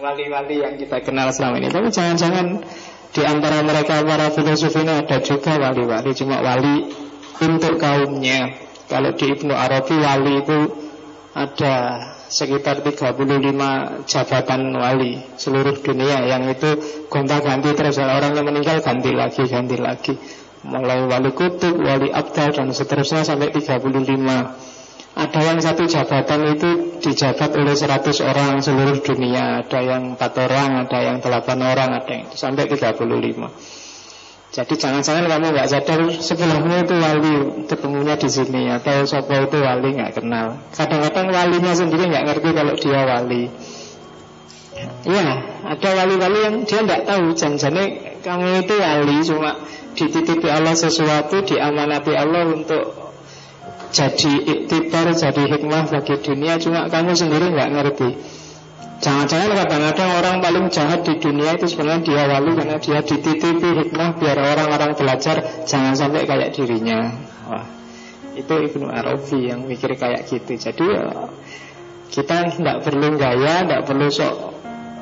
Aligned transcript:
wali-wali 0.00 0.64
yang 0.64 0.74
kita 0.80 1.04
kenal 1.04 1.28
selama 1.30 1.60
ini. 1.60 1.68
Tapi 1.68 1.88
jangan-jangan 1.92 2.46
di 3.12 3.22
antara 3.22 3.60
mereka 3.60 4.00
para 4.02 4.32
filosof 4.32 4.74
ini 4.80 4.92
ada 5.02 5.18
juga 5.20 5.58
wali-wali 5.60 6.10
Cuma 6.16 6.40
wali 6.40 6.88
untuk 7.40 7.76
kaumnya. 7.76 8.56
Kalau 8.90 9.14
di 9.14 9.26
Ibnu 9.30 9.54
Arabi 9.54 9.94
wali 10.02 10.32
itu 10.42 10.58
ada 11.30 11.74
sekitar 12.26 12.82
35 12.82 14.08
jabatan 14.08 14.60
wali 14.74 15.22
seluruh 15.38 15.78
dunia. 15.78 16.26
Yang 16.26 16.42
itu 16.58 16.70
gonta-ganti 17.06 17.70
terus. 17.76 18.00
Orang 18.02 18.34
yang 18.34 18.48
meninggal 18.48 18.82
ganti 18.82 19.14
lagi 19.14 19.46
ganti 19.46 19.76
lagi. 19.78 20.14
Mulai 20.60 21.08
wali 21.08 21.32
kutub, 21.32 21.72
wali 21.80 22.12
abdal 22.12 22.52
dan 22.52 22.68
seterusnya 22.74 23.24
sampai 23.24 23.48
35 23.48 24.69
ada 25.20 25.40
yang 25.44 25.60
satu 25.60 25.84
jabatan 25.84 26.56
itu 26.56 26.70
dijabat 27.04 27.52
oleh 27.52 27.76
100 27.76 28.24
orang 28.24 28.64
seluruh 28.64 29.04
dunia. 29.04 29.60
Ada 29.60 29.80
yang 29.84 30.16
4 30.16 30.44
orang, 30.48 30.88
ada 30.88 30.98
yang 31.04 31.16
8 31.20 31.60
orang, 31.60 31.90
ada 32.00 32.12
yang 32.12 32.26
sampai 32.32 32.64
35 32.64 32.96
Jadi 34.50 34.74
jangan-jangan 34.74 35.30
kamu 35.30 35.46
nggak 35.54 35.68
sadar 35.70 36.00
sebelumnya 36.18 36.82
itu 36.82 36.94
wali 36.98 37.34
ketemunya 37.70 38.18
di 38.18 38.26
sini 38.26 38.66
Atau 38.66 39.06
siapa 39.06 39.46
itu 39.46 39.60
wali 39.60 39.88
nggak 39.94 40.12
kenal. 40.16 40.56
Kadang-kadang 40.72 41.28
walinya 41.30 41.72
sendiri 41.76 42.08
nggak 42.08 42.24
ngerti 42.24 42.48
kalau 42.56 42.74
dia 42.74 43.00
wali. 43.04 43.44
Iya, 45.04 45.28
ada 45.68 45.90
wali-wali 46.00 46.38
yang 46.48 46.56
dia 46.64 46.80
nggak 46.80 47.04
tahu. 47.04 47.36
Jangan-jangan 47.36 47.86
kamu 48.24 48.46
itu 48.64 48.74
wali 48.80 49.16
Cuma 49.20 49.52
dititipi 49.92 50.48
Allah 50.48 50.72
sesuatu 50.72 51.44
Diamanati 51.44 52.16
Allah 52.16 52.48
untuk 52.48 53.09
jadi 53.90 54.32
iktibar, 54.46 55.10
jadi 55.14 55.42
hikmah 55.50 55.90
bagi 55.90 56.14
dunia 56.22 56.56
Cuma 56.62 56.86
kamu 56.86 57.12
sendiri 57.14 57.50
nggak 57.50 57.70
ngerti. 57.74 58.10
Jangan-jangan 59.00 59.56
kadang-kadang 59.56 60.10
orang 60.20 60.36
paling 60.44 60.66
jahat 60.68 61.00
di 61.08 61.16
dunia 61.16 61.56
itu 61.56 61.72
sebenarnya 61.72 62.04
dia 62.04 62.22
wali 62.28 62.52
Karena 62.52 62.76
dia 62.76 63.00
dititipi 63.00 63.68
hikmah 63.84 64.20
biar 64.20 64.36
orang-orang 64.36 64.92
belajar 64.92 65.40
Jangan 65.64 65.94
sampai 65.96 66.28
kayak 66.28 66.52
dirinya. 66.52 67.10
Wah, 67.48 67.66
itu 68.36 68.54
Ibnu 68.54 68.86
Arabi 68.86 69.50
yang 69.50 69.66
mikir 69.66 69.98
kayak 69.98 70.28
gitu. 70.30 70.54
Jadi 70.54 70.84
ya, 70.86 71.26
kita 72.10 72.50
tidak 72.54 72.76
perlu 72.86 73.18
gaya, 73.18 73.66
tidak 73.66 73.82
perlu 73.86 74.06
sok 74.06 74.34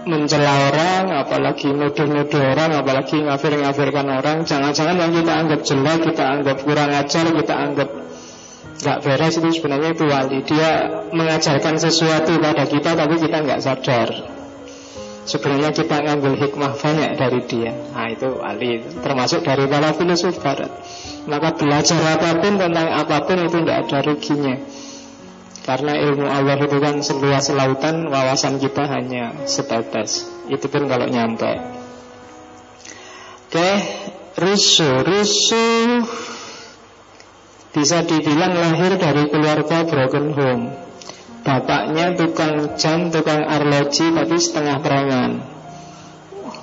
mencela 0.09 0.73
orang, 0.73 1.05
apalagi 1.21 1.69
nuduh-nuduh 1.69 2.43
orang, 2.57 2.71
apalagi 2.81 3.21
ngafir-ngafirkan 3.29 4.07
orang. 4.09 4.37
Jangan-jangan 4.49 4.97
yang 4.97 5.13
kita 5.13 5.33
anggap 5.37 5.61
jelek, 5.61 5.99
kita 6.09 6.25
anggap 6.25 6.57
kurang 6.65 6.91
ajar, 6.97 7.25
kita 7.29 7.55
anggap 7.55 7.89
nggak 8.79 8.99
beres 9.03 9.35
itu 9.39 9.49
sebenarnya 9.59 9.91
itu 9.95 10.05
wali. 10.07 10.39
Dia 10.47 11.03
mengajarkan 11.11 11.75
sesuatu 11.83 12.39
pada 12.39 12.65
kita 12.67 12.95
Tapi 12.95 13.15
kita 13.19 13.37
nggak 13.43 13.61
sadar. 13.63 14.09
Sebenarnya 15.29 15.77
kita 15.77 15.97
ngambil 16.09 16.41
hikmah 16.41 16.73
banyak 16.73 17.11
dari 17.21 17.41
dia. 17.45 17.73
Nah 17.93 18.09
itu 18.09 18.29
wali. 18.39 18.81
Termasuk 19.05 19.45
dari 19.45 19.69
para 19.69 19.93
filosof 19.93 20.41
barat. 20.41 20.73
Maka 21.29 21.53
belajar 21.53 22.01
apa 22.17 22.41
pun 22.41 22.57
tentang 22.57 22.89
apa 22.89 23.17
pun 23.29 23.37
itu 23.45 23.57
nggak 23.61 23.79
ada 23.85 23.99
ruginya. 24.01 24.57
Karena 25.69 25.93
ilmu 26.01 26.25
Allah 26.25 26.57
itu 26.65 26.81
kan 26.81 27.05
seluas 27.05 27.53
lautan 27.53 28.09
Wawasan 28.09 28.57
kita 28.57 28.89
hanya 28.89 29.45
setetes 29.45 30.25
Itu 30.49 30.65
pun 30.73 30.89
kalau 30.89 31.13
nyampe. 31.13 31.61
Oke 33.53 33.71
Rusuh 34.41 35.05
Rusuh 35.05 36.09
bisa 37.73 38.05
dibilang 38.05 38.57
lahir 38.57 38.97
dari 38.97 39.29
keluarga 39.29 39.85
broken 39.85 40.27
home. 40.35 40.65
Bapaknya 41.49 42.13
tukang 42.13 42.77
jam, 42.77 43.09
tukang 43.09 43.41
arloji 43.41 44.13
Tapi 44.13 44.37
setengah 44.37 44.85
preman 44.85 45.41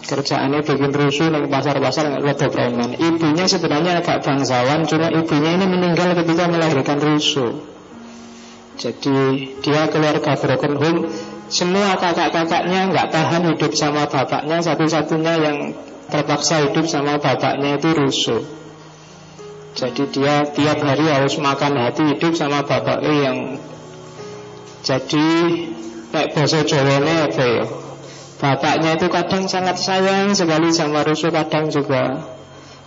Kerjaannya 0.06 0.62
bikin 0.62 0.94
rusuh 0.94 1.34
di 1.34 1.50
pasar-pasar 1.50 2.14
nggak 2.14 2.22
ada 2.38 2.48
preman 2.54 2.90
Ibunya 2.94 3.50
sebenarnya 3.50 4.06
agak 4.06 4.22
bangsawan 4.22 4.86
Cuma 4.86 5.10
ibunya 5.10 5.58
ini 5.58 5.66
meninggal 5.66 6.14
ketika 6.22 6.46
melahirkan 6.46 7.02
rusuh. 7.02 7.66
Jadi 8.78 9.18
dia 9.66 9.90
keluarga 9.90 10.38
broken 10.38 10.76
home. 10.78 11.02
Semua 11.50 11.98
kakak-kakaknya 11.98 12.94
nggak 12.94 13.10
tahan 13.10 13.42
hidup 13.56 13.74
sama 13.74 14.06
bapaknya 14.06 14.62
Satu-satunya 14.62 15.34
yang 15.42 15.58
terpaksa 16.14 16.70
hidup 16.70 16.86
sama 16.86 17.18
bapaknya 17.18 17.82
itu 17.82 17.90
rusuh 17.90 18.65
jadi 19.76 20.04
dia 20.08 20.36
tiap 20.56 20.80
hari 20.80 21.12
harus 21.12 21.36
makan 21.36 21.76
hati 21.76 22.16
hidup 22.16 22.32
sama 22.32 22.64
bapaknya 22.64 23.14
yang 23.28 23.38
jadi 24.88 25.28
kayak 26.16 26.30
bahasa 26.32 26.64
Jawa 26.64 27.28
apa 27.28 27.44
ya? 27.44 27.66
Bapaknya 28.40 28.96
itu 28.96 29.08
kadang 29.12 29.52
sangat 29.52 29.76
sayang 29.80 30.32
sekali 30.32 30.72
sama 30.72 31.04
Rusuh 31.04 31.32
Kadang 31.32 31.72
juga 31.74 32.24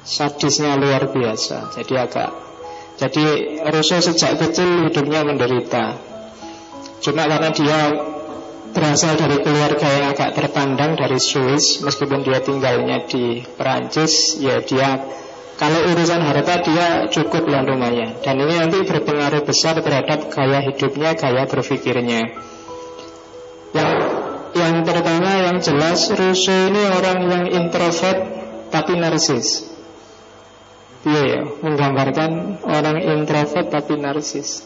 sadisnya 0.06 0.80
luar 0.80 1.12
biasa. 1.12 1.76
Jadi 1.76 1.94
agak 1.98 2.30
Jadi 2.98 3.24
Rusuh 3.68 4.00
sejak 4.00 4.40
kecil 4.40 4.88
hidupnya 4.88 5.28
menderita. 5.28 5.98
Cuma 7.04 7.28
karena 7.28 7.50
dia 7.52 7.80
berasal 8.72 9.18
dari 9.20 9.44
keluarga 9.44 9.88
yang 9.92 10.06
agak 10.16 10.34
terpandang 10.34 10.98
dari 10.98 11.16
Swiss 11.16 11.80
Meskipun 11.80 12.20
dia 12.26 12.42
tinggalnya 12.42 13.06
di 13.06 13.40
Perancis 13.54 14.36
Ya 14.42 14.60
dia 14.60 14.98
kalau 15.58 15.90
urusan 15.90 16.22
harta 16.22 16.62
dia 16.62 17.10
cukup 17.10 17.50
lumayan 17.50 18.14
Dan 18.22 18.38
ini 18.38 18.62
nanti 18.62 18.78
berpengaruh 18.86 19.42
besar 19.42 19.74
terhadap 19.82 20.30
gaya 20.30 20.62
hidupnya, 20.62 21.18
gaya 21.18 21.50
berpikirnya. 21.50 22.30
Yang 23.74 23.90
yang 24.54 24.74
pertama 24.86 25.30
yang 25.50 25.58
jelas 25.58 26.14
Rousseau 26.14 26.70
ini 26.70 26.82
orang 26.94 27.18
yang 27.26 27.44
introvert 27.50 28.18
tapi 28.70 29.02
narsis. 29.02 29.66
Iya 31.02 31.22
ya, 31.26 31.40
menggambarkan 31.66 32.62
orang 32.62 33.02
introvert 33.02 33.66
tapi 33.66 33.98
narsis. 33.98 34.62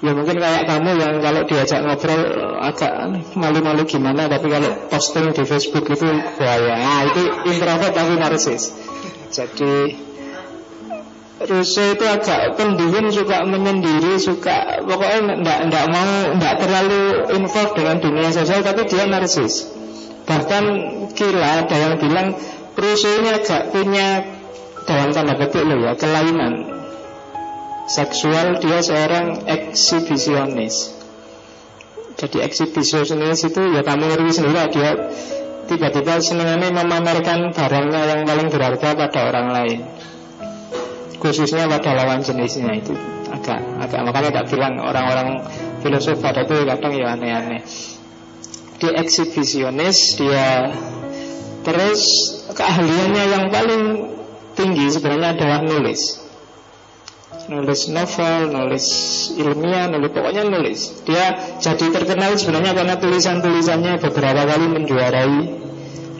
Ya 0.00 0.16
mungkin 0.16 0.40
kayak 0.40 0.64
kamu 0.64 0.96
yang 0.96 1.20
kalau 1.20 1.44
diajak 1.44 1.84
ngobrol 1.84 2.24
agak 2.56 3.20
malu-malu 3.36 3.84
gimana 3.84 4.32
Tapi 4.32 4.48
kalau 4.48 4.88
posting 4.88 5.28
di 5.36 5.44
Facebook 5.44 5.92
itu 5.92 6.08
bahaya. 6.40 6.72
Nah 6.80 7.00
itu 7.04 7.22
introvert 7.52 7.92
tapi 7.92 8.16
narsis 8.16 8.79
jadi 9.30 9.74
Russo 11.40 11.80
itu 11.96 12.04
agak 12.04 12.60
pendiam, 12.60 13.08
suka 13.08 13.48
menyendiri, 13.48 14.20
suka 14.20 14.84
pokoknya 14.84 15.40
enggak 15.40 15.86
mau, 15.88 16.36
enggak 16.36 16.60
terlalu 16.60 17.32
involved 17.32 17.80
dengan 17.80 17.96
dunia 17.96 18.28
sosial, 18.28 18.60
tapi 18.60 18.84
dia 18.84 19.08
narsis. 19.08 19.72
Bahkan 20.28 20.64
kira 21.16 21.64
ada 21.64 21.76
yang 21.80 21.96
bilang 21.96 22.36
Russo 22.76 23.08
ini 23.08 23.32
agak 23.32 23.72
punya 23.72 24.20
dalam 24.84 25.16
tanda 25.16 25.32
petik 25.38 25.64
loh 25.64 25.80
ya 25.80 25.92
kelainan 25.96 26.66
seksual 27.88 28.60
dia 28.60 28.84
seorang 28.84 29.48
eksibisionis. 29.48 30.92
Jadi 32.20 32.44
eksibisionis 32.44 33.40
itu 33.48 33.62
ya 33.74 33.80
kamu 33.80 34.12
ngerti 34.12 34.32
sendiri 34.36 34.60
dia 34.76 34.90
tiba-tiba 35.70 36.18
senangannya 36.18 36.74
memamerkan 36.74 37.54
barangnya 37.54 38.00
yang 38.10 38.20
paling 38.26 38.50
berharga 38.50 38.98
pada 38.98 39.20
orang 39.30 39.48
lain. 39.54 39.78
Khususnya 41.22 41.70
pada 41.70 41.94
lawan 41.94 42.26
jenisnya 42.26 42.74
itu. 42.74 42.90
Agak 43.30 43.62
agak 43.78 44.00
makanya 44.02 44.30
tak 44.42 44.46
bilang 44.50 44.74
orang-orang 44.82 45.46
filosof 45.78 46.18
pada 46.18 46.42
itu 46.42 46.66
kadang 46.66 46.92
ya 46.98 47.14
aneh-aneh. 47.14 47.62
Dia 48.82 48.98
eksibisionis 48.98 50.18
dia 50.18 50.74
terus 51.62 52.00
keahliannya 52.50 53.24
yang 53.30 53.44
paling 53.52 53.82
tinggi 54.58 54.90
sebenarnya 54.90 55.36
adalah 55.36 55.60
nulis 55.62 56.29
nulis 57.48 57.88
novel, 57.88 58.52
nulis 58.52 58.86
ilmiah, 59.38 59.88
nulis 59.88 60.10
pokoknya 60.12 60.42
nulis. 60.44 61.00
Dia 61.08 61.56
jadi 61.62 61.86
terkenal 61.88 62.36
sebenarnya 62.36 62.76
karena 62.76 62.94
tulisan-tulisannya 63.00 64.02
beberapa 64.02 64.42
kali 64.44 64.66
menjuarai 64.68 65.38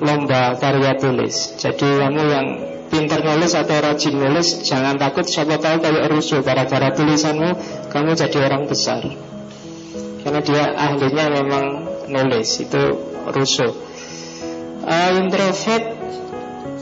lomba 0.00 0.56
karya 0.56 0.96
tulis. 0.96 1.60
Jadi 1.60 1.84
kamu 1.84 2.22
yang 2.24 2.46
pintar 2.88 3.20
nulis 3.22 3.52
atau 3.52 3.76
rajin 3.78 4.16
nulis 4.16 4.64
jangan 4.64 4.96
takut 4.96 5.28
siapa 5.28 5.60
tahu 5.60 5.78
kayak 5.84 6.08
Russo 6.10 6.40
gara-gara 6.40 6.90
tulisanmu 6.96 7.50
kamu 7.92 8.10
jadi 8.16 8.38
orang 8.48 8.64
besar. 8.66 9.04
Karena 10.20 10.40
dia 10.40 10.64
ahlinya 10.76 11.26
memang 11.32 11.64
nulis 12.08 12.48
itu 12.64 12.82
Russo. 13.28 13.68
Uh, 14.80 15.10
introvert 15.20 15.99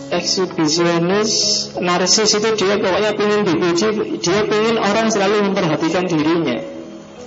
eksibisionis 0.08 1.30
narsis 1.78 2.40
itu 2.40 2.48
dia 2.56 2.76
pokoknya 2.80 3.12
ingin 3.16 3.40
dipuji 3.44 3.88
dia 4.20 4.40
ingin 4.44 4.76
orang 4.80 5.12
selalu 5.12 5.52
memperhatikan 5.52 6.08
dirinya. 6.08 6.58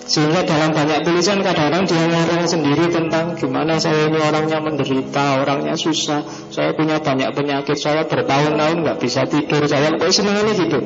Sehingga 0.01 0.44
dalam 0.44 0.75
banyak 0.75 1.07
tulisan 1.07 1.39
kadang-kadang 1.39 1.88
dia 1.88 2.04
ngomong 2.04 2.44
sendiri 2.44 2.89
tentang 2.92 3.38
gimana 3.38 3.80
saya 3.80 4.12
ini 4.12 4.19
orangnya 4.19 4.60
menderita 4.60 5.39
orangnya 5.39 5.78
susah 5.78 6.25
saya 6.51 6.75
punya 6.75 7.00
banyak 7.00 7.31
penyakit 7.31 7.78
saya 7.80 8.04
bertahun-tahun 8.10 8.81
nggak 8.81 8.98
bisa 9.00 9.24
tidur 9.30 9.63
saya 9.69 9.94
pokoknya 9.95 10.12
senang 10.12 10.51
gitu. 10.51 10.80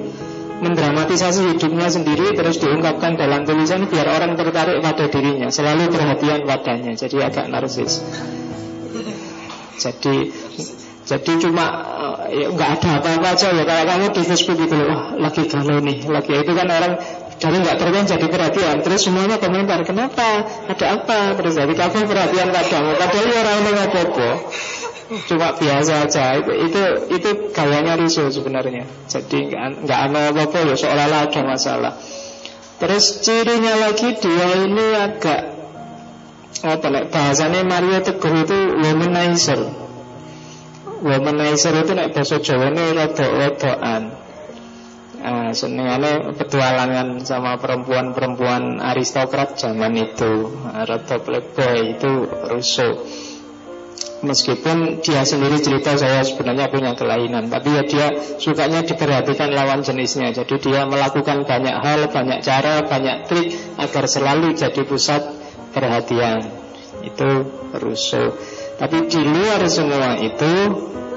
Mendramatisasi 0.56 1.51
hidupnya 1.51 1.92
sendiri 1.92 2.31
terus 2.31 2.63
diungkapkan 2.63 3.19
dalam 3.19 3.44
tulisan 3.44 3.88
biar 3.92 4.07
orang 4.07 4.39
tertarik 4.39 4.80
pada 4.80 5.09
dirinya 5.12 5.51
selalu 5.51 5.92
perhatian 5.92 6.47
padanya 6.47 6.92
jadi 6.95 7.18
agak 7.27 7.45
narsis. 7.51 8.03
Jadi 9.75 10.31
jadi 11.06 11.31
cuma 11.38 11.66
eh, 12.25 12.42
ya 12.42 12.48
nggak 12.50 12.69
ada 12.81 12.90
apa-apa 12.98 13.38
aja 13.38 13.54
ya. 13.54 13.62
Kalau 13.62 13.84
kamu 13.86 14.06
di 14.10 14.22
Facebook 14.25 14.57
gitu 14.57 14.74
wah 14.74 15.13
lagi 15.22 15.46
galau 15.46 15.78
nih, 15.78 15.98
lagi. 16.10 16.34
Itu 16.34 16.52
kan 16.57 16.66
orang 16.66 16.94
dari 17.38 17.57
nggak 17.62 17.78
terlihat 17.78 18.06
jadi 18.10 18.25
perhatian. 18.25 18.75
Terus 18.81 19.00
semuanya 19.06 19.38
komentar 19.38 19.86
kenapa? 19.86 20.50
Ada 20.66 20.86
apa? 20.98 21.38
Terus 21.38 21.54
jadi 21.62 21.74
kamu 21.78 22.10
perhatian 22.10 22.50
kadang. 22.50 22.84
Padahal 22.98 23.25
ya 23.30 23.38
orang 23.46 23.57
ini 23.62 23.72
apa 23.86 24.02
cuma 25.30 25.48
biasa 25.54 25.94
aja. 26.10 26.25
Itu 26.42 26.50
itu 26.57 26.81
itu 27.13 27.30
gayanya 27.54 27.94
risu 28.02 28.25
sebenarnya. 28.34 28.90
Jadi 29.06 29.54
nggak 29.86 30.00
ada 30.10 30.34
apa-apa 30.34 30.57
ya 30.66 30.74
seolah-olah 30.74 31.22
ada 31.30 31.42
masalah. 31.46 31.94
Terus 32.81 33.22
cirinya 33.22 33.78
lagi 33.78 34.10
dia 34.18 34.48
ini 34.57 34.86
agak 34.98 35.42
apa 36.66 36.88
bahasanya 37.13 37.62
Mario 37.62 38.02
Teguh 38.02 38.42
itu 38.42 38.57
womanizer 38.81 39.84
womanizer 41.06 41.86
itu 41.86 41.94
nek 41.94 42.18
Jawa 42.18 42.74
ini 42.74 42.84
rodok-rodokan 42.98 44.02
uh, 45.22 45.52
senengane 45.54 46.34
petualangan 46.34 47.22
sama 47.22 47.62
perempuan-perempuan 47.62 48.81
aristokrat 48.81 49.54
zaman 49.54 49.94
itu. 50.02 50.50
Rada 50.66 51.18
playboy 51.22 51.98
itu 51.98 52.12
rusuh 52.25 52.94
Meskipun 54.25 55.06
dia 55.06 55.22
sendiri 55.22 55.62
cerita 55.62 55.94
saya 55.94 56.25
sebenarnya 56.25 56.72
punya 56.74 56.98
kelainan 56.98 57.46
Tapi 57.46 57.78
ya 57.78 57.84
dia 57.86 58.07
sukanya 58.42 58.81
diperhatikan 58.81 59.54
lawan 59.54 59.86
jenisnya. 59.86 60.34
Jadi 60.34 60.57
dia 60.57 60.90
melakukan 60.90 61.46
banyak 61.46 61.75
hal, 61.78 62.10
banyak 62.10 62.42
cara, 62.42 62.81
banyak 62.90 63.30
trik 63.30 63.54
Agar 63.78 64.10
selalu 64.10 64.57
jadi 64.57 64.81
pusat 64.81 65.22
perhatian. 65.75 66.42
Itu 67.06 67.46
rusuh 67.78 68.34
Tapi 68.75 68.98
di 69.07 69.22
luar 69.24 69.63
semua 69.72 70.19
itu 70.19 70.54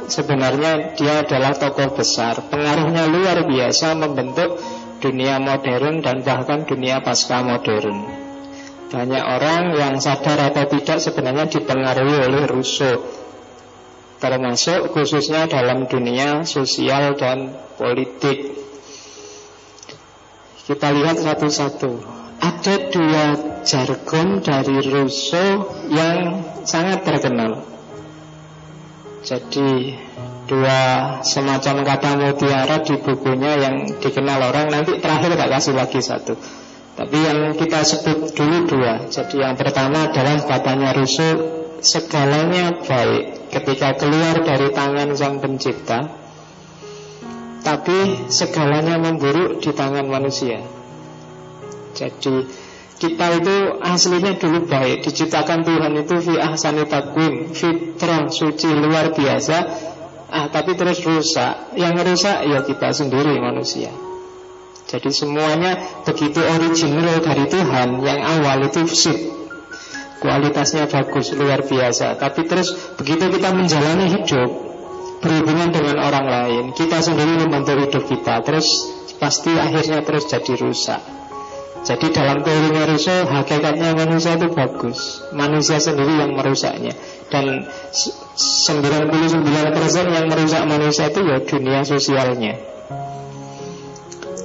sebenarnya 0.06 0.94
dia 0.94 1.26
adalah 1.26 1.52
tokoh 1.58 1.98
besar. 1.98 2.38
Pengaruhnya 2.46 3.10
luar 3.10 3.42
biasa 3.44 3.98
membentuk 3.98 4.62
dunia 5.02 5.42
modern 5.42 6.02
dan 6.02 6.22
bahkan 6.22 6.62
dunia 6.66 7.02
pasca 7.02 7.42
modern. 7.42 8.28
Banyak 8.88 9.20
orang 9.20 9.76
yang 9.76 9.94
sadar 10.00 10.48
atau 10.48 10.64
tidak 10.64 10.98
sebenarnya 11.04 11.44
dipengaruhi 11.44 12.24
oleh 12.24 12.48
Rousseau 12.48 13.04
Termasuk 14.16 14.96
khususnya 14.96 15.44
dalam 15.44 15.84
dunia 15.84 16.48
sosial 16.48 17.12
dan 17.20 17.52
politik 17.76 18.56
Kita 20.64 20.88
lihat 20.88 21.20
satu-satu 21.20 22.17
Ada 22.38 22.74
dua 22.94 23.24
jargon 23.66 24.40
dari 24.40 24.78
Rousseau 24.86 25.66
yang 25.90 26.42
sangat 26.62 27.02
terkenal 27.02 27.78
jadi 29.28 29.98
dua 30.48 30.80
semacam 31.20 31.84
kata 31.84 32.10
mutiara 32.16 32.80
di 32.80 32.96
bukunya 32.96 33.60
yang 33.60 33.74
dikenal 34.00 34.40
orang 34.40 34.72
nanti 34.72 34.96
terakhir 35.02 35.36
tak 35.36 35.50
kasih 35.52 35.74
lagi 35.76 36.00
satu. 36.00 36.32
Tapi 36.96 37.18
yang 37.20 37.52
kita 37.54 37.84
sebut 37.84 38.32
dulu 38.32 38.66
dua. 38.66 39.06
Jadi 39.10 39.44
yang 39.44 39.54
pertama 39.54 40.08
adalah 40.08 40.40
katanya 40.42 40.96
Rousseau 40.96 41.44
segalanya 41.84 42.80
baik 42.82 43.52
ketika 43.52 44.00
keluar 44.00 44.40
dari 44.42 44.72
tangan 44.72 45.12
sang 45.14 45.38
pencipta. 45.44 46.08
Tapi 47.62 48.30
segalanya 48.32 48.96
memburuk 48.96 49.60
di 49.60 49.70
tangan 49.76 50.08
manusia. 50.08 50.77
Jadi 51.98 52.46
kita 52.98 53.26
itu 53.38 53.56
aslinya 53.78 54.34
dulu 54.38 54.66
baik. 54.66 55.06
Diciptakan 55.06 55.62
Tuhan 55.62 55.92
itu 56.02 56.14
fi 56.18 56.34
ahsani 56.34 56.82
takwim 56.86 57.54
Fitrah 57.54 58.26
suci 58.26 58.70
luar 58.74 59.14
biasa. 59.14 59.56
Ah, 60.30 60.46
Tapi 60.50 60.74
terus 60.74 61.02
rusak. 61.02 61.78
Yang 61.78 61.94
rusak 62.06 62.38
ya 62.46 62.58
kita 62.66 62.90
sendiri 62.90 63.38
manusia. 63.38 63.94
Jadi 64.88 65.10
semuanya 65.12 66.00
begitu 66.00 66.40
original 66.40 67.20
dari 67.20 67.44
Tuhan 67.44 68.00
Yang 68.02 68.20
awal 68.24 68.58
itu 68.66 68.80
sip. 68.88 69.18
Kualitasnya 70.18 70.90
bagus, 70.90 71.30
luar 71.38 71.62
biasa. 71.62 72.18
Tapi 72.18 72.48
terus 72.50 72.74
begitu 72.98 73.30
kita 73.30 73.54
menjalani 73.54 74.10
hidup 74.10 74.50
Berhubungan 75.18 75.74
dengan 75.74 75.98
orang 75.98 76.26
lain 76.30 76.64
Kita 76.78 77.02
sendiri 77.02 77.42
membantu 77.42 77.74
hidup 77.74 78.04
kita 78.06 78.38
Terus 78.46 78.86
pasti 79.18 79.50
akhirnya 79.58 80.06
terus 80.06 80.30
jadi 80.30 80.54
rusak 80.58 81.17
jadi 81.88 82.12
dalam 82.12 82.44
teorinya 82.44 82.84
Rousseau 82.84 83.24
Hakikatnya 83.24 83.96
manusia 83.96 84.36
itu 84.36 84.52
bagus. 84.52 85.24
Manusia 85.32 85.80
sendiri 85.80 86.20
yang 86.20 86.36
merusaknya. 86.36 86.92
Dan 87.32 87.64
99% 87.64 89.08
yang 90.12 90.26
merusak 90.28 90.62
manusia 90.68 91.08
itu 91.08 91.20
ya 91.24 91.40
dunia 91.40 91.80
sosialnya. 91.88 92.60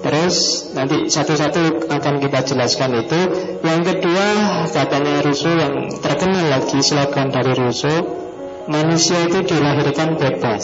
Terus 0.04 0.36
nanti 0.72 1.12
satu-satu 1.12 1.92
akan 1.92 2.16
kita 2.24 2.40
jelaskan 2.48 3.04
itu. 3.04 3.20
Yang 3.60 3.82
kedua 3.92 4.28
katanya 4.72 5.20
Rousseau 5.28 5.52
yang 5.60 6.00
terkenal 6.00 6.48
lagi 6.48 6.80
slogan 6.80 7.28
dari 7.28 7.52
Rousseau 7.60 8.24
Manusia 8.64 9.28
itu 9.28 9.44
dilahirkan 9.44 10.16
bebas. 10.16 10.64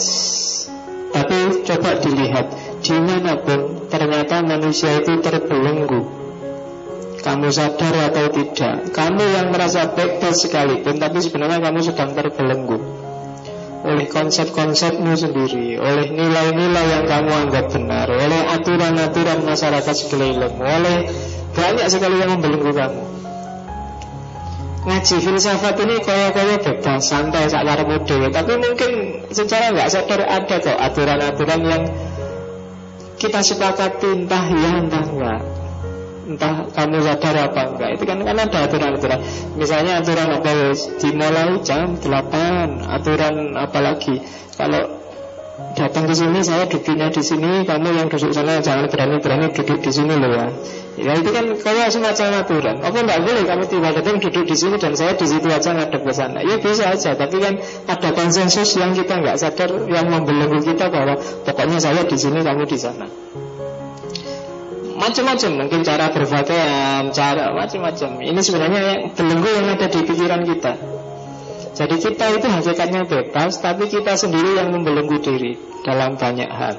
Tapi 1.12 1.60
coba 1.68 2.00
dilihat 2.00 2.48
Di 2.80 2.96
mana 2.96 3.36
pun 3.36 3.84
ternyata 3.92 4.40
manusia 4.40 5.04
itu 5.04 5.20
terbelenggu 5.20 6.19
kamu 7.20 7.52
sadar 7.52 7.94
atau 8.10 8.32
tidak? 8.32 8.96
Kamu 8.96 9.24
yang 9.36 9.46
merasa 9.52 9.92
bebas 9.92 10.40
sekalipun 10.44 10.96
Tapi 10.96 11.18
sebenarnya 11.20 11.60
kamu 11.60 11.80
sedang 11.84 12.16
terbelenggu. 12.16 12.80
Oleh 13.80 14.06
konsep-konsepmu 14.12 15.12
sendiri 15.16 15.80
Oleh 15.80 16.12
nilai-nilai 16.12 16.86
yang 17.00 17.04
kamu 17.08 17.30
anggap 17.48 17.72
benar 17.72 18.08
Oleh 18.12 18.40
aturan-aturan 18.52 19.40
masyarakat 19.44 19.94
sekelilingmu 20.04 20.60
Oleh 20.60 21.08
banyak 21.50 21.86
sekali 21.90 22.20
yang 22.20 22.30
membelenggu 22.36 22.70
kamu. 22.70 23.02
Ngaji 24.80 25.16
filsafat 25.20 25.76
ini 25.84 25.96
kaya-kaya 26.00 26.56
bebas 26.56 27.04
Santai 27.04 27.52
saklar 27.52 27.84
mode 27.84 28.32
Tapi 28.32 28.52
mungkin 28.56 28.90
secara 29.28 29.76
nggak 29.76 29.88
sadar 29.92 30.24
ada 30.24 30.56
kok 30.56 30.76
Aturan-aturan 30.76 31.60
yang 31.68 31.84
kita 33.20 33.44
sepakati 33.44 34.24
entah 34.24 34.48
ya 34.48 34.80
entah 34.80 35.04
enggak 35.04 35.59
entah 36.30 36.70
kamu 36.70 36.98
sadar 37.02 37.34
apa 37.50 37.62
enggak. 37.74 37.90
Itu 37.98 38.04
kan 38.06 38.18
kan 38.22 38.36
ada 38.38 38.58
aturan-aturan. 38.70 39.18
Misalnya 39.58 39.92
aturan 39.98 40.28
apa? 40.38 40.50
Dimulai 41.02 41.58
jam 41.66 41.98
8 41.98 42.86
aturan 42.86 43.34
apa 43.58 43.78
lagi? 43.82 44.22
Kalau 44.54 44.82
datang 45.74 46.08
ke 46.08 46.14
sini 46.14 46.40
saya 46.46 46.64
duduknya 46.70 47.10
di 47.10 47.22
sini. 47.26 47.66
Kamu 47.66 47.88
yang 47.98 48.06
duduk 48.06 48.30
sana 48.30 48.62
jangan 48.62 48.86
berani-berani 48.86 49.50
duduk 49.50 49.78
di 49.82 49.90
sini 49.90 50.14
loh 50.14 50.30
ya. 50.30 50.46
Ya 51.00 51.12
itu 51.16 51.30
kan 51.34 51.44
kayak 51.50 51.88
semacam 51.90 52.46
aturan. 52.46 52.76
Apa 52.78 52.98
enggak 53.02 53.20
boleh 53.26 53.42
kamu 53.44 53.64
tiba 53.66 53.88
datang 53.90 54.16
duduk 54.22 54.44
di 54.46 54.56
sini 54.56 54.76
dan 54.78 54.94
saya 54.94 55.18
di 55.18 55.26
situ 55.26 55.48
aja 55.50 55.74
ngadep 55.74 56.02
ke 56.06 56.12
sana? 56.14 56.38
Ya 56.46 56.62
bisa 56.62 56.94
aja. 56.94 57.10
Tapi 57.18 57.36
kan 57.42 57.54
ada 57.90 58.08
konsensus 58.14 58.70
yang 58.78 58.94
kita 58.94 59.18
nggak 59.18 59.34
sadar 59.34 59.70
yang 59.90 60.06
membelenggu 60.06 60.62
kita 60.62 60.86
bahwa 60.92 61.18
pokoknya 61.42 61.82
saya 61.82 62.06
di 62.06 62.16
sini 62.16 62.38
kamu 62.46 62.64
di 62.70 62.78
sana 62.78 63.08
macam-macam 65.00 65.50
mungkin 65.64 65.80
cara 65.80 66.12
berpakaian, 66.12 67.08
cara 67.16 67.56
macam-macam. 67.56 68.20
Ini 68.20 68.40
sebenarnya 68.44 68.80
yang 68.84 69.00
belenggu 69.16 69.48
yang 69.48 69.66
ada 69.72 69.88
di 69.88 70.00
pikiran 70.04 70.44
kita. 70.44 70.72
Jadi 71.80 71.96
kita 71.96 72.24
itu 72.36 72.46
hakikatnya 72.46 73.08
bebas, 73.08 73.56
tapi 73.64 73.88
kita 73.88 74.12
sendiri 74.20 74.60
yang 74.60 74.68
membelenggu 74.68 75.16
diri 75.24 75.56
dalam 75.80 76.20
banyak 76.20 76.50
hal. 76.52 76.76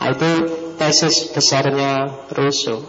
Nah, 0.00 0.08
itu 0.12 0.30
tesis 0.76 1.32
besarnya 1.32 2.12
Rousseau. 2.32 2.84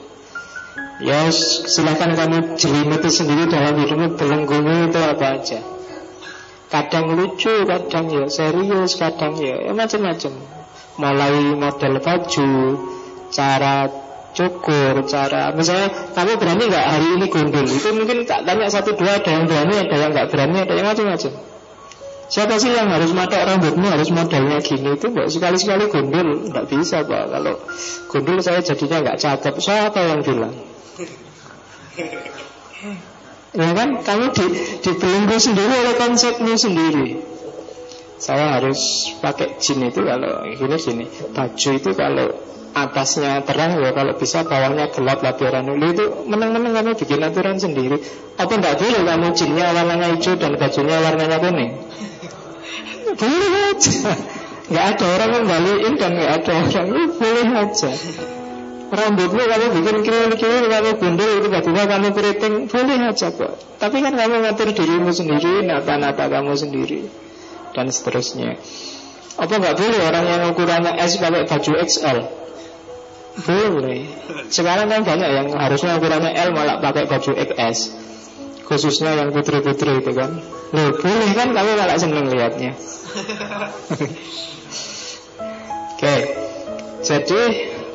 Ya 1.02 1.32
silahkan 1.32 2.14
kamu 2.14 2.60
jelimuti 2.62 3.10
sendiri 3.10 3.50
dalam 3.50 3.74
hidupmu 3.80 4.20
belenggumu 4.20 4.92
itu 4.92 5.00
apa 5.02 5.26
aja. 5.40 5.60
Kadang 6.72 7.20
lucu, 7.20 7.68
kadang 7.68 8.08
ya 8.08 8.28
serius, 8.32 8.96
kadang 8.96 9.36
ya, 9.40 9.60
ya 9.60 9.72
macam-macam. 9.76 10.34
Mulai 11.00 11.36
model 11.58 11.94
baju, 12.00 12.52
cara 13.32 13.90
cukur, 14.32 15.04
cara 15.08 15.52
misalnya 15.52 15.92
kamu 16.16 16.40
berani 16.40 16.64
nggak 16.72 16.86
hari 16.88 17.08
ini 17.20 17.26
gundul? 17.28 17.66
Itu 17.68 17.90
mungkin 17.92 18.24
tak 18.24 18.48
tanya 18.48 18.68
satu 18.72 18.96
dua 18.96 19.20
ada 19.20 19.30
yang 19.32 19.46
berani, 19.48 19.76
ada 19.76 19.96
yang 19.96 20.12
nggak 20.16 20.28
berani, 20.32 20.58
ada 20.64 20.74
yang 20.76 20.88
macam-macam. 20.88 21.32
Siapa 22.32 22.56
sih 22.64 22.72
yang 22.72 22.88
harus 22.88 23.12
matok 23.12 23.44
rambutnya 23.44 23.92
harus 23.92 24.08
modelnya 24.08 24.64
gini? 24.64 24.96
Itu 24.96 25.12
nggak 25.12 25.28
sekali-sekali 25.28 25.92
gundul 25.92 26.48
nggak 26.48 26.66
bisa 26.72 27.04
pak. 27.04 27.24
Kalau 27.28 27.56
gundul 28.08 28.40
saya 28.40 28.64
jadinya 28.64 29.04
nggak 29.04 29.18
cakep 29.20 29.56
siapa 29.60 30.00
yang 30.00 30.22
bilang? 30.24 30.56
Ya 33.52 33.76
kan? 33.76 34.00
Kamu 34.00 34.32
di, 34.32 34.46
dibelenggu 34.80 35.36
sendiri 35.36 35.76
oleh 35.76 36.00
konsepmu 36.00 36.56
sendiri 36.56 37.20
saya 38.22 38.62
harus 38.62 39.10
pakai 39.18 39.58
jin 39.58 39.90
itu 39.90 40.06
kalau 40.06 40.46
gini 40.46 40.78
gini. 40.78 41.06
Baju 41.34 41.70
itu 41.74 41.90
kalau 41.98 42.30
atasnya 42.78 43.42
terang 43.42 43.82
ya 43.82 43.98
kalau 43.98 44.14
bisa 44.14 44.46
bawahnya 44.46 44.94
gelap 44.94 45.26
lapiran 45.26 45.66
dulu 45.66 45.86
itu 45.90 46.06
menang-menang 46.30 46.78
kamu 46.78 46.94
bikin 47.02 47.18
aturan 47.18 47.58
sendiri. 47.58 47.98
Apa 48.38 48.62
enggak 48.62 48.78
boleh 48.78 49.02
kamu 49.10 49.28
jinnya 49.34 49.74
warnanya 49.74 50.08
hijau 50.14 50.38
dan 50.38 50.54
bajunya 50.54 50.98
warnanya 51.02 51.38
kuning? 51.42 51.72
Boleh 53.18 53.52
aja. 53.74 54.14
Nggak 54.70 54.86
ada 54.86 55.06
orang 55.18 55.30
kembaliin 55.42 55.94
dan 55.98 56.12
nggak 56.14 56.32
ada 56.32 56.52
orang 56.62 56.88
Boleh 57.18 57.48
aja. 57.58 57.92
Rambutmu 58.92 59.44
kamu 59.48 59.68
bikin 59.72 59.98
kriwil-kriwil 60.04 60.66
Kamu 60.68 60.92
gundul 61.00 61.32
tiba-tiba 61.48 61.82
kamu 61.88 62.08
keriting 62.12 62.56
Boleh 62.68 63.00
aja 63.08 63.28
kok. 63.32 63.54
Tapi 63.80 63.98
kan 64.04 64.14
kamu 64.20 64.36
ngatur 64.44 64.70
dirimu 64.76 65.16
sendiri 65.16 65.64
Napa-napa 65.64 66.28
kamu 66.28 66.60
sendiri 66.60 67.08
Dan 67.72 67.88
seterusnya. 67.88 68.60
Apa 69.40 69.54
nggak 69.58 69.76
boleh 69.80 70.00
orang 70.04 70.26
yang 70.28 70.42
ukurannya 70.52 70.92
S 71.00 71.16
pakai 71.18 71.48
baju 71.48 71.72
XL 71.88 72.18
Boleh. 73.48 74.04
Sekarang 74.52 74.92
kan 74.92 75.02
banyak 75.08 75.30
yang 75.32 75.48
harusnya 75.56 75.96
ukurannya 75.96 76.36
L 76.36 76.52
malah 76.52 76.84
pakai 76.84 77.08
baju 77.08 77.32
XS 77.32 77.96
Khususnya 78.68 79.16
yang 79.20 79.36
putri-putri 79.36 80.00
itu 80.00 80.12
kan. 80.16 80.40
Loh 80.72 80.90
boleh 80.96 81.32
kan 81.36 81.52
kamu 81.56 81.72
malah 81.80 81.98
seneng 82.00 82.28
lihatnya 82.28 82.76
Oke. 85.96 86.16
Jadi 87.02 87.42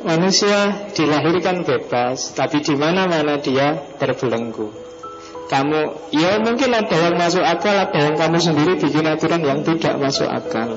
manusia 0.03 0.89
dilahirkan 0.93 1.63
bebas 1.63 2.33
Tapi 2.33 2.59
di 2.65 2.75
mana 2.75 3.05
mana 3.07 3.39
dia 3.39 3.77
terbelenggu 3.97 4.86
Kamu 5.47 6.11
Ya 6.11 6.43
mungkin 6.43 6.75
ada 6.75 6.91
yang 6.91 7.15
masuk 7.15 7.43
akal 7.43 7.75
Ada 7.75 7.99
yang 8.11 8.15
kamu 8.19 8.37
sendiri 8.39 8.73
bikin 8.75 9.07
aturan 9.07 9.41
yang 9.43 9.63
tidak 9.63 9.95
masuk 9.95 10.27
akal. 10.27 10.75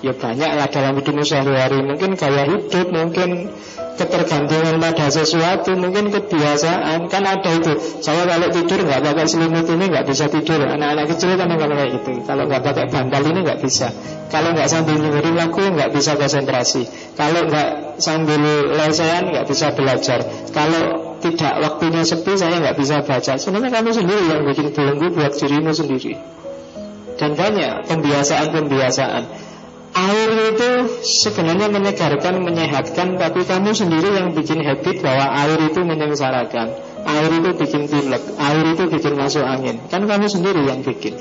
Ya 0.00 0.16
banyak 0.16 0.50
lah 0.56 0.64
dalam 0.72 0.96
hidupmu 0.96 1.20
sehari-hari. 1.20 1.84
Mungkin 1.84 2.16
gaya 2.16 2.48
hidup, 2.48 2.88
mungkin 2.88 3.52
ketergantungan 4.00 4.80
pada 4.80 5.12
sesuatu 5.12 5.76
Mungkin 5.76 6.08
kebiasaan, 6.08 7.04
kan 7.12 7.22
ada 7.28 7.50
itu. 7.52 7.76
Saya 8.00 8.24
kalau 8.24 8.48
tidur 8.48 8.80
nggak 8.80 9.04
pakai 9.04 9.28
selimut 9.28 9.68
ini 9.68 9.92
nggak 9.92 10.08
bisa 10.08 10.32
tidur. 10.32 10.64
Anak-anak 10.64 11.04
kecil 11.12 11.36
kan 11.36 11.52
kalau 11.52 11.76
kayak 11.76 12.00
gitu. 12.00 12.12
Kalau 12.24 12.48
nggak 12.48 12.62
pakai 12.64 12.84
bantal 12.88 13.22
ini 13.28 13.40
nggak 13.44 13.60
bisa. 13.60 13.92
Kalau 14.32 14.48
nggak 14.56 14.68
sambil 14.72 14.96
dengerin 14.96 15.36
lagu 15.36 15.62
nggak 15.68 15.90
bisa 15.92 16.16
konsentrasi. 16.16 16.82
Kalau 17.12 17.40
nggak 17.44 18.00
sambil 18.00 18.40
lesehan 18.72 19.28
nggak 19.28 19.44
bisa 19.52 19.76
belajar. 19.76 20.24
Kalau 20.48 21.09
tidak 21.20 21.54
waktunya 21.60 22.02
sepi 22.02 22.32
saya 22.34 22.58
nggak 22.58 22.76
bisa 22.80 23.04
baca. 23.04 23.36
Sebenarnya 23.36 23.70
kamu 23.80 23.90
sendiri 23.92 24.24
yang 24.26 24.42
bikin 24.48 24.66
belenggu 24.72 25.06
buat 25.12 25.32
dirimu 25.36 25.72
sendiri. 25.72 26.12
Dan 27.20 27.36
banyak 27.36 27.84
pembiasaan-pembiasaan. 27.86 29.22
Air 29.90 30.30
itu 30.54 30.70
sebenarnya 31.02 31.66
menyegarkan, 31.66 32.46
menyehatkan 32.46 33.18
Tapi 33.18 33.42
kamu 33.42 33.74
sendiri 33.74 34.14
yang 34.14 34.30
bikin 34.30 34.62
habit 34.62 35.02
bahwa 35.02 35.34
air 35.34 35.58
itu 35.66 35.80
menyengsarakan. 35.82 36.72
Air 37.04 37.30
itu 37.32 37.50
bikin 37.58 37.82
pilek, 37.90 38.22
air 38.38 38.64
itu 38.70 38.84
bikin 38.86 39.18
masuk 39.18 39.44
angin. 39.44 39.82
Kan 39.90 40.06
kamu 40.06 40.30
sendiri 40.30 40.64
yang 40.64 40.80
bikin. 40.80 41.18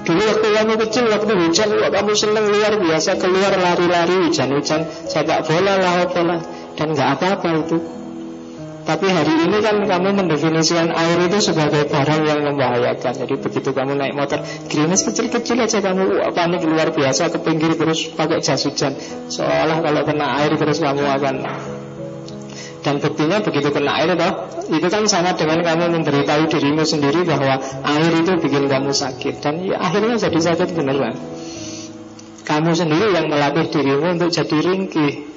Dulu 0.00 0.20
waktu 0.26 0.48
kamu 0.48 0.74
kecil, 0.80 1.04
waktu 1.12 1.32
hujan 1.36 1.68
wah, 1.76 1.92
Kamu 1.92 2.12
seneng 2.16 2.48
luar 2.48 2.72
biasa, 2.80 3.20
keluar 3.20 3.52
lari-lari 3.52 4.32
Hujan-hujan, 4.32 4.88
sepak 5.04 5.44
bola 5.44 5.76
lah, 5.76 6.08
apalah 6.08 6.40
Dan 6.72 6.96
nggak 6.96 7.20
apa-apa 7.20 7.48
itu 7.68 7.76
tapi 8.90 9.06
hari 9.06 9.46
ini 9.46 9.62
kan 9.62 9.86
kamu 9.86 10.18
mendefinisikan 10.18 10.90
air 10.90 11.30
itu 11.30 11.38
sebagai 11.38 11.86
barang 11.86 12.26
yang 12.26 12.42
membahayakan. 12.42 13.22
Jadi 13.22 13.38
begitu 13.38 13.70
kamu 13.70 13.94
naik 13.94 14.18
motor 14.18 14.42
Gerimis 14.66 15.06
kecil-kecil 15.06 15.62
aja 15.62 15.78
kamu 15.78 16.34
panik 16.34 16.66
luar 16.66 16.90
biasa 16.90 17.30
Ke 17.30 17.38
pinggir 17.38 17.78
terus 17.78 18.10
pakai 18.10 18.42
jas 18.42 18.66
hujan. 18.66 18.98
Seolah 19.30 19.78
kalau 19.78 20.02
kena 20.02 20.42
air 20.42 20.58
terus 20.58 20.82
kamu 20.82 21.06
akan 21.06 21.36
dan 22.80 22.96
buktinya 22.96 23.44
begitu 23.44 23.68
kena 23.76 23.92
air 23.92 24.16
toh 24.16 24.48
Itu 24.72 24.88
kan 24.88 25.04
sama 25.04 25.36
dengan 25.36 25.60
kamu 25.60 26.00
memberitahu 26.00 26.48
dirimu 26.48 26.80
sendiri 26.80 27.28
Bahwa 27.28 27.60
air 27.84 28.12
itu 28.16 28.40
bikin 28.40 28.72
kamu 28.72 28.90
sakit. 28.96 29.44
Dan 29.44 29.68
ya, 29.68 29.76
akhirnya 29.76 30.16
jadi 30.16 30.38
sakit 30.50 30.72
beneran 30.74 31.12
Kamu 32.42 32.72
sendiri 32.72 33.12
yang 33.12 33.28
melatih 33.28 33.68
dirimu 33.68 34.16
untuk 34.16 34.32
jadi 34.32 34.56
ringkih 34.64 35.28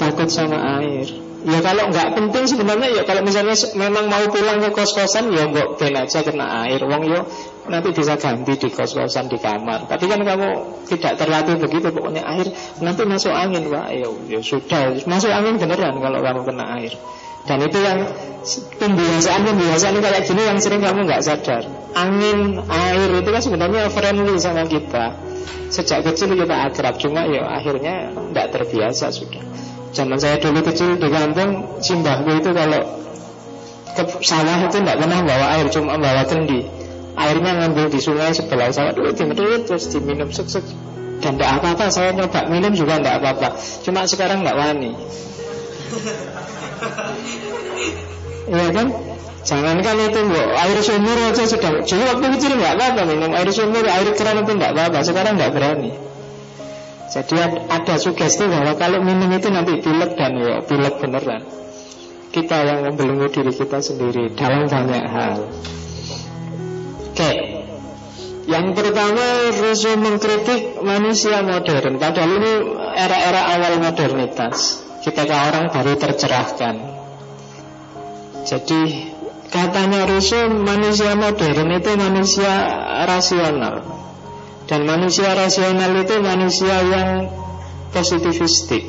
Takut 0.00 0.32
sama 0.32 0.80
air 0.80 1.29
Ya 1.40 1.64
kalau 1.64 1.88
nggak 1.88 2.08
penting 2.20 2.44
sebenarnya 2.44 3.00
ya 3.00 3.02
kalau 3.08 3.24
misalnya 3.24 3.56
memang 3.72 4.12
mau 4.12 4.24
pulang 4.28 4.60
ke 4.60 4.76
kos-kosan 4.76 5.32
ya 5.32 5.48
mbok 5.48 5.80
ben 5.80 5.96
aja 5.96 6.20
kena 6.20 6.68
air. 6.68 6.84
Wong 6.84 7.08
yo 7.08 7.24
nanti 7.64 7.96
bisa 7.96 8.20
ganti 8.20 8.60
di 8.60 8.68
kos-kosan 8.68 9.32
di 9.32 9.40
kamar. 9.40 9.88
Tapi 9.88 10.04
kan 10.04 10.20
kamu 10.20 10.48
tidak 10.84 11.16
terlatih 11.16 11.56
begitu 11.56 11.88
pokoknya 11.96 12.28
air 12.28 12.52
nanti 12.84 13.02
masuk 13.08 13.32
angin 13.32 13.72
Pak. 13.72 13.88
Ya, 13.88 14.08
ya 14.28 14.40
sudah 14.44 15.00
masuk 15.08 15.32
angin 15.32 15.56
beneran 15.56 15.96
kalau 15.96 16.20
kamu 16.20 16.40
kena 16.44 16.64
air. 16.76 16.92
Dan 17.48 17.64
itu 17.64 17.78
yang 17.80 18.04
pembiasaan-pembiasaan 18.76 19.96
kayak 19.96 20.28
gini 20.28 20.42
yang 20.44 20.60
sering 20.60 20.84
kamu 20.84 21.08
nggak 21.08 21.24
sadar. 21.24 21.64
Angin, 21.96 22.60
air 22.68 23.08
itu 23.16 23.28
kan 23.32 23.40
sebenarnya 23.40 23.88
friendly 23.88 24.36
sama 24.36 24.68
kita. 24.68 25.16
Sejak 25.72 26.04
kecil 26.04 26.36
kita 26.36 26.68
akrab, 26.68 27.00
cuma 27.00 27.24
ya 27.24 27.48
akhirnya 27.48 28.12
nggak 28.12 28.46
terbiasa 28.52 29.08
sudah. 29.08 29.40
Zaman 29.90 30.18
saya 30.22 30.38
dulu 30.38 30.62
kecil 30.62 31.02
di 31.02 31.08
kampung 31.10 31.82
Simbahku 31.82 32.30
itu 32.38 32.50
kalau 32.54 32.82
ke 33.90 34.02
sawah 34.22 34.62
itu 34.62 34.78
tidak 34.78 35.02
pernah 35.02 35.18
bawa 35.26 35.46
air 35.58 35.66
Cuma 35.66 35.98
bawa 35.98 36.22
kendi. 36.22 36.62
Airnya 37.18 37.58
ngambil 37.58 37.90
di 37.90 37.98
sungai 37.98 38.30
sebelah 38.30 38.70
sawah 38.70 38.94
Dulu 38.94 39.10
dimedit 39.10 39.66
terus 39.66 39.90
diminum 39.90 40.30
sek 40.30 40.46
-sek. 40.46 40.62
Dan 41.20 41.36
tidak 41.36 41.58
apa-apa 41.58 41.90
Saya 41.90 42.14
nyoba 42.14 42.46
minum 42.46 42.70
juga 42.70 43.02
tidak 43.02 43.18
apa-apa. 43.18 43.58
Cuma 43.82 44.06
sekarang 44.06 44.46
tidak 44.46 44.56
wani. 44.56 44.90
Iya 48.50 48.66
kan? 48.74 48.86
Jangankan 49.40 49.96
itu 50.04 50.20
bu, 50.28 50.42
air 50.52 50.78
sumur 50.84 51.16
aja 51.16 51.42
sudah. 51.48 51.80
Jadi 51.82 52.02
waktu 52.02 52.26
kecil 52.38 52.52
nggak 52.60 52.74
apa-apa 52.76 53.02
minum 53.08 53.32
air 53.32 53.48
sumur, 53.50 53.82
air 53.88 54.08
keran 54.14 54.44
itu 54.44 54.52
nggak 54.54 54.72
apa-apa. 54.76 54.98
Sekarang 55.02 55.34
nggak 55.34 55.50
berani 55.56 56.09
jadi 57.10 57.66
ada 57.66 57.98
sugesti 57.98 58.46
bahwa 58.46 58.78
kalau 58.78 59.02
minum 59.02 59.26
itu 59.34 59.50
nanti 59.50 59.82
pilek 59.82 60.14
dan 60.14 60.38
ya 60.38 60.62
pilek 60.62 61.02
beneran. 61.02 61.42
Kita 62.30 62.62
yang 62.62 62.86
membelenggu 62.86 63.26
diri 63.34 63.50
kita 63.50 63.82
sendiri 63.82 64.30
dalam 64.38 64.70
banyak 64.70 65.04
hal. 65.10 65.50
Oke. 67.10 67.32
Yang 68.46 68.66
pertama 68.78 69.24
Rousseau 69.58 69.98
mengkritik 69.98 70.78
manusia 70.86 71.42
modern. 71.42 71.98
Padahal 71.98 72.30
ini 72.30 72.52
era-era 72.94 73.58
awal 73.58 73.82
modernitas. 73.82 74.86
Ketika 75.02 75.50
orang 75.50 75.74
baru 75.74 75.98
tercerahkan. 75.98 76.74
Jadi 78.46 79.10
katanya 79.50 80.06
Rousseau 80.06 80.46
manusia 80.62 81.18
modern 81.18 81.74
itu 81.74 81.90
manusia 81.98 82.54
rasional 83.10 83.99
dan 84.70 84.86
manusia 84.86 85.34
rasional 85.34 85.90
itu 85.98 86.14
manusia 86.22 86.78
yang 86.86 87.26
positivistik. 87.90 88.86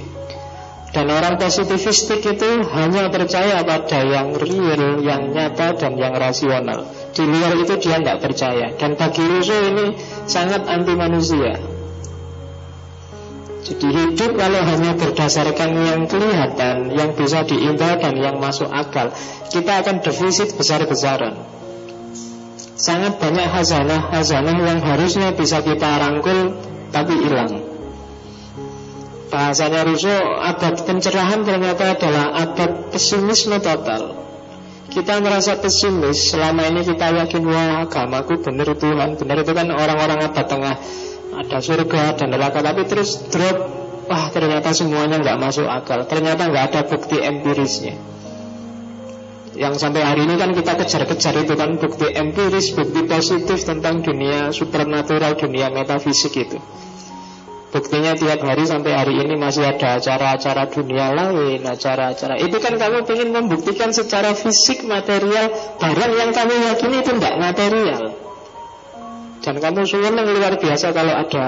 Dan 0.93 1.09
orang 1.09 1.41
positivistik 1.41 2.21
itu 2.21 2.49
hanya 2.69 3.09
percaya 3.09 3.65
pada 3.65 3.99
yang 4.05 4.35
real, 4.37 5.01
yang 5.01 5.33
nyata 5.33 5.73
dan 5.73 5.97
yang 5.97 6.13
rasional. 6.13 6.85
Di 7.15 7.25
luar 7.25 7.57
itu 7.57 7.73
dia 7.81 7.97
tidak 7.97 8.21
percaya. 8.21 8.75
Dan 8.77 8.93
bagi 8.93 9.23
Rousseau 9.25 9.71
ini 9.73 9.97
sangat 10.29 10.69
anti 10.69 10.93
manusia. 10.93 11.57
Jadi 13.65 13.87
hidup 13.87 14.37
kalau 14.37 14.61
hanya 14.67 14.91
berdasarkan 14.99 15.69
yang 15.81 16.01
kelihatan, 16.05 16.91
yang 16.93 17.15
bisa 17.17 17.41
diimbau 17.47 17.97
dan 17.97 18.19
yang 18.19 18.37
masuk 18.37 18.67
akal, 18.69 19.15
kita 19.49 19.81
akan 19.81 20.03
defisit 20.03 20.53
besar-besaran. 20.59 21.61
Sangat 22.81 23.21
banyak 23.21 23.45
hazanah-hazanah 23.45 24.57
yang 24.57 24.81
harusnya 24.81 25.37
bisa 25.37 25.61
kita 25.61 26.01
rangkul 26.01 26.57
Tapi 26.89 27.13
hilang. 27.13 27.61
Bahasanya 29.29 29.85
Russo 29.85 30.11
Abad 30.41 30.81
pencerahan 30.83 31.45
ternyata 31.45 31.93
adalah 31.93 32.35
abad 32.35 32.89
pesimisme 32.89 33.61
total. 33.61 34.17
Kita 34.91 35.23
merasa 35.23 35.55
pesimis 35.55 36.35
Selama 36.35 36.67
ini 36.67 36.83
kita 36.83 37.15
yakin 37.15 37.47
Wah 37.47 37.87
agamaku 37.87 38.43
benar 38.43 38.73
Tuhan 38.75 39.15
Benar. 39.15 39.37
Itu 39.45 39.53
kan 39.53 39.69
orang-orang 39.69 40.19
abad 40.25 40.45
tengah. 40.49 40.75
Ada 41.31 41.63
surga 41.63 42.17
dan 42.17 42.33
neraka 42.33 42.65
Tapi 42.65 42.89
terus 42.89 43.29
drop. 43.29 43.61
Wah 44.09 44.33
ternyata 44.33 44.73
semuanya 44.73 45.21
nggak 45.21 45.37
masuk 45.37 45.69
akal. 45.69 46.03
Ternyata 46.09 46.49
nggak 46.49 46.65
ada 46.73 46.81
bukti 46.89 47.21
empirisnya 47.21 48.11
yang 49.61 49.77
sampai 49.77 50.01
hari 50.01 50.25
ini 50.25 50.41
kan 50.41 50.57
kita 50.57 50.73
kejar-kejar 50.73 51.45
itu 51.45 51.53
kan 51.53 51.77
bukti 51.77 52.09
empiris, 52.09 52.73
bukti 52.73 53.05
positif 53.05 53.61
tentang 53.61 54.01
dunia 54.01 54.49
supernatural, 54.49 55.37
dunia 55.37 55.69
metafisik 55.69 56.33
itu. 56.33 56.57
Buktinya 57.69 58.17
tiap 58.17 58.41
hari 58.41 58.65
sampai 58.65 58.91
hari 58.97 59.21
ini 59.21 59.37
masih 59.37 59.63
ada 59.63 60.01
acara-acara 60.01 60.65
dunia 60.65 61.13
lain, 61.13 61.61
acara-acara. 61.61 62.41
Itu 62.41 62.57
kan 62.57 62.73
kamu 62.75 63.05
ingin 63.05 63.29
membuktikan 63.31 63.93
secara 63.93 64.33
fisik 64.33 64.81
material 64.81 65.77
barang 65.77 66.11
yang 66.17 66.33
kamu 66.33 66.53
yakini 66.73 67.05
itu 67.05 67.11
tidak 67.21 67.35
material. 67.37 68.01
Dan 69.45 69.55
kamu 69.61 69.85
senang 69.85 70.25
luar 70.25 70.57
biasa 70.57 70.89
kalau 70.89 71.13
ada 71.13 71.45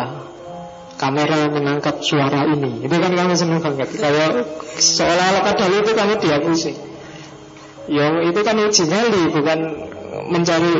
kamera 1.01 1.49
menangkap 1.49 1.97
suara 2.05 2.45
ini. 2.45 2.85
Itu 2.85 2.93
kan 2.93 3.09
kamu 3.09 3.33
senang 3.33 3.59
banget. 3.59 3.89
Kalau 3.97 4.45
seolah-olah 4.77 5.41
padahal 5.41 5.81
itu 5.81 5.91
kamu 5.97 6.13
diakusi. 6.21 6.92
Yang 7.87 8.13
itu 8.31 8.39
kan 8.47 8.55
uji 8.55 8.83
nyali 8.87 9.21
bukan 9.35 9.59
mencari 10.31 10.73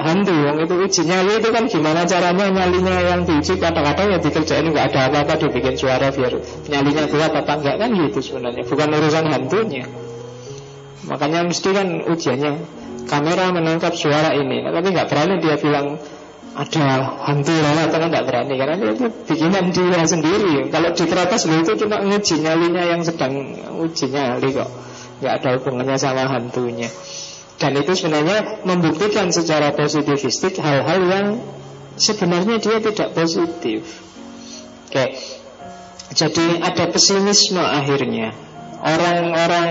hantu. 0.00 0.32
Yang 0.32 0.56
itu 0.64 0.74
uji 0.88 1.02
nyali 1.04 1.32
itu 1.36 1.48
kan 1.52 1.64
gimana 1.68 2.00
caranya 2.08 2.46
nyalinya 2.48 2.96
yang 3.04 3.20
diuji? 3.28 3.60
Kadang-kadang 3.60 4.16
ya 4.16 4.18
dikerjain 4.20 4.66
nggak 4.72 4.86
ada 4.92 5.00
apa-apa 5.12 5.34
dibikin 5.36 5.76
suara 5.76 6.08
biar 6.08 6.32
nyalinya 6.72 7.04
kuat 7.12 7.32
apa 7.36 7.52
enggak. 7.60 7.76
Kan 7.76 7.90
gitu 7.92 8.18
sebenarnya. 8.24 8.64
Bukan 8.64 8.88
urusan 8.88 9.24
hantunya. 9.28 9.84
Makanya 11.06 11.40
mesti 11.44 11.68
kan 11.70 11.88
ujiannya 12.08 12.52
kamera 13.04 13.52
menangkap 13.52 13.92
suara 13.92 14.32
ini. 14.32 14.64
Tapi 14.64 14.88
nggak 14.96 15.08
berani 15.12 15.34
dia 15.44 15.60
bilang 15.60 16.00
ada 16.56 16.84
hantu 17.28 17.52
lewat 17.52 17.88
kan 17.92 18.08
nggak 18.08 18.24
berani. 18.24 18.54
Karena 18.56 18.74
itu 18.80 19.06
bikinan 19.28 19.64
dia 19.76 20.02
sendiri. 20.08 20.72
Kalau 20.72 20.88
di 20.96 21.04
teratas 21.04 21.44
itu 21.44 21.72
cuma 21.84 22.00
uji 22.00 22.34
nyalinya 22.40 22.82
yang 22.96 23.04
sedang 23.04 23.60
uji 23.76 24.08
nyali 24.08 24.56
kok 24.56 24.95
nggak 25.20 25.34
ada 25.42 25.48
hubungannya 25.56 25.96
sama 25.96 26.28
hantunya 26.28 26.88
dan 27.56 27.72
itu 27.72 27.92
sebenarnya 27.96 28.68
membuktikan 28.68 29.32
secara 29.32 29.72
positivistik 29.72 30.60
hal-hal 30.60 31.00
yang 31.08 31.26
sebenarnya 31.96 32.60
dia 32.60 32.78
tidak 32.84 33.16
positif. 33.16 33.80
Oke. 34.92 35.16
Jadi 36.12 36.60
ada 36.60 36.84
pesimisme 36.92 37.60
akhirnya. 37.60 38.36
Orang-orang 38.76 39.68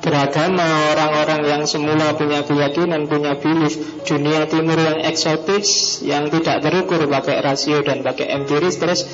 beragama, 0.00 0.96
orang-orang 0.96 1.40
yang 1.44 1.62
semula 1.68 2.16
punya 2.16 2.40
keyakinan, 2.40 3.04
punya 3.04 3.36
belief 3.36 3.76
dunia 4.08 4.48
timur 4.48 4.80
yang 4.80 5.04
eksotis, 5.04 6.00
yang 6.00 6.32
tidak 6.32 6.64
terukur 6.64 7.04
pakai 7.04 7.44
rasio 7.44 7.84
dan 7.84 8.00
pakai 8.00 8.32
empiris 8.32 8.80
terus 8.80 9.04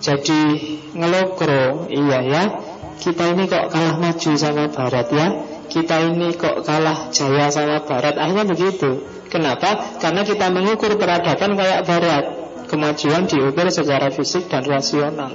jadi 0.00 0.40
ngelokro, 0.92 1.88
iya 1.88 2.20
ya. 2.20 2.44
Kita 3.00 3.32
ini 3.32 3.48
kok 3.48 3.72
kalah 3.72 3.96
maju 3.96 4.30
sama 4.36 4.68
barat 4.68 5.06
ya? 5.08 5.26
Kita 5.70 5.96
ini 6.04 6.36
kok 6.36 6.64
kalah 6.64 7.08
jaya 7.12 7.48
sama 7.48 7.80
barat? 7.84 8.16
Akhirnya 8.16 8.44
begitu. 8.44 9.04
Kenapa? 9.30 9.98
Karena 10.02 10.26
kita 10.26 10.52
mengukur 10.52 10.96
peradaban 11.00 11.56
kayak 11.56 11.86
barat. 11.86 12.24
Kemajuan 12.68 13.26
diukur 13.26 13.66
secara 13.72 14.12
fisik 14.14 14.46
dan 14.46 14.62
rasional. 14.62 15.34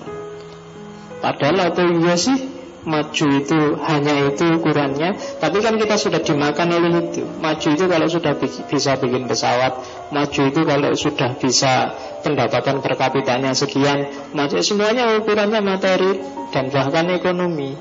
Padahal 1.20 1.74
itu 1.74 1.84
iya 2.06 2.16
sih 2.16 2.55
Maju 2.86 3.26
itu 3.42 3.60
hanya 3.82 4.30
itu 4.30 4.46
ukurannya. 4.62 5.18
Tapi 5.42 5.58
kan 5.62 5.76
kita 5.82 5.98
sudah 5.98 6.22
dimakan 6.22 6.70
oleh 6.70 6.92
itu. 7.10 7.26
Maju 7.42 7.68
itu 7.74 7.86
kalau 7.90 8.08
sudah 8.08 8.34
bisa 8.70 8.92
bikin 9.02 9.26
pesawat. 9.26 9.74
Maju 10.14 10.42
itu 10.46 10.62
kalau 10.62 10.92
sudah 10.94 11.34
bisa 11.42 11.98
pendapatan 12.22 12.86
per 12.86 12.94
kapitanya 12.94 13.58
sekian. 13.58 14.06
Maju 14.38 14.62
semuanya 14.62 15.18
ukurannya 15.18 15.62
materi 15.66 16.22
Dan 16.54 16.70
bahkan 16.70 17.10
ekonomi. 17.10 17.74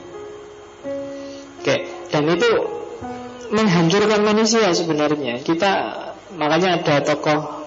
Oke 1.61 2.05
dan 2.15 2.31
itu 2.31 2.51
menghancurkan 3.51 4.23
manusia 4.23 4.71
sebenarnya. 4.71 5.43
Kita 5.43 5.73
makanya 6.39 6.79
ada 6.79 7.03
tokoh 7.03 7.64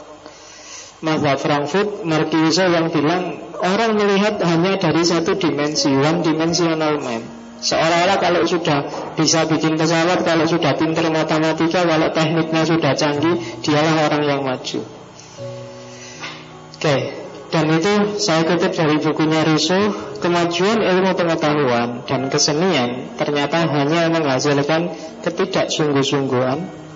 Mazhab 0.97 1.37
Frankfurt 1.37 2.01
Marquise 2.01 2.65
yang 2.65 2.89
bilang 2.89 3.37
orang 3.61 3.93
melihat 3.93 4.41
hanya 4.41 4.81
dari 4.81 5.05
satu 5.05 5.37
dimensi, 5.37 5.93
one 5.93 6.25
dimensional 6.25 6.97
man. 6.97 7.21
Seolah-olah 7.57 8.17
kalau 8.21 8.45
sudah 8.45 8.85
bisa 9.17 9.45
bikin 9.49 9.77
pesawat, 9.77 10.21
kalau 10.25 10.45
sudah 10.45 10.77
pintar 10.77 11.09
matematika, 11.09 11.85
kalau 11.85 12.09
tekniknya 12.13 12.61
sudah 12.65 12.93
canggih, 12.93 13.37
dialah 13.65 14.09
orang 14.09 14.23
yang 14.25 14.41
maju. 14.45 14.79
Oke, 16.77 16.81
okay. 16.81 17.01
Dan 17.47 17.71
itu 17.73 18.19
saya 18.19 18.43
kutip 18.43 18.75
dari 18.75 18.99
bukunya 18.99 19.39
Rousseau 19.47 19.95
Kemajuan 20.19 20.83
ilmu 20.83 21.15
pengetahuan 21.15 22.03
dan 22.03 22.27
kesenian 22.27 23.15
Ternyata 23.15 23.71
hanya 23.71 24.11
menghasilkan 24.11 24.91
ketidaksungguh-sungguhan 25.23 26.86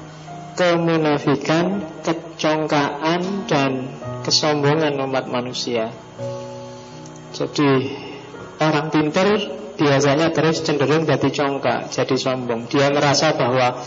Kemunafikan, 0.52 1.80
kecongkaan 2.04 3.48
dan 3.48 3.88
kesombongan 4.28 5.00
umat 5.00 5.32
manusia. 5.32 5.96
Jadi 7.32 7.88
orang 8.60 8.92
pintar 8.92 9.32
biasanya 9.80 10.30
terus 10.36 10.60
cenderung 10.62 11.08
jadi 11.08 11.30
congkak, 11.32 11.88
jadi 11.90 12.16
sombong. 12.20 12.68
Dia 12.68 12.92
merasa 12.92 13.32
bahwa 13.34 13.80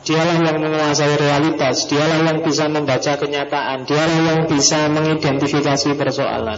Dialah 0.00 0.40
yang 0.40 0.64
menguasai 0.64 1.12
realitas 1.20 1.84
Dialah 1.84 2.24
yang 2.24 2.40
bisa 2.40 2.72
membaca 2.72 3.20
kenyataan 3.20 3.84
Dialah 3.84 4.20
yang 4.32 4.40
bisa 4.48 4.88
mengidentifikasi 4.88 5.92
persoalan. 5.92 6.56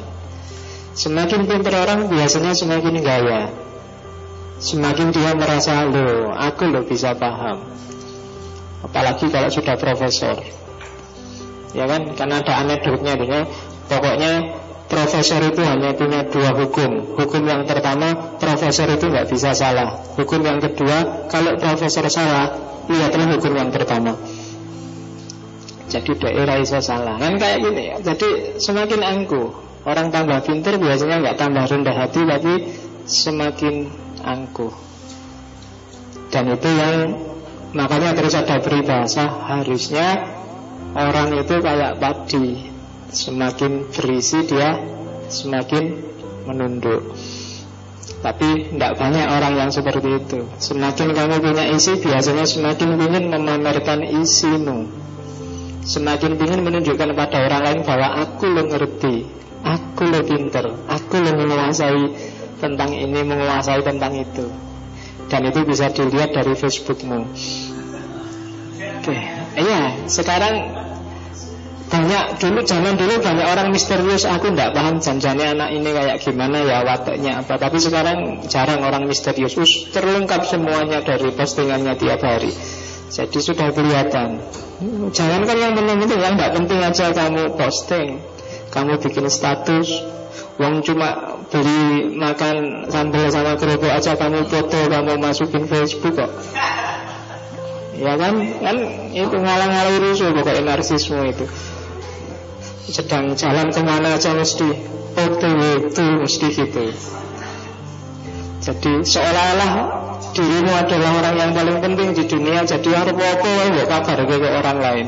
Semakin 0.95 1.51
pintar 1.51 1.75
orang 1.83 2.07
biasanya 2.07 2.55
semakin 2.55 3.03
gaya. 3.03 3.51
Semakin 4.63 5.11
dia 5.11 5.35
merasa 5.35 5.83
Loh, 5.91 6.31
aku 6.31 6.71
loh 6.71 6.87
bisa 6.87 7.19
paham 7.19 7.73
Apalagi 8.83 9.31
kalau 9.31 9.49
sudah 9.49 9.79
profesor. 9.79 10.43
Ya 11.73 11.89
kan, 11.89 12.13
karena 12.13 12.45
ada 12.45 12.53
anekdotnya 12.67 13.15
dia, 13.17 13.41
Pokoknya 13.93 14.33
profesor 14.89 15.41
itu 15.45 15.61
hanya 15.65 15.93
punya 15.93 16.25
dua 16.29 16.57
hukum. 16.57 17.17
Hukum 17.17 17.43
yang 17.45 17.69
pertama, 17.69 18.37
profesor 18.41 18.89
itu 18.89 19.05
nggak 19.09 19.29
bisa 19.29 19.53
salah. 19.53 20.01
Hukum 20.17 20.41
yang 20.41 20.61
kedua, 20.65 21.29
kalau 21.29 21.57
profesor 21.61 22.09
salah 22.09 22.73
Lihatlah 22.91 23.39
hukum 23.39 23.55
yang 23.55 23.71
pertama. 23.71 24.19
Jadi 25.87 26.19
daerah 26.19 26.59
bisa 26.59 26.83
salah. 26.83 27.15
Kan 27.21 27.39
kayak 27.39 27.63
gini 27.63 27.83
ya. 27.95 27.97
Jadi 28.03 28.59
semakin 28.59 29.01
angkuh 29.05 29.49
Orang 29.83 30.15
tambah 30.15 30.39
pinter 30.47 30.79
biasanya 30.79 31.19
nggak 31.27 31.37
tambah 31.43 31.67
rendah 31.67 31.95
hati 31.95 32.23
Tapi 32.23 32.53
semakin 33.07 33.75
angkuh. 34.23 34.75
Dan 36.31 36.55
itu 36.55 36.71
yang 36.71 36.99
Makanya 37.73 38.13
terus 38.13 38.37
ada 38.37 38.61
peribahasa 38.61 39.25
Harusnya 39.49 40.29
orang 40.93 41.41
itu 41.41 41.57
kayak 41.61 41.97
padi. 41.97 42.69
Semakin 43.13 43.93
berisi 43.93 44.45
dia 44.49 44.77
Semakin 45.33 45.85
menunduk. 46.45 47.17
Tapi 48.23 48.71
tidak 48.71 48.93
banyak 49.01 49.27
orang 49.27 49.53
yang 49.57 49.71
seperti 49.73 50.21
itu. 50.21 50.41
Semakin 50.61 51.17
kamu 51.17 51.37
punya 51.41 51.65
isi 51.73 51.97
Biasanya 51.97 52.45
semakin 52.45 53.01
ingin 53.01 53.25
memamerkan 53.33 54.05
isimu. 54.05 54.87
Semakin 55.83 56.39
ingin 56.39 56.61
menunjukkan 56.63 57.11
pada 57.17 57.39
orang 57.43 57.63
lain 57.67 57.81
Bahwa 57.83 58.23
aku 58.23 58.47
lo 58.47 58.63
ngerti 58.71 59.27
Aku 59.67 60.07
lo 60.07 60.23
pinter 60.23 60.71
Aku 60.87 61.19
lo 61.19 61.31
menguasai 61.35 62.05
tentang 62.63 62.95
ini 62.95 63.21
Menguasai 63.27 63.83
tentang 63.83 64.15
itu 64.15 64.47
Dan 65.31 65.41
itu 65.49 65.61
bisa 65.67 65.91
dilihat 65.93 66.35
dari 66.35 66.55
Facebookmu. 66.55 67.21
Oke, 69.03 69.17
Iya, 69.53 70.09
sekarang 70.09 70.55
banyak 71.93 72.41
dulu 72.41 72.65
zaman 72.65 72.97
dulu 72.97 73.21
banyak 73.21 73.47
orang 73.47 73.69
misterius. 73.69 74.25
Aku 74.25 74.49
tidak 74.49 74.73
paham 74.73 74.97
janjanya 74.97 75.53
anak 75.53 75.77
ini 75.77 75.93
kayak 75.93 76.17
gimana 76.25 76.65
ya 76.65 76.81
wataknya 76.89 77.45
apa. 77.45 77.61
Tapi 77.61 77.77
sekarang 77.77 78.49
jarang 78.49 78.81
orang 78.81 79.05
misterius. 79.05 79.61
Us, 79.61 79.93
terlengkap 79.93 80.49
semuanya 80.49 81.05
dari 81.05 81.29
postingannya 81.37 81.93
tiap 82.01 82.25
hari. 82.25 82.49
Jadi 83.13 83.39
sudah 83.45 83.69
kelihatan. 83.77 84.41
Jangan 85.13 85.45
kan 85.45 85.57
yang 85.61 85.77
penting-penting 85.77 86.19
yang 86.19 86.35
tidak 86.41 86.53
penting 86.57 86.81
aja 86.81 87.07
kamu 87.13 87.43
posting 87.61 88.09
kamu 88.73 88.97
bikin 89.05 89.29
status. 89.29 89.89
Uang 90.57 90.81
cuma 90.81 91.32
beli 91.53 92.17
makan 92.17 92.89
sambal 92.89 93.29
sama 93.29 93.61
kerupuk 93.61 93.93
aja 93.93 94.17
kamu 94.17 94.49
foto 94.49 94.89
kamu 94.89 95.21
masukin 95.21 95.69
Facebook 95.69 96.17
kok. 96.17 96.33
Ya 98.01 98.17
kan, 98.17 98.35
kan 98.59 98.77
itu 99.13 99.37
ngalang-ngalang 99.37 100.01
rusuh 100.01 100.33
pokoknya 100.33 100.65
narsisme 100.65 101.23
itu. 101.29 101.45
Sedang 102.89 103.37
jalan 103.37 103.69
ke 103.69 103.81
mana 103.85 104.17
aja 104.17 104.33
mesti 104.33 104.69
OTW 105.13 105.93
itu 105.93 106.05
mesti 106.25 106.47
gitu. 106.51 106.85
Jadi 108.63 108.93
seolah-olah 109.05 109.73
dirimu 110.33 110.73
adalah 110.73 111.11
orang 111.21 111.37
yang 111.37 111.53
paling 111.53 111.79
penting 111.85 112.09
di 112.17 112.25
dunia 112.25 112.65
jadi 112.65 112.91
harus 112.97 113.13
apa 113.13 113.51
ya 113.77 113.85
kabar 113.85 114.19
ke 114.25 114.37
orang 114.49 114.79
lain 114.81 115.07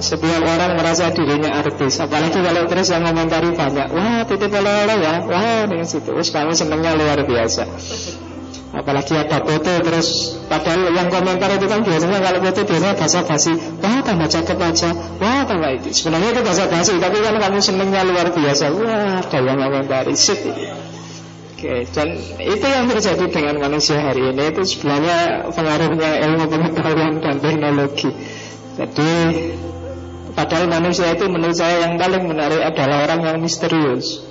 setiap 0.00 0.42
orang 0.42 0.80
merasa 0.80 1.12
dirinya 1.12 1.60
artis 1.60 2.00
apalagi 2.00 2.40
kalau 2.40 2.64
terus 2.64 2.88
yang 2.88 3.04
komentari 3.04 3.52
banyak 3.52 3.88
wah 3.92 4.24
titip 4.24 4.52
oleh-oleh 4.52 4.96
ya. 5.00 5.14
Wah 5.28 5.62
dengan 5.68 5.86
situ 5.86 6.08
terus 6.08 6.32
kamu 6.32 6.56
senangnya 6.56 6.96
luar 6.96 7.20
biasa. 7.22 7.68
Apalagi 8.68 9.16
ada 9.16 9.40
foto 9.40 9.72
terus 9.80 10.38
Padahal 10.44 10.92
yang 10.92 11.08
komentar 11.08 11.48
itu 11.56 11.66
kan 11.66 11.80
biasanya 11.80 12.20
Kalau 12.20 12.38
foto 12.44 12.60
biasanya 12.68 12.94
bahasa 13.00 13.20
basi 13.24 13.52
Wah 13.80 14.00
tambah 14.04 14.28
cakep 14.28 14.58
aja. 14.60 14.90
Wah 15.18 15.40
tambah 15.48 15.70
itu. 15.72 15.88
Sebenarnya 15.92 16.36
itu 16.36 16.40
bahasa 16.44 16.64
basi 16.68 16.92
Tapi 17.00 17.16
kan 17.24 17.34
kamu 17.40 17.58
senengnya 17.64 18.04
luar 18.04 18.28
biasa. 18.28 18.64
Wah 18.76 19.24
ada 19.24 19.38
yang 19.40 19.56
komentari. 19.56 20.12
Sip 20.14 20.40
Oke, 21.58 21.90
dan 21.90 22.14
itu 22.38 22.66
yang 22.70 22.86
terjadi 22.86 23.24
dengan 23.34 23.58
manusia 23.58 23.98
hari 23.98 24.30
ini 24.30 24.46
itu 24.46 24.62
sebenarnya 24.62 25.50
pengaruhnya 25.50 26.10
ilmu 26.22 26.46
pengetahuan 26.46 27.18
dan 27.18 27.42
teknologi. 27.42 28.14
Jadi 28.78 29.10
padahal 30.38 30.70
manusia 30.70 31.10
itu 31.10 31.26
menurut 31.26 31.58
saya 31.58 31.90
yang 31.90 31.98
paling 31.98 32.30
menarik 32.30 32.62
adalah 32.62 33.10
orang 33.10 33.20
yang 33.26 33.38
misterius 33.42 34.22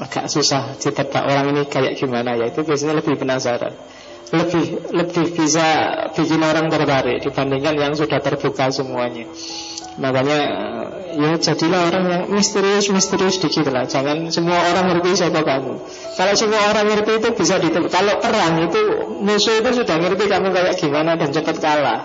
agak 0.00 0.30
susah 0.30 0.78
ditebak 0.78 1.26
orang 1.26 1.52
ini 1.52 1.62
kayak 1.66 1.98
gimana 1.98 2.38
ya 2.38 2.48
itu 2.48 2.64
biasanya 2.64 3.02
lebih 3.02 3.20
penasaran 3.20 3.74
lebih 4.30 4.64
lebih 4.94 5.26
bisa 5.34 5.66
bikin 6.14 6.40
orang 6.40 6.70
tertarik 6.70 7.18
dibandingkan 7.26 7.74
yang 7.74 7.92
sudah 7.98 8.22
terbuka 8.22 8.70
semuanya. 8.70 9.26
Makanya 10.00 10.40
ya 11.12 11.36
jadilah 11.36 11.92
orang 11.92 12.04
yang 12.08 12.22
misterius-misterius 12.32 13.36
dikit 13.42 13.68
lah. 13.68 13.84
Jangan 13.84 14.32
semua 14.32 14.56
orang 14.72 14.96
ngerti 14.96 15.20
siapa 15.20 15.44
kamu. 15.44 15.76
Kalau 16.16 16.34
semua 16.38 16.60
orang 16.72 16.88
ngerti 16.88 17.12
itu 17.20 17.28
bisa 17.36 17.60
ditebak 17.60 17.92
Kalau 17.92 18.16
perang 18.16 18.64
itu 18.64 18.80
musuh 19.20 19.60
itu 19.60 19.70
sudah 19.84 19.96
ngerti 20.00 20.24
kamu 20.24 20.48
kayak 20.56 20.74
gimana 20.80 21.20
dan 21.20 21.28
cepat 21.36 21.56
kalah. 21.60 22.00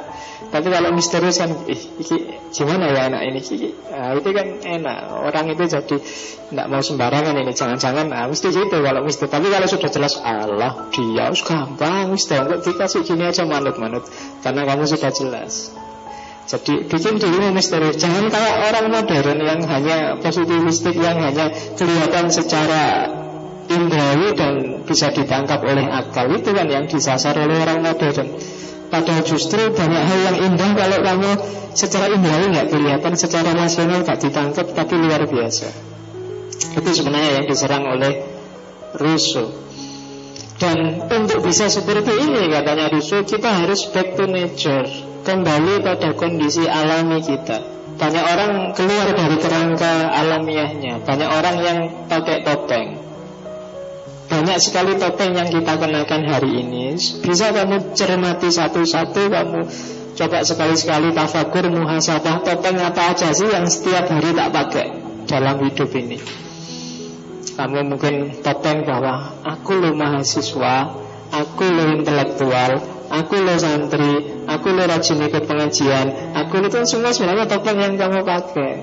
Tapi 0.45 0.67
kalau 0.67 0.91
misterius 0.93 1.41
kan 1.41 1.51
Ih, 1.67 1.79
iki, 1.99 2.17
gimana 2.51 2.91
ya 2.91 3.07
anak 3.07 3.21
ini? 3.27 3.39
Iki, 3.39 3.69
nah, 3.91 4.11
Itu 4.19 4.29
kan 4.35 4.47
enak. 4.61 4.97
Orang 5.15 5.45
itu 5.51 5.63
jadi 5.63 5.95
tidak 6.51 6.67
mau 6.67 6.83
sembarangan 6.83 7.35
ini. 7.39 7.51
Jangan-jangan 7.55 8.11
nah, 8.11 8.27
mesti 8.27 8.51
gitu 8.51 8.77
kalau 8.83 9.01
misterius. 9.07 9.31
Tapi 9.31 9.47
kalau 9.47 9.67
sudah 9.71 9.89
jelas 9.89 10.13
Allah 10.19 10.91
dia 10.91 11.31
gampang 11.31 12.19
Sudah 12.19 12.59
dikasih 12.59 13.07
gini 13.07 13.23
aja 13.31 13.47
manut-manut. 13.47 14.03
Karena 14.43 14.67
kamu 14.67 14.83
sudah 14.83 15.11
jelas 15.15 15.84
jadi 16.45 16.85
bikin 16.85 17.17
dirimu 17.17 17.49
misterius 17.57 17.97
Jangan 17.97 18.29
kayak 18.29 18.55
orang 18.69 18.87
modern 18.93 19.37
yang 19.41 19.59
hanya 19.65 19.97
positivistik 20.21 20.93
Yang 20.93 21.17
hanya 21.25 21.45
kelihatan 21.73 22.25
secara 22.29 22.83
indrawi 23.65 24.37
dan 24.37 24.53
bisa 24.85 25.09
ditangkap 25.09 25.57
oleh 25.65 25.89
akal. 25.89 26.29
Itu 26.29 26.53
kan 26.53 26.69
yang 26.69 26.85
disasar 26.85 27.33
oleh 27.33 27.57
orang 27.65 27.81
modern. 27.81 28.37
Padahal 28.93 29.25
justru 29.25 29.73
banyak 29.73 30.03
hal 30.05 30.19
yang 30.21 30.37
indah 30.53 30.71
Kalau 30.77 30.99
kamu 31.01 31.31
secara 31.73 32.13
indrawi 32.13 32.45
nggak 32.53 32.67
kelihatan 32.69 33.13
Secara 33.17 33.49
nasional 33.57 34.05
nggak 34.05 34.21
ditangkap 34.21 34.69
Tapi 34.69 34.93
luar 35.01 35.25
biasa. 35.25 35.67
Itu 36.77 36.89
sebenarnya 36.93 37.41
yang 37.41 37.45
diserang 37.49 37.89
oleh 37.89 38.21
Rousseau. 39.01 39.49
Dan 40.61 41.09
untuk 41.09 41.41
bisa 41.41 41.67
seperti 41.73 42.15
ini 42.21 42.53
katanya 42.53 42.93
Rousseau 42.93 43.25
Kita 43.25 43.65
harus 43.65 43.89
back 43.89 44.13
to 44.13 44.29
nature 44.29 45.14
kembali 45.25 45.81
pada 45.81 46.13
kondisi 46.13 46.69
alami 46.69 47.19
kita. 47.25 47.73
Banyak 47.95 48.25
orang 48.27 48.51
keluar 48.77 49.09
dari 49.09 49.37
kerangka 49.41 50.13
alamiahnya. 50.13 51.01
Banyak 51.01 51.29
orang 51.31 51.55
yang 51.65 51.79
pakai 52.05 52.45
topeng. 52.45 53.01
Banyak 54.29 54.57
sekali 54.61 54.99
topeng 55.01 55.33
yang 55.33 55.49
kita 55.49 55.79
kenakan 55.81 56.21
hari 56.29 56.61
ini. 56.61 56.93
Bisa 57.25 57.49
kamu 57.55 57.97
cermati 57.97 58.53
satu-satu, 58.53 59.31
kamu 59.31 59.59
coba 60.15 60.37
sekali-sekali 60.43 61.15
tafakur, 61.15 61.71
muhasabah, 61.71 62.45
topeng 62.45 62.77
apa 62.83 63.15
aja 63.15 63.31
sih 63.31 63.49
yang 63.49 63.65
setiap 63.65 64.11
hari 64.11 64.35
tak 64.35 64.49
pakai 64.53 64.87
dalam 65.25 65.61
hidup 65.65 65.89
ini. 65.95 66.19
Kamu 67.55 67.87
mungkin 67.87 68.43
topeng 68.43 68.83
bahwa 68.83 69.39
aku 69.39 69.79
lo 69.79 69.95
mahasiswa, 69.95 70.99
aku 71.31 71.63
lo 71.63 71.95
intelektual, 71.95 72.94
aku 73.09 73.35
lo 73.41 73.55
santri, 73.57 74.45
aku 74.45 74.67
lo 74.73 74.83
rajin 74.85 75.21
ikut 75.21 75.43
pengajian, 75.45 76.35
aku 76.37 76.61
itu 76.61 76.77
semua 76.87 77.11
sebenarnya 77.13 77.45
topeng 77.49 77.77
yang 77.77 77.95
kamu 77.95 78.25
pakai. 78.25 78.73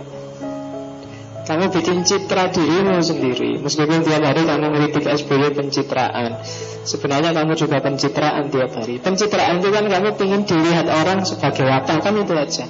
Kamu 1.42 1.74
bikin 1.74 2.06
citra 2.06 2.54
dirimu 2.54 3.02
sendiri. 3.02 3.58
Meskipun 3.58 4.06
tiap 4.06 4.22
hari 4.22 4.46
kamu 4.46 4.62
ngeritik 4.62 5.10
SBY 5.10 5.58
pencitraan 5.58 6.38
Sebenarnya 6.86 7.34
kamu 7.34 7.58
juga 7.58 7.82
pencitraan 7.82 8.46
tiap 8.46 8.70
hari. 8.78 9.02
Pencitraan 9.02 9.58
itu 9.58 9.74
kan 9.74 9.84
kamu 9.90 10.08
ingin 10.22 10.42
dilihat 10.46 10.86
orang 10.86 11.26
sebagai 11.26 11.66
apa 11.66 11.98
Kan 11.98 12.14
itu 12.14 12.34
aja. 12.38 12.64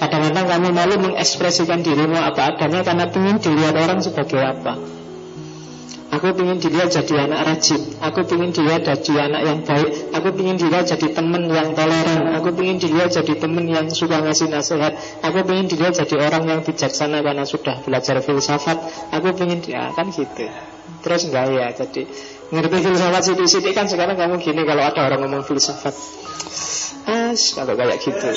Kadang-kadang 0.00 0.48
kamu 0.48 0.68
malu 0.72 0.94
mengekspresikan 0.96 1.84
dirimu 1.84 2.16
apa 2.16 2.56
adanya 2.56 2.84
Karena 2.84 3.04
ingin 3.04 3.36
dilihat 3.36 3.76
orang 3.76 4.00
sebagai 4.00 4.40
apa 4.40 4.80
Aku 6.16 6.32
ingin 6.32 6.56
dilihat 6.56 6.88
jadi 6.88 7.28
anak 7.28 7.40
rajin. 7.44 7.82
Aku 8.00 8.24
ingin 8.24 8.50
dilihat 8.56 8.88
jadi 8.88 9.28
anak 9.28 9.42
yang 9.44 9.60
baik. 9.68 10.16
Aku 10.16 10.32
ingin 10.32 10.56
dilihat 10.56 10.88
jadi 10.88 11.12
teman 11.12 11.44
yang 11.52 11.76
toleran. 11.76 12.32
Aku 12.40 12.48
ingin 12.56 12.80
dilihat 12.80 13.12
jadi 13.12 13.36
teman 13.36 13.68
yang 13.68 13.86
suka 13.92 14.24
ngasih 14.24 14.48
nasihat. 14.48 14.96
Aku 15.20 15.44
ingin 15.44 15.68
dilihat 15.68 15.92
jadi 16.00 16.16
orang 16.24 16.48
yang 16.48 16.60
bijaksana 16.64 17.20
Karena 17.20 17.44
sudah 17.44 17.84
belajar 17.84 18.24
filsafat. 18.24 18.80
Aku 19.12 19.28
ingin 19.44 19.60
dia 19.60 19.76
ya, 19.76 19.84
kan 19.92 20.08
gitu. 20.08 20.48
Terus 21.04 21.28
enggak 21.28 21.44
ya 21.52 21.66
jadi 21.76 22.02
Ngerti 22.46 22.76
filsafat 22.78 23.22
sidik-sidik 23.26 23.74
kan 23.74 23.90
sekarang 23.90 24.14
kamu 24.14 24.38
gini 24.38 24.62
Kalau 24.62 24.82
ada 24.86 25.00
orang 25.04 25.20
ngomong 25.26 25.44
filsafat. 25.44 25.92
As, 27.06 27.52
kalau 27.52 27.76
kayak 27.76 28.00
gitu? 28.00 28.28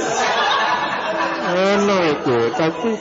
Oh 1.50 1.76
no 1.88 1.98
itu 2.12 2.38
Tapi 2.54 2.92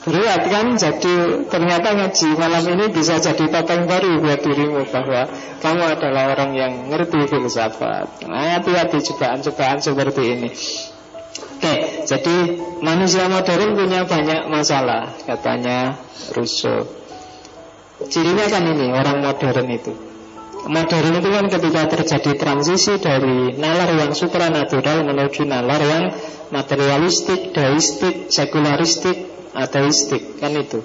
Berat 0.00 0.48
kan 0.48 0.80
jadi 0.80 1.44
ternyata 1.44 1.92
ngaji 1.92 2.28
malam 2.40 2.64
ini 2.72 2.88
bisa 2.88 3.20
jadi 3.20 3.44
topeng 3.52 3.84
baru 3.84 4.24
buat 4.24 4.40
dirimu 4.40 4.88
bahwa 4.88 5.28
kamu 5.60 5.82
adalah 5.92 6.32
orang 6.32 6.56
yang 6.56 6.72
ngerti 6.88 7.28
filsafat. 7.28 8.24
Nah, 8.24 8.56
hati-hati 8.56 8.96
cobaan-cobaan 9.12 9.84
seperti 9.84 10.22
ini. 10.24 10.48
Oke, 11.60 12.08
jadi 12.08 12.36
manusia 12.80 13.28
modern 13.28 13.76
punya 13.76 14.08
banyak 14.08 14.48
masalah 14.48 15.12
katanya 15.28 16.00
Rousseau. 16.32 16.88
Cirinya 18.08 18.48
kan 18.48 18.64
ini 18.64 18.88
orang 18.88 19.20
modern 19.20 19.68
itu. 19.68 19.92
Modern 20.64 21.12
itu 21.20 21.28
kan 21.28 21.46
ketika 21.52 21.82
terjadi 21.92 22.32
transisi 22.40 22.96
dari 22.96 23.52
nalar 23.60 23.92
yang 23.96 24.16
supranatural 24.16 25.04
menuju 25.04 25.44
nalar 25.44 25.80
yang 25.84 26.04
materialistik, 26.48 27.52
deistik, 27.52 28.32
sekularistik, 28.32 29.29
ateistik 29.54 30.38
kan 30.38 30.54
itu. 30.54 30.80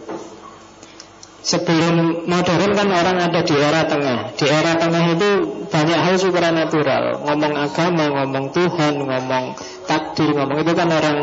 Sebelum 1.46 2.26
modern 2.26 2.74
kan 2.74 2.90
orang 2.90 3.22
ada 3.22 3.46
di 3.46 3.54
era 3.54 3.86
tengah. 3.86 4.34
Di 4.34 4.50
era 4.50 4.82
tengah 4.82 5.14
itu 5.14 5.30
banyak 5.70 6.00
hal 6.02 6.16
supernatural. 6.18 7.22
Ngomong 7.22 7.54
agama, 7.54 8.06
ngomong 8.10 8.50
Tuhan, 8.50 8.98
ngomong 9.06 9.54
takdir 9.86 10.34
Ngomong 10.34 10.66
itu 10.66 10.74
kan 10.74 10.90
orang 10.90 11.18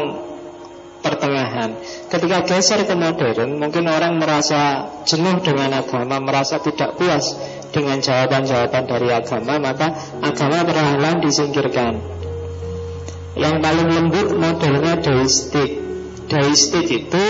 pertengahan. 1.02 1.74
Ketika 2.07 2.46
geser 2.46 2.87
ke 2.87 2.94
modern 2.94 3.59
Mungkin 3.59 3.90
orang 3.90 4.22
merasa 4.22 4.87
jenuh 5.02 5.42
dengan 5.42 5.83
agama 5.83 6.22
Merasa 6.22 6.62
tidak 6.62 6.94
puas 6.94 7.35
dengan 7.74 7.98
jawaban-jawaban 7.98 8.87
dari 8.87 9.11
agama 9.11 9.59
Maka 9.59 9.90
agama 10.22 10.62
perlahan 10.62 11.18
disingkirkan. 11.18 11.98
Yang 13.35 13.55
paling 13.59 13.88
lembut 13.90 14.28
modelnya 14.38 15.02
deistik 15.02 15.82
Deistik 16.31 16.87
itu 16.91 17.25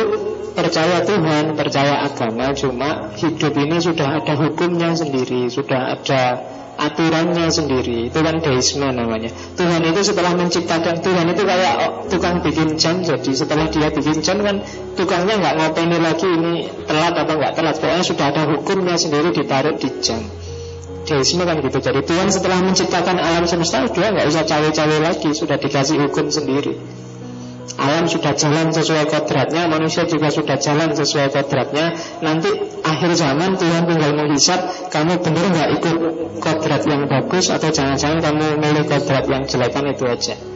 percaya 0.52 1.00
Tuhan, 1.02 1.56
percaya 1.56 2.04
agama 2.06 2.52
Cuma 2.52 3.08
hidup 3.16 3.56
ini 3.56 3.80
sudah 3.80 4.20
ada 4.20 4.34
hukumnya 4.36 4.92
sendiri 4.92 5.48
Sudah 5.48 5.96
ada 5.96 6.52
aturannya 6.78 7.46
sendiri. 7.52 8.08
Itu 8.08 8.18
kan 8.24 8.40
deisme 8.40 8.88
namanya. 8.88 9.30
Tuhan 9.54 9.82
itu 9.84 10.00
setelah 10.02 10.32
menciptakan 10.34 11.04
Tuhan 11.04 11.26
itu 11.30 11.42
kayak 11.44 11.74
oh, 11.84 11.92
tukang 12.08 12.40
bikin 12.40 12.80
jam. 12.80 13.04
Jadi 13.04 13.32
setelah 13.36 13.68
dia 13.68 13.92
bikin 13.92 14.24
jam 14.24 14.40
kan 14.40 14.64
Tukangnya 14.96 15.40
nggak 15.40 15.54
ngopeni 15.56 15.98
lagi 16.00 16.28
ini 16.28 16.68
telat 16.88 17.14
atau 17.16 17.34
nggak 17.36 17.52
telat. 17.56 17.76
Pokoknya 17.78 18.04
sudah 18.04 18.26
ada 18.32 18.42
hukumnya 18.48 18.96
sendiri 18.96 19.32
ditaruh 19.32 19.76
di 19.76 19.88
jam. 20.00 20.20
Deisme 21.02 21.42
kan 21.44 21.58
gitu. 21.60 21.78
Jadi 21.82 22.00
Tuhan 22.06 22.28
setelah 22.30 22.58
menciptakan 22.62 23.16
alam 23.18 23.44
semesta 23.44 23.84
Dia 23.90 24.14
nggak 24.14 24.26
usah 24.32 24.44
cawe-cawe 24.46 24.96
lagi. 25.02 25.30
Sudah 25.36 25.58
dikasih 25.60 26.08
hukum 26.08 26.32
sendiri 26.32 27.02
Alam 27.78 28.04
sudah 28.10 28.34
jalan 28.36 28.74
sesuai 28.74 29.08
kodratnya 29.08 29.70
Manusia 29.70 30.04
juga 30.04 30.28
sudah 30.28 30.58
jalan 30.58 30.92
sesuai 30.92 31.30
kodratnya. 31.30 31.94
Nanti 32.20 32.50
akhir 32.82 33.10
zaman 33.16 33.56
Tuhan 33.56 33.88
tinggal 33.88 34.12
menghisap 34.18 34.90
Kamu 34.90 35.22
benar 35.22 35.44
nggak 35.50 35.70
ikut 35.80 35.96
kodrat 36.42 36.82
yang 36.84 37.06
bagus 37.08 37.48
Atau 37.48 37.70
jangan-jangan 37.70 38.20
kamu 38.20 38.46
milih 38.60 38.84
kodrat 38.86 39.24
yang 39.30 39.42
jelekan 39.46 39.88
itu 39.90 40.04
aja 40.06 40.51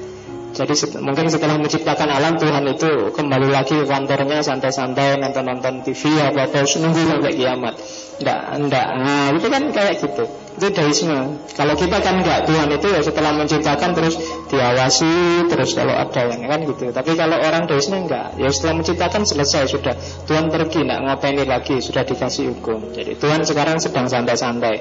jadi 0.56 0.74
mungkin 1.04 1.28
setelah 1.28 1.60
menciptakan 1.60 2.08
alam 2.08 2.40
Tuhan 2.40 2.64
itu 2.72 3.12
kembali 3.12 3.52
lagi 3.52 3.76
kantornya 3.84 4.40
santai-santai 4.40 5.20
nonton-nonton 5.20 5.84
TV 5.84 6.16
apa 6.24 6.48
apa 6.48 6.64
nunggu 6.64 7.02
sampai 7.04 7.32
kiamat. 7.36 7.74
Enggak, 8.16 8.40
enggak. 8.56 8.88
Nah, 8.96 9.28
itu 9.36 9.46
kan 9.52 9.62
kayak 9.76 9.94
gitu. 10.00 10.24
Itu 10.56 10.66
deisme. 10.72 11.36
Kalau 11.52 11.76
kita 11.76 12.00
kan 12.00 12.24
enggak, 12.24 12.48
Tuhan 12.48 12.72
itu 12.72 12.88
ya 12.88 13.00
setelah 13.04 13.36
menciptakan 13.36 13.92
terus 13.92 14.16
diawasi, 14.48 15.44
terus 15.52 15.76
kalau 15.76 15.92
ada 15.92 16.24
yang 16.32 16.48
kan 16.48 16.64
gitu. 16.64 16.88
Tapi 16.96 17.12
kalau 17.12 17.36
orang 17.36 17.68
deisme 17.68 18.08
enggak, 18.08 18.40
ya 18.40 18.48
setelah 18.48 18.80
menciptakan 18.80 19.28
selesai 19.28 19.68
sudah. 19.68 19.92
Tuhan 20.24 20.48
pergi, 20.48 20.88
enggak 20.88 21.00
ngapain 21.04 21.36
lagi, 21.44 21.76
sudah 21.84 22.08
dikasih 22.08 22.56
hukum. 22.56 22.96
Jadi 22.96 23.20
Tuhan 23.20 23.44
sekarang 23.44 23.76
sedang 23.84 24.08
santai-santai. 24.08 24.80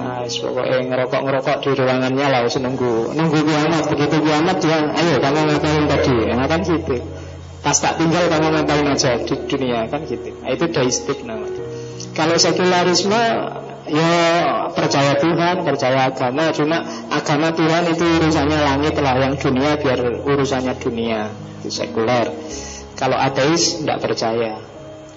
Nah, 0.00 0.24
pokoknya 0.24 0.78
ngerokok-ngerokok 0.88 1.56
di 1.60 1.70
ruangannya 1.76 2.26
lah 2.32 2.40
nunggu. 2.48 3.12
Nunggu 3.12 3.38
kiamat 3.44 3.84
begitu 3.92 4.16
kiamat 4.24 4.56
dia 4.64 4.78
ayo 4.96 5.14
kamu 5.20 5.40
ngapain 5.44 5.84
tadi? 5.84 6.16
Nah, 6.32 6.46
kan 6.48 6.60
gitu. 6.64 6.96
Pas 7.60 7.76
tak 7.76 8.00
tinggal 8.00 8.24
kamu 8.32 8.48
ngapain 8.56 8.86
aja 8.88 9.20
di 9.20 9.34
dunia 9.44 9.84
kan 9.92 10.00
gitu. 10.08 10.32
Nah, 10.40 10.48
itu 10.48 10.64
deistik 10.72 11.18
namanya. 11.28 11.60
Kalau 12.16 12.36
sekularisme 12.40 13.22
ya 13.90 14.12
percaya 14.72 15.18
Tuhan 15.18 15.66
percaya 15.66 16.08
agama 16.08 16.52
cuma 16.54 16.84
agama 17.10 17.50
Tuhan 17.52 17.90
itu 17.90 18.04
urusannya 18.06 18.58
langit 18.60 18.94
lah 19.02 19.16
yang 19.18 19.34
dunia 19.34 19.76
biar 19.76 20.00
urusannya 20.24 20.74
dunia 20.80 21.28
itu 21.60 21.68
sekuler. 21.68 22.32
Kalau 22.96 23.16
ateis 23.16 23.80
tidak 23.80 24.00
percaya. 24.04 24.60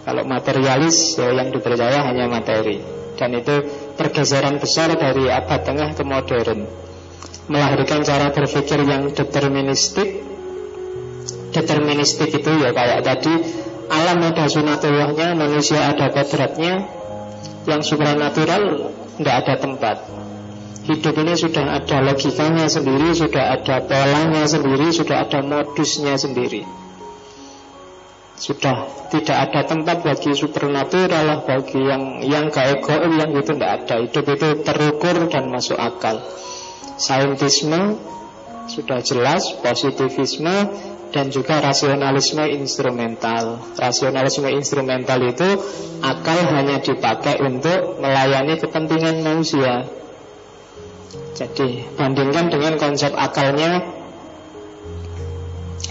Kalau 0.04 0.28
materialis 0.28 1.16
ya 1.16 1.32
yang 1.32 1.52
dipercaya 1.52 2.04
hanya 2.04 2.28
materi. 2.28 2.84
Dan 3.16 3.40
itu 3.40 3.56
pergeseran 3.96 4.58
besar 4.58 4.94
dari 4.98 5.30
abad 5.30 5.62
tengah 5.62 5.90
ke 5.94 6.04
modern. 6.06 6.66
Melahirkan 7.52 8.02
cara 8.08 8.32
berpikir 8.32 8.84
yang 8.88 9.12
deterministik. 9.12 10.24
Deterministik 11.54 12.34
itu 12.34 12.52
ya 12.60 12.74
kayak 12.74 13.06
tadi 13.06 13.34
alam 13.92 14.26
ada 14.26 14.46
sunatullahnya 14.50 15.38
manusia 15.38 15.92
ada 15.92 16.10
kodratnya. 16.10 16.88
Yang 17.64 17.96
supranatural 17.96 18.92
tidak 19.20 19.36
ada 19.46 19.56
tempat. 19.56 19.98
Hidup 20.84 21.16
ini 21.16 21.34
sudah 21.40 21.80
ada 21.80 21.98
logikanya 22.04 22.68
sendiri, 22.68 23.16
sudah 23.16 23.56
ada 23.56 23.80
polanya 23.88 24.44
sendiri, 24.44 24.92
sudah 24.92 25.24
ada 25.24 25.40
modusnya 25.40 26.20
sendiri. 26.20 26.83
Sudah 28.34 28.90
tidak 29.14 29.38
ada 29.50 29.62
tempat 29.64 30.02
bagi 30.02 30.34
supernatural 30.34 31.46
bagi 31.46 31.80
yang 31.80 32.04
yang 32.26 32.46
gaib 32.50 32.82
yang 32.90 33.30
itu 33.30 33.54
tidak 33.54 33.72
ada. 33.86 33.96
Hidup 34.02 34.26
itu 34.26 34.48
terukur 34.66 35.16
dan 35.30 35.54
masuk 35.54 35.78
akal. 35.78 36.18
Saintisme 36.98 37.98
sudah 38.66 39.00
jelas, 39.06 39.54
positivisme 39.62 40.56
dan 41.14 41.30
juga 41.30 41.62
rasionalisme 41.62 42.42
instrumental. 42.50 43.62
Rasionalisme 43.78 44.50
instrumental 44.50 45.22
itu 45.22 45.50
akal 46.02 46.40
hanya 46.58 46.82
dipakai 46.82 47.38
untuk 47.38 48.02
melayani 48.02 48.58
kepentingan 48.58 49.22
manusia. 49.22 49.86
Jadi 51.38 51.86
bandingkan 51.98 52.50
dengan 52.50 52.82
konsep 52.82 53.14
akalnya 53.14 54.03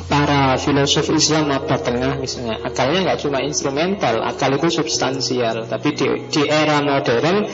para 0.08 0.56
filosof 0.56 1.08
Islam 1.12 1.52
abad 1.52 1.80
tengah 1.80 2.16
misalnya 2.16 2.60
akalnya 2.64 3.12
nggak 3.12 3.20
cuma 3.24 3.44
instrumental 3.44 4.24
akal 4.24 4.52
itu 4.56 4.68
substansial. 4.82 5.68
Tapi 5.68 5.88
di, 5.92 6.06
di 6.32 6.42
era 6.48 6.80
modern 6.80 7.48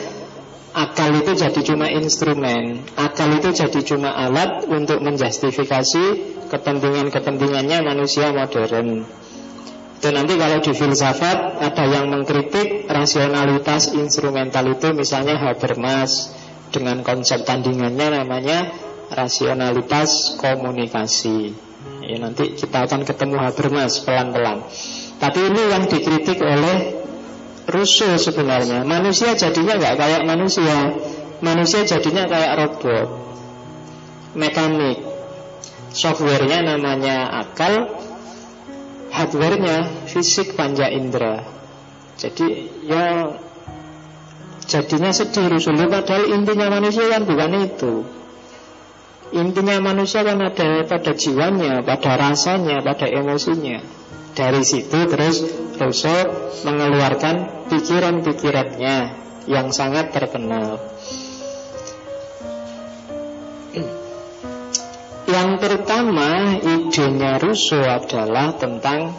akal 0.73 1.09
itu 1.19 1.31
jadi 1.35 1.61
cuma 1.63 1.87
instrumen. 1.91 2.83
Akal 2.95 3.35
itu 3.37 3.49
jadi 3.51 3.79
cuma 3.83 4.15
alat 4.15 4.67
untuk 4.67 5.01
menjustifikasi 5.03 6.03
kepentingan-kepentingannya 6.49 7.77
manusia 7.83 8.31
modern. 8.31 9.05
Itu 9.99 10.15
nanti 10.15 10.39
kalau 10.39 10.63
di 10.63 10.71
filsafat 10.71 11.59
ada 11.59 11.83
yang 11.83 12.07
mengkritik 12.07 12.87
rasionalitas 12.87 13.91
instrumental 13.91 14.63
itu 14.71 14.95
misalnya 14.95 15.35
Habermas 15.35 16.31
dengan 16.71 17.03
konsep 17.03 17.43
tandingannya 17.43 18.23
namanya 18.23 18.71
rasionalitas 19.11 20.39
komunikasi. 20.39 21.68
Ya, 21.99 22.15
nanti 22.19 22.55
kita 22.55 22.87
akan 22.87 23.03
ketemu 23.03 23.35
Habermas 23.43 24.03
pelan-pelan. 24.03 24.63
Tapi 25.19 25.39
ini 25.51 25.61
yang 25.67 25.83
dikritik 25.87 26.39
oleh 26.39 26.95
Rousseau 27.67 28.15
sebenarnya. 28.15 28.87
Manusia 28.87 29.35
jadinya 29.35 29.75
nggak 29.75 29.95
kayak 29.99 30.21
manusia. 30.23 30.95
Manusia 31.39 31.87
jadinya 31.87 32.27
kayak 32.27 32.51
robot, 32.59 33.07
mekanik. 34.35 34.99
Softwarenya 35.89 36.75
namanya 36.75 37.31
akal, 37.41 37.97
hardwarenya 39.09 40.05
fisik 40.05 40.53
panca 40.53 40.85
indera. 40.91 41.41
Jadi 42.19 42.67
ya 42.85 43.33
Jadinya 44.69 45.09
sedih 45.09 45.49
Rasulullah 45.49 45.89
Padahal 45.89 46.29
intinya 46.29 46.69
manusia 46.69 47.09
kan 47.09 47.25
bukan 47.25 47.65
itu 47.65 48.05
Intinya 49.29 49.77
manusia 49.77 50.25
kan 50.25 50.41
ada 50.41 50.85
pada 50.89 51.11
jiwanya 51.13 51.85
Pada 51.85 52.17
rasanya, 52.17 52.81
pada 52.81 53.05
emosinya 53.05 53.81
Dari 54.33 54.63
situ 54.65 55.05
terus 55.05 55.45
Rasul 55.77 56.19
mengeluarkan 56.65 57.69
pikiran-pikirannya 57.69 58.97
Yang 59.45 59.67
sangat 59.73 60.09
terkenal 60.09 60.81
Yang 65.29 65.49
pertama 65.61 66.57
idenya 66.57 67.37
Rousseau 67.37 67.85
adalah 67.85 68.57
tentang 68.57 69.13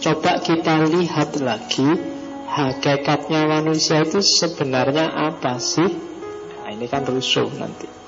Coba 0.00 0.40
kita 0.40 0.84
lihat 0.88 1.40
lagi 1.40 2.20
hakikatnya 2.50 3.46
manusia 3.46 4.02
itu 4.02 4.20
sebenarnya 4.20 5.08
apa 5.08 5.56
sih? 5.62 5.86
Nah, 5.86 6.70
ini 6.74 6.84
kan 6.90 7.06
Rousseau 7.06 7.46
nanti. 7.54 7.99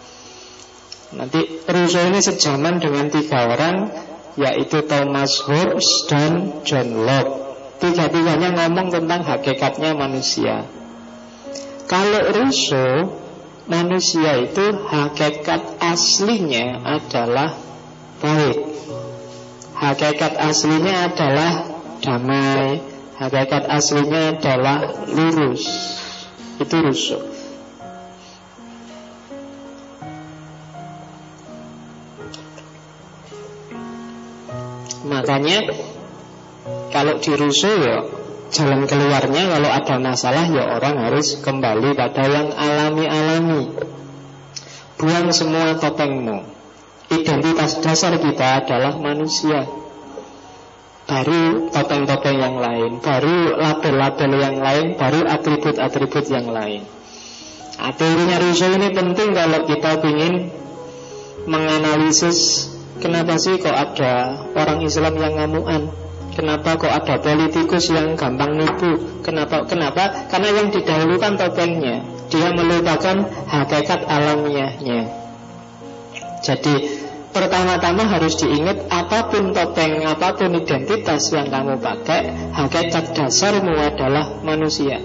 Nanti 1.13 1.61
Rousseau 1.69 2.09
ini 2.09 2.21
sejaman 2.25 2.81
dengan 2.81 3.13
tiga 3.13 3.53
orang 3.53 3.93
yaitu 4.41 4.81
Thomas 4.89 5.45
Hobbes 5.45 6.09
dan 6.09 6.65
John 6.65 7.05
Locke. 7.05 7.37
Tiga-tiganya 7.85 8.55
ngomong 8.57 8.89
tentang 8.95 9.27
hakikatnya 9.27 9.93
manusia. 9.93 10.65
Kalau 11.85 12.33
Rousseau, 12.33 13.13
manusia 13.69 14.41
itu 14.41 14.67
hakikat 14.89 15.83
aslinya 15.83 16.81
adalah 16.81 17.53
baik. 18.23 18.59
Hakikat 19.77 20.39
aslinya 20.39 21.11
adalah 21.11 21.53
damai, 22.01 22.93
Hakikat 23.23 23.71
aslinya 23.71 24.35
adalah 24.35 25.07
lurus 25.07 25.63
Itu 26.59 26.75
rusuk 26.83 27.23
Makanya 35.07 35.59
Kalau 36.93 37.19
dirusuk 37.19 37.77
ya 37.83 38.05
Jalan 38.53 38.85
keluarnya 38.85 39.49
kalau 39.49 39.71
ada 39.73 39.97
masalah 39.97 40.45
ya 40.45 40.77
orang 40.77 41.09
harus 41.09 41.41
kembali 41.41 41.97
pada 41.97 42.21
yang 42.29 42.53
alami-alami. 42.53 43.73
Buang 45.01 45.33
semua 45.33 45.81
topengmu. 45.81 46.45
Identitas 47.09 47.81
dasar 47.81 48.13
kita 48.21 48.61
adalah 48.61 49.01
manusia. 49.01 49.65
Baru 51.09 51.73
topeng-topeng 51.73 52.37
yang 52.37 52.61
lain, 52.61 53.01
baru 53.01 53.57
label-label 53.57 54.33
yang 54.37 54.57
lain, 54.61 54.87
baru 55.01 55.25
atribut-atribut 55.33 56.29
yang 56.29 56.53
lain. 56.53 56.85
Teorinya 57.81 58.37
Rousseau 58.37 58.77
ini 58.77 58.93
penting 58.93 59.33
kalau 59.33 59.65
kita 59.65 59.97
ingin 60.05 60.53
menganalisis 61.49 62.69
kenapa 63.03 63.35
sih 63.43 63.59
kok 63.59 63.75
ada 63.75 64.39
orang 64.55 64.87
Islam 64.87 65.19
yang 65.19 65.35
ngamuan, 65.35 65.91
kenapa 66.39 66.79
kok 66.79 66.95
ada 66.95 67.19
politikus 67.19 67.91
yang 67.91 68.15
gampang 68.15 68.55
nipu, 68.55 69.21
kenapa? 69.27 69.67
Kenapa? 69.67 70.31
Karena 70.31 70.49
yang 70.55 70.71
didahulukan 70.71 71.35
topengnya, 71.35 72.07
dia 72.31 72.49
melupakan 72.55 73.27
hakikat 73.51 74.07
alamiahnya. 74.07 75.11
Jadi 76.43 77.03
Pertama-tama 77.33 78.05
harus 78.05 78.37
diingat 78.37 78.93
apa 78.93 79.33
pun 79.33 79.57
topeng, 79.57 80.05
apa 80.05 80.37
pun 80.37 80.53
identitas 80.53 81.33
yang 81.33 81.49
kamu 81.49 81.81
pakai, 81.81 82.29
hakikat 82.53 83.17
dasarmu 83.17 83.73
adalah 83.73 84.37
manusia. 84.45 85.01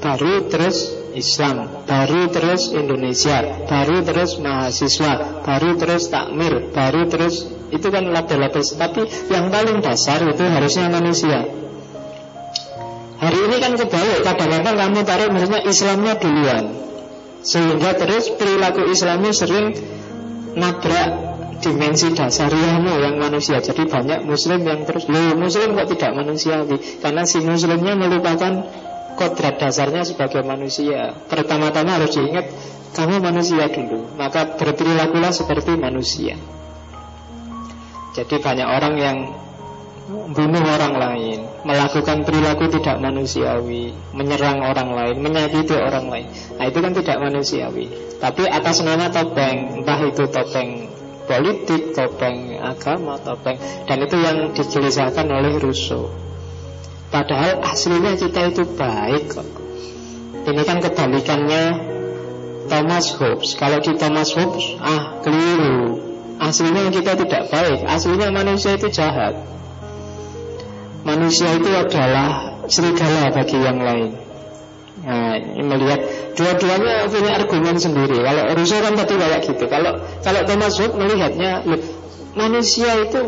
Baru 0.00 0.48
terus 0.48 1.01
Islam, 1.12 1.84
baru 1.84 2.28
terus 2.32 2.72
Indonesia, 2.72 3.64
baru 3.68 4.00
terus 4.02 4.40
mahasiswa, 4.40 5.44
baru 5.44 5.76
terus 5.76 6.08
takmir, 6.08 6.72
baru 6.72 7.08
terus 7.08 7.48
itu 7.72 7.88
kan 7.88 8.04
label-label. 8.08 8.62
Tapi 8.64 9.00
yang 9.32 9.48
paling 9.48 9.78
dasar 9.80 10.20
itu 10.24 10.44
harusnya 10.44 10.88
manusia. 10.92 11.48
Hari 13.22 13.38
ini 13.38 13.56
kan 13.62 13.72
kebalik, 13.78 14.26
kadang-kadang 14.26 14.74
kamu 14.74 15.00
taruh 15.06 15.28
misalnya 15.30 15.60
Islamnya 15.62 16.12
duluan, 16.18 16.64
sehingga 17.46 17.94
terus 17.94 18.34
perilaku 18.34 18.90
Islamnya 18.90 19.30
sering 19.30 19.78
nabrak 20.58 21.32
dimensi 21.62 22.10
dasariahmu 22.10 22.92
yang 22.98 23.14
manusia 23.22 23.62
Jadi 23.62 23.86
banyak 23.86 24.26
muslim 24.26 24.66
yang 24.66 24.82
terus 24.82 25.06
Loh 25.06 25.38
muslim 25.38 25.78
kok 25.78 25.94
tidak 25.94 26.10
manusiawi 26.18 26.76
Karena 26.98 27.22
si 27.22 27.38
muslimnya 27.38 27.94
melupakan 27.94 28.66
kodrat 29.18 29.60
dasarnya 29.60 30.02
sebagai 30.06 30.42
manusia 30.44 31.16
Pertama-tama 31.28 32.00
harus 32.00 32.14
diingat 32.16 32.48
Kamu 32.92 33.22
manusia 33.22 33.68
dulu 33.72 34.16
Maka 34.16 34.56
berperilakulah 34.56 35.32
seperti 35.32 35.76
manusia 35.76 36.36
Jadi 38.12 38.36
banyak 38.40 38.68
orang 38.68 38.94
yang 39.00 39.16
bunuh 40.12 40.64
orang 40.64 40.94
lain, 40.98 41.38
melakukan 41.64 42.24
perilaku 42.26 42.68
tidak 42.68 42.98
manusiawi, 42.98 43.94
menyerang 44.12 44.60
orang 44.64 44.90
lain, 44.92 45.16
menyakiti 45.22 45.76
orang 45.76 46.10
lain. 46.10 46.26
Nah 46.58 46.64
itu 46.68 46.78
kan 46.82 46.92
tidak 46.92 47.16
manusiawi. 47.22 47.86
Tapi 48.18 48.42
atas 48.46 48.82
nama 48.82 49.08
topeng, 49.10 49.82
entah 49.82 50.00
itu 50.04 50.24
topeng 50.30 50.90
politik, 51.26 51.94
topeng 51.94 52.58
agama, 52.58 53.18
topeng 53.22 53.56
dan 53.86 53.98
itu 54.02 54.16
yang 54.18 54.50
dijelaskan 54.52 55.26
oleh 55.30 55.58
Rousseau. 55.58 56.10
Padahal 57.12 57.60
aslinya 57.60 58.16
kita 58.16 58.56
itu 58.56 58.64
baik 58.72 59.36
kok. 59.36 59.48
Ini 60.48 60.62
kan 60.64 60.80
kebalikannya 60.80 61.62
Thomas 62.72 63.12
Hobbes. 63.20 63.52
Kalau 63.60 63.78
di 63.84 63.92
Thomas 64.00 64.32
Hobbes, 64.32 64.80
ah 64.80 65.20
keliru. 65.20 66.00
Aslinya 66.40 66.88
kita 66.88 67.14
tidak 67.20 67.52
baik. 67.52 67.84
Aslinya 67.84 68.32
manusia 68.32 68.74
itu 68.74 68.88
jahat. 68.88 69.36
Manusia 71.04 71.52
itu 71.52 71.68
adalah 71.68 72.58
serigala 72.66 73.28
bagi 73.34 73.58
yang 73.60 73.78
lain 73.82 74.22
Nah, 75.02 75.34
melihat 75.58 75.98
dua-duanya 76.38 77.10
punya 77.10 77.30
argumen 77.34 77.74
sendiri. 77.74 78.22
Kalau 78.22 78.54
Rousseau 78.54 78.78
kan 78.78 78.94
tadi 78.94 79.14
kayak 79.18 79.40
gitu. 79.42 79.64
Kalau 79.66 79.98
kalau 80.22 80.40
Thomas 80.46 80.78
Hobbes 80.78 80.94
melihatnya, 80.94 81.66
manusia 82.38 83.02
itu 83.02 83.20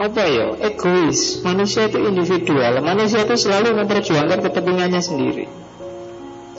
apa 0.00 0.22
ya? 0.24 0.46
Egois. 0.56 1.44
Manusia 1.44 1.92
itu 1.92 2.00
individual. 2.00 2.80
Manusia 2.80 3.20
itu 3.28 3.36
selalu 3.36 3.76
memperjuangkan 3.84 4.40
kepentingannya 4.40 5.02
sendiri. 5.04 5.44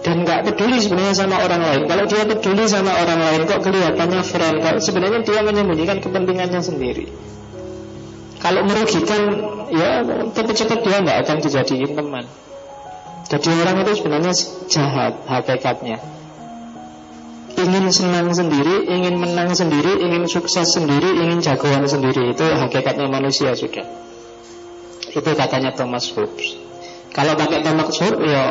Dan 0.01 0.25
nggak 0.25 0.49
peduli 0.49 0.77
sebenarnya 0.81 1.13
sama 1.17 1.41
orang 1.41 1.61
lain. 1.61 1.81
Kalau 1.89 2.05
dia 2.05 2.23
peduli 2.25 2.63
sama 2.69 2.93
orang 2.93 3.19
lain 3.21 3.41
kok 3.49 3.61
kelihatannya 3.65 4.21
friend? 4.21 4.57
Kalau 4.61 4.79
sebenarnya 4.81 5.19
dia 5.25 5.41
menyembunyikan 5.41 5.97
kepentingannya 6.01 6.61
sendiri. 6.61 7.05
Kalau 8.41 8.61
merugikan 8.65 9.21
ya 9.69 10.01
cepat-cepat 10.33 10.79
dia 10.81 10.97
nggak 11.05 11.17
akan 11.25 11.37
dijadiin 11.41 11.91
teman. 11.93 12.25
Jadi 13.29 13.49
orang 13.53 13.75
itu 13.85 13.91
sebenarnya 14.01 14.33
jahat 14.65 15.13
hakikatnya 15.29 16.20
ingin 17.61 17.85
senang 17.93 18.29
sendiri, 18.33 18.89
ingin 18.89 19.15
menang 19.21 19.53
sendiri, 19.53 20.01
ingin 20.01 20.25
sukses 20.25 20.73
sendiri, 20.73 21.15
ingin 21.21 21.39
jagoan 21.39 21.85
sendiri. 21.85 22.33
Itu 22.33 22.45
hakikatnya 22.45 23.07
manusia 23.07 23.53
sudah. 23.53 23.85
Itu 25.11 25.29
katanya 25.35 25.75
Thomas 25.75 26.09
Hobbes. 26.15 26.57
Kalau 27.11 27.35
pakai 27.35 27.59
Thomas 27.61 27.91
Hobbes, 27.91 28.23
ya 28.23 28.43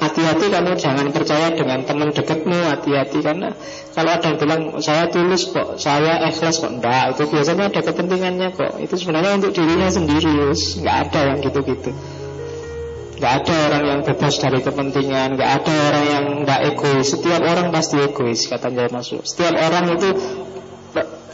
hati-hati 0.00 0.48
kamu 0.48 0.72
jangan 0.80 1.06
percaya 1.12 1.52
dengan 1.52 1.84
teman 1.84 2.08
dekatmu, 2.12 2.58
hati-hati 2.64 3.18
karena 3.20 3.52
kalau 3.92 4.10
ada 4.16 4.26
yang 4.32 4.38
bilang 4.40 4.62
saya 4.80 5.08
tulus 5.12 5.52
kok, 5.52 5.76
saya 5.76 6.24
ikhlas 6.28 6.60
kok, 6.60 6.72
enggak. 6.72 7.16
Itu 7.16 7.28
biasanya 7.28 7.68
ada 7.68 7.80
kepentingannya 7.84 8.48
kok. 8.56 8.72
Itu 8.80 8.94
sebenarnya 8.96 9.36
untuk 9.36 9.52
dirinya 9.52 9.88
sendiri, 9.92 10.52
nggak 10.56 10.96
ada 11.08 11.20
yang 11.32 11.38
gitu-gitu. 11.44 11.92
Gak 13.16 13.32
ada 13.42 13.54
orang 13.72 13.84
yang 13.88 14.00
bebas 14.04 14.36
dari 14.36 14.60
kepentingan 14.60 15.40
Gak 15.40 15.50
ada 15.62 15.72
orang 15.88 16.04
yang 16.04 16.24
gak 16.44 16.60
egois. 16.68 17.08
Setiap 17.08 17.40
orang 17.40 17.72
pasti 17.72 17.96
egois 17.96 18.44
Katanya 18.44 18.92
masuk 18.92 19.24
Setiap 19.24 19.56
orang 19.56 19.96
itu 19.96 20.08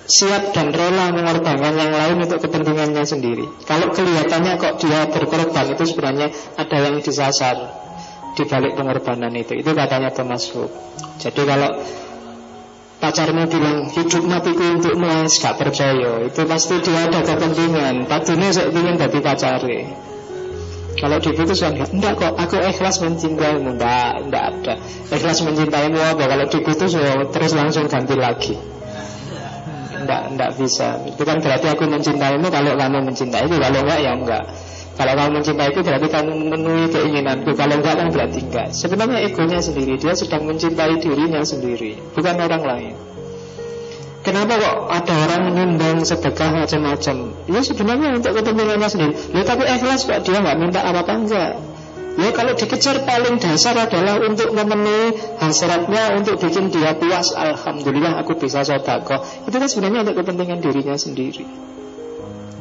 siap 0.02 0.50
dan 0.50 0.74
rela 0.74 1.14
mengorbankan 1.14 1.78
yang 1.78 1.94
lain 1.94 2.26
untuk 2.26 2.42
kepentingannya 2.42 3.06
sendiri. 3.06 3.46
Kalau 3.64 3.94
kelihatannya 3.94 4.58
kok 4.58 4.82
dia 4.82 5.10
berkorban 5.10 5.74
Itu 5.74 5.82
sebenarnya 5.90 6.30
ada 6.54 6.76
yang 6.78 7.02
disasar 7.02 7.56
Di 8.38 8.46
balik 8.46 8.78
pengorbanan 8.78 9.34
itu. 9.34 9.58
Itu 9.58 9.74
katanya 9.74 10.14
Thomas 10.14 10.54
Hobbes 10.54 11.18
Jadi 11.18 11.42
kalau 11.42 11.70
pacarnya 13.02 13.50
bilang 13.50 13.90
hidup 13.90 14.22
matiku 14.30 14.78
untuk 14.78 14.94
melas 14.94 15.34
gak 15.42 15.58
percaya. 15.58 16.22
Itu 16.22 16.46
pasti 16.46 16.78
dia 16.78 17.10
ada 17.10 17.26
kepentingan. 17.26 18.06
Tadinya 18.06 18.48
saya 18.54 18.70
ingin 18.70 18.94
jadi 18.94 19.18
pacarnya 19.18 20.11
kalau 20.98 21.16
diputuskan 21.18 21.72
enggak 21.78 22.14
kok 22.20 22.32
aku 22.36 22.56
ikhlas 22.60 23.00
mencintaimu 23.00 23.74
enggak 23.76 24.12
enggak 24.22 24.44
ada. 24.52 24.74
Ikhlas 25.08 25.38
mencintaimu 25.40 25.98
apa? 25.98 26.24
Kalau 26.28 26.44
diputus 26.48 26.92
terus 27.32 27.52
langsung 27.56 27.88
ganti 27.88 28.14
lagi. 28.14 28.54
Enggak 30.02 30.22
enggak 30.34 30.50
bisa. 30.60 31.00
Itu 31.08 31.22
kan 31.24 31.40
berarti 31.40 31.66
aku 31.72 31.88
mencintaimu 31.88 32.46
kalau 32.52 32.72
kamu 32.76 32.98
mencintai 33.08 33.44
itu 33.48 33.56
kalau 33.56 33.78
enggak 33.82 33.98
ya 34.04 34.12
enggak. 34.12 34.44
Kalau 34.92 35.12
kamu 35.16 35.30
mencintai 35.40 35.68
itu 35.72 35.80
berarti 35.80 36.06
kamu 36.12 36.30
memenuhi 36.36 36.84
keinginanku. 36.92 37.50
Kalau 37.56 37.74
enggak 37.80 37.94
kan 37.96 38.08
berarti 38.12 38.38
enggak. 38.44 38.68
Sebenarnya 38.76 39.18
egonya 39.24 39.58
sendiri. 39.64 39.96
Dia 39.96 40.12
sedang 40.12 40.44
mencintai 40.44 41.00
dirinya 41.00 41.40
sendiri 41.40 41.96
Bukan 42.12 42.36
orang 42.36 42.62
lain 42.62 43.11
Kenapa 44.22 44.54
kok 44.54 44.76
ada 44.86 45.14
orang 45.26 45.40
menyumbang 45.50 46.06
sedekah 46.06 46.54
macam-macam? 46.54 47.16
Ya 47.50 47.60
sebenarnya 47.66 48.22
untuk 48.22 48.38
kepentingannya 48.38 48.86
sendiri. 48.86 49.12
Ya 49.34 49.42
tapi 49.42 49.66
ikhlas 49.66 50.06
kok 50.06 50.22
dia 50.22 50.38
nggak 50.38 50.58
minta 50.62 50.78
apa-apa 50.78 51.12
enggak. 51.18 51.52
Ya 52.12 52.28
kalau 52.36 52.52
dikejar 52.52 53.08
paling 53.08 53.40
dasar 53.40 53.72
adalah 53.72 54.20
untuk 54.20 54.52
memenuhi 54.52 55.16
hasratnya 55.40 56.12
Untuk 56.12 56.44
bikin 56.44 56.68
dia 56.68 56.92
puas 56.92 57.32
Alhamdulillah 57.32 58.20
aku 58.20 58.36
bisa 58.36 58.60
sodakoh 58.68 59.24
Itu 59.48 59.56
kan 59.56 59.64
sebenarnya 59.64 60.04
untuk 60.04 60.20
kepentingan 60.20 60.60
dirinya 60.60 60.92
sendiri 60.92 61.48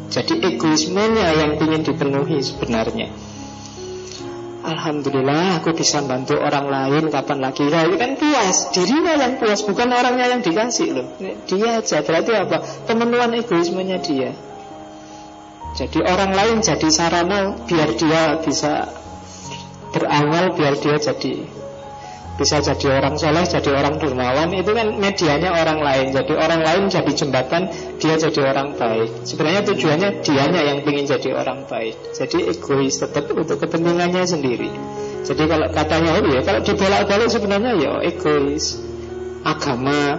Jadi 0.08 0.40
egoismenya 0.56 1.36
yang 1.36 1.52
ingin 1.60 1.84
dipenuhi 1.84 2.40
sebenarnya 2.40 3.12
Alhamdulillah 4.62 5.58
aku 5.58 5.74
bisa 5.74 6.06
bantu 6.06 6.38
orang 6.38 6.70
lain 6.70 7.10
kapan 7.10 7.40
lagi. 7.42 7.66
Ya 7.66 7.90
ini 7.90 7.98
kan 7.98 8.14
puas. 8.14 8.70
Dirinya 8.70 9.18
yang 9.18 9.42
puas 9.42 9.66
Bukan 9.66 9.90
orangnya 9.90 10.30
yang 10.30 10.42
dikasih 10.46 10.88
loh. 10.94 11.08
Dia 11.50 11.82
aja 11.82 11.98
Berarti 12.06 12.32
apa? 12.38 12.62
Pemenuhan 12.86 13.34
egoismenya 13.34 13.98
dia. 14.02 14.32
Jadi 15.74 16.04
orang 16.04 16.36
lain 16.36 16.58
jadi 16.62 16.90
sarana 16.92 17.58
Biar 17.66 17.96
dia 17.98 18.38
bisa 18.44 18.92
Berawal 19.96 20.54
Biar 20.54 20.78
dia 20.78 21.00
jadi 21.00 21.61
bisa 22.42 22.58
jadi 22.58 22.98
orang 22.98 23.22
soleh, 23.22 23.46
jadi 23.46 23.70
orang 23.70 24.02
dermawan 24.02 24.50
Itu 24.50 24.74
kan 24.74 24.98
medianya 24.98 25.54
orang 25.54 25.78
lain. 25.86 26.10
Jadi 26.10 26.34
orang 26.34 26.62
lain 26.66 26.82
jadi 26.90 27.12
jembatan 27.14 27.70
Dia 28.02 28.18
jadi 28.18 28.42
orang 28.50 28.74
baik. 28.74 29.30
Sebenarnya 29.30 29.62
tujuannya 29.62 30.10
dianya 30.26 30.62
yang 30.66 30.78
ingin 30.82 31.06
jadi 31.06 31.38
orang 31.38 31.70
baik. 31.70 31.94
Jadi 32.18 32.50
egois 32.50 32.98
tetap 32.98 33.30
untuk 33.30 33.62
kepentingannya 33.62 34.26
sendiri. 34.26 34.74
Jadi 35.22 35.44
kalau 35.46 35.70
katanya 35.70 36.18
oh 36.18 36.26
ya 36.34 36.42
Kalau 36.42 36.60
dibolak-balik 36.66 37.30
sebenarnya 37.30 37.72
ya 37.78 37.94
egois. 38.02 38.82
Agama 39.46 40.18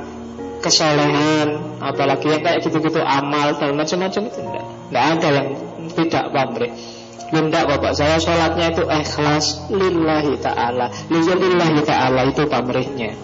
Kesolehan 0.62 1.78
Apalagi 1.82 2.26
yang 2.26 2.42
kayak 2.42 2.62
gitu-gitu 2.62 3.02
amal 3.02 3.54
Dan 3.58 3.74
macam-macam 3.74 4.22
itu 4.30 4.38
enggak. 4.38 4.66
Enggak 4.90 5.04
ada 5.18 5.28
yang 5.34 5.48
tidak 5.90 6.24
pamrih 6.30 7.01
Bunda 7.32 7.64
bapak 7.64 7.96
saya 7.96 8.20
sholatnya 8.20 8.76
itu 8.76 8.84
ikhlas 8.84 9.72
lillahi 9.72 10.36
ta'ala. 10.36 10.92
Lillahi 11.08 11.80
ta'ala 11.80 12.28
itu 12.28 12.44
pamrihnya 12.44 13.16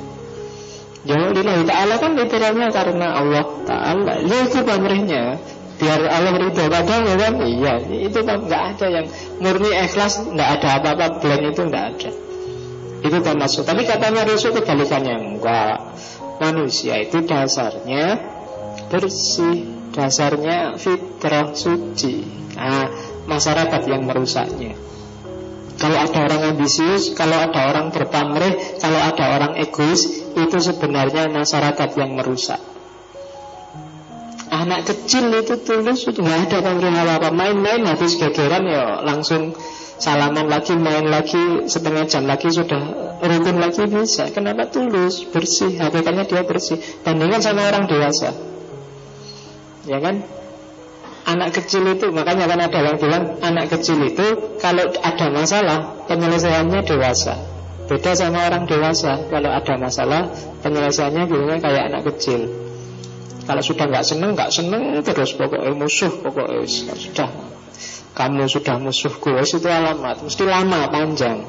Ya 1.04 1.28
lillahi 1.28 1.68
ta'ala 1.68 2.00
kan 2.00 2.16
literalnya 2.16 2.72
karena 2.72 3.20
Allah 3.20 3.44
ta'ala. 3.68 4.24
Ya 4.24 4.48
itu 4.48 4.64
pamrihnya 4.64 5.36
Biar 5.78 6.00
Allah 6.10 6.34
ridho 6.40 6.64
padahal 6.66 7.06
ya 7.06 7.16
kan? 7.20 7.34
Iya 7.38 7.74
itu 8.08 8.18
kan 8.26 8.38
nggak 8.48 8.62
ada 8.74 8.86
yang 8.90 9.06
murni 9.38 9.70
ikhlas 9.70 10.26
nggak 10.26 10.48
ada 10.58 10.68
apa-apa 10.82 11.22
Blank 11.22 11.42
itu 11.54 11.62
nggak 11.68 11.84
ada. 11.94 12.10
Itu 12.98 13.16
termasuk. 13.22 13.62
Tapi 13.62 13.86
katanya 13.86 14.26
Rasul 14.26 14.58
kebalikannya 14.58 15.38
Enggak. 15.38 15.78
Manusia 16.42 16.98
itu 16.98 17.22
dasarnya 17.22 18.18
bersih 18.90 19.78
Dasarnya 19.88 20.76
fitrah 20.76 21.56
suci. 21.56 22.22
Nah 22.54 22.86
masyarakat 23.28 23.82
yang 23.86 24.08
merusaknya. 24.08 24.74
Kalau 25.78 25.94
ada 25.94 26.18
orang 26.26 26.42
ambisius, 26.56 27.14
kalau 27.14 27.38
ada 27.38 27.70
orang 27.70 27.94
berpamrih, 27.94 28.82
kalau 28.82 28.98
ada 28.98 29.24
orang 29.38 29.52
egois, 29.62 30.26
itu 30.34 30.58
sebenarnya 30.58 31.30
masyarakat 31.30 31.90
yang 31.94 32.18
merusak. 32.18 32.58
Anak 34.48 34.90
kecil 34.90 35.30
itu 35.38 35.60
tulus 35.62 36.02
sudah 36.02 36.24
ada 36.24 36.58
pamrih 36.64 36.90
apa-apa, 36.90 37.30
main-main 37.30 37.84
habis 37.86 38.18
gegeran 38.18 38.64
ya 38.66 39.04
langsung 39.06 39.54
salaman 40.02 40.50
lagi, 40.50 40.74
main 40.74 41.06
lagi 41.06 41.68
setengah 41.70 42.10
jam 42.10 42.26
lagi 42.26 42.50
sudah 42.50 43.14
rukun 43.22 43.60
lagi 43.60 43.86
bisa. 43.86 44.32
Kenapa 44.34 44.66
tulus, 44.72 45.22
bersih, 45.30 45.78
hakikatnya 45.78 46.24
dia 46.26 46.42
bersih. 46.42 46.80
Bandingkan 47.06 47.44
sama 47.44 47.70
orang 47.70 47.86
dewasa, 47.86 48.34
ya 49.86 50.00
kan? 50.02 50.37
Anak 51.28 51.60
kecil 51.60 51.84
itu 51.92 52.08
Makanya 52.08 52.48
kan 52.48 52.56
ada 52.56 52.78
yang 52.80 52.96
bilang 52.96 53.36
Anak 53.44 53.68
kecil 53.68 54.00
itu 54.00 54.56
Kalau 54.56 54.88
ada 54.88 55.26
masalah 55.28 56.08
Penyelesaiannya 56.08 56.80
dewasa. 56.88 57.36
Beda 57.84 58.16
sama 58.16 58.48
orang 58.48 58.64
dewasa 58.64 59.28
Kalau 59.28 59.50
ada 59.52 59.74
masalah 59.76 60.32
Penyelesaiannya 60.64 61.28
biasanya 61.28 61.56
kayak 61.60 61.82
anak 61.92 62.02
kecil. 62.12 62.48
Kalau 63.44 63.62
sudah 63.64 63.84
nggak 63.92 64.04
seneng 64.08 64.30
nggak 64.32 64.50
seneng 64.52 64.82
terus 65.04 65.36
Pokoknya 65.36 65.76
musuh 65.76 66.12
Pokoknya 66.24 66.64
sudah 66.64 67.28
Kamu 68.16 68.48
sudah 68.48 68.76
musuhku 68.80 69.36
Itu 69.44 69.68
alamat 69.68 70.24
Mesti 70.24 70.44
lama 70.48 70.88
panjang. 70.88 71.44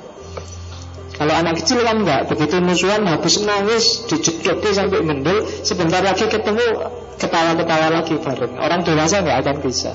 Kalau 1.15 1.33
anak 1.35 1.63
kecil 1.63 1.83
kan 1.87 2.03
enggak 2.03 2.27
Begitu 2.27 2.59
musuhan 2.59 3.07
habis 3.07 3.39
nangis 3.47 4.07
Dijedoti 4.11 4.75
sampai 4.75 5.03
mendel 5.07 5.47
Sebentar 5.63 6.03
lagi 6.03 6.27
ketemu 6.27 6.98
Ketawa-ketawa 7.19 7.87
lagi 7.91 8.15
bareng 8.15 8.55
Orang 8.55 8.87
dewasa 8.87 9.19
enggak 9.19 9.43
akan 9.43 9.57
bisa. 9.59 9.91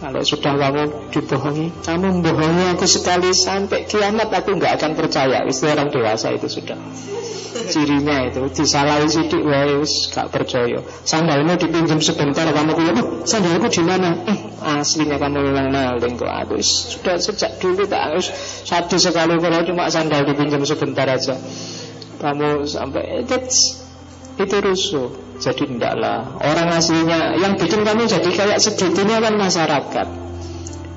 Kalau 0.00 0.24
sudah 0.24 0.58
kamu 0.58 1.12
dibohongi 1.14 1.68
Kamu 1.84 2.06
membohongi 2.18 2.64
aku 2.74 2.88
sekali 2.88 3.30
Sampai 3.36 3.84
kiamat 3.84 4.32
aku 4.32 4.56
enggak 4.56 4.80
akan 4.80 4.96
percaya. 4.96 5.44
Itu 5.44 5.68
orang 5.68 5.92
dewasa 5.92 6.32
itu 6.32 6.48
sudah. 6.48 6.80
Cirinya 7.52 8.32
itu 8.32 8.42
disalahi 8.48 9.06
sidik 9.12 9.44
wae 9.44 9.76
wis 9.76 10.08
gak 10.08 10.32
percaya. 10.32 10.80
Sandalmu 11.04 11.54
dipinjam 11.60 12.00
sebentar 12.00 12.48
kamu 12.48 12.72
kuwi 12.72 12.92
sandalku 13.28 13.68
di 13.68 13.82
mana? 13.84 14.16
Eh, 14.24 14.38
aslinya 14.64 15.20
kamu 15.20 15.52
memang 15.52 15.68
maling 15.68 16.16
kok 16.16 16.32
aku 16.32 16.58
sudah 16.64 17.20
sejak 17.20 17.60
dulu 17.60 17.84
tak 17.84 18.08
harus 18.08 18.32
satu 18.64 18.96
sekali 18.96 19.36
kalau 19.36 19.60
cuma 19.68 19.92
sandal 19.92 20.24
dipinjam 20.24 20.64
sebentar 20.64 21.04
aja. 21.04 21.36
Kamu 22.18 22.64
sampai 22.64 23.28
that's 23.28 23.84
itu 24.40 24.56
rusuh 24.64 25.12
jadi 25.42 25.66
ndaklah 25.66 26.38
orang 26.38 26.70
aslinya 26.70 27.34
yang 27.42 27.58
bikin 27.58 27.82
kamu 27.82 28.06
jadi 28.06 28.30
kayak 28.30 28.58
segitunya 28.62 29.18
kan 29.18 29.34
masyarakat. 29.34 30.22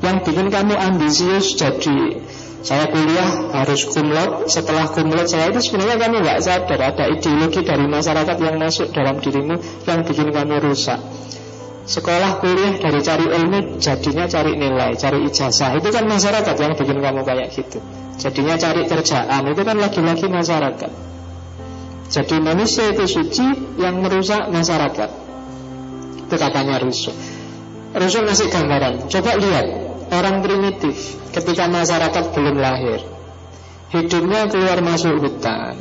Yang 0.04 0.18
bikin 0.28 0.48
kamu 0.54 0.74
ambisius 0.76 1.58
jadi 1.58 2.22
Saya 2.66 2.90
kuliah 2.90 3.54
harus 3.58 3.90
kumlot 3.90 4.52
Setelah 4.52 4.92
kumlot 4.92 5.26
saya 5.26 5.50
itu 5.50 5.66
sebenarnya 5.66 5.98
kamu 6.02 6.16
nggak 6.22 6.40
sadar 6.46 6.80
Ada 6.94 7.10
ideologi 7.10 7.66
dari 7.66 7.86
masyarakat 7.90 8.38
yang 8.38 8.56
masuk 8.60 8.92
dalam 8.92 9.18
dirimu 9.18 9.56
Yang 9.88 10.00
bikin 10.12 10.30
kamu 10.30 10.56
rusak. 10.62 11.00
Sekolah 11.86 12.42
kuliah 12.44 12.76
dari 12.78 13.00
cari 13.02 13.26
ilmu 13.30 13.82
Jadinya 13.82 14.26
cari 14.30 14.54
nilai, 14.58 14.94
cari 14.98 15.20
ijazah. 15.26 15.74
Itu 15.78 15.90
kan 15.94 16.06
masyarakat 16.06 16.56
yang 16.58 16.74
bikin 16.78 16.98
kamu 17.02 17.22
kayak 17.24 17.48
gitu. 17.56 17.80
Jadinya 18.20 18.56
cari 18.60 18.82
kerjaan 18.86 19.42
Itu 19.48 19.62
kan 19.64 19.78
lagi-lagi 19.80 20.26
masyarakat 20.28 21.15
Jadi 22.06 22.38
manusia 22.38 22.94
itu 22.94 23.06
suci 23.10 23.46
Yang 23.82 23.96
merusak 23.98 24.50
masyarakat. 24.54 25.10
Itu 26.26 26.36
katanya 26.38 26.78
Rusuh 26.82 27.16
Rusuh 27.96 28.22
ngasih 28.26 28.48
gambaran. 28.54 29.10
Coba 29.10 29.32
lihat 29.42 29.66
Orang 30.14 30.46
primitif 30.46 31.18
Ketika 31.34 31.66
masyarakat 31.66 32.24
belum 32.32 32.62
lahir 32.62 33.16
Hidupnya 33.96 34.50
keluar 34.50 34.82
masuk 34.82 35.22
hutan. 35.22 35.78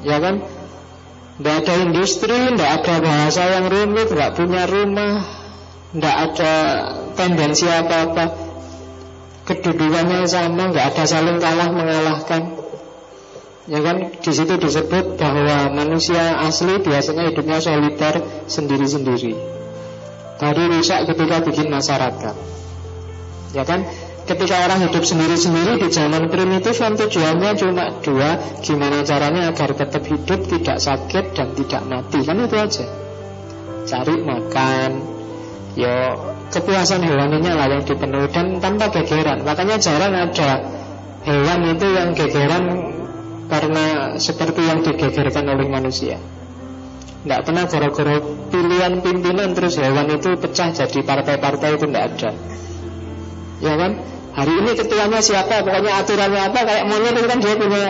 Ya 0.00 0.18
kan? 0.18 0.42
Tidak 1.36 1.54
ada 1.62 1.74
industri, 1.84 2.32
tidak 2.32 2.70
ada 2.80 2.94
bahasa 3.04 3.42
yang 3.44 3.68
rumit, 3.68 4.08
tidak 4.08 4.40
punya 4.40 4.64
rumah, 4.64 5.20
tidak 5.92 6.16
ada 6.16 6.52
tendensi 7.12 7.68
apa-apa. 7.68 8.24
Kedudukannya 9.44 10.24
sama, 10.24 10.72
nggak 10.72 10.96
ada 10.96 11.04
saling 11.04 11.36
kalah 11.36 11.68
mengalahkan. 11.76 12.55
Ya 13.66 13.82
kan, 13.82 14.14
di 14.14 14.30
situ 14.30 14.54
disebut 14.62 15.18
bahwa 15.18 15.74
manusia 15.74 16.38
asli 16.38 16.78
biasanya 16.78 17.34
hidupnya 17.34 17.58
soliter 17.58 18.22
sendiri-sendiri. 18.46 19.34
Tadi 20.38 20.62
rusak 20.70 21.10
ketika 21.10 21.42
bikin 21.42 21.66
masyarakat. 21.74 22.34
Ya 23.56 23.64
kan, 23.66 23.82
Ketika 24.26 24.58
orang 24.58 24.90
hidup 24.90 25.06
sendiri-sendiri 25.06 25.78
di 25.78 25.86
zaman 25.86 26.26
primitif 26.26 26.82
kan 26.82 26.98
tujuannya 26.98 27.54
cuma 27.62 27.94
dua 28.02 28.58
Gimana 28.58 29.06
caranya 29.06 29.54
agar 29.54 29.70
tetap 29.70 30.02
hidup, 30.02 30.42
tidak 30.50 30.82
sakit 30.82 31.30
dan 31.30 31.54
tidak 31.54 31.82
mati. 31.86 32.18
Kan 32.26 32.42
itu 32.42 32.56
aja. 32.58 32.84
Cari 33.86 34.14
makan. 34.26 34.90
Yo 35.78 35.94
kepuasan 36.50 37.06
hewaninya 37.06 37.54
lah 37.54 37.70
yang 37.70 37.86
dipenuhi. 37.86 38.26
Dan 38.34 38.58
tanpa 38.58 38.90
gegeran. 38.90 39.46
Makanya 39.46 39.78
jarang 39.78 40.10
ada 40.10 40.50
hewan 41.22 41.60
itu 41.70 41.86
yang 41.86 42.10
gegeran 42.18 42.64
Karena 43.46 44.18
seperti 44.18 44.60
yang 44.66 44.82
digegerkan 44.82 45.46
oleh 45.46 45.66
manusia. 45.70 46.18
Tidak 47.26 47.40
pernah 47.42 47.66
gara-gara 47.66 48.22
pilihan 48.54 49.02
pimpinan 49.02 49.50
Terus 49.50 49.82
hewan 49.82 50.06
itu 50.14 50.38
pecah 50.38 50.70
jadi 50.70 50.98
partai-partai 51.02 51.74
itu 51.74 51.86
tidak 51.90 52.04
ada. 52.14 52.30
Ya 53.58 53.74
kan? 53.74 53.92
Hari 54.36 54.52
ini 54.52 54.70
ketuanya 54.76 55.18
siapa, 55.24 55.64
pokoknya 55.64 55.92
aturannya 55.96 56.40
apa? 56.52 56.60
Kayak 56.60 56.84
monyet 56.92 57.14
itu 57.16 57.24
kan 57.24 57.38
dia 57.40 57.54
punya 57.56 57.84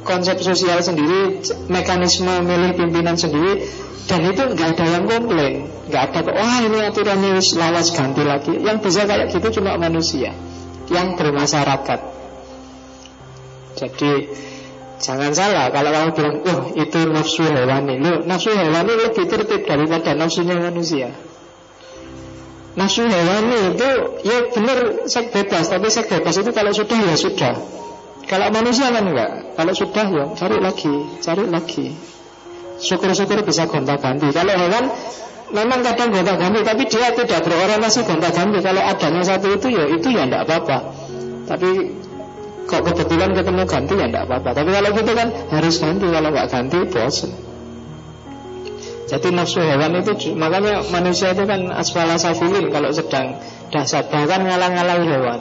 konsep 0.00 0.40
sosial 0.40 0.80
sendiri 0.80 1.44
Mekanisme 1.68 2.40
milih 2.40 2.72
pimpinan 2.72 3.20
sendiri 3.20 3.68
Dan 4.08 4.24
itu 4.32 4.42
nggak 4.42 4.80
ada 4.80 4.84
yang 4.90 5.04
komplain. 5.04 5.68
Nggak 5.92 6.02
ada, 6.10 6.20
wah 6.34 6.58
ini 6.64 6.78
aturannya 6.88 7.36
lawas 7.36 7.92
ganti 7.92 8.22
lagi. 8.24 8.58
Yang 8.58 8.78
bisa 8.88 9.04
kayak 9.04 9.28
gitu 9.28 9.60
cuma 9.60 9.76
manusia 9.76 10.32
Yang 10.88 11.20
bermasyarakat. 11.20 12.00
Jadi 13.76 14.12
Jangan 15.00 15.32
salah 15.32 15.72
kalau 15.72 15.88
kamu 15.88 16.10
bilang 16.12 16.36
Oh 16.44 16.60
itu 16.76 17.00
nafsu 17.08 17.48
hewani. 17.48 17.96
Nafsu 18.28 18.52
hewani 18.52 18.92
lebih 19.08 19.24
tertib 19.32 19.64
daripada 19.64 20.12
nafsunya 20.12 20.60
manusia. 20.60 21.08
Nafsu 22.76 23.08
hewani 23.08 23.72
itu 23.72 23.90
ya 24.28 24.38
benar 24.52 25.08
seks 25.08 25.32
bebas. 25.32 25.72
Tapi 25.72 25.88
seks 25.88 26.04
bebas 26.04 26.36
itu 26.36 26.50
kalau 26.52 26.72
sudah 26.76 26.98
ya 27.00 27.16
sudah. 27.16 27.54
Kalau 28.28 28.52
manusia 28.52 28.92
kan 28.92 29.08
enggak. 29.08 29.56
Kalau 29.56 29.72
sudah 29.72 30.06
ya 30.06 30.24
cari 30.36 30.56
lagi 30.60 30.94
Cari 31.24 31.44
lagi. 31.48 31.86
Syukur-syukur 32.80 33.40
bisa 33.40 33.64
gonta-ganti. 33.72 34.28
Kalau 34.36 34.52
hewan 34.52 34.84
memang 35.50 35.80
kadang 35.80 36.12
gonta-ganti 36.12 36.60
Tapi 36.60 36.82
dia 36.92 37.08
tidak 37.16 37.40
berorientasi 37.48 38.04
gonta-ganti. 38.04 38.60
Kalau 38.60 38.82
adanya 38.84 39.22
satu 39.24 39.48
itu 39.48 39.66
ya 39.72 39.84
itu 39.88 40.12
ya 40.12 40.28
enggak 40.28 40.44
apa-apa. 40.44 40.78
Tapi 41.48 41.70
kok 42.70 42.86
kebetulan 42.86 43.34
ketemu 43.34 43.62
ganti 43.66 43.94
ya 43.98 44.06
enggak 44.06 44.24
apa-apa 44.30 44.54
Tapi 44.54 44.70
kalau 44.70 44.88
gitu 44.94 45.12
kan 45.18 45.28
harus 45.50 45.74
ganti 45.82 46.06
Kalau 46.06 46.28
enggak 46.30 46.48
ganti 46.48 46.78
bosan 46.86 47.30
jadi 49.10 49.28
nafsu 49.34 49.58
hewan 49.58 49.98
itu 49.98 50.38
makanya 50.38 50.86
manusia 50.94 51.34
itu 51.34 51.42
kan 51.42 51.66
asfala 51.74 52.14
safilin 52.14 52.70
kalau 52.70 52.94
sedang 52.94 53.42
dahsyat 53.74 54.06
bahkan 54.06 54.46
ngalang-ngalang 54.46 55.02
hewan. 55.02 55.40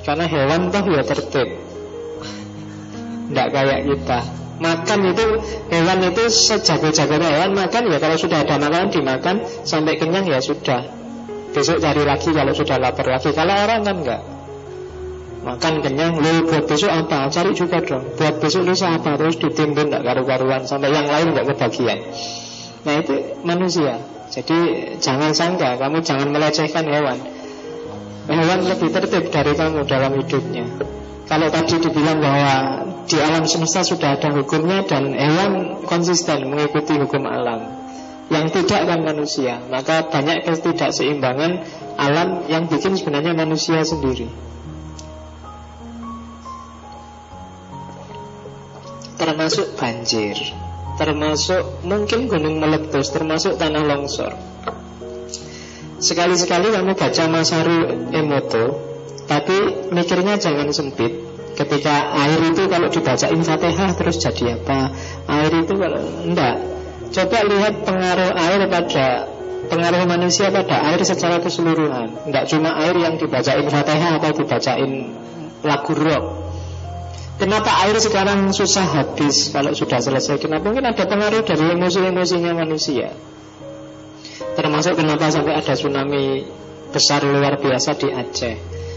Karena 0.00 0.24
hewan 0.24 0.72
toh 0.72 0.84
ya 0.88 1.04
tertib. 1.04 1.48
Tidak 3.28 3.48
kayak 3.52 3.80
kita. 3.84 4.20
Makan 4.64 5.00
itu 5.12 5.26
hewan 5.68 5.98
itu 6.08 6.22
sejago-jagonya 6.32 7.28
hewan 7.36 7.52
makan 7.52 7.92
ya 7.92 8.00
kalau 8.00 8.16
sudah 8.16 8.40
ada 8.40 8.56
makanan 8.56 8.96
dimakan 8.96 9.36
sampai 9.68 10.00
kenyang 10.00 10.24
ya 10.24 10.40
sudah. 10.40 10.88
Besok 11.52 11.84
cari 11.84 12.00
lagi 12.08 12.32
kalau 12.32 12.56
sudah 12.56 12.80
lapar 12.80 13.12
lagi. 13.12 13.28
Kalau 13.36 13.52
orang 13.52 13.84
kan 13.84 13.96
enggak. 14.00 14.37
Makan 15.38 15.74
kenyang, 15.80 16.18
lu 16.18 16.44
buat 16.50 16.66
besok 16.66 16.90
apa? 16.90 17.30
Cari 17.30 17.54
juga 17.54 17.78
dong. 17.80 18.04
Buat 18.18 18.42
besok 18.42 18.66
lusa 18.66 18.98
apa? 18.98 19.14
Terus 19.14 19.38
ditimbun 19.38 19.88
enggak 19.88 20.02
karu-karuan 20.02 20.66
sampai 20.66 20.90
yang 20.90 21.06
lain 21.06 21.30
enggak 21.30 21.54
kebagian. 21.54 21.98
Nah 22.86 22.94
itu 23.02 23.14
manusia 23.42 23.98
Jadi 24.30 24.58
jangan 25.02 25.34
sangka 25.34 25.76
Kamu 25.80 26.00
jangan 26.04 26.30
melecehkan 26.30 26.86
hewan 26.86 27.18
Hewan 28.28 28.60
lebih 28.64 28.88
tertib 28.92 29.24
dari 29.32 29.52
kamu 29.56 29.84
dalam 29.88 30.12
hidupnya 30.14 30.64
Kalau 31.26 31.48
tadi 31.50 31.76
dibilang 31.82 32.18
bahwa 32.22 32.54
Di 33.08 33.18
alam 33.18 33.44
semesta 33.48 33.82
sudah 33.82 34.16
ada 34.16 34.30
hukumnya 34.32 34.84
Dan 34.86 35.16
hewan 35.16 35.82
konsisten 35.88 36.48
mengikuti 36.48 36.96
hukum 36.96 37.26
alam 37.26 37.66
Yang 38.32 38.62
tidak 38.62 38.88
kan 38.88 39.00
manusia 39.02 39.58
Maka 39.72 40.06
banyak 40.06 40.44
ketidakseimbangan 40.48 41.52
Alam 41.98 42.46
yang 42.46 42.70
bikin 42.70 42.94
sebenarnya 42.94 43.34
manusia 43.34 43.82
sendiri 43.82 44.30
Termasuk 49.48 49.80
banjir 49.80 50.36
termasuk 50.98 51.86
mungkin 51.86 52.26
gunung 52.26 52.58
meletus, 52.58 53.14
termasuk 53.14 53.54
tanah 53.54 53.86
longsor. 53.86 54.34
Sekali-sekali 56.02 56.74
kamu 56.74 56.98
baca 56.98 57.24
Masaru 57.30 58.10
Emoto, 58.10 58.64
tapi 59.30 59.88
mikirnya 59.94 60.36
jangan 60.42 60.68
sempit. 60.74 61.30
Ketika 61.54 62.14
air 62.14 62.38
itu 62.54 62.70
kalau 62.70 62.86
dibacain 62.86 63.42
Fatihah 63.42 63.90
terus 63.98 64.22
jadi 64.22 64.58
apa? 64.62 64.94
Air 65.26 65.52
itu 65.66 65.74
kalau 65.74 66.02
enggak. 66.22 66.54
Coba 67.08 67.38
lihat 67.50 67.74
pengaruh 67.82 68.30
air 68.30 68.60
pada 68.70 69.06
pengaruh 69.66 70.06
manusia 70.06 70.54
pada 70.54 70.86
air 70.94 71.02
secara 71.02 71.42
keseluruhan. 71.42 72.30
Enggak 72.30 72.46
cuma 72.46 72.78
air 72.78 72.94
yang 72.94 73.18
dibacain 73.18 73.66
Fatihah 73.66 74.22
atau 74.22 74.30
dibacain 74.38 74.90
lagu 75.66 75.92
rock 75.98 76.47
Kenapa 77.38 77.70
air 77.86 77.94
sekarang 78.02 78.50
susah 78.50 78.82
habis 78.82 79.54
kalau 79.54 79.70
sudah 79.70 80.02
selesai? 80.02 80.42
Kenapa 80.42 80.74
mungkin 80.74 80.90
ada 80.90 81.06
pengaruh 81.06 81.46
dari 81.46 81.70
emosi-emosinya 81.70 82.50
manusia? 82.50 83.14
Termasuk 84.58 84.98
kenapa 84.98 85.30
sampai 85.30 85.54
ada 85.54 85.78
tsunami 85.78 86.42
besar 86.90 87.22
luar 87.22 87.62
biasa 87.62 87.94
di 87.94 88.10
Aceh. 88.10 88.56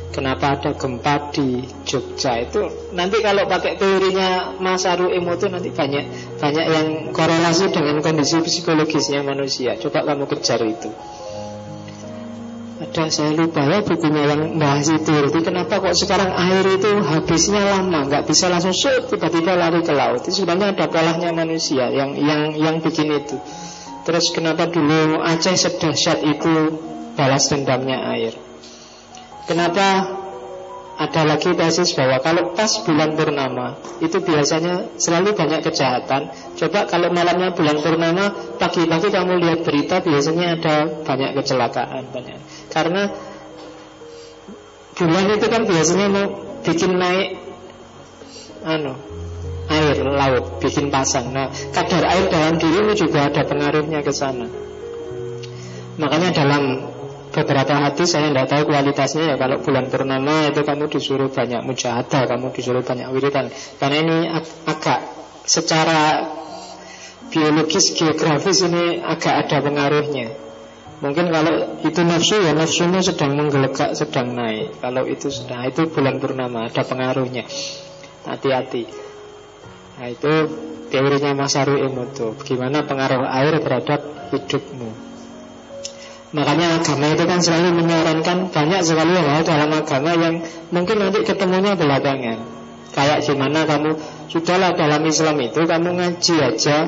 Kenapa 0.09 0.57
ada 0.57 0.73
gempa 0.73 1.31
di 1.31 1.63
Jogja 1.87 2.41
itu 2.41 2.91
nanti 2.91 3.21
kalau 3.23 3.47
pakai 3.47 3.79
teorinya 3.79 4.57
Mas 4.59 4.83
Aru 4.89 5.07
nanti 5.07 5.69
banyak 5.71 6.35
banyak 6.35 6.65
yang 6.67 6.87
korelasi 7.15 7.71
dengan 7.71 8.01
kondisi 8.01 8.41
psikologisnya 8.41 9.21
manusia. 9.23 9.77
Coba 9.77 10.03
kamu 10.03 10.25
kejar 10.27 10.65
itu 10.65 10.89
ada 12.81 13.13
saya 13.13 13.37
lupa 13.37 13.61
ya 13.61 13.85
bukunya 13.85 14.23
yang 14.25 14.57
bahas 14.57 14.89
itu 14.89 15.13
Jadi 15.13 15.39
kenapa 15.45 15.77
kok 15.77 15.93
sekarang 15.93 16.33
air 16.33 16.65
itu 16.65 16.91
habisnya 17.05 17.61
lama 17.61 18.09
nggak 18.09 18.25
bisa 18.25 18.49
langsung 18.49 18.73
tiba-tiba 18.73 19.53
lari 19.53 19.85
ke 19.85 19.93
laut 19.93 20.25
itu 20.25 20.41
sebenarnya 20.41 20.73
ada 20.73 20.85
polanya 20.89 21.29
manusia 21.29 21.93
yang 21.93 22.17
yang 22.17 22.57
yang 22.57 22.75
bikin 22.81 23.13
itu 23.13 23.37
terus 24.01 24.33
kenapa 24.33 24.65
dulu 24.65 25.21
Aceh 25.21 25.53
sedahsyat 25.53 26.25
itu 26.25 26.81
balas 27.13 27.53
dendamnya 27.53 28.01
air 28.17 28.33
kenapa 29.45 30.17
ada 31.01 31.21
lagi 31.25 31.49
tesis 31.57 31.97
bahwa 31.97 32.21
kalau 32.21 32.53
pas 32.53 32.69
bulan 32.85 33.17
purnama 33.17 33.73
itu 34.05 34.21
biasanya 34.21 34.85
selalu 35.01 35.33
banyak 35.33 35.65
kejahatan. 35.65 36.29
Coba 36.53 36.85
kalau 36.85 37.09
malamnya 37.09 37.57
bulan 37.57 37.81
purnama, 37.81 38.29
pagi-pagi 38.61 39.09
kamu 39.09 39.41
lihat 39.41 39.59
berita 39.65 39.97
biasanya 40.05 40.61
ada 40.61 40.75
banyak 41.01 41.41
kecelakaan 41.41 42.05
banyak. 42.13 42.37
Karena 42.71 43.11
bulan 44.95 45.25
itu 45.35 45.47
kan 45.51 45.61
biasanya 45.67 46.07
mau 46.07 46.25
bikin 46.63 46.91
naik 46.95 47.29
anu 48.63 48.93
air 49.71 50.03
laut, 50.03 50.59
bikin 50.59 50.91
pasang. 50.91 51.31
Nah, 51.31 51.47
kadar 51.71 52.03
air 52.03 52.27
dalam 52.27 52.59
dirimu 52.59 52.91
juga 52.91 53.31
ada 53.31 53.47
pengaruhnya 53.47 54.03
ke 54.03 54.11
sana. 54.11 54.47
Makanya 55.95 56.29
dalam 56.35 56.91
beberapa 57.31 57.73
hati 57.79 58.03
saya 58.03 58.27
tidak 58.27 58.47
tahu 58.51 58.61
kualitasnya 58.67 59.23
ya 59.33 59.35
kalau 59.39 59.63
bulan 59.63 59.87
purnama 59.87 60.51
itu 60.51 60.61
kamu 60.67 60.91
disuruh 60.91 61.31
banyak 61.31 61.63
mujahadah 61.63 62.27
kamu 62.27 62.51
disuruh 62.51 62.83
banyak 62.83 63.07
wiridan 63.15 63.47
karena 63.79 63.97
ini 64.03 64.17
ag 64.27 64.45
agak 64.67 64.99
secara 65.47 66.27
biologis 67.31 67.95
geografis 67.95 68.67
ini 68.67 68.99
agak 68.99 69.47
ada 69.47 69.63
pengaruhnya 69.63 70.27
mungkin 71.01 71.33
kalau 71.33 71.81
itu 71.81 72.01
nafsu 72.05 72.39
ya 72.45 72.53
nafsunya 72.53 73.01
sedang 73.01 73.35
menggelegak 73.35 73.97
sedang 73.97 74.37
naik. 74.37 74.77
Kalau 74.79 75.03
itu 75.09 75.27
sudah 75.27 75.67
itu 75.67 75.89
bulan 75.89 76.21
purnama 76.21 76.69
ada 76.69 76.85
pengaruhnya. 76.85 77.43
Hati-hati. 78.23 78.85
Nah 79.97 80.07
itu 80.07 80.33
teorinya 80.93 81.33
Mas 81.33 81.57
Arwi 81.57 81.81
Emoto. 81.83 82.37
Bagaimana 82.37 82.85
pengaruh 82.85 83.25
air 83.25 83.57
terhadap 83.59 84.01
hidupmu? 84.29 85.11
Makanya 86.31 86.79
agama 86.79 87.11
itu 87.11 87.23
kan 87.27 87.43
selalu 87.43 87.83
menyarankan 87.83 88.55
Banyak 88.55 88.81
sekali 88.87 89.19
hal 89.19 89.43
dalam 89.43 89.67
agama 89.67 90.15
yang 90.15 90.39
Mungkin 90.71 90.95
nanti 91.03 91.27
ketemunya 91.27 91.75
belakangan. 91.75 92.39
Kayak 92.95 93.19
gimana 93.27 93.67
kamu 93.67 93.99
Sudahlah 94.31 94.71
dalam 94.71 95.03
Islam 95.03 95.43
itu 95.43 95.59
Kamu 95.67 95.89
ngaji 95.91 96.35
aja 96.39 96.87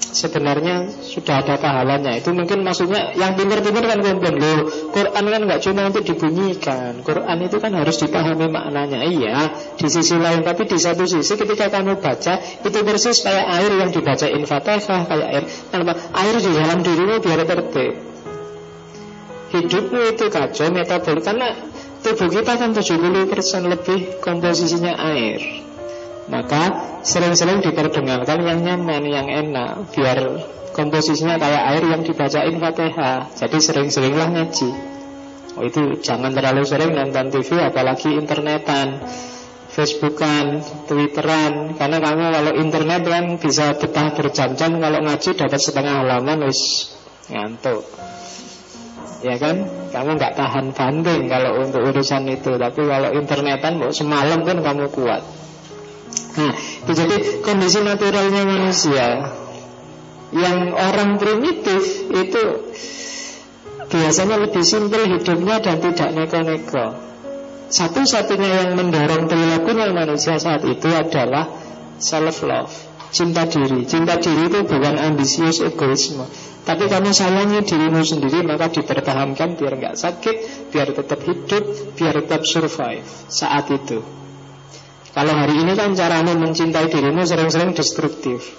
sebenarnya 0.00 0.88
sudah 1.04 1.44
ada 1.44 1.60
pahalanya. 1.60 2.16
Itu 2.16 2.32
mungkin 2.32 2.64
maksudnya 2.64 3.12
yang 3.14 3.36
pintar-pintar 3.36 3.84
kan 3.86 4.00
kumpul 4.00 4.34
Loh, 4.40 4.66
Quran 4.90 5.24
kan 5.28 5.40
nggak 5.46 5.60
cuma 5.60 5.92
untuk 5.92 6.02
dibunyikan. 6.08 7.04
Quran 7.04 7.38
itu 7.44 7.56
kan 7.60 7.72
harus 7.76 7.96
dipahami 8.00 8.48
maknanya. 8.48 9.04
Iya, 9.04 9.36
di 9.76 9.88
sisi 9.88 10.16
lain 10.16 10.44
Tapi 10.44 10.68
di 10.68 10.76
satu 10.76 11.04
sisi 11.08 11.34
ketika 11.36 11.72
kamu 11.72 11.98
baca 11.98 12.40
Itu 12.40 12.78
persis 12.84 13.24
kayak 13.24 13.46
air 13.60 13.72
yang 13.80 13.90
dibaca 13.90 14.26
Fatihah 14.28 15.02
Kayak 15.08 15.28
air 15.32 15.44
Kenapa? 15.72 15.92
Air 16.14 16.36
di 16.40 16.50
dalam 16.52 16.78
dirimu 16.84 17.14
biar 17.20 17.40
tertib 17.48 17.92
Hidupmu 19.50 20.14
itu 20.14 20.30
kacau 20.30 20.70
metabolik. 20.70 21.26
Karena 21.26 21.50
tubuh 22.06 22.30
kita 22.30 22.54
kan 22.54 22.70
70% 22.70 23.66
lebih 23.66 24.22
komposisinya 24.22 24.94
air 24.94 25.69
maka 26.30 26.62
sering-sering 27.02 27.58
diperdengarkan 27.58 28.38
yang 28.46 28.62
nyaman, 28.62 29.02
yang 29.02 29.26
enak 29.26 29.90
Biar 29.90 30.18
komposisinya 30.70 31.36
kayak 31.42 31.62
air 31.74 31.84
yang 31.90 32.02
dibacain 32.06 32.56
fatihah 32.56 33.26
Jadi 33.34 33.58
sering-seringlah 33.58 34.30
ngaji. 34.30 34.70
Oh 35.58 35.66
itu 35.66 35.98
jangan 35.98 36.30
terlalu 36.30 36.62
sering 36.62 36.94
nonton 36.94 37.34
TV 37.34 37.58
apalagi 37.58 38.14
internetan 38.14 39.02
Facebookan, 39.70 40.62
Twitteran. 40.86 41.78
Karena 41.78 41.98
kamu 42.02 42.22
kalau 42.30 42.52
internet 42.58 43.02
kan 43.06 43.24
bisa 43.38 43.74
betah 43.78 44.10
berjam-jam 44.14 44.78
Kalau 44.78 44.98
ngaji 45.02 45.30
dapat 45.34 45.60
setengah 45.62 45.94
halaman 46.02 46.46
wis 46.46 46.90
ngantuk. 47.30 47.86
Ya 49.20 49.36
kan, 49.36 49.68
kamu 49.92 50.16
nggak 50.16 50.32
tahan 50.32 50.72
banding 50.72 51.28
kalau 51.28 51.60
untuk 51.60 51.86
urusan 51.86 52.24
itu. 52.32 52.56
Tapi 52.56 52.80
kalau 52.88 53.10
internetan 53.14 53.78
mau 53.78 53.92
semalam 53.92 54.42
kan 54.42 54.58
kamu 54.64 54.88
kuat 54.90 55.22
Nah, 56.30 56.54
itu 56.54 56.92
jadi 56.94 57.16
kondisi 57.42 57.82
naturalnya 57.82 58.46
manusia 58.46 59.06
Yang 60.30 60.58
orang 60.78 61.10
primitif 61.18 62.06
itu 62.06 62.44
Biasanya 63.90 64.38
lebih 64.38 64.62
simpel 64.62 65.02
hidupnya 65.02 65.58
dan 65.58 65.82
tidak 65.82 66.14
neko-neko. 66.14 66.94
Satu-satunya 67.74 68.62
yang 68.62 68.70
mendorong 68.78 69.26
perilaku 69.26 69.74
manusia 69.74 70.38
saat 70.38 70.62
itu 70.62 70.86
adalah 70.86 71.50
self-love 71.98 72.70
Cinta 73.10 73.50
diri. 73.50 73.82
Cinta 73.90 74.22
diri 74.22 74.46
itu 74.46 74.62
bukan 74.62 74.94
ambisius 74.94 75.58
egoisme. 75.66 76.30
Tapi 76.62 76.86
kamu 76.86 77.10
sayangi 77.10 77.66
dirimu 77.66 78.04
sendiri 78.04 78.46
Maka 78.46 78.68
dipertahankan 78.70 79.56
biar 79.56 79.74
nggak 79.80 79.96
sakit 79.96 80.36
Biar 80.70 80.92
tetap 80.92 81.18
hidup 81.24 81.64
Biar 81.96 82.14
tetap 82.20 82.44
survive 82.44 83.06
Saat 83.32 83.72
itu 83.72 84.04
kalau 85.10 85.34
hari 85.34 85.58
ini 85.58 85.74
kan 85.74 85.90
caramu 85.98 86.38
mencintai 86.38 86.86
dirimu 86.86 87.26
sering-sering 87.26 87.74
destruktif 87.74 88.54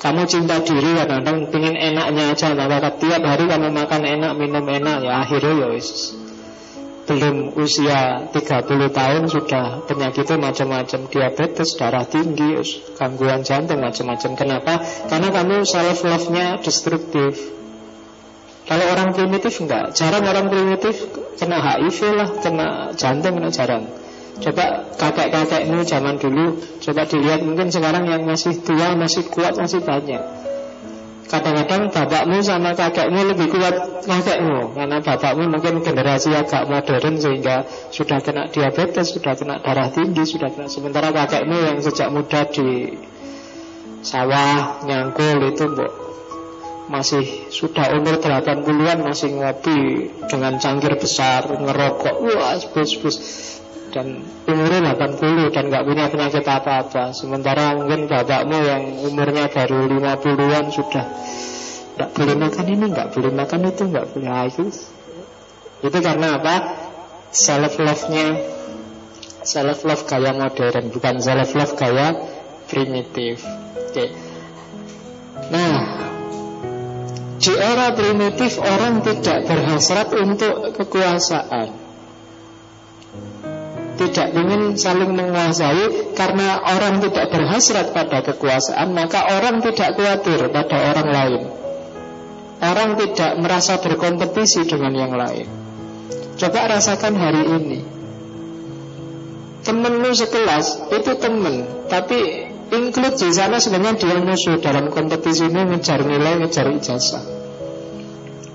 Kamu 0.00 0.24
cinta 0.24 0.64
diri 0.64 0.96
kadang-kadang 0.96 1.52
pengen 1.52 1.76
enaknya 1.76 2.32
aja 2.32 2.56
Maka 2.56 2.96
tiap 2.96 3.20
hari 3.20 3.44
kamu 3.44 3.68
makan 3.68 4.02
enak, 4.08 4.32
minum 4.40 4.64
enak 4.64 5.04
Ya 5.04 5.20
akhirnya 5.20 5.68
ya 5.68 5.68
belum 7.10 7.58
usia 7.58 8.30
30 8.30 8.94
tahun 8.94 9.22
sudah 9.26 9.82
penyakitnya 9.90 10.38
macam-macam 10.38 11.10
diabetes, 11.10 11.74
darah 11.74 12.06
tinggi, 12.06 12.54
gangguan 12.94 13.42
jantung 13.42 13.82
macam-macam. 13.82 14.30
Kenapa? 14.38 14.78
Karena 15.10 15.28
kamu 15.34 15.66
self 15.66 16.06
love-nya 16.06 16.62
destruktif. 16.62 17.34
Kalau 18.70 18.86
orang 18.94 19.10
primitif 19.10 19.58
enggak, 19.58 19.90
jarang 19.98 20.22
orang 20.22 20.46
primitif 20.46 21.10
kena 21.34 21.58
HIV 21.58 21.98
lah, 22.14 22.28
kena 22.38 22.68
jantung 22.94 23.42
kena 23.42 23.50
jarang. 23.50 23.90
Coba 24.40 24.88
kakek-kakekmu 24.96 25.84
zaman 25.84 26.16
dulu 26.16 26.56
Coba 26.80 27.04
dilihat 27.04 27.44
mungkin 27.44 27.68
sekarang 27.68 28.08
yang 28.08 28.24
masih 28.24 28.56
tua 28.64 28.96
Masih 28.96 29.28
kuat, 29.28 29.54
masih 29.60 29.84
banyak. 29.84 30.20
Kadang-kadang 31.30 31.94
bapakmu 31.94 32.42
sama 32.42 32.74
kakekmu 32.74 33.20
lebih 33.36 33.52
kuat 33.52 34.02
kakekmu 34.02 34.74
Karena 34.74 34.98
bapakmu 34.98 35.44
mungkin 35.46 35.84
generasi 35.84 36.32
agak 36.34 36.66
modern 36.66 37.20
Sehingga 37.20 37.68
sudah 37.92 38.18
kena 38.24 38.48
diabetes 38.48 39.12
Sudah 39.14 39.36
kena 39.36 39.60
darah 39.60 39.92
tinggi 39.92 40.24
sudah 40.24 40.48
kena 40.50 40.66
Sementara 40.66 41.12
kakekmu 41.12 41.56
yang 41.60 41.78
sejak 41.78 42.08
muda 42.08 42.48
di 42.48 42.96
sawah 44.00 44.80
Nyangkul 44.88 45.52
itu 45.52 45.68
mbok 45.68 46.10
masih 46.90 47.22
sudah 47.54 47.94
umur 47.94 48.18
80-an 48.18 48.98
masih 49.06 49.38
ngopi 49.38 50.10
dengan 50.26 50.58
cangkir 50.58 50.98
besar 50.98 51.46
ngerokok. 51.46 52.16
Wah 52.18 52.58
bus 52.74 52.98
bus 52.98 53.16
dan 53.90 54.22
umurnya 54.46 54.94
80 54.94 55.54
dan 55.54 55.64
nggak 55.68 55.84
punya 55.84 56.04
penyakit 56.08 56.44
apa-apa. 56.46 57.12
Sementara 57.12 57.74
mungkin 57.74 58.06
bapakmu 58.06 58.58
yang 58.58 58.82
umurnya 59.04 59.50
baru 59.50 59.90
50-an 59.90 60.66
sudah 60.70 61.06
nggak 61.98 62.10
boleh 62.16 62.36
makan 62.38 62.66
ini 62.70 62.84
nggak 62.88 63.08
boleh 63.12 63.32
makan 63.34 63.60
itu 63.68 63.82
nggak 63.90 64.06
boleh. 64.14 64.30
Ah, 64.30 64.46
itu. 64.46 64.64
Itu 65.82 65.98
karena 65.98 66.38
apa? 66.38 66.54
Self 67.30 67.78
love 67.78 68.04
nya 68.10 68.26
self 69.42 69.86
love 69.86 70.04
gaya 70.04 70.34
modern 70.34 70.90
bukan 70.90 71.22
self 71.22 71.50
love 71.54 71.74
gaya 71.78 72.14
primitif. 72.66 73.42
Oke. 73.44 73.90
Okay. 73.90 74.08
nah 75.50 76.06
di 77.40 77.52
era 77.56 77.96
primitif 77.96 78.60
orang 78.60 79.00
tidak 79.00 79.48
berhasrat 79.48 80.12
untuk 80.12 80.76
kekuasaan 80.76 81.79
tidak 84.00 84.32
ingin 84.32 84.80
saling 84.80 85.12
menguasai 85.12 86.16
karena 86.16 86.64
orang 86.64 87.04
tidak 87.04 87.28
berhasrat 87.28 87.92
pada 87.92 88.24
kekuasaan 88.24 88.96
maka 88.96 89.28
orang 89.36 89.60
tidak 89.60 89.92
khawatir 89.92 90.48
pada 90.48 90.76
orang 90.96 91.08
lain. 91.12 91.42
Orang 92.60 92.96
tidak 92.96 93.36
merasa 93.40 93.76
berkompetisi 93.80 94.64
dengan 94.64 94.92
yang 94.96 95.12
lain. 95.12 95.48
Coba 96.40 96.72
rasakan 96.72 97.14
hari 97.16 97.44
ini. 97.44 97.80
Temenmu 99.60 100.10
sekelas 100.16 100.88
itu 100.88 101.12
temen 101.20 101.68
tapi 101.92 102.48
include 102.72 103.20
di 103.20 103.28
sana 103.36 103.60
sebenarnya 103.60 104.00
dia 104.00 104.16
musuh 104.24 104.56
dalam 104.64 104.88
kompetisi 104.88 105.52
ini 105.52 105.76
ngejar 105.76 106.00
nilai 106.08 106.40
ngejar 106.40 106.72
ijazah 106.72 107.39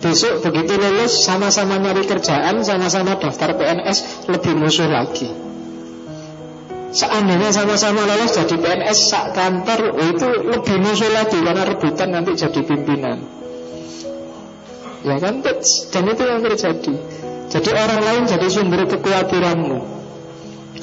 Besok 0.05 0.45
begitu 0.45 0.77
lulus 0.77 1.25
sama-sama 1.25 1.81
nyari 1.81 2.05
kerjaan, 2.05 2.61
sama-sama 2.61 3.17
daftar 3.17 3.57
PNS, 3.57 4.29
lebih 4.29 4.53
musuh 4.53 4.85
lagi. 4.85 5.33
Seandainya 6.93 7.49
sama-sama 7.49 8.05
lulus 8.05 8.37
jadi 8.37 8.53
PNS 8.53 9.09
sak 9.09 9.33
kantor, 9.33 9.97
oh 9.97 10.05
itu 10.05 10.29
lebih 10.45 10.77
musuh 10.77 11.09
lagi 11.09 11.41
karena 11.41 11.65
rebutan 11.65 12.13
nanti 12.13 12.37
jadi 12.37 12.61
pimpinan. 12.61 13.17
Ya 15.01 15.17
kan, 15.17 15.41
dan 15.41 16.03
itu 16.05 16.23
yang 16.29 16.41
terjadi. 16.45 16.93
Jadi 17.49 17.69
orang 17.73 18.01
lain 18.05 18.23
jadi 18.29 18.45
sumber 18.45 18.85
kekhawatiranmu. 18.85 19.94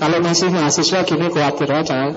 Kalau 0.02 0.18
masih 0.18 0.50
mahasiswa 0.50 1.06
gini 1.06 1.30
khawatir 1.30 1.70
aja. 1.70 2.10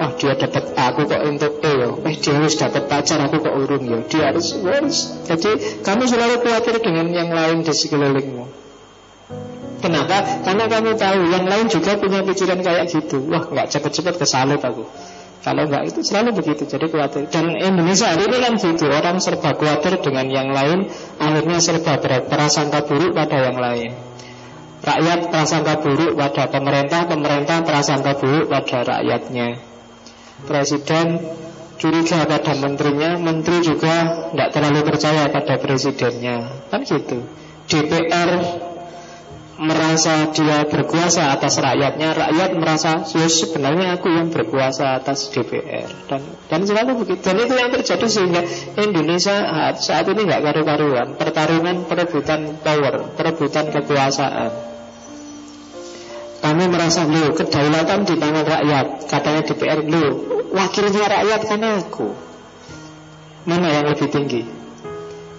Oh 0.00 0.10
dia 0.16 0.32
dapat 0.32 0.72
aku 0.72 1.04
kok 1.04 1.22
untuk 1.28 1.60
E 1.60 1.72
ya 1.76 1.88
Eh 2.08 2.16
dia 2.16 2.32
harus 2.40 2.56
dapat 2.56 2.88
pacar 2.88 3.20
aku 3.20 3.44
kok 3.44 3.52
urung 3.52 3.84
ya 3.84 4.00
Dia 4.08 4.32
harus, 4.32 4.56
harus. 4.64 5.12
Jadi 5.28 5.82
kamu 5.84 6.08
selalu 6.08 6.40
khawatir 6.40 6.80
dengan 6.80 7.12
yang 7.12 7.28
lain 7.28 7.60
di 7.60 7.72
sekelilingmu. 7.76 8.44
Kenapa? 9.84 10.40
Karena 10.40 10.64
kamu 10.72 10.96
tahu 10.96 11.18
yang 11.28 11.44
lain 11.44 11.66
juga 11.68 12.00
punya 12.00 12.24
pikiran 12.24 12.64
kayak 12.64 12.88
gitu. 12.96 13.20
Wah 13.28 13.44
nggak 13.44 13.76
cepet-cepet 13.76 14.14
kesalut 14.16 14.64
aku. 14.64 14.88
Kalau 15.44 15.68
enggak 15.68 15.84
itu 15.86 16.00
selalu 16.02 16.34
begitu 16.34 16.66
Jadi 16.66 16.90
khawatir. 16.90 17.28
Dan 17.30 17.54
Indonesia 17.54 18.10
hari 18.10 18.26
ini 18.26 18.42
kan 18.42 18.58
gitu 18.58 18.90
Orang 18.90 19.22
serba 19.22 19.54
khawatir 19.54 20.02
dengan 20.02 20.26
yang 20.26 20.50
lain 20.50 20.90
Akhirnya 21.22 21.62
serba 21.62 21.94
berprasangka 22.02 22.90
buruk 22.90 23.14
pada 23.14 23.46
yang 23.46 23.54
lain 23.54 24.07
Rakyat 24.78 25.34
prasangka 25.34 25.82
buruk 25.82 26.14
pada 26.14 26.46
pemerintah 26.46 27.10
Pemerintah 27.10 27.66
prasangka 27.66 28.14
buruk 28.14 28.46
pada 28.46 28.86
rakyatnya. 28.86 29.58
Presiden 30.46 31.18
curiga 31.78 32.26
pada 32.26 32.52
menterinya 32.58 33.18
Menteri 33.18 33.58
juga 33.62 34.26
tidak 34.30 34.48
terlalu 34.54 34.80
percaya 34.86 35.30
pada 35.30 35.54
presidennya. 35.58 36.46
Kan 36.70 36.86
gitu. 36.86 37.26
DPR 37.68 38.30
merasa 39.58 40.30
dia 40.30 40.62
berkuasa 40.70 41.34
atas 41.34 41.58
rakyatnya, 41.58 42.14
rakyat 42.14 42.50
merasa 42.54 43.02
ya 43.02 43.26
sebenarnya 43.26 43.98
aku 43.98 44.06
yang 44.06 44.30
berkuasa 44.30 45.02
atas 45.02 45.34
DPR 45.34 45.90
dan 46.06 46.22
dan 46.46 46.60
selalu 46.62 47.02
begitu. 47.02 47.26
Dan 47.26 47.42
itu 47.42 47.54
yang 47.58 47.70
terjadi 47.74 48.06
sehingga 48.06 48.42
Indonesia 48.78 49.36
saat 49.82 50.06
ini 50.06 50.22
nggak 50.22 50.42
karu-karuan, 50.46 51.18
pertarungan 51.18 51.90
perebutan 51.90 52.62
power, 52.62 53.18
perebutan 53.18 53.74
kekuasaan. 53.74 54.67
Kami 56.38 56.64
merasa 56.70 57.02
lu 57.02 57.34
kedaulatan 57.34 58.06
di 58.06 58.14
tangan 58.14 58.46
rakyat, 58.46 58.86
katanya 59.10 59.42
DPR 59.42 59.80
lu 59.82 60.04
wakilnya 60.54 61.04
rakyat 61.10 61.40
kan 61.50 61.62
aku. 61.82 62.08
Mana 63.48 63.66
yang 63.72 63.90
lebih 63.90 64.06
tinggi? 64.06 64.42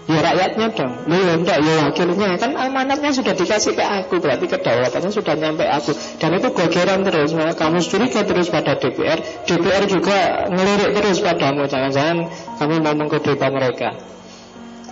Ya 0.10 0.26
rakyatnya 0.26 0.74
dong. 0.74 0.94
Ya 1.06 1.38
enggak 1.38 1.62
ya 1.62 1.74
wakilnya. 1.86 2.34
Kan 2.42 2.58
amanatnya 2.58 3.14
sudah 3.14 3.38
dikasih 3.38 3.78
ke 3.78 3.86
aku 3.86 4.18
Berarti 4.18 4.50
kedaulatannya 4.50 5.14
sudah 5.14 5.38
nyampe 5.38 5.62
aku. 5.70 5.94
Dan 6.18 6.34
itu 6.42 6.50
gogeran 6.50 7.06
terus 7.06 7.38
Kamu 7.38 7.78
curiga 7.78 8.26
terus 8.26 8.50
pada 8.50 8.74
DPR 8.74 9.22
DPR 9.46 9.84
juga 9.86 10.50
ngelirik 10.50 10.98
terus 10.98 11.22
padamu. 11.22 11.70
Jangan-jangan 11.70 12.26
kamu 12.58 12.76
mau 12.82 12.96
mengkudeta 12.98 13.54
mereka 13.54 13.94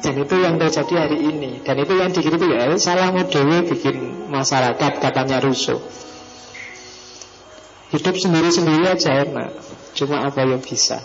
Dan 0.04 0.14
itu 0.22 0.36
yang 0.38 0.56
terjadi 0.62 0.94
hari 1.08 1.18
ini. 1.26 1.52
Dan 1.66 1.82
itu 1.82 1.94
yang 1.98 2.10
dikritik 2.14 2.50
ya 2.50 2.70
Salahmu 2.78 3.28
dewi 3.28 3.66
bikin 3.66 4.30
masyarakat 4.30 5.02
Katanya 5.02 5.42
Russo 5.42 5.82
Hidup 7.88 8.20
sendiri-sendiri 8.20 8.84
aja 8.84 9.24
enak. 9.24 9.56
Cuma 9.96 10.28
apa 10.28 10.44
yang 10.44 10.60
bisa. 10.60 11.00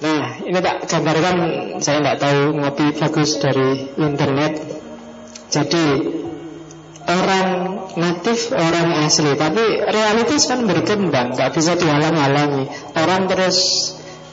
Nah, 0.00 0.40
ini 0.46 0.56
tak 0.64 0.88
gambarkan 0.88 1.36
saya 1.82 2.00
tidak 2.00 2.16
tahu 2.22 2.40
ngopi 2.56 2.86
bagus 2.96 3.36
dari 3.42 3.90
internet. 3.98 4.52
Jadi 5.50 5.84
orang 7.10 7.48
natif, 7.98 8.54
orang 8.54 9.04
asli, 9.04 9.34
tapi 9.34 9.82
realitas 9.82 10.46
kan 10.46 10.64
berkembang, 10.64 11.34
nggak 11.34 11.50
bisa 11.52 11.74
dihalang-halangi. 11.76 12.70
Orang 12.94 13.26
terus 13.26 13.58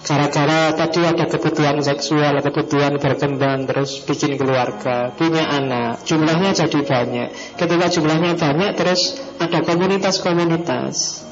gara-gara 0.08 0.72
tadi 0.72 1.04
ada 1.04 1.28
kebutuhan 1.28 1.84
seksual, 1.84 2.40
kebutuhan 2.40 2.96
berkembang, 2.96 3.68
terus 3.68 4.08
bikin 4.08 4.40
keluarga, 4.40 5.12
punya 5.12 5.44
anak, 5.52 6.08
jumlahnya 6.08 6.56
jadi 6.56 6.80
banyak. 6.80 7.30
Ketika 7.60 7.86
jumlahnya 7.92 8.40
banyak, 8.40 8.72
terus 8.80 9.20
ada 9.36 9.60
komunitas-komunitas. 9.68 11.28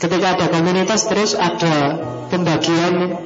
Ketika 0.00 0.26
ada 0.32 0.46
komunitas, 0.48 1.04
terus 1.04 1.36
ada 1.36 2.00
pembagian 2.32 3.20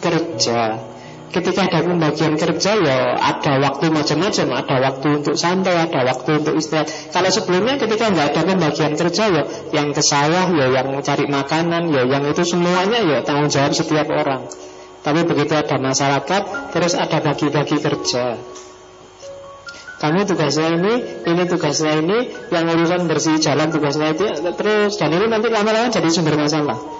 kerja 0.00 0.89
Ketika 1.30 1.70
ada 1.70 1.86
pembagian 1.86 2.34
kerja 2.34 2.74
ya 2.74 3.14
ada 3.14 3.62
waktu 3.62 3.86
macam-macam. 3.94 4.46
Ada 4.50 4.76
waktu 4.82 5.06
untuk 5.22 5.38
santai, 5.38 5.78
ada 5.78 6.02
waktu 6.02 6.42
untuk 6.42 6.58
istirahat. 6.58 6.90
Kalau 7.14 7.30
sebelumnya 7.30 7.78
ketika 7.78 8.10
nggak 8.10 8.34
ada 8.34 8.42
pembagian 8.42 8.98
kerja 8.98 9.24
ya 9.30 9.42
Yang 9.70 9.88
ke 9.94 10.02
sawah 10.02 10.50
ya 10.50 10.66
yang 10.74 10.90
cari 10.98 11.30
makanan 11.30 11.94
ya 11.94 12.02
Yang 12.02 12.34
itu 12.34 12.58
semuanya 12.58 12.98
ya 13.06 13.18
tanggung 13.22 13.46
jawab 13.46 13.70
setiap 13.78 14.10
orang. 14.10 14.50
Tapi 15.06 15.22
begitu 15.22 15.54
ada 15.54 15.78
masyarakat 15.78 16.42
Terus 16.74 16.92
ada 16.98 17.18
bagi-bagi 17.22 17.78
kerja. 17.78 18.34
Kamu 20.00 20.24
tugasnya 20.24 20.80
ini, 20.80 20.94
ini 21.28 21.42
tugasnya 21.44 22.00
ini, 22.00 22.32
yang 22.48 22.64
urusan 22.72 23.04
bersih 23.04 23.36
jalan 23.36 23.68
tugasnya 23.68 24.16
itu 24.16 24.32
terus. 24.56 24.96
Dan 24.96 25.12
ini 25.12 25.28
nanti 25.28 25.52
lama-lama 25.52 25.92
jadi 25.92 26.08
sumber 26.08 26.40
masalah. 26.40 26.99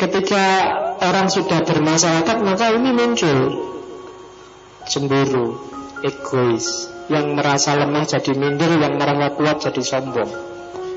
Ketika 0.00 0.44
orang 1.02 1.30
sudah 1.30 1.62
bermasyarakat 1.62 2.36
maka 2.42 2.74
ini 2.74 2.90
muncul 2.90 3.38
cemburu, 4.86 5.62
egois, 6.02 6.90
yang 7.06 7.38
merasa 7.38 7.78
lemah 7.78 8.06
jadi 8.06 8.32
minder, 8.34 8.78
yang 8.78 8.98
merasa 8.98 9.34
kuat 9.34 9.56
jadi 9.62 9.82
sombong. 9.82 10.30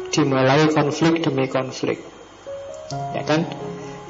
Dimulai 0.09 0.69
konflik 0.71 1.21
demi 1.21 1.45
konflik. 1.51 2.01
Ya 3.13 3.25
kan? 3.25 3.49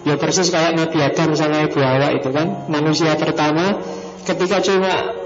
Ya 0.06 0.22
persis 0.22 0.54
kayak 0.54 0.78
Nabi 0.78 1.02
Adam 1.02 1.34
sama 1.34 1.66
Ibu 1.66 1.82
Hawa 1.82 2.14
itu 2.14 2.30
kan 2.30 2.70
Manusia 2.70 3.18
pertama 3.18 3.82
ketika 4.22 4.62
cuma 4.62 5.18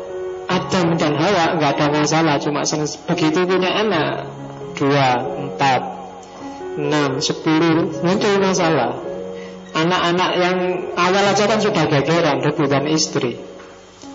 Adam 0.48 0.96
dan 0.96 1.20
Hawa 1.20 1.60
nggak 1.60 1.72
ada 1.76 1.88
masalah 1.92 2.36
Cuma 2.40 2.64
begitu 3.12 3.44
punya 3.44 3.76
anak 3.76 4.32
Dua, 4.80 5.20
empat, 5.20 5.82
enam, 6.80 7.20
sepuluh 7.20 7.92
Muncul 8.00 8.40
masalah 8.40 9.09
Anak-anak 9.80 10.32
yang 10.36 10.58
awal 11.00 11.24
aja 11.24 11.44
kan 11.48 11.60
sudah 11.64 11.86
gegeran 11.88 12.44
rebutan 12.44 12.86
istri. 12.92 13.40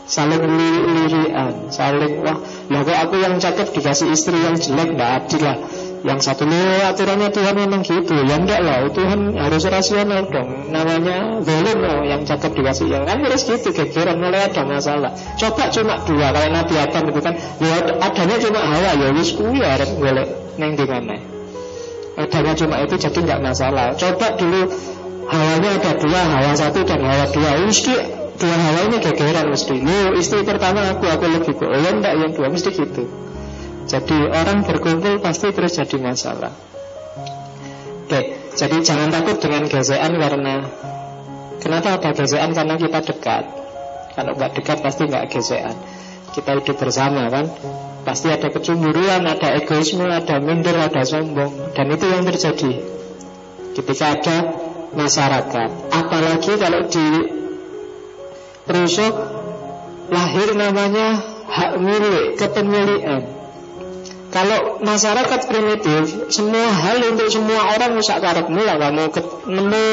Saling 0.04 0.36
lirik-lirian 0.44 1.72
Saling, 1.72 2.20
wah, 2.20 2.36
kok 2.68 2.98
aku 3.08 3.14
yang 3.24 3.40
cakep 3.40 3.72
dikasih 3.72 4.12
istri 4.12 4.36
yang 4.36 4.52
jelek 4.52 4.92
Nggak 5.00 5.10
adil 5.24 5.42
lah. 5.48 5.56
Yang 6.04 6.20
satu 6.20 6.44
lu 6.44 6.60
aturannya 6.84 7.32
Tuhan 7.32 7.56
memang 7.56 7.80
gitu. 7.80 8.12
Ya 8.12 8.36
enggak 8.36 8.60
lah, 8.60 8.84
Tuhan 8.92 9.32
harus 9.40 9.64
rasional 9.64 10.28
dong. 10.28 10.68
Namanya 10.68 11.40
belum 11.40 11.78
loh 11.80 12.04
yang 12.04 12.28
cakep 12.28 12.52
dikasih 12.52 12.92
yang 12.92 13.08
Kan 13.08 13.24
harus 13.24 13.48
gitu, 13.48 13.72
gegeran 13.72 14.20
mulai 14.20 14.52
ada 14.52 14.68
masalah. 14.68 15.16
Coba 15.40 15.72
cuma 15.72 16.04
dua, 16.04 16.28
kalau 16.36 16.48
Nabi 16.52 16.74
Adam 16.76 17.08
itu 17.08 17.20
kan 17.24 17.34
Ya 17.56 17.80
adanya 18.04 18.36
cuma 18.36 18.60
hawa, 18.60 18.90
ya 19.00 19.08
wis 19.16 19.32
kuwi 19.32 19.64
harus 19.64 19.88
boleh 19.96 20.28
Neng 20.60 20.76
di 20.76 20.84
Adanya 22.14 22.52
cuma 22.54 22.78
itu 22.84 22.94
jadi 22.94 23.18
nggak 23.24 23.40
masalah. 23.40 23.96
Coba 23.96 24.36
dulu 24.38 24.70
hawanya 25.28 25.70
ada 25.80 25.92
dua, 25.96 26.20
hawa 26.20 26.52
satu 26.56 26.84
dan 26.84 27.00
hawa 27.00 27.26
dua. 27.32 27.50
Mesti 27.64 27.94
dua 28.36 28.56
hawa 28.56 28.80
ini 28.90 28.98
gegeran 29.00 29.46
mesti. 29.50 29.74
Lu 29.78 30.18
istri 30.18 30.42
pertama 30.42 30.84
aku, 30.90 31.06
aku 31.06 31.24
lebih 31.28 31.54
ke 31.54 31.64
oh, 31.64 31.92
enggak 31.92 32.14
yang 32.18 32.32
dua 32.34 32.48
mesti 32.50 32.70
gitu. 32.74 33.04
Jadi 33.84 34.16
orang 34.32 34.64
berkumpul 34.64 35.20
pasti 35.20 35.52
terus 35.52 35.76
jadi 35.76 35.96
masalah. 36.00 36.52
Oke, 38.04 38.20
jadi 38.56 38.76
jangan 38.80 39.12
takut 39.12 39.36
dengan 39.40 39.68
gesekan 39.68 40.12
karena 40.16 40.54
kenapa 41.60 42.00
ada 42.00 42.10
gesekan 42.16 42.50
karena 42.52 42.74
kita 42.80 43.00
dekat. 43.00 43.44
Kalau 44.14 44.32
nggak 44.38 44.52
dekat 44.56 44.78
pasti 44.80 45.02
nggak 45.08 45.24
gesekan. 45.32 45.76
Kita 46.34 46.50
hidup 46.58 46.76
bersama 46.76 47.30
kan, 47.30 47.46
pasti 48.02 48.26
ada 48.26 48.50
kecemburuan, 48.50 49.22
ada 49.22 49.54
egoisme, 49.54 50.02
ada 50.02 50.42
minder, 50.42 50.74
ada 50.74 51.06
sombong, 51.06 51.72
dan 51.78 51.86
itu 51.94 52.04
yang 52.10 52.26
terjadi. 52.26 52.72
Ketika 53.74 54.04
ada 54.18 54.36
masyarakat. 54.96 55.68
Apalagi 55.92 56.52
kalau 56.58 56.86
di 56.88 57.08
Rusuk 58.64 59.14
lahir 60.08 60.48
namanya 60.56 61.20
hak 61.44 61.76
milik, 61.76 62.40
kepemilikan 62.40 63.34
kalau 64.34 64.82
masyarakat 64.82 65.46
primitif, 65.46 66.26
semua 66.34 66.66
hal 66.66 66.98
untuk 67.06 67.30
semua 67.30 67.70
orang 67.70 67.94
usah 67.94 68.18
karepmu 68.18 68.66
lah 68.66 68.82
kamu 68.82 69.06
nemu 69.46 69.86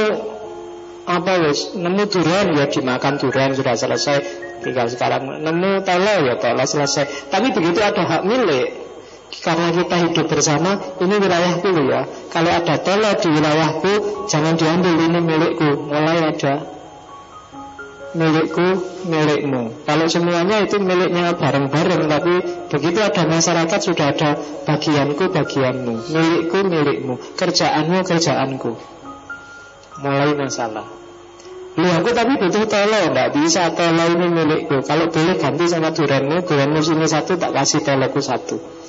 apa 1.06 1.34
wis 1.46 1.78
nemu 1.78 2.10
durian 2.10 2.50
ya 2.58 2.66
dimakan 2.66 3.22
durian 3.22 3.54
sudah 3.54 3.78
selesai 3.78 4.18
tinggal 4.66 4.90
sekarang 4.90 5.46
nemu 5.46 5.86
tele 5.86 6.26
ya 6.26 6.36
tele 6.42 6.66
selesai. 6.66 7.30
Tapi 7.30 7.54
begitu 7.54 7.86
ada 7.86 8.02
hak 8.02 8.26
milik 8.26 8.81
karena 9.42 9.74
kita 9.74 9.96
hidup 10.06 10.26
bersama 10.30 10.78
Ini 11.02 11.16
wilayahku 11.18 11.70
ya. 11.90 12.06
Kalau 12.30 12.52
ada 12.54 12.76
tele 12.78 13.10
di 13.18 13.28
wilayahku 13.34 13.94
Jangan 14.30 14.54
diambil 14.54 14.96
ini 15.02 15.20
milikku. 15.20 15.70
Mulai 15.90 16.30
ada 16.30 16.56
Milikku, 18.12 18.68
milikmu. 19.08 19.88
Kalau 19.88 20.06
semuanya 20.12 20.62
itu 20.62 20.78
miliknya 20.78 21.34
bareng-bareng 21.34 22.06
Tapi 22.06 22.34
begitu 22.70 23.00
ada 23.02 23.24
masyarakat 23.26 23.80
Sudah 23.82 24.14
ada 24.14 24.30
bagianku, 24.70 25.34
bagianmu. 25.34 25.96
Milikku, 26.14 26.60
milikmu. 26.62 27.18
Kerjaanmu, 27.34 28.06
kerjaanku. 28.06 28.78
Mulai 30.06 30.38
masalah. 30.38 30.86
Lu 31.72 31.88
aku 31.88 32.12
tapi 32.14 32.36
butuh 32.36 32.68
tele 32.70 33.10
Tidak 33.10 33.30
bisa 33.42 33.74
tele 33.74 34.06
ini 34.12 34.28
milikku. 34.28 34.86
Kalau 34.86 35.10
boleh 35.10 35.36
ganti 35.40 35.66
sama 35.66 35.90
duranmu 35.90 36.46
Duranmu 36.46 36.80
sini 36.84 37.08
satu 37.10 37.40
tak 37.40 37.56
kasih 37.56 37.80
teleku 37.82 38.20
satu 38.22 38.81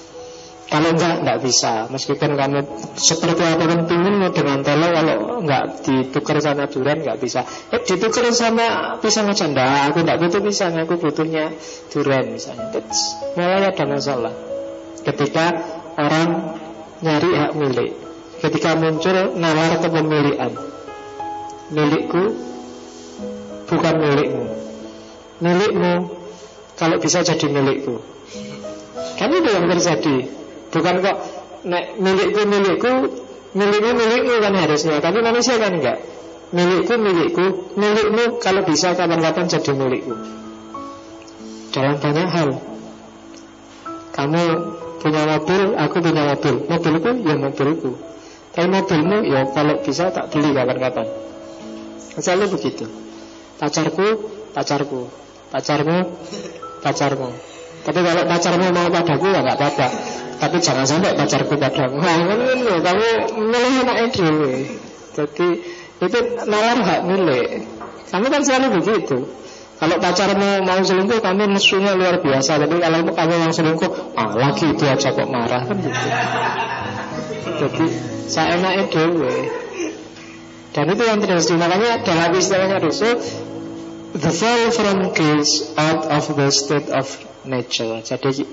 kalau 0.73 0.97
enggak, 0.97 1.21
enggak 1.21 1.39
bisa. 1.45 1.85
Meskipun 1.93 2.33
kamu 2.33 2.65
seperti 2.97 3.45
apa 3.45 3.61
pun 3.61 3.85
pinginmu 3.85 4.33
dengan 4.33 4.65
tele 4.65 4.89
Kalau 4.89 5.45
enggak 5.45 5.85
ditukar 5.85 6.41
sama 6.41 6.65
durian 6.65 7.05
enggak 7.05 7.21
bisa. 7.21 7.45
Eh 7.69 7.85
ditukar 7.85 8.25
sama 8.33 8.97
pisang 9.05 9.29
aja? 9.29 9.45
Enggak, 9.45 9.93
aku 9.93 10.01
enggak 10.01 10.19
butuh 10.25 10.41
pisang 10.41 10.73
Aku 10.81 10.97
butuhnya 10.97 11.53
durian 11.93 12.25
misalnya. 12.33 12.73
Tets, 12.73 13.21
Mulai 13.37 13.69
ada 13.69 13.85
masalah. 13.85 14.33
Ketika 15.05 15.47
orang 16.01 16.57
nyari 17.05 17.31
hak 17.37 17.53
milik. 17.53 17.93
Ketika 18.41 18.75
muncul 18.75 19.37
nawar 19.37 19.77
kepemilikan 19.77 20.57
Milikku 21.69 22.25
Bukan 23.69 23.95
milikmu. 24.01 24.45
Milikmu 25.45 25.93
Kalau 26.81 26.97
bisa 26.97 27.21
jadi 27.21 27.45
milikku. 27.45 28.01
Kan 29.21 29.37
itu 29.37 29.49
yang 29.53 29.69
terjadi 29.69 30.42
Bukan 30.73 30.95
kok 31.05 31.17
nek 31.69 32.01
milikku 32.01 32.43
milikku 32.49 32.91
milikmu 33.53 33.91
milikmu 33.93 34.35
kan 34.41 34.55
harusnya 34.57 34.99
Tapi 34.99 35.19
manusia 35.21 35.61
kan 35.61 35.77
enggak 35.77 36.01
Milikku 36.53 36.95
milikku 36.97 37.45
Milikmu 37.77 38.41
kalau 38.41 38.65
bisa 38.65 38.97
kapan-kapan 38.97 39.47
jadi 39.47 39.73
milikku 39.77 40.43
dalam 41.73 41.97
banyak 41.97 42.29
hal. 42.29 42.51
Kamu 44.13 44.43
punya 45.01 45.23
mobil, 45.25 45.63
aku 45.81 45.97
punya 46.05 46.23
mobil. 46.37 46.55
Mobilku 46.69 47.11
ya 47.25 47.35
mobilku. 47.41 47.91
Tapi 48.53 48.69
mobilmu 48.69 49.19
ya 49.25 49.49
kalau 49.57 49.81
bisa 49.81 50.13
tak 50.13 50.29
beli 50.29 50.53
kapan-kapan. 50.53 51.09
Misalnya 52.13 52.47
begitu. 52.53 52.85
Pacarku, 53.57 54.29
pacarku. 54.53 55.09
Pacarmu, 55.49 56.13
pacarmu. 56.85 57.52
Tapi 57.83 57.99
kalau 57.99 58.23
pacarmu 58.31 58.67
mau 58.71 58.87
padaku 58.87 59.27
ya 59.31 59.41
nggak 59.43 59.59
apa-apa. 59.59 59.87
Tapi 60.39 60.57
jangan 60.59 60.87
sampai 60.87 61.15
pacarku 61.15 61.55
padamu. 61.59 61.99
Nah, 62.03 62.15
ini 62.19 62.79
kamu 62.83 63.09
milih 63.39 63.75
anak 63.87 64.11
dulu. 64.15 64.51
Jadi 65.13 65.49
itu 66.03 66.19
nalar 66.51 66.79
hak 66.83 67.01
milik. 67.07 67.49
Kamu 68.11 68.27
kan 68.27 68.43
selalu 68.43 68.83
begitu. 68.83 69.19
Kalau 69.83 69.99
pacarmu 69.99 70.63
mau 70.63 70.79
selingkuh, 70.79 71.19
kamu 71.19 71.59
musuhnya 71.59 71.99
luar 71.99 72.23
biasa. 72.23 72.55
Tapi 72.63 72.79
kalau 72.79 73.03
kamu 73.03 73.35
yang 73.35 73.55
selingkuh, 73.55 73.91
ah 74.15 74.31
lagi 74.39 74.71
itu 74.71 74.85
aja 74.87 75.11
kok 75.11 75.27
marah 75.27 75.63
kan 75.67 75.77
gitu. 75.79 76.09
Jadi 77.67 77.87
saya 78.31 78.63
enak 78.63 78.95
dulu. 78.95 79.31
Dan 80.73 80.87
itu 80.87 81.03
yang 81.03 81.19
terjadi. 81.19 81.53
Makanya 81.59 81.91
dalam 82.07 82.31
istilahnya 82.33 82.79
Russo, 82.79 83.11
the 84.17 84.31
fall 84.33 84.71
from 84.71 85.13
grace 85.13 85.69
out 85.77 86.09
of 86.09 86.31
the 86.33 86.49
state 86.49 86.89
of 86.89 87.07
nature. 87.47 88.03
Jadi 88.03 88.45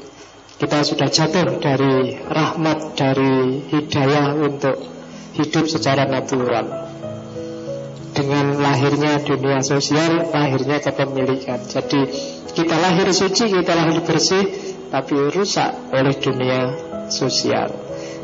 kita 0.60 0.84
sudah 0.84 1.08
jatuh 1.08 1.60
dari 1.64 2.20
rahmat, 2.20 3.00
dari 3.00 3.64
hidayah 3.72 4.36
untuk 4.36 4.76
hidup 5.40 5.66
secara 5.72 6.04
natural 6.04 6.90
dengan 8.20 8.60
lahirnya 8.60 9.24
dunia 9.24 9.64
sosial, 9.64 10.28
lahirnya 10.36 10.84
kepemilikan. 10.84 11.64
Jadi 11.64 12.02
kita 12.52 12.76
lahir 12.76 13.08
suci, 13.16 13.48
kita 13.48 13.72
lahir 13.72 14.04
bersih, 14.04 14.44
tapi 14.92 15.16
rusak 15.32 15.72
oleh 15.96 16.12
dunia 16.20 16.76
sosial. 17.08 17.72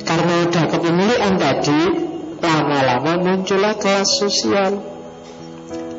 Karena 0.03 0.45
udah 0.45 0.65
kepemilikan 0.67 1.33
tadi, 1.39 1.81
lama-lama 2.43 3.23
muncullah 3.23 3.79
kelas 3.79 4.19
sosial. 4.19 4.83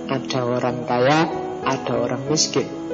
Ada 0.07 0.41
orang 0.45 0.87
kaya, 0.87 1.21
ada 1.67 1.95
orang 1.97 2.23
miskin. 2.31 2.86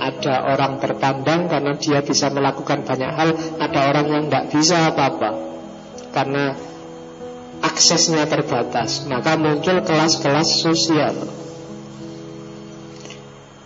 Ada 0.00 0.56
orang 0.56 0.80
terpandang 0.80 1.52
karena 1.52 1.76
dia 1.76 2.00
bisa 2.00 2.32
melakukan 2.32 2.88
banyak 2.88 3.12
hal, 3.12 3.30
ada 3.60 3.80
orang 3.92 4.06
yang 4.08 4.24
tidak 4.26 4.44
bisa 4.48 4.76
apa-apa. 4.88 5.30
Karena 6.10 6.56
aksesnya 7.60 8.24
terbatas 8.26 9.04
Maka 9.06 9.36
muncul 9.36 9.84
kelas-kelas 9.84 10.64
sosial 10.64 11.14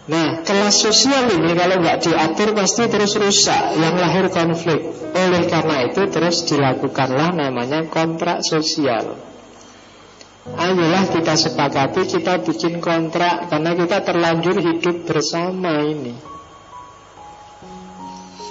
Nah, 0.05 0.45
kelas 0.45 0.85
sosial 0.85 1.33
ini 1.33 1.57
kalau 1.57 1.81
nggak 1.81 2.05
diatur 2.05 2.53
pasti 2.53 2.93
terus 2.93 3.17
rusak, 3.17 3.73
yang 3.81 3.97
lahir 3.97 4.29
konflik. 4.29 4.85
Oleh 5.17 5.49
karena 5.49 5.89
itu 5.89 6.05
terus 6.13 6.45
dilakukanlah 6.45 7.33
namanya 7.33 7.89
kontrak 7.89 8.45
sosial. 8.45 9.17
Ayolah 10.45 11.09
kita 11.09 11.41
sepakati 11.41 12.05
kita 12.05 12.45
bikin 12.45 12.85
kontrak 12.85 13.49
karena 13.49 13.73
kita 13.73 14.05
terlanjur 14.05 14.61
hidup 14.61 15.09
bersama 15.09 15.81
ini. 15.81 16.13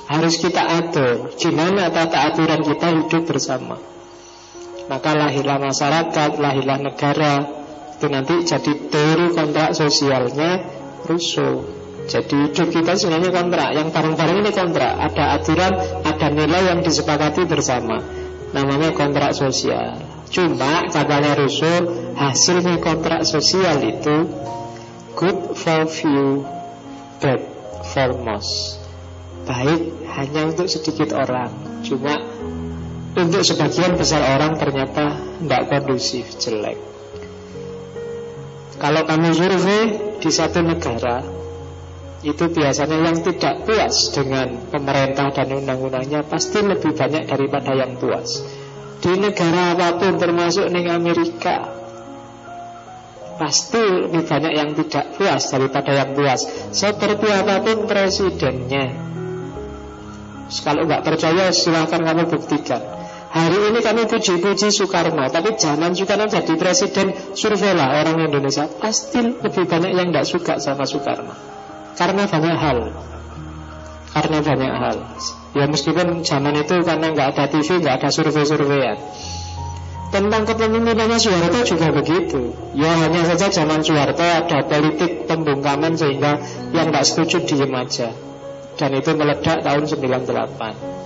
Harus 0.10 0.42
kita 0.42 0.62
atur 0.82 1.38
gimana 1.38 1.94
tata 1.94 2.34
aturan 2.34 2.66
kita 2.66 2.88
hidup 2.98 3.30
bersama. 3.30 3.78
Maka 4.90 5.16
lahirlah 5.16 5.62
masyarakat, 5.64 6.32
lahirlah 6.44 6.80
negara 6.82 7.34
Itu 7.96 8.12
nanti 8.12 8.44
jadi 8.44 8.74
teori 8.92 9.32
kontrak 9.32 9.72
sosialnya 9.72 10.60
Rousseau 11.08 11.64
Jadi 12.04 12.52
hidup 12.52 12.68
kita 12.68 12.92
sebenarnya 13.00 13.32
kontrak 13.32 13.70
Yang 13.80 13.96
bareng-bareng 13.96 14.38
ini 14.44 14.52
kontrak 14.52 14.92
Ada 15.00 15.40
aturan, 15.40 15.74
ada 16.04 16.28
nilai 16.36 16.62
yang 16.68 16.80
disepakati 16.84 17.48
bersama 17.48 18.04
Namanya 18.52 18.92
kontrak 18.92 19.32
sosial 19.32 20.13
Cuma 20.34 20.90
katanya 20.90 21.38
Rousseau 21.38 21.94
Hasilnya 22.18 22.82
kontrak 22.82 23.22
sosial 23.22 23.86
itu 23.86 24.34
Good 25.14 25.54
for 25.54 25.86
few 25.86 26.42
Bad 27.22 27.42
for 27.94 28.18
most 28.26 28.82
Baik 29.46 29.94
hanya 30.10 30.50
untuk 30.50 30.66
sedikit 30.66 31.14
orang 31.14 31.54
Cuma 31.86 32.18
untuk 33.14 33.46
sebagian 33.46 33.94
besar 33.94 34.26
orang 34.26 34.58
ternyata 34.58 35.14
tidak 35.38 35.64
kondusif, 35.70 36.34
jelek. 36.42 36.82
Kalau 38.82 39.06
kamu 39.06 39.30
survei 39.38 39.82
di 40.18 40.30
satu 40.34 40.66
negara, 40.66 41.22
itu 42.26 42.46
biasanya 42.50 42.98
yang 43.06 43.18
tidak 43.22 43.70
puas 43.70 44.10
dengan 44.10 44.66
pemerintah 44.72 45.30
dan 45.30 45.48
undang-undangnya 45.54 46.26
pasti 46.26 46.66
lebih 46.66 46.98
banyak 46.98 47.30
daripada 47.30 47.78
yang 47.78 48.02
puas. 48.02 48.42
Di 49.04 49.20
negara 49.20 49.76
apa 49.76 50.00
pun 50.00 50.16
termasuk 50.16 50.72
di 50.72 50.88
Amerika, 50.88 51.68
pasti 53.36 53.84
lebih 53.84 54.24
banyak 54.24 54.54
yang 54.56 54.72
tidak 54.80 55.20
puas 55.20 55.44
daripada 55.52 55.92
yang 55.92 56.16
puas. 56.16 56.48
Seperti 56.72 57.28
apa 57.28 57.60
pun 57.60 57.84
presidennya. 57.84 58.96
Kalau 60.64 60.88
nggak 60.88 61.04
percaya 61.04 61.52
silahkan 61.52 62.00
kamu 62.00 62.32
buktikan. 62.32 62.80
Hari 63.34 63.74
ini 63.74 63.82
kami 63.82 64.06
puji-puji 64.06 64.70
Soekarno 64.70 65.26
Tapi 65.26 65.58
zaman 65.58 65.98
Soekarno 65.98 66.30
jadi 66.30 66.54
presiden 66.54 67.34
Surveilah 67.34 68.06
orang 68.06 68.30
Indonesia 68.30 68.70
Pasti 68.70 69.26
lebih 69.26 69.66
banyak 69.66 69.90
yang 69.90 70.14
tidak 70.14 70.30
suka 70.30 70.54
sama 70.62 70.86
Soekarno 70.86 71.34
Karena 71.98 72.30
banyak 72.30 72.54
hal 72.54 72.78
Karena 74.14 74.46
banyak 74.46 74.74
hal 74.78 74.98
Ya 75.54 75.66
meskipun 75.70 76.26
zaman 76.26 76.54
itu 76.58 76.82
karena 76.82 77.14
nggak 77.14 77.28
ada 77.34 77.46
TV 77.50 77.82
nggak 77.82 78.02
ada 78.02 78.10
survei-surveian. 78.10 78.98
Tentang 80.10 80.46
kepemimpinannya 80.46 81.18
Soeharto 81.18 81.66
juga 81.66 81.90
begitu. 81.90 82.54
Ya 82.78 82.94
hanya 83.02 83.26
saja 83.34 83.50
zaman 83.50 83.82
Soeharto 83.86 84.22
ada 84.22 84.66
politik 84.66 85.26
pembungkaman 85.30 85.94
Sehingga 85.98 86.42
yang 86.74 86.90
nggak 86.90 87.06
setuju 87.06 87.46
diem 87.46 87.74
aja. 87.74 88.14
Dan 88.78 88.98
itu 88.98 89.14
meledak 89.14 89.62
tahun 89.62 89.86
98 89.86 91.04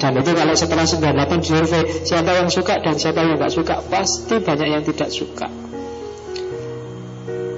dan 0.00 0.16
itu 0.16 0.32
kalau 0.32 0.54
setelah 0.56 0.86
98 0.86 1.44
disurvei 1.44 1.82
Siapa 2.06 2.30
yang 2.32 2.48
suka 2.48 2.78
dan 2.80 2.96
siapa 2.96 3.20
yang 3.20 3.36
tidak 3.36 3.52
suka 3.52 3.74
Pasti 3.90 4.34
banyak 4.40 4.68
yang 4.70 4.82
tidak 4.86 5.10
suka. 5.12 5.46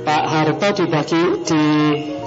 Pak 0.03 0.25
Harto 0.27 0.69
dibagi 0.83 1.23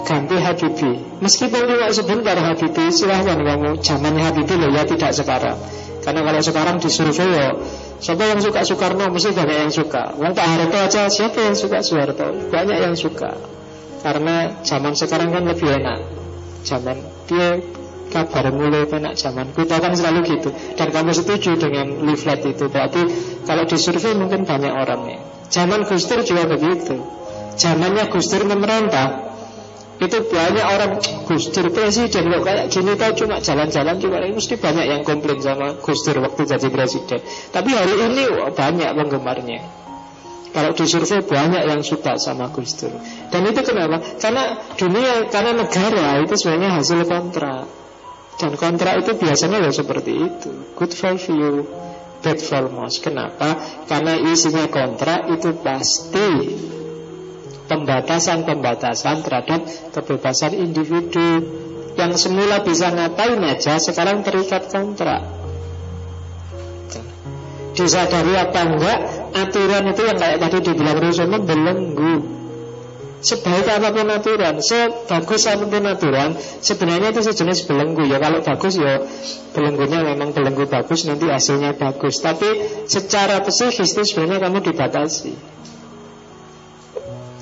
diganti 0.05 0.37
Habibie 0.37 1.01
Meskipun 1.17 1.65
cuma 1.65 1.89
sebentar 1.89 2.37
Habibie 2.37 2.93
Silahkan 2.93 3.41
kamu 3.41 3.81
zamannya 3.81 4.21
Habibie 4.21 4.61
loh 4.61 4.69
ya 4.69 4.85
tidak 4.85 5.17
sekarang. 5.17 5.57
Karena 6.05 6.21
kalau 6.21 6.41
sekarang 6.45 6.75
disurvei 6.77 7.33
ya 7.33 7.49
Siapa 7.97 8.21
yang 8.21 8.37
suka 8.37 8.61
Soekarno? 8.61 9.09
Mesti 9.09 9.33
banyak 9.33 9.57
yang 9.65 9.73
suka. 9.73 10.13
Wong 10.21 10.37
Pak 10.37 10.45
Harto 10.45 10.77
aja 10.77 11.09
siapa 11.09 11.41
yang 11.41 11.57
suka 11.57 11.81
Soeharto? 11.81 12.53
Banyak 12.53 12.77
yang 12.77 12.93
suka. 12.93 13.33
Karena 14.05 14.61
zaman 14.61 14.93
sekarang 14.93 15.33
kan 15.33 15.47
lebih 15.47 15.73
enak. 15.73 16.03
Zaman 16.61 17.01
dia 17.25 17.57
kabar 18.13 18.53
mulai 18.53 18.85
penak 18.85 19.17
zaman 19.17 19.49
kita 19.55 19.81
kan 19.81 19.95
selalu 19.97 20.37
gitu. 20.37 20.53
Dan 20.77 20.93
kamu 20.93 21.17
setuju 21.17 21.57
dengan 21.57 22.05
leaflet 22.05 22.45
itu. 22.45 22.69
Berarti 22.69 23.01
kalau 23.47 23.63
disurvei 23.65 24.13
mungkin 24.13 24.45
banyak 24.45 24.69
orangnya 24.75 25.17
zaman 25.49 25.85
Gus 25.85 26.05
Dur 26.09 26.21
juga 26.25 26.43
begitu. 26.49 26.99
Zamannya 27.55 28.11
Gus 28.11 28.27
Dur 28.27 28.43
memerintah 28.49 29.24
itu 29.95 30.17
banyak 30.27 30.65
orang 30.65 30.91
Gus 30.99 31.55
Dur 31.55 31.71
presiden 31.71 32.27
kok 32.27 32.43
kayak 32.43 32.67
gini 32.67 32.99
tau 32.99 33.15
cuma 33.15 33.39
jalan-jalan 33.39 33.95
juga 33.95 34.19
ini 34.27 34.35
mesti 34.35 34.59
banyak 34.59 34.85
yang 34.91 35.01
komplain 35.07 35.39
sama 35.39 35.79
Gus 35.79 36.03
Dur 36.03 36.19
waktu 36.19 36.43
jadi 36.43 36.67
presiden. 36.67 37.19
Tapi 37.55 37.69
hari 37.71 37.95
ini 38.11 38.23
banyak 38.51 38.89
penggemarnya. 38.91 39.59
Kalau 40.55 40.71
disurvei 40.71 41.19
banyak 41.19 41.63
yang 41.67 41.83
suka 41.83 42.19
sama 42.19 42.51
Gus 42.51 42.75
Dur. 42.75 42.91
Dan 43.31 43.47
itu 43.47 43.59
kenapa? 43.63 44.03
Karena 44.19 44.59
dunia, 44.75 45.27
karena 45.31 45.51
negara 45.63 46.19
itu 46.23 46.35
sebenarnya 46.35 46.79
hasil 46.79 46.99
kontrak. 47.07 47.67
Dan 48.35 48.59
kontrak 48.59 48.99
itu 48.99 49.15
biasanya 49.15 49.63
ya 49.63 49.71
seperti 49.71 50.11
itu. 50.11 50.51
Good 50.75 50.91
for 50.91 51.15
you, 51.15 51.63
bad 52.19 52.39
for 52.43 52.67
most. 52.67 52.99
Kenapa? 52.99 53.55
Karena 53.87 54.19
isinya 54.19 54.67
kontrak 54.67 55.31
itu 55.31 55.55
pasti 55.59 56.27
Pembatasan-pembatasan 57.65 59.25
terhadap 59.25 59.65
kebebasan 59.89 60.53
individu 60.53 61.41
Yang 61.97 62.29
semula 62.29 62.61
bisa 62.61 62.93
ngapain 62.93 63.41
aja 63.41 63.81
Sekarang 63.81 64.21
terikat 64.21 64.69
kontrak. 64.69 65.25
Disadari 67.73 68.33
apa 68.37 68.61
enggak 68.69 68.99
Aturan 69.35 69.83
itu 69.91 70.01
yang 70.05 70.17
kayak 70.21 70.37
tadi 70.39 70.57
dibilang 70.63 70.97
Rusuno 71.01 71.37
belenggu. 71.43 72.15
Sebaik 73.25 73.65
apa 73.65 73.89
pun 73.89 74.07
aturan 74.13 74.55
Sebagus 74.61 75.43
apa 75.49 75.65
pun 75.65 75.83
aturan 75.89 76.37
Sebenarnya 76.39 77.17
itu 77.17 77.25
sejenis 77.25 77.65
belenggu. 77.65 78.05
Ya 78.05 78.21
Kalau 78.21 78.45
bagus 78.45 78.77
ya 78.77 79.01
belenggunya 79.57 80.05
memang 80.05 80.31
belenggu 80.31 80.69
bagus 80.69 81.09
Nanti 81.09 81.27
hasilnya 81.27 81.73
bagus. 81.75 82.21
Tapi 82.21 82.47
secara 82.85 83.41
psikis 83.41 83.91
itu 83.97 84.01
sebenarnya 84.05 84.45
kamu 84.45 84.61
dibatasi 84.71 85.55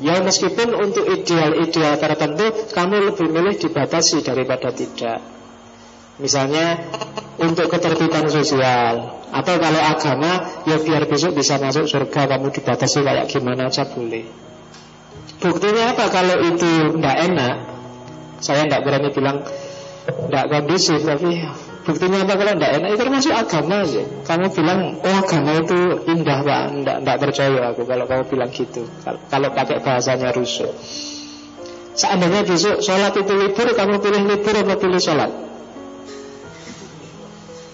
Ya 0.01 0.17
meskipun 0.25 0.73
untuk 0.73 1.05
ideal-ideal 1.05 2.01
tertentu 2.01 2.49
Kamu 2.73 3.13
lebih 3.13 3.29
milih 3.29 3.55
dibatasi 3.61 4.25
daripada 4.25 4.73
tidak. 4.73 5.21
Misalnya 6.17 6.89
untuk 7.37 7.69
ketertiban 7.69 8.25
sosial 8.25 9.21
Atau 9.29 9.61
kalau 9.61 9.81
agama 9.81 10.63
Ya 10.65 10.81
biar 10.81 11.05
besok 11.05 11.37
bisa 11.37 11.61
masuk 11.61 11.85
surga 11.85 12.25
Kamu 12.25 12.49
dibatasi 12.49 13.05
kayak 13.05 13.29
gimana 13.29 13.69
aja 13.69 13.85
boleh. 13.85 14.25
Buktinya 15.37 15.93
apa? 15.93 16.09
Kalau 16.09 16.41
itu 16.41 16.97
tidak 16.97 17.17
enak 17.29 17.55
Saya 18.41 18.65
tidak 18.65 18.81
berani 18.81 19.09
bilang 19.13 19.37
Tidak 20.09 20.45
kondusif 20.49 21.05
Tapi 21.05 21.31
Buktinya 21.83 22.23
apa 22.23 22.33
kalau 22.39 22.53
tidak 22.55 22.71
enak 22.79 22.89
itu 22.95 22.99
termasuk 23.03 23.33
agama 23.35 23.77
sih. 23.83 24.05
Kamu 24.23 24.47
bilang 24.55 24.79
oh 25.03 25.15
agama 25.19 25.51
itu 25.59 25.79
indah 26.07 26.39
pak, 26.39 26.63
tidak 26.79 26.97
tidak 27.03 27.17
percaya 27.19 27.59
aku 27.75 27.81
kalau 27.83 28.05
kamu 28.07 28.23
bilang 28.31 28.49
gitu. 28.55 28.87
Kalau, 29.03 29.49
pakai 29.51 29.83
bahasanya 29.83 30.31
rusuh. 30.31 30.71
Seandainya 31.93 32.47
besok 32.47 32.79
sholat 32.79 33.13
itu 33.19 33.33
libur, 33.35 33.67
kamu 33.75 33.99
pilih 33.99 34.21
libur 34.25 34.55
atau 34.63 34.75
pilih 34.79 35.01
sholat? 35.03 35.31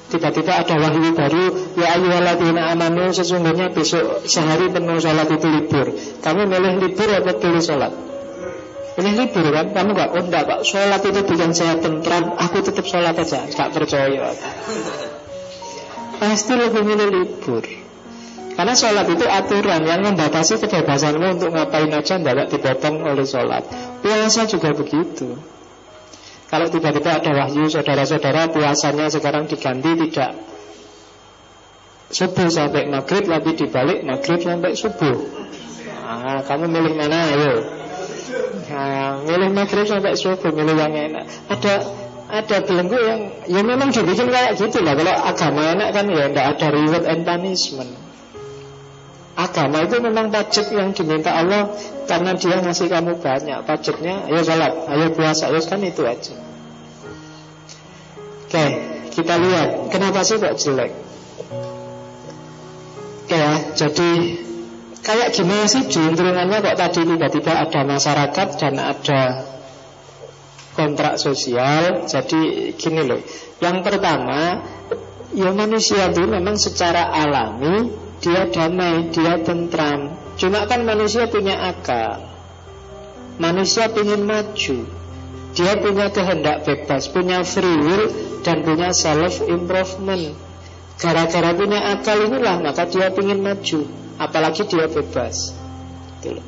Tiba-tiba 0.09 0.65
ada 0.65 0.73
wahyu 0.73 1.13
baru 1.13 1.77
Ya 1.77 1.93
ayyuhalladzina 1.93 2.73
amanu 2.73 3.13
Sesungguhnya 3.13 3.69
besok 3.69 4.25
sehari 4.25 4.73
penuh 4.73 4.97
sholat 4.97 5.29
itu 5.29 5.45
libur 5.45 5.93
Kamu 6.25 6.49
milih 6.49 6.81
libur 6.81 7.13
atau 7.13 7.37
pilih 7.37 7.61
sholat? 7.61 8.08
Ini 8.99 9.15
libur 9.15 9.47
kan, 9.55 9.71
kamu 9.71 9.95
gak, 9.95 10.09
oh 10.11 10.23
enggak 10.27 10.43
pak, 10.43 10.59
sholat 10.67 10.99
itu 10.99 11.23
bikin 11.23 11.55
saya 11.55 11.79
tentram, 11.79 12.35
aku 12.35 12.59
tetap 12.59 12.83
sholat 12.83 13.15
aja, 13.15 13.47
gak 13.47 13.71
percaya. 13.71 14.35
Pasti 16.19 16.53
lebih 16.59 16.83
milih 16.83 17.07
libur. 17.07 17.63
Karena 18.59 18.75
sholat 18.75 19.07
itu 19.07 19.23
aturan 19.23 19.87
yang 19.87 20.03
membatasi 20.03 20.59
kebebasanmu 20.59 21.39
untuk 21.39 21.55
ngapain 21.55 21.87
aja 21.95 22.19
tidak 22.19 22.51
dipotong 22.51 22.99
oleh 23.07 23.23
sholat. 23.23 23.63
Puasa 24.03 24.43
juga 24.51 24.75
begitu. 24.75 25.31
Kalau 26.51 26.67
tiba-tiba 26.67 27.23
ada 27.23 27.31
wahyu 27.39 27.71
saudara-saudara 27.71 28.51
puasanya 28.51 29.07
sekarang 29.07 29.47
diganti 29.47 29.95
tidak 29.95 30.35
subuh 32.11 32.51
sampai 32.51 32.89
maghrib 32.91 33.31
tapi 33.31 33.55
dibalik 33.55 34.03
maghrib 34.03 34.43
sampai 34.43 34.75
subuh. 34.75 35.17
Nah, 36.03 36.43
kamu 36.43 36.67
milih 36.67 36.93
mana 36.99 37.19
ayo? 37.31 37.78
Nah, 38.69 39.25
milih 39.25 39.49
maghrib 39.51 39.85
sampai 39.89 40.13
subuh, 40.13 40.51
milih 40.53 40.77
yang 40.77 40.93
enak. 40.93 41.25
Ada 41.49 41.73
ada 42.29 42.57
belenggu 42.61 42.97
yang 43.01 43.19
ya 43.49 43.61
memang 43.65 43.89
dibikin 43.89 44.29
kayak 44.29 44.53
gitu 44.61 44.85
lah. 44.85 44.93
Kalau 44.93 45.15
agama 45.17 45.61
enak 45.73 45.89
kan 45.97 46.05
ya 46.13 46.29
tidak 46.29 46.45
ada 46.55 46.67
reward 46.69 47.05
and 47.09 47.21
punishment. 47.25 47.91
Agama 49.39 49.87
itu 49.87 49.97
memang 50.03 50.29
pajak 50.29 50.67
yang 50.75 50.91
diminta 50.91 51.31
Allah 51.31 51.71
karena 52.05 52.35
dia 52.35 52.59
ngasih 52.59 52.91
kamu 52.91 53.23
banyak. 53.23 53.57
Pajaknya, 53.63 54.27
ayo 54.27 54.43
sholat, 54.43 54.73
ayo 54.91 55.05
puasa, 55.15 55.47
ayo 55.47 55.63
kan 55.63 55.79
itu 55.79 56.03
aja. 56.03 56.35
Oke, 58.45 58.65
kita 59.15 59.33
lihat 59.39 59.69
kenapa 59.95 60.27
sih 60.27 60.43
kok 60.43 60.59
jelek. 60.59 60.91
Oke 63.23 63.37
ya, 63.37 63.53
jadi 63.77 64.09
Kayak 64.99 65.31
gimana 65.31 65.63
sih 65.63 65.87
juntrungannya 65.87 66.59
kok 66.59 66.75
tadi 66.75 67.07
tiba-tiba 67.07 67.53
ada 67.55 67.81
masyarakat 67.87 68.47
dan 68.59 68.75
ada 68.75 69.21
kontrak 70.75 71.15
sosial? 71.15 72.03
Jadi 72.03 72.73
gini 72.75 73.07
loh 73.07 73.23
Yang 73.63 73.77
pertama 73.87 74.59
Ya 75.31 75.55
manusia 75.55 76.09
itu 76.11 76.25
memang 76.27 76.59
secara 76.59 77.15
alami 77.15 77.95
Dia 78.19 78.51
damai, 78.51 79.07
dia 79.15 79.39
tentram. 79.39 80.11
Cuma 80.35 80.67
kan 80.67 80.83
manusia 80.83 81.31
punya 81.31 81.71
akal. 81.71 82.27
Manusia 83.39 83.87
ingin 83.87 84.27
maju. 84.27 84.77
Dia 85.55 85.79
punya 85.79 86.11
kehendak 86.11 86.67
bebas 86.67 87.07
Punya 87.09 87.41
free 87.47 87.79
will 87.79 88.05
Dan 88.43 88.61
punya 88.61 88.91
self 88.91 89.41
improvement 89.47 90.35
Gara-gara 90.99 91.55
punya 91.55 91.95
akal 91.95 92.19
inilah 92.29 92.61
Maka 92.61 92.85
dia 92.85 93.09
ingin 93.09 93.39
maju 93.41 94.08
Apalagi 94.19 94.67
dia 94.67 94.85
bebas. 94.91 95.55
Gitu 96.19 96.43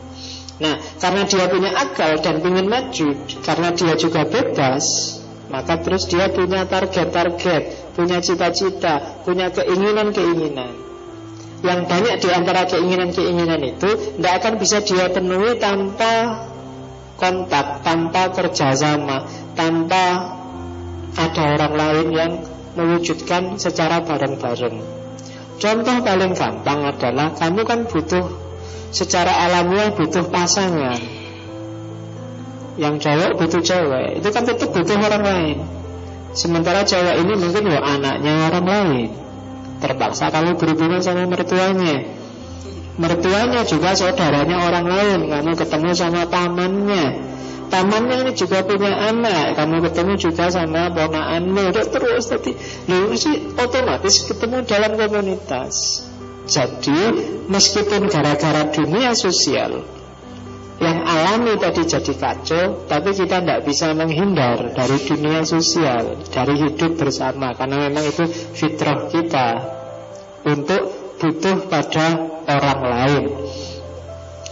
Nah 0.61 0.78
karena 1.01 1.26
dia 1.26 1.49
punya 1.49 1.74
akal 1.74 2.22
dan 2.22 2.38
ingin 2.45 2.69
maju 2.69 3.09
Karena 3.41 3.74
dia 3.74 3.93
juga 3.97 4.30
bebas 4.30 5.17
Maka 5.49 5.82
terus 5.82 6.05
dia 6.05 6.30
punya 6.30 6.69
target-target 6.69 7.95
Punya 7.97 8.22
cita-cita 8.22 9.26
Punya 9.26 9.49
keinginan-keinginan. 9.49 10.72
Yang 11.65 11.80
banyak 11.89 12.15
di 12.22 12.30
antara 12.30 12.61
keinginan-keinginan 12.69 13.61
itu 13.65 13.89
Tidak 14.22 14.34
akan 14.38 14.53
bisa 14.61 14.86
dia 14.86 15.09
penuhi 15.09 15.57
tanpa 15.57 16.45
kontak 17.17 17.82
Tanpa 17.82 18.30
kerjasama 18.30 19.26
Tanpa 19.57 20.38
ada 21.11 21.43
orang 21.59 21.74
lain 21.76 22.07
yang 22.15 22.32
mewujudkan 22.78 23.59
secara 23.59 23.99
bareng-bareng 23.99 25.01
Contoh 25.62 26.01
paling 26.01 26.34
gampang 26.34 26.89
adalah 26.89 27.38
kamu 27.38 27.62
kan 27.70 27.86
butuh 27.86 28.26
secara 28.89 29.45
alamiah 29.45 29.93
butuh 29.93 30.26
pasangan. 30.34 30.97
Yang 32.82 32.95
cowok 33.05 33.32
butuh 33.38 33.62
cewek, 33.62 34.09
itu 34.18 34.30
kan 34.34 34.41
tetap 34.41 34.74
butuh 34.74 34.97
orang 34.97 35.22
lain. 35.22 35.57
Sementara 36.34 36.82
cewek 36.82 37.14
ini 37.22 37.34
mungkin 37.38 37.70
ya 37.70 37.78
anaknya 37.78 38.34
orang 38.49 38.66
lain. 38.66 39.09
Terpaksa 39.86 40.34
kamu 40.34 40.57
berhubungan 40.57 40.97
sama 40.97 41.30
mertuanya. 41.30 42.09
Mertuanya 42.97 43.62
juga 43.62 43.93
saudaranya 43.93 44.66
orang 44.66 44.86
lain, 44.89 45.20
kamu 45.30 45.51
ketemu 45.62 45.89
sama 45.93 46.26
pamannya. 46.26 47.05
Tamannya 47.72 48.28
ini 48.28 48.32
juga 48.36 48.67
punya 48.67 48.91
anak. 49.15 49.55
Kamu 49.55 49.80
ketemu 49.88 50.13
juga 50.19 50.51
sama 50.51 50.91
ponakanmu. 50.91 51.72
Udah 51.72 51.88
terus 51.88 52.28
tadi. 52.28 52.51
Lalu 52.91 53.15
sih 53.15 53.36
otomatis 53.55 54.28
ketemu 54.28 54.67
dalam 54.67 54.99
komunitas. 54.99 56.03
Jadi 56.51 56.99
meskipun 57.47 58.09
gara-gara 58.09 58.65
dunia 58.74 59.13
sosial 59.13 59.86
Yang 60.82 60.97
alami 61.05 61.53
tadi 61.61 61.86
jadi 61.86 62.13
kacau 62.17 62.89
Tapi 62.89 63.09
kita 63.13 63.45
tidak 63.45 63.61
bisa 63.69 63.93
menghindar 63.93 64.74
dari 64.74 64.97
dunia 65.05 65.45
sosial 65.45 66.17
Dari 66.28 66.57
hidup 66.65 66.97
bersama. 66.97 67.53
Karena 67.53 67.88
memang 67.88 68.03
itu 68.03 68.26
fitrah 68.57 69.05
kita 69.13 69.49
Untuk 70.49 70.82
butuh 71.22 71.69
pada 71.69 72.17
orang 72.49 72.82
lain 72.82 73.26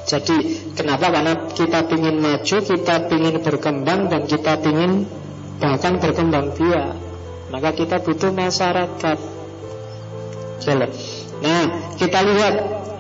jadi 0.10 0.38
kenapa? 0.74 1.14
Karena 1.14 1.34
kita 1.53 1.86
ingin 1.93 2.18
maju, 2.18 2.57
kita 2.66 2.95
ingin 3.14 3.36
berkembang 3.45 4.10
dan 4.10 4.26
kita 4.26 4.57
ingin 4.66 5.05
bahkan 5.62 6.01
berkembang 6.01 6.49
biak. 6.57 6.97
Maka 7.53 7.70
kita 7.78 8.01
butuh 8.01 8.34
masyarakat. 8.34 9.18
Jalan. 10.66 10.89
Nah, 11.45 11.93
kita 12.01 12.20
lihat 12.26 12.53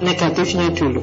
negatifnya 0.05 0.69
dulu. 0.69 1.01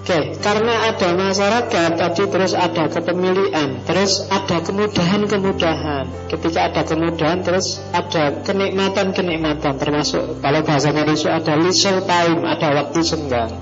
Oke, 0.00 0.32
karena 0.40 0.90
ada 0.90 1.12
masyarakat 1.12 1.90
tadi 1.94 2.24
terus 2.24 2.56
ada 2.56 2.88
kepemilian, 2.88 3.84
terus 3.84 4.26
ada 4.32 4.58
kemudahan-kemudahan. 4.64 6.30
Ketika 6.30 6.72
ada 6.72 6.82
kemudahan 6.88 7.44
terus 7.44 7.84
ada 7.92 8.42
kenikmatan-kenikmatan 8.42 9.76
termasuk 9.76 10.40
kalau 10.40 10.64
bahasanya 10.64 11.04
itu 11.04 11.28
ada 11.28 11.52
leisure 11.52 12.00
time, 12.08 12.42
ada 12.48 12.68
waktu 12.80 13.00
senggang. 13.04 13.52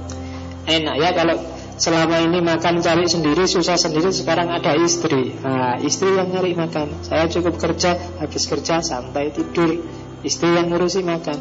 Enak 0.68 0.94
ya 1.00 1.10
kalau 1.16 1.36
selama 1.80 2.20
ini 2.20 2.44
makan 2.44 2.84
cari 2.84 3.08
sendiri 3.08 3.48
susah 3.48 3.80
sendiri 3.80 4.12
sekarang 4.12 4.52
ada 4.52 4.76
istri. 4.76 5.32
Nah, 5.40 5.80
istri 5.80 6.12
yang 6.12 6.28
nyari 6.28 6.52
makan. 6.52 7.00
Saya 7.00 7.24
cukup 7.32 7.56
kerja 7.56 7.96
habis 8.20 8.44
kerja 8.44 8.84
santai 8.84 9.32
tidur. 9.32 9.80
Istri 10.20 10.60
yang 10.60 10.68
ngurusi 10.68 11.00
makan. 11.00 11.38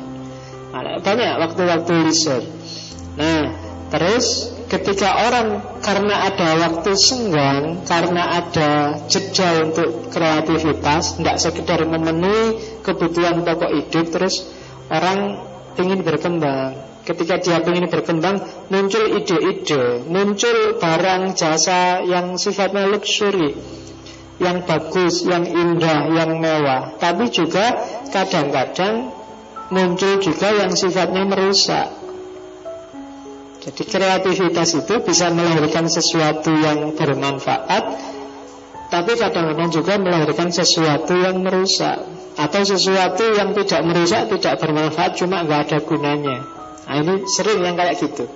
Nah, 0.72 1.02
banyak 1.04 1.34
waktu-waktu 1.44 1.94
leisure. 2.08 2.46
Nah 3.18 3.68
terus 3.88 4.52
ketika 4.68 5.32
orang 5.32 5.80
karena 5.80 6.28
ada 6.28 6.50
waktu 6.68 6.92
senggang 7.00 7.88
karena 7.88 8.44
ada 8.44 9.00
jeda 9.08 9.64
untuk 9.64 10.12
kreativitas 10.12 11.18
tidak 11.18 11.40
sekedar 11.40 11.88
memenuhi 11.88 12.60
kebutuhan 12.84 13.48
pokok 13.48 13.72
hidup 13.72 14.06
terus 14.12 14.44
orang 14.92 15.47
ingin 15.80 16.02
berkembang. 16.02 16.98
Ketika 17.08 17.40
dia 17.40 17.64
ingin 17.64 17.88
berkembang 17.88 18.44
Muncul 18.68 19.16
ide-ide 19.16 20.04
Muncul 20.12 20.76
barang 20.76 21.40
jasa 21.40 22.04
yang 22.04 22.36
sifatnya 22.36 22.84
luxury 22.92 23.56
Yang 24.44 24.58
bagus, 24.68 25.16
yang 25.24 25.48
indah, 25.48 26.12
yang 26.12 26.36
mewah. 26.44 27.00
Tapi 27.00 27.32
juga 27.32 27.80
kadang-kadang 28.12 29.16
Muncul 29.72 30.20
juga 30.24 30.52
yang 30.52 30.72
sifatnya 30.76 31.28
merusak. 31.28 31.92
Jadi 33.68 33.84
kreativitas 33.84 34.80
itu 34.80 34.96
bisa 35.04 35.28
melahirkan 35.32 35.88
sesuatu 35.88 36.52
yang 36.56 36.92
bermanfaat 36.92 37.84
Tapi 38.92 39.12
kadang-kadang 39.16 39.72
juga 39.72 39.96
melahirkan 39.96 40.52
sesuatu 40.52 41.16
yang 41.16 41.40
merusak 41.40 42.17
Atau 42.38 42.62
sesuatu 42.62 43.34
yang 43.34 43.58
tidak 43.58 43.82
merusak, 43.82 44.30
tidak 44.38 44.62
bermanfaat 44.62 45.18
Cuma 45.18 45.42
nggak 45.42 45.60
ada 45.68 45.78
gunanya. 45.82 46.38
Nah 46.86 46.96
ini 47.02 47.26
sering 47.26 47.66
yang 47.66 47.74
kayak 47.74 47.98
gitu. 47.98 48.30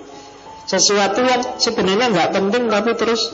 Sesuatu 0.66 1.22
yang 1.22 1.42
sebenarnya 1.54 2.10
nggak 2.10 2.30
penting 2.34 2.66
tapi 2.66 2.90
terus 2.98 3.30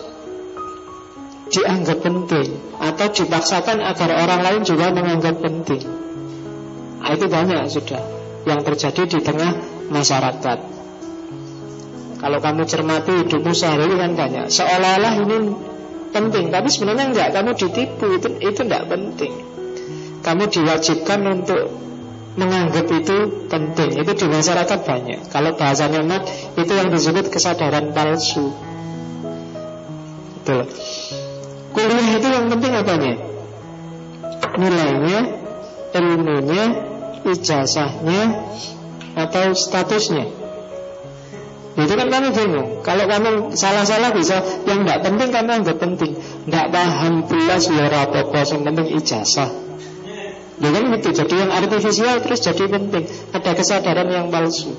dianggap 1.48 2.04
penting. 2.04 2.60
Atau 2.76 3.08
dipaksakan 3.16 3.80
agar 3.80 4.10
orang 4.28 4.40
lain 4.44 4.62
juga 4.68 4.92
menganggap 4.92 5.40
penting. 5.40 5.82
Nah, 6.98 7.16
itu 7.16 7.24
banyak 7.24 7.72
sudah 7.72 8.02
yang 8.44 8.60
terjadi 8.60 9.02
di 9.08 9.18
tengah 9.24 9.56
masyarakat. 9.88 10.58
Kalau 12.18 12.38
kamu 12.44 12.62
cermati 12.68 13.24
hidupmu 13.24 13.52
sehari 13.56 13.96
kan 13.96 14.12
banyak. 14.12 14.50
Seolah-olah 14.50 15.14
ini 15.22 15.38
penting 16.10 16.50
Tapi 16.50 16.66
sebenarnya 16.66 17.14
enggak, 17.14 17.28
kamu 17.30 17.54
ditipu 17.54 18.18
Itu 18.18 18.28
itu 18.42 18.60
enggak 18.66 18.90
penting 18.90 19.47
Kamu 20.18 20.50
diwajibkan 20.50 21.20
untuk 21.24 21.78
menganggap 22.38 22.86
itu 22.94 23.48
penting. 23.50 23.90
Itu 23.98 24.12
di 24.14 24.26
masyarakat 24.30 24.78
banyak. 24.86 25.20
Kalau 25.28 25.58
bahasanya 25.58 26.06
mat 26.06 26.22
Itu 26.54 26.72
yang 26.72 26.88
disebut 26.94 27.34
kesadaran 27.34 27.90
palsu. 27.90 28.54
Betul. 30.38 30.70
Kuliah 31.74 32.08
itu 32.14 32.28
yang 32.30 32.46
penting 32.48 32.72
apanya? 32.78 33.14
Nilainya 34.56 35.18
Ilmunya 35.92 36.64
Ijazahnya 37.26 38.20
Atau 39.18 39.52
statusnya? 39.58 40.30
Itu 41.78 41.94
kan 41.94 42.10
kamu 42.10 42.34
bingung. 42.34 42.68
Kalau 42.82 43.06
kamu 43.06 43.54
salah-salah 43.54 44.14
bisa 44.14 44.42
Yang 44.66 44.78
tidak 44.86 44.98
penting 45.10 45.28
kamu 45.34 45.50
anggap 45.62 45.76
penting. 45.82 46.12
Tidak 46.18 46.66
paham 46.70 47.14
pula 47.26 47.56
ya 47.58 47.86
apa 47.86 48.40
Yang 48.46 48.62
penting 48.62 48.86
ijazah 48.98 49.67
Ya 50.58 50.68
kan 50.74 50.84
itu 50.90 51.10
Jadi 51.14 51.34
yang 51.38 51.50
artifisial 51.54 52.18
terus 52.22 52.40
jadi 52.42 52.64
penting. 52.66 53.04
Ada 53.30 53.50
kesadaran 53.54 54.08
yang 54.10 54.26
palsu. 54.28 54.74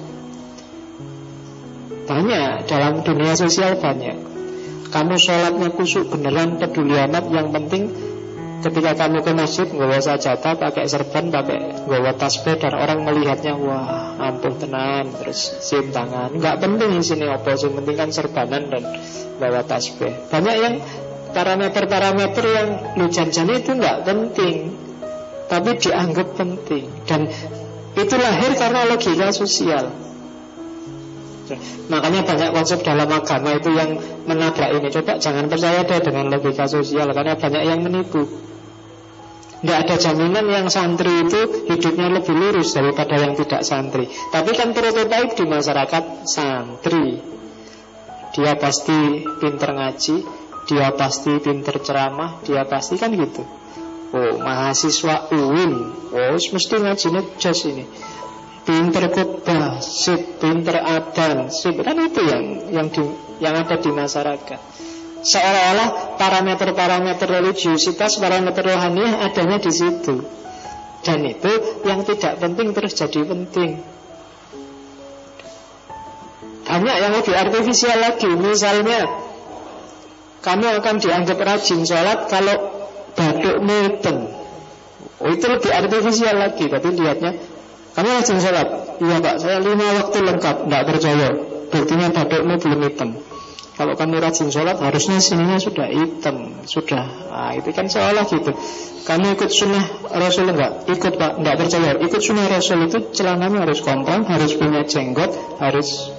Banyak 2.10 2.68
Dalam 2.68 3.06
dunia 3.06 3.34
sosial 3.40 3.80
banyak. 3.80 4.18
Kamu 4.90 5.16
sholatnya 5.22 5.70
kusuk 5.70 6.10
beneran 6.10 6.58
peduli 6.58 6.98
amat 6.98 7.30
Yang 7.30 7.48
penting 7.54 7.84
Ketika 8.66 8.98
kamu 8.98 9.22
ke 9.22 9.32
masjid 9.38 9.70
Nggak 9.70 10.02
sajadah, 10.02 10.58
pakai 10.58 10.90
serban, 10.90 11.30
pakai 11.30 11.86
nggak 11.86 12.18
tasbih 12.18 12.58
Dan 12.58 12.74
orang 12.74 13.06
melihatnya 13.06 13.54
Wah 13.54 14.18
ampuh 14.18 14.58
tenan 14.58 15.14
Terus 15.14 15.62
sim 15.64 15.94
tangan. 15.94 16.36
Nggak 16.36 16.58
penting 16.60 17.06
sini 17.06 17.30
apa 17.30 17.56
sih 17.56 17.70
penting 17.72 17.96
kan 17.96 18.10
serbanan 18.12 18.68
dan 18.68 18.84
bawa 19.40 19.64
tasbih. 19.64 20.12
Banyak 20.28 20.56
yang 20.60 20.76
parameter-parameter 21.32 22.44
yang 22.44 22.68
lu 23.00 23.08
janjani 23.08 23.64
itu 23.64 23.72
nggak 23.78 24.04
penting 24.04 24.56
Tapi 25.50 25.70
dianggap 25.82 26.38
penting 26.38 26.86
Dan 27.10 27.26
itu 27.98 28.16
lahir 28.16 28.54
karena 28.54 28.86
logika 28.86 29.34
sosial 29.34 29.90
Makanya 31.90 32.22
banyak 32.22 32.50
konsep 32.54 32.86
dalam 32.86 33.10
agama 33.10 33.58
itu 33.58 33.74
yang 33.74 33.98
menabrak 34.30 34.70
ini 34.78 34.94
Coba 34.94 35.18
jangan 35.18 35.50
percaya 35.50 35.82
deh 35.82 36.00
dengan 36.00 36.30
logika 36.30 36.70
sosial 36.70 37.10
Karena 37.10 37.34
banyak 37.34 37.64
yang 37.66 37.82
menipu 37.82 38.50
tidak 39.60 39.76
ada 39.76 39.96
jaminan 40.00 40.48
yang 40.48 40.68
santri 40.72 41.28
itu 41.28 41.68
hidupnya 41.68 42.08
lebih 42.08 42.32
lurus 42.32 42.72
daripada 42.72 43.20
yang 43.20 43.36
tidak 43.36 43.68
santri. 43.68 44.08
Tapi 44.08 44.56
kan 44.56 44.72
prototipe 44.72 45.36
di 45.36 45.46
masyarakat 45.52 46.04
santri. 46.24 47.20
Dia 48.40 48.56
pasti 48.56 49.28
pinter 49.44 49.76
ngaji, 49.76 50.16
dia 50.64 50.96
pasti 50.96 51.44
pinter 51.44 51.76
ceramah, 51.84 52.40
dia 52.48 52.64
pasti 52.64 52.96
kan 52.96 53.12
gitu. 53.12 53.44
Oh, 54.10 54.42
mahasiswa 54.42 55.30
UIN, 55.30 55.74
oh, 56.10 56.34
mesti 56.34 56.76
ngajinya 56.82 57.22
jos 57.38 57.62
ini. 57.70 57.86
Pinter 58.66 59.06
khutbah, 59.14 59.78
sip, 59.86 60.42
pinter 60.42 60.82
adan, 60.82 61.54
sip. 61.54 61.78
Kan 61.78 61.98
itu 62.02 62.22
yang 62.26 62.44
yang 62.74 62.88
di, 62.90 63.06
yang 63.38 63.54
ada 63.54 63.78
di 63.78 63.90
masyarakat. 63.94 64.60
Seolah-olah 65.20 66.18
parameter-parameter 66.18 67.28
religiusitas, 67.28 68.18
parameter 68.18 68.66
rohaniah 68.66 69.30
adanya 69.30 69.62
di 69.62 69.70
situ. 69.70 70.26
Dan 71.06 71.20
itu 71.30 71.82
yang 71.86 72.02
tidak 72.02 72.42
penting 72.42 72.74
terus 72.74 72.98
jadi 72.98 73.22
penting. 73.30 73.78
Banyak 76.70 76.96
yang 77.02 77.14
lebih 77.14 77.34
artifisial 77.34 77.98
lagi. 77.98 78.30
Misalnya, 78.30 79.06
kamu 80.46 80.66
akan 80.82 80.96
dianggap 81.02 81.38
rajin 81.42 81.82
sholat 81.82 82.30
kalau 82.30 82.79
baduk 83.20 83.58
hitam. 83.68 84.18
Oh, 85.20 85.28
itu 85.28 85.46
lebih 85.52 85.72
artifisial 85.76 86.36
lagi. 86.40 86.72
Tapi 86.72 86.88
lihatnya, 86.96 87.36
kamu 87.92 88.08
rajin 88.08 88.40
sholat. 88.40 88.68
Iya 89.04 89.16
pak, 89.20 89.36
saya 89.44 89.60
lima 89.60 89.88
waktu 90.00 90.18
lengkap. 90.24 90.56
Tidak 90.64 90.84
percaya. 90.88 91.28
Buktinya 91.70 92.08
badukmu 92.16 92.56
belum 92.56 92.80
hitam. 92.88 93.10
Kalau 93.80 93.96
kamu 93.96 94.20
rajin 94.20 94.52
sholat 94.52 94.76
harusnya 94.76 95.24
sininya 95.24 95.56
sudah 95.56 95.88
hitam 95.88 96.52
Sudah, 96.68 97.32
nah, 97.32 97.56
itu 97.56 97.72
kan 97.72 97.88
seolah 97.88 98.28
gitu 98.28 98.52
Kamu 99.08 99.40
ikut 99.40 99.48
sunnah 99.48 100.04
Rasul 100.20 100.52
enggak? 100.52 100.84
Ikut 100.84 101.16
pak, 101.16 101.40
enggak 101.40 101.56
percaya 101.64 101.96
Ikut 101.96 102.20
sunnah 102.20 102.52
Rasul 102.52 102.92
itu 102.92 103.08
celananya 103.16 103.64
harus 103.64 103.80
kompon 103.80 104.28
Harus 104.28 104.52
punya 104.60 104.84
jenggot 104.84 105.32
Harus 105.64 106.12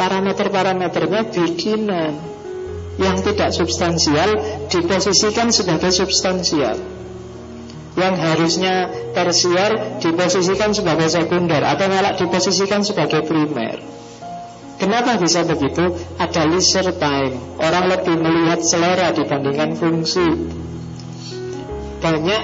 Parameter-parameternya 0.00 1.28
bikinan 1.36 2.16
Yang 3.00 3.32
tidak 3.32 3.50
substansial 3.56 4.30
Diposisikan 4.68 5.48
sebagai 5.48 5.90
substansial 5.90 7.00
yang 7.98 8.14
harusnya 8.14 8.86
tersier 9.12 9.98
diposisikan 9.98 10.70
sebagai 10.70 11.10
sekunder 11.10 11.58
atau 11.58 11.90
malah 11.90 12.14
diposisikan 12.14 12.86
sebagai 12.86 13.26
primer. 13.26 13.82
Kenapa 14.80 15.20
bisa 15.20 15.44
begitu? 15.44 15.92
Ada 16.16 16.48
leisure 16.48 16.96
time 16.96 17.60
Orang 17.60 17.92
lebih 17.92 18.16
melihat 18.16 18.64
selera 18.64 19.12
dibandingkan 19.12 19.76
fungsi 19.76 20.24
Banyak 22.00 22.42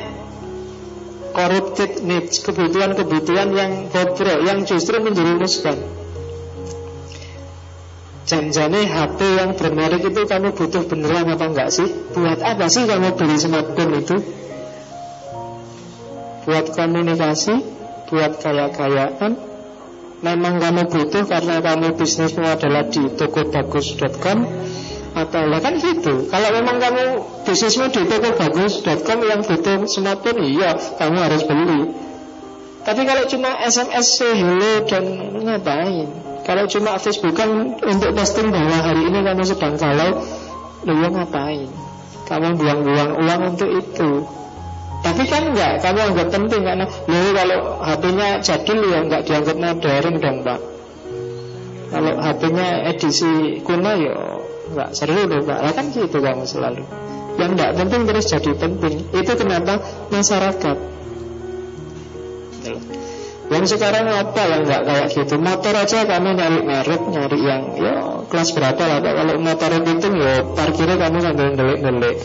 corrupted 1.33 2.05
needs 2.05 2.45
Kebutuhan-kebutuhan 2.45 3.57
yang 3.57 3.89
bobrok 3.89 4.45
Yang 4.45 4.77
justru 4.77 5.01
menjerumuskan 5.01 5.81
Janjane 8.27 8.91
HP 8.91 9.19
yang 9.39 9.51
bermerek 9.55 10.03
itu 10.03 10.23
kamu 10.27 10.51
butuh 10.51 10.83
beneran 10.91 11.31
apa 11.31 11.47
enggak 11.47 11.71
sih? 11.71 11.87
Buat 12.11 12.43
apa 12.43 12.67
sih 12.67 12.83
kamu 12.85 13.15
beli 13.15 13.39
smartphone 13.39 14.03
itu? 14.03 14.17
Buat 16.47 16.75
komunikasi? 16.75 17.55
Buat 18.11 18.39
kaya-kayaan? 18.43 19.57
memang 20.25 20.57
kamu 20.57 20.89
butuh 20.89 21.29
karena 21.29 21.61
kamu 21.61 21.93
bisnismu 22.01 22.47
adalah 22.47 22.89
di 22.89 23.05
tokobagus.com 23.13 24.39
atau 25.17 25.43
lah 25.49 25.61
kan 25.65 25.81
gitu 25.81 26.29
kalau 26.29 26.49
memang 26.53 26.77
kamu 26.77 27.05
bisnismu 27.45 27.89
di 27.89 28.05
tokobagus.com 28.05 29.19
yang 29.25 29.41
butuh 29.45 29.85
smartphone 29.89 30.41
iya 30.45 30.77
kamu 30.77 31.17
harus 31.21 31.43
beli 31.45 31.81
tapi 32.85 33.03
kalau 33.05 33.25
cuma 33.29 33.61
SMS 33.61 34.09
hello 34.25 34.73
dan 34.89 35.05
ngapain 35.45 36.09
kalau 36.47 36.63
cuma 36.71 36.95
Facebookan 37.03 37.75
untuk 37.83 38.15
posting 38.15 38.55
bahwa 38.55 38.79
hari 38.79 39.11
ini 39.11 39.19
kamu 39.27 39.43
sedang 39.43 39.75
galau 39.75 40.23
lu 40.87 40.95
ngapain? 41.11 41.67
Kamu 42.31 42.55
buang-buang 42.55 43.19
uang 43.19 43.41
untuk 43.51 43.71
itu. 43.75 44.11
Tapi 45.03 45.23
kan 45.27 45.43
enggak, 45.51 45.83
kamu 45.83 45.99
anggap 46.15 46.29
penting 46.31 46.63
karena 46.63 46.87
Lalu 47.07 47.31
kalau 47.35 47.59
HP-nya 47.83 48.29
jadul 48.43 48.79
ya 48.87 48.99
enggak 49.03 49.23
dianggap 49.27 49.57
modern 49.59 50.15
dong 50.23 50.39
Pak. 50.47 50.61
Kalau 51.91 52.13
HP-nya 52.15 52.69
edisi 52.95 53.33
kuno 53.67 53.93
ya 53.99 54.17
enggak 54.71 54.91
seru 54.95 55.27
dong 55.27 55.51
Pak. 55.51 55.59
Lah 55.67 55.73
kan 55.75 55.87
gitu 55.91 56.19
kamu 56.23 56.47
selalu 56.47 56.83
Yang 57.43 57.51
enggak 57.59 57.71
penting 57.75 58.03
terus 58.07 58.25
jadi 58.31 58.53
penting. 58.55 58.95
Itu 59.11 59.33
kenapa 59.35 59.83
masyarakat 60.15 60.77
yang 63.47 63.63
sekarang 63.63 64.11
apa 64.11 64.43
yang 64.43 64.67
enggak 64.67 64.83
kayak 64.83 65.07
gitu? 65.15 65.35
Motor 65.39 65.75
aja 65.79 66.03
kamu 66.03 66.29
nyari 66.35 66.61
merek 66.67 67.03
Nyari 67.07 67.39
yang 67.47 67.63
ya 67.79 67.95
kelas 68.27 68.51
berapa 68.59 68.83
lah 68.83 68.99
Kalau 68.99 69.35
motor 69.39 69.71
itu 69.71 70.09
ya 70.19 70.43
parkirnya 70.51 70.97
kamu 70.99 71.17
sambil 71.23 71.49
delik-delik. 71.55 72.17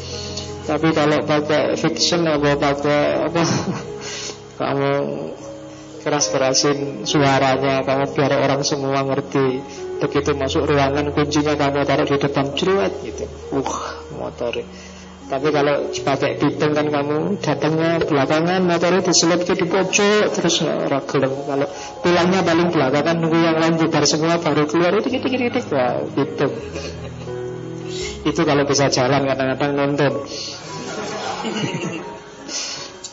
Tapi 0.65 0.87
kalau 0.97 1.17
pakai 1.25 1.77
fiction 1.77 2.25
apa 2.25 2.57
pakai 2.57 3.01
apa 3.29 3.41
kamu 4.61 4.91
keras-kerasin 6.01 7.05
suaranya 7.05 7.85
kamu 7.85 8.03
biar 8.17 8.33
orang 8.41 8.61
semua 8.65 9.05
ngerti. 9.05 9.61
Begitu 10.01 10.33
masuk 10.33 10.65
ruangan 10.65 11.13
kuncinya 11.13 11.53
kamu 11.53 11.85
taruh 11.85 12.09
di 12.09 12.17
depan 12.17 12.45
jeruat 12.57 12.89
gitu. 13.05 13.29
Uh 13.53 13.73
motor 14.17 14.57
tapi 15.31 15.47
kalau 15.47 15.87
pakai 15.95 16.35
pitung 16.35 16.75
kan 16.75 16.91
kamu 16.91 17.39
datangnya 17.39 18.03
belakangan 18.03 18.67
motor 18.67 18.99
itu 18.99 19.15
diselip 19.15 19.47
di 19.47 19.63
pojok 19.63 20.27
terus 20.27 20.59
ragilem 20.91 21.31
kalau 21.47 21.67
pulangnya 22.03 22.43
paling 22.43 22.67
belakangan 22.67 23.15
nunggu 23.15 23.39
yang 23.39 23.55
lain 23.55 23.79
bubar 23.79 24.03
semua 24.03 24.35
baru 24.43 24.67
keluar 24.67 24.91
itu 24.99 25.07
gitu 25.07 25.31
gitu 25.31 25.47
gitu. 25.47 25.59
Wah 25.71 26.03
pitung 26.11 26.51
itu 28.27 28.41
kalau 28.43 28.63
bisa 28.67 28.91
jalan 28.91 29.23
kadang-kadang 29.23 29.71
nonton. 29.71 30.13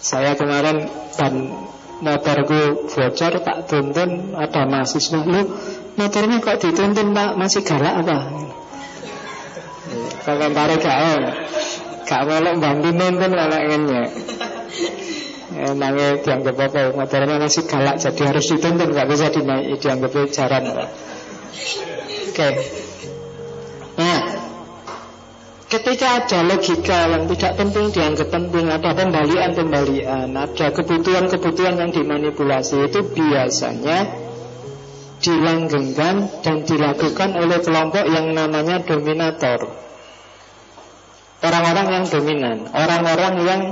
Saya 0.03 0.35
kemarin 0.35 0.91
dan 1.15 1.55
motorku 2.03 2.91
bocor 2.91 3.33
tak 3.47 3.59
tuntun 3.71 4.35
ada 4.35 4.67
mahasiswa 4.67 5.23
lu 5.23 5.55
motornya 5.95 6.43
kok 6.43 6.67
dituntun 6.67 7.15
pak? 7.15 7.31
Masih 7.39 7.63
galak 7.63 7.95
apa? 8.03 8.19
Komentare 10.29 10.77
gak 10.77 10.99
on 11.15 11.23
gak 12.09 12.23
melok 12.25 12.57
bantu 12.57 12.89
nonton 12.97 13.31
malah 13.37 13.61
ngenyek 13.69 14.09
Emangnya 15.59 16.21
dianggap 16.23 16.55
apa? 16.55 16.95
Motornya 16.95 17.41
masih 17.43 17.67
galak 17.67 17.99
Jadi 17.99 18.23
harus 18.23 18.47
dituntun 18.47 18.95
Gak 18.95 19.09
bisa 19.11 19.27
dinaiki 19.33 19.75
Dianggap 19.81 20.13
jaran. 20.31 20.65
Oke. 20.71 20.87
Okay. 22.31 22.53
Nah 23.99 24.21
Ketika 25.69 26.25
ada 26.25 26.49
logika 26.49 27.13
yang 27.13 27.29
tidak 27.29 27.53
penting 27.61 27.93
dianggap 27.93 28.29
penting 28.31 28.71
Ada 28.71 28.91
pembalian-pembalian 28.95 30.31
Ada 30.33 30.67
kebutuhan-kebutuhan 30.73 31.75
yang 31.77 31.91
dimanipulasi 31.91 32.89
Itu 32.89 33.05
biasanya 33.11 34.29
dilanggengkan 35.19 36.31
dan 36.47 36.63
dilakukan 36.63 37.31
oleh 37.35 37.59
kelompok 37.59 38.07
yang 38.07 38.31
namanya 38.39 38.79
dominator 38.87 39.88
Orang-orang 41.39 41.87
yang 41.95 42.05
dominan. 42.11 42.59
Orang-orang 42.75 43.35
yang 43.47 43.63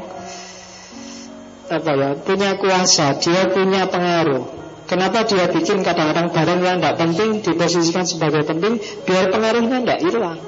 apa 1.66 1.92
ya 1.98 2.10
punya 2.22 2.50
kuasa. 2.62 3.18
Dia 3.18 3.50
punya 3.50 3.90
pengaruh. 3.90 4.46
Kenapa 4.86 5.26
dia 5.26 5.50
bikin 5.50 5.82
kadang-kadang 5.82 6.30
barang 6.30 6.60
yang 6.62 6.78
tidak 6.78 6.94
penting 6.94 7.42
Diposisikan 7.42 8.06
sebagai 8.06 8.46
penting 8.46 8.78
Biar 9.02 9.34
pengaruhnya 9.34 9.82
tidak 9.82 9.98
hilang? 9.98 10.38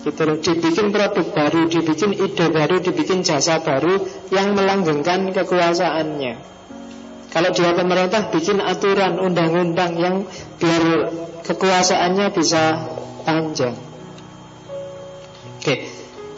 Gitu 0.00 0.22
loh, 0.24 0.40
dibikin 0.40 0.96
produk 0.96 1.26
baru, 1.28 1.68
dibikin 1.68 2.16
ide 2.16 2.46
baru, 2.48 2.80
dibikin 2.80 3.20
jasa 3.20 3.60
baru 3.60 4.00
yang 4.32 4.56
melanggengkan 4.56 5.28
kekuasaannya. 5.28 6.40
Kalau 7.28 7.50
dia 7.52 7.76
pemerintah 7.76 8.32
bikin 8.32 8.64
aturan 8.64 9.20
undang-undang 9.20 9.92
yang 10.00 10.24
biar 10.56 10.84
kekuasaannya 11.44 12.26
bisa 12.32 12.80
panjang. 13.28 13.89
Oke, 15.60 15.76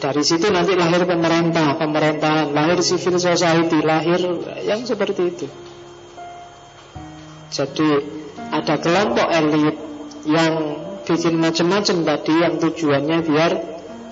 dari 0.03 0.19
situ 0.19 0.51
nanti 0.51 0.75
lahir 0.75 1.07
pemerintah, 1.07 1.79
pemerintahan, 1.79 2.51
lahir 2.51 2.83
civil 2.83 3.15
society, 3.15 3.79
lahir 3.79 4.19
yang 4.67 4.83
seperti 4.83 5.31
itu. 5.31 5.47
Jadi 7.47 7.89
ada 8.51 8.75
kelompok 8.83 9.27
elit 9.31 9.79
yang 10.27 10.53
bikin 11.07 11.39
macam-macam 11.39 11.97
tadi 12.03 12.33
yang 12.35 12.53
tujuannya 12.59 13.17
biar 13.23 13.51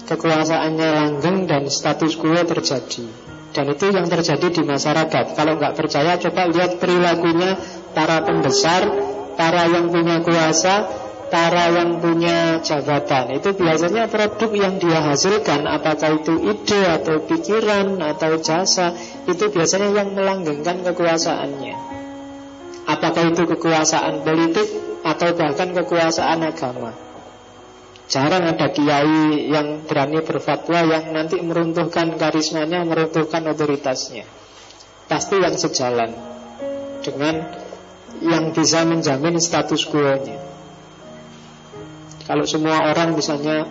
kekuasaannya 0.07 0.87
langgeng 0.95 1.43
dan 1.43 1.67
status 1.67 2.15
quo 2.15 2.39
terjadi. 2.39 3.03
Dan 3.51 3.75
itu 3.75 3.91
yang 3.91 4.07
terjadi 4.07 4.47
di 4.47 4.63
masyarakat. 4.63 5.35
Kalau 5.35 5.59
nggak 5.59 5.75
percaya, 5.75 6.15
coba 6.15 6.47
lihat 6.47 6.79
perilakunya 6.79 7.59
para 7.91 8.23
pembesar, 8.23 8.87
para 9.35 9.67
yang 9.67 9.91
punya 9.91 10.23
kuasa, 10.23 10.87
para 11.31 11.71
yang 11.71 12.03
punya 12.03 12.59
jabatan. 12.59 13.39
Itu 13.39 13.55
biasanya 13.55 14.11
produk 14.11 14.51
yang 14.51 14.75
dia 14.77 14.99
hasilkan, 14.99 15.63
apakah 15.63 16.19
itu 16.19 16.35
ide 16.43 16.81
atau 16.85 17.23
pikiran 17.23 18.03
atau 18.03 18.35
jasa, 18.43 18.91
itu 19.25 19.47
biasanya 19.47 19.95
yang 19.95 20.11
melanggengkan 20.11 20.83
kekuasaannya. 20.83 21.75
Apakah 22.83 23.23
itu 23.31 23.47
kekuasaan 23.47 24.27
politik 24.27 24.67
atau 25.07 25.31
bahkan 25.39 25.71
kekuasaan 25.71 26.43
agama. 26.43 26.91
Jarang 28.11 28.43
ada 28.43 28.67
kiai 28.75 29.47
yang 29.47 29.87
berani 29.87 30.19
berfatwa 30.19 30.83
yang 30.83 31.15
nanti 31.15 31.39
meruntuhkan 31.39 32.19
karismanya, 32.19 32.83
meruntuhkan 32.83 33.47
otoritasnya. 33.47 34.27
Pasti 35.07 35.39
yang 35.39 35.55
sejalan 35.55 36.11
dengan 36.99 37.47
yang 38.19 38.51
bisa 38.51 38.83
menjamin 38.83 39.39
status 39.39 39.87
quo-nya. 39.87 40.50
Kalau 42.31 42.47
semua 42.47 42.87
orang 42.87 43.11
misalnya 43.11 43.67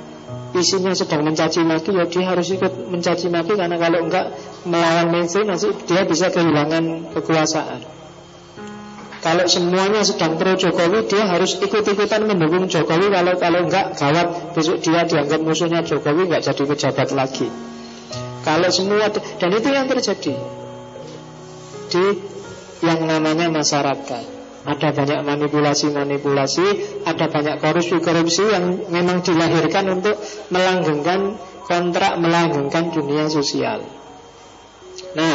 isinya 0.52 0.92
sedang 0.92 1.24
mencaci 1.24 1.64
maki 1.64 1.96
ya 1.96 2.04
dia 2.04 2.28
harus 2.28 2.52
ikut 2.52 2.92
mencaci 2.92 3.32
maki 3.32 3.56
karena 3.56 3.80
kalau 3.80 4.04
enggak 4.04 4.36
melawan 4.68 5.08
mainstream 5.08 5.48
nanti 5.48 5.72
dia 5.88 6.04
bisa 6.04 6.28
kehilangan 6.28 7.08
kekuasaan. 7.16 7.80
Kalau 9.24 9.44
semuanya 9.48 10.04
sedang 10.04 10.36
pro 10.40 10.56
Jokowi 10.56 11.04
Dia 11.04 11.28
harus 11.28 11.60
ikut-ikutan 11.60 12.24
mendukung 12.24 12.68
Jokowi. 12.72 13.12
Kalau 13.12 13.36
kalau 13.36 13.60
enggak 13.68 13.92
gawat. 13.92 14.56
Besok 14.56 14.80
dia 14.80 15.04
dianggap 15.04 15.44
musuhnya 15.44 15.84
Jokowi 15.84 16.24
Enggak 16.24 16.48
jadi 16.48 16.62
pejabat 16.64 17.08
lagi. 17.12 17.52
Kalau 18.40 18.72
semua 18.72 19.12
Dan 19.12 19.50
itu 19.52 19.68
yang 19.68 19.84
terjadi 19.92 20.40
Di 21.92 22.04
yang 22.80 23.04
namanya 23.04 23.52
masyarakat 23.52 24.39
ada 24.60 24.92
banyak 24.92 25.20
manipulasi-manipulasi, 25.24 26.66
ada 27.08 27.26
banyak 27.32 27.56
korupsi-korupsi 27.64 28.44
yang 28.52 28.92
memang 28.92 29.24
dilahirkan 29.24 29.88
untuk 29.88 30.20
melanggengkan 30.52 31.40
kontrak, 31.64 32.20
melanggengkan 32.20 32.92
dunia 32.92 33.32
sosial. 33.32 33.80
Nah, 35.16 35.34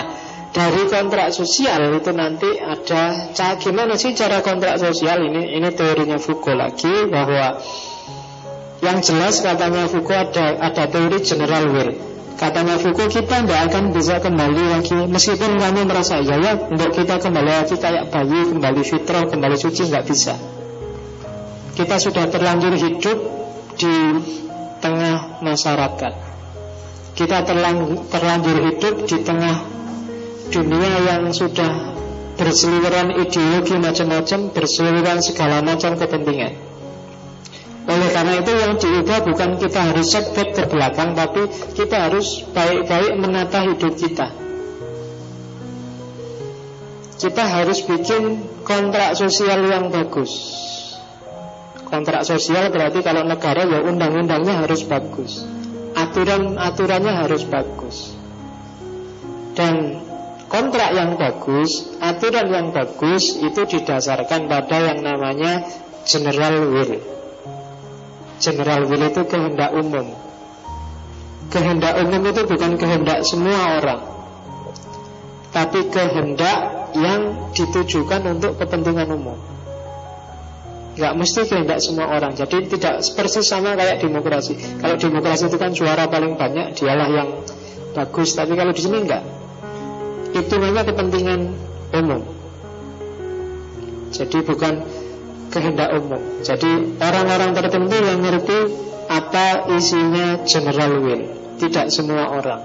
dari 0.54 0.88
kontrak 0.88 1.34
sosial 1.36 2.00
itu 2.00 2.12
nanti 2.16 2.48
ada 2.62 3.34
cara 3.36 3.60
gimana 3.60 4.00
sih 4.00 4.16
cara 4.16 4.40
kontrak 4.40 4.80
sosial 4.80 5.20
ini 5.26 5.58
ini 5.58 5.68
teorinya 5.76 6.16
Foucault 6.16 6.56
lagi 6.56 7.12
bahwa 7.12 7.60
yang 8.80 9.04
jelas 9.04 9.44
katanya 9.44 9.92
Foucault 9.92 10.32
ada 10.32 10.64
ada 10.64 10.88
teori 10.88 11.20
general 11.20 11.68
will 11.76 12.15
katanya 12.36 12.76
Foucault 12.80 13.12
kita 13.12 13.44
tidak 13.44 13.62
akan 13.72 13.96
bisa 13.96 14.20
kembali 14.20 14.64
lagi. 14.72 14.98
Meskipun 15.08 15.60
kamu 15.60 15.88
merasa 15.88 16.20
ya 16.20 16.36
ya 16.40 16.54
untuk 16.60 16.92
kita 16.92 17.20
kembali 17.20 17.52
lagi 17.64 17.76
kayak 17.80 18.12
bayi 18.12 18.40
kembali 18.52 18.82
fitrah 18.84 19.24
kembali 19.28 19.56
suci 19.56 19.88
nggak 19.88 20.06
bisa. 20.06 20.36
Kita 21.76 21.96
sudah 22.00 22.32
terlanjur 22.32 22.76
hidup 22.80 23.18
di 23.76 23.96
tengah 24.80 25.44
masyarakat. 25.44 26.14
Kita 27.16 27.38
terlanjur 28.12 28.58
hidup 28.72 28.96
di 29.08 29.18
tengah 29.24 29.56
dunia 30.52 30.92
yang 31.04 31.32
sudah 31.32 31.96
berseliweran 32.36 33.16
ideologi 33.16 33.76
macam-macam, 33.80 34.52
berseliweran 34.52 35.20
segala 35.24 35.64
macam 35.64 35.96
kepentingan. 35.96 36.65
Oleh 37.86 38.10
karena 38.10 38.34
itu 38.42 38.52
yang 38.52 38.74
diubah 38.82 39.20
bukan 39.30 39.52
kita 39.62 39.80
harus 39.94 40.10
setback 40.10 40.58
ke 40.58 40.64
belakang 40.74 41.14
Tapi 41.14 41.46
kita 41.78 42.10
harus 42.10 42.42
baik-baik 42.50 43.14
menata 43.22 43.62
hidup 43.62 43.94
kita. 43.94 44.34
Kita 47.16 47.44
harus 47.46 47.86
bikin 47.86 48.44
kontrak 48.66 49.14
sosial 49.16 49.70
yang 49.70 49.94
bagus. 49.94 50.34
Kontrak 51.86 52.26
sosial 52.26 52.74
berarti 52.74 53.06
kalau 53.06 53.24
negara 53.24 53.64
ya 53.64 53.80
undang-undangnya 53.86 54.66
harus 54.66 54.84
bagus. 54.84 55.46
Aturan-aturannya 55.96 57.14
harus 57.24 57.48
bagus. 57.48 58.18
Dan 59.56 60.04
kontrak 60.52 60.92
yang 60.92 61.16
bagus, 61.16 61.96
aturan 62.04 62.52
yang 62.52 62.68
bagus 62.76 63.40
itu 63.40 63.62
didasarkan 63.64 64.52
pada 64.52 64.78
yang 64.92 65.00
namanya 65.00 65.64
general 66.04 66.68
will. 66.68 67.00
General 68.42 68.82
will 68.86 69.04
itu 69.06 69.22
kehendak 69.28 69.72
umum. 69.76 70.12
Kehendak 71.54 71.94
umum 72.04 72.22
itu 72.26 72.42
bukan 72.44 72.72
kehendak 72.76 73.24
semua 73.24 73.80
orang, 73.80 74.02
tapi 75.54 75.88
kehendak 75.88 76.92
yang 76.98 77.52
ditujukan 77.56 78.22
untuk 78.36 78.60
kepentingan 78.60 79.08
umum. 79.14 79.38
Gak 80.96 81.12
mesti 81.20 81.44
kehendak 81.44 81.84
semua 81.84 82.08
orang 82.08 82.40
Jadi 82.40 82.72
tidak 82.72 83.04
persis 83.20 83.44
sama 83.44 83.76
kayak 83.76 84.00
demokrasi 84.00 84.56
Kalau 84.80 84.96
demokrasi 84.96 85.52
itu 85.52 85.60
kan 85.60 85.76
suara 85.76 86.08
paling 86.08 86.40
banyak 86.40 86.72
Dialah 86.72 87.12
yang 87.12 87.44
bagus 87.92 88.32
Tapi 88.32 88.56
kalau 88.56 88.72
di 88.72 88.80
sini 88.80 89.04
enggak 89.04 89.20
hitungannya 90.36 90.84
kepentingan 90.84 91.42
umum. 91.96 92.22
Jadi 94.12 94.38
bukan 94.44 94.84
kehendak 95.50 95.90
umum. 95.98 96.22
Jadi 96.42 96.98
orang-orang 97.00 97.52
tertentu 97.54 97.98
yang 98.00 98.20
ngerti 98.22 98.60
apa 99.10 99.70
isinya 99.74 100.42
general 100.46 101.02
will. 101.02 101.24
Tidak 101.56 101.88
semua 101.94 102.36
orang. 102.36 102.62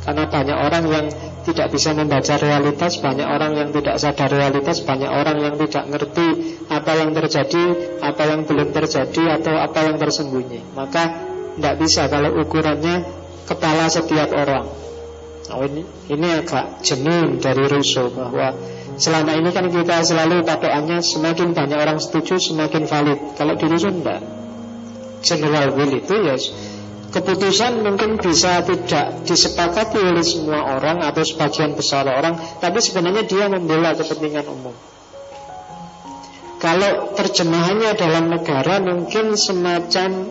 Karena 0.00 0.24
banyak 0.32 0.58
orang 0.58 0.84
yang 0.88 1.06
tidak 1.44 1.68
bisa 1.72 1.92
membaca 1.92 2.34
realitas, 2.40 2.96
banyak 3.04 3.28
orang 3.28 3.52
yang 3.52 3.68
tidak 3.68 4.00
sadar 4.00 4.32
realitas, 4.32 4.80
banyak 4.80 5.08
orang 5.12 5.36
yang 5.44 5.54
tidak 5.60 5.84
ngerti 5.92 6.28
apa 6.72 6.92
yang 6.96 7.10
terjadi, 7.12 7.64
apa 8.00 8.22
yang 8.24 8.40
belum 8.48 8.68
terjadi, 8.72 9.22
atau 9.40 9.54
apa 9.60 9.80
yang 9.84 9.96
tersembunyi. 10.00 10.72
Maka 10.72 11.28
tidak 11.56 11.74
bisa 11.76 12.08
kalau 12.08 12.32
ukurannya 12.40 13.04
kepala 13.44 13.92
setiap 13.92 14.32
orang. 14.32 14.72
Oh, 15.50 15.66
ini, 15.66 15.82
ini 16.06 16.28
agak 16.30 16.80
jenuh 16.86 17.42
dari 17.42 17.66
Rousseau 17.66 18.06
bahwa 18.14 18.54
selama 19.00 19.32
ini 19.32 19.50
kan 19.50 19.72
kita 19.72 20.04
selalu 20.04 20.44
patokannya 20.44 21.00
semakin 21.00 21.56
banyak 21.56 21.78
orang 21.80 21.96
setuju 21.96 22.36
semakin 22.36 22.84
valid. 22.84 23.18
Kalau 23.40 23.56
di 23.56 23.64
Rousseau 23.64 23.90
enggak. 23.90 24.20
General 25.20 25.72
will 25.76 25.92
itu 26.00 26.16
ya 26.16 26.36
keputusan 27.10 27.82
mungkin 27.82 28.16
bisa 28.22 28.62
tidak 28.62 29.26
disepakati 29.26 29.98
oleh 29.98 30.22
semua 30.22 30.78
orang 30.78 31.02
atau 31.02 31.26
sebagian 31.26 31.74
besar 31.74 32.06
orang, 32.06 32.38
tapi 32.62 32.78
sebenarnya 32.78 33.26
dia 33.26 33.50
membela 33.50 33.92
kepentingan 33.98 34.46
umum. 34.46 34.72
Kalau 36.60 37.16
terjemahannya 37.16 37.96
dalam 37.96 38.30
negara 38.30 38.78
mungkin 38.84 39.34
semacam 39.34 40.28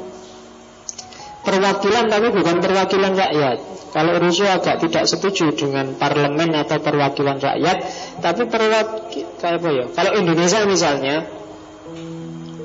perwakilan 1.44 2.06
tapi 2.12 2.28
bukan 2.36 2.58
perwakilan 2.60 3.14
rakyat. 3.16 3.58
Kalau 3.90 4.22
Rousseau 4.22 4.46
agak 4.46 4.86
tidak 4.86 5.10
setuju 5.10 5.50
dengan 5.58 5.98
parlemen 5.98 6.54
atau 6.54 6.78
perwakilan 6.78 7.42
rakyat, 7.42 7.78
tapi 8.22 8.46
perwakilan 8.46 9.54
apa 9.58 9.70
ya? 9.74 9.86
Kalau 9.90 10.12
Indonesia 10.14 10.62
misalnya 10.70 11.26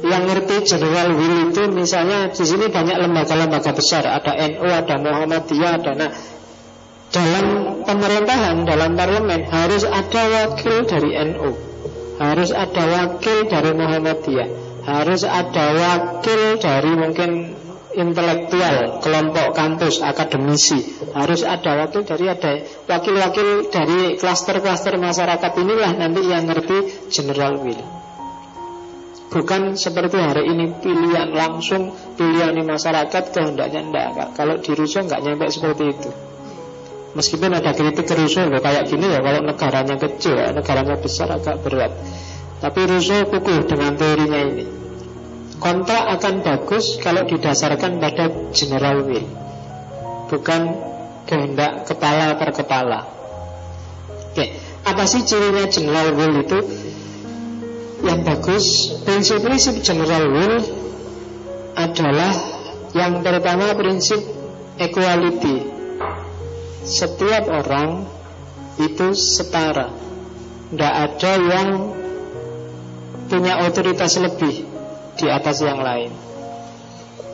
yang 0.04 0.28
ngerti 0.28 0.68
general 0.68 1.16
will 1.16 1.48
itu 1.48 1.64
misalnya 1.72 2.28
di 2.28 2.44
sini 2.44 2.68
banyak 2.68 2.96
lembaga-lembaga 3.08 3.72
besar, 3.72 4.04
ada 4.04 4.36
NU, 4.52 4.68
ada 4.68 5.00
Muhammadiyah, 5.00 5.70
ada 5.80 5.92
nah 5.96 6.10
dalam 7.08 7.46
pemerintahan, 7.88 8.68
dalam 8.68 8.92
parlemen 8.98 9.48
harus 9.48 9.88
ada 9.88 10.22
wakil 10.28 10.84
dari 10.84 11.10
NU, 11.32 11.56
harus 12.20 12.50
ada 12.52 12.82
wakil 12.84 13.48
dari 13.48 13.72
Muhammadiyah, 13.72 14.48
harus 14.84 15.22
ada 15.24 15.64
wakil 15.72 16.60
dari 16.60 16.92
mungkin 17.00 17.30
intelektual, 17.94 18.98
kelompok 19.00 19.54
kampus, 19.54 20.02
akademisi. 20.02 20.98
Harus 21.14 21.46
ada 21.46 21.86
wakil 21.86 22.02
dari 22.02 22.26
ada 22.28 22.52
Wakil-wakil 22.84 23.70
dari 23.70 24.18
klaster-klaster 24.18 24.98
masyarakat 24.98 25.52
inilah 25.58 25.92
nanti 25.96 26.20
yang 26.26 26.44
ngerti 26.46 27.10
general 27.10 27.62
will. 27.62 27.80
Bukan 29.34 29.74
seperti 29.74 30.14
hari 30.14 30.46
ini 30.46 30.78
pilihan 30.78 31.34
langsung 31.34 31.90
Pilihan 32.14 32.54
masyarakat 32.54 33.34
kehendaknya 33.34 33.82
enggak 33.82 34.30
Kalau 34.38 34.62
di 34.62 34.70
Rusia 34.78 35.02
enggak 35.02 35.26
nyampe 35.26 35.50
seperti 35.50 35.84
itu. 35.90 36.10
Meskipun 37.18 37.50
ada 37.50 37.74
kritik 37.74 38.06
ke 38.06 38.14
Rusia 38.14 38.46
Kayak 38.46 38.86
gini 38.86 39.10
ya 39.10 39.18
kalau 39.18 39.42
negaranya 39.42 39.98
kecil 39.98 40.38
Negaranya 40.38 40.94
besar 41.02 41.34
agak 41.34 41.66
berat. 41.66 41.90
Tapi 42.62 42.80
Rusia 42.86 43.26
kukuh 43.26 43.66
dengan 43.66 43.98
teorinya 43.98 44.40
ini 44.54 44.83
Kontrak 45.62 46.18
akan 46.18 46.42
bagus 46.42 46.98
kalau 46.98 47.22
didasarkan 47.30 48.02
pada 48.02 48.26
general 48.50 49.06
will 49.06 49.26
Bukan 50.26 50.62
kehendak 51.24 51.86
kepala 51.86 52.34
per 52.36 52.50
kepala. 52.52 53.00
Oke, 54.34 54.50
apa 54.82 55.04
sih 55.06 55.22
cirinya 55.22 55.64
general 55.70 56.12
will 56.16 56.34
itu? 56.42 56.58
Yang 58.04 58.20
bagus, 58.26 58.64
prinsip-prinsip 59.06 59.80
general 59.80 60.24
will 60.28 60.58
adalah 61.78 62.34
yang 62.92 63.24
pertama 63.24 63.72
prinsip 63.78 64.20
equality. 64.76 65.70
Setiap 66.84 67.48
orang 67.48 68.04
itu 68.76 69.14
setara. 69.16 69.88
Tidak 70.68 70.94
ada 70.94 71.32
yang 71.38 71.68
punya 73.30 73.64
otoritas 73.64 74.18
lebih 74.20 74.73
di 75.14 75.26
atas 75.30 75.62
yang 75.62 75.80
lain. 75.80 76.10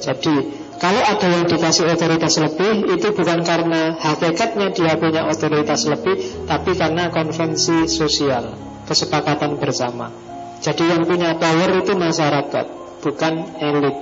Jadi 0.01 0.61
kalau 0.81 1.03
ada 1.05 1.29
yang 1.29 1.45
dikasih 1.45 1.93
otoritas 1.93 2.41
lebih 2.41 2.89
Itu 2.97 3.13
bukan 3.13 3.45
karena 3.45 4.01
hakikatnya 4.01 4.73
dia 4.73 4.97
punya 4.97 5.29
otoritas 5.29 5.85
lebih 5.85 6.17
Tapi 6.49 6.73
karena 6.73 7.13
konvensi 7.13 7.85
sosial 7.85 8.57
Kesepakatan 8.89 9.61
bersama. 9.61 10.09
Jadi 10.65 10.89
yang 10.89 11.05
punya 11.05 11.37
power 11.37 11.85
itu 11.85 11.93
masyarakat 11.93 12.67
Bukan 13.05 13.35
elit. 13.61 13.97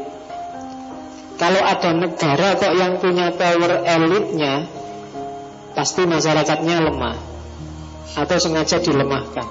Kalau 1.39 1.63
ada 1.67 1.91
negara 1.91 2.49
kok 2.55 2.75
yang 2.79 3.03
punya 3.03 3.35
power 3.35 3.83
elitnya 3.83 4.71
Pasti 5.75 6.07
masyarakatnya 6.07 6.79
lemah 6.79 7.19
Atau 8.15 8.39
sengaja 8.39 8.79
dilemahkan. 8.79 9.47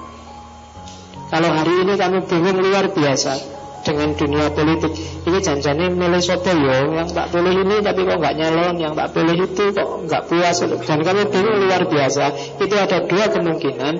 Kalau 1.28 1.50
hari 1.52 1.84
ini 1.84 1.92
kami 2.00 2.24
bingung 2.24 2.56
luar 2.56 2.88
biasa 2.88 3.58
dengan 3.84 4.14
dunia 4.14 4.50
politik. 4.50 4.92
Ini 5.24 5.38
janjane 5.38 5.92
milih 5.92 6.22
sopo 6.22 6.50
yo 6.50 6.96
yang 6.96 7.08
tak 7.10 7.30
pilih 7.30 7.54
ini 7.54 7.76
tapi 7.82 8.00
kok 8.04 8.16
nggak 8.18 8.34
nyalon 8.34 8.74
yang 8.80 8.92
tak 8.96 9.08
pilih 9.14 9.36
itu 9.36 9.64
kok 9.74 9.88
nggak 10.08 10.22
puas. 10.26 10.56
Dan 10.62 10.98
kamu 11.04 11.22
bingung 11.30 11.56
luar 11.66 11.82
biasa. 11.86 12.24
Itu 12.58 12.74
ada 12.74 12.98
dua 13.06 13.24
kemungkinan. 13.30 13.94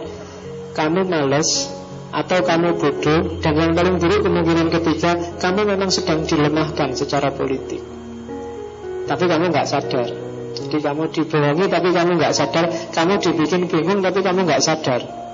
Kamu 0.75 1.01
males 1.11 1.71
atau 2.15 2.39
kamu 2.43 2.69
bodoh. 2.79 3.21
Dan 3.43 3.53
yang 3.59 3.73
paling 3.75 3.97
buruk 3.99 4.21
kemungkinan 4.25 4.69
ketiga 4.73 5.11
kamu 5.39 5.61
memang 5.75 5.91
sedang 5.91 6.25
dilemahkan 6.25 6.95
secara 6.95 7.31
politik. 7.35 7.83
Tapi 9.09 9.25
kamu 9.25 9.45
nggak 9.51 9.67
sadar. 9.69 10.09
Jadi 10.49 10.79
kamu 10.83 11.03
dibohongi 11.15 11.67
tapi 11.71 11.89
kamu 11.95 12.11
nggak 12.19 12.35
sadar. 12.35 12.65
Kamu 12.91 13.21
dibikin 13.21 13.69
bingung 13.69 14.01
tapi 14.03 14.21
kamu 14.25 14.43
nggak 14.49 14.63
sadar 14.65 15.28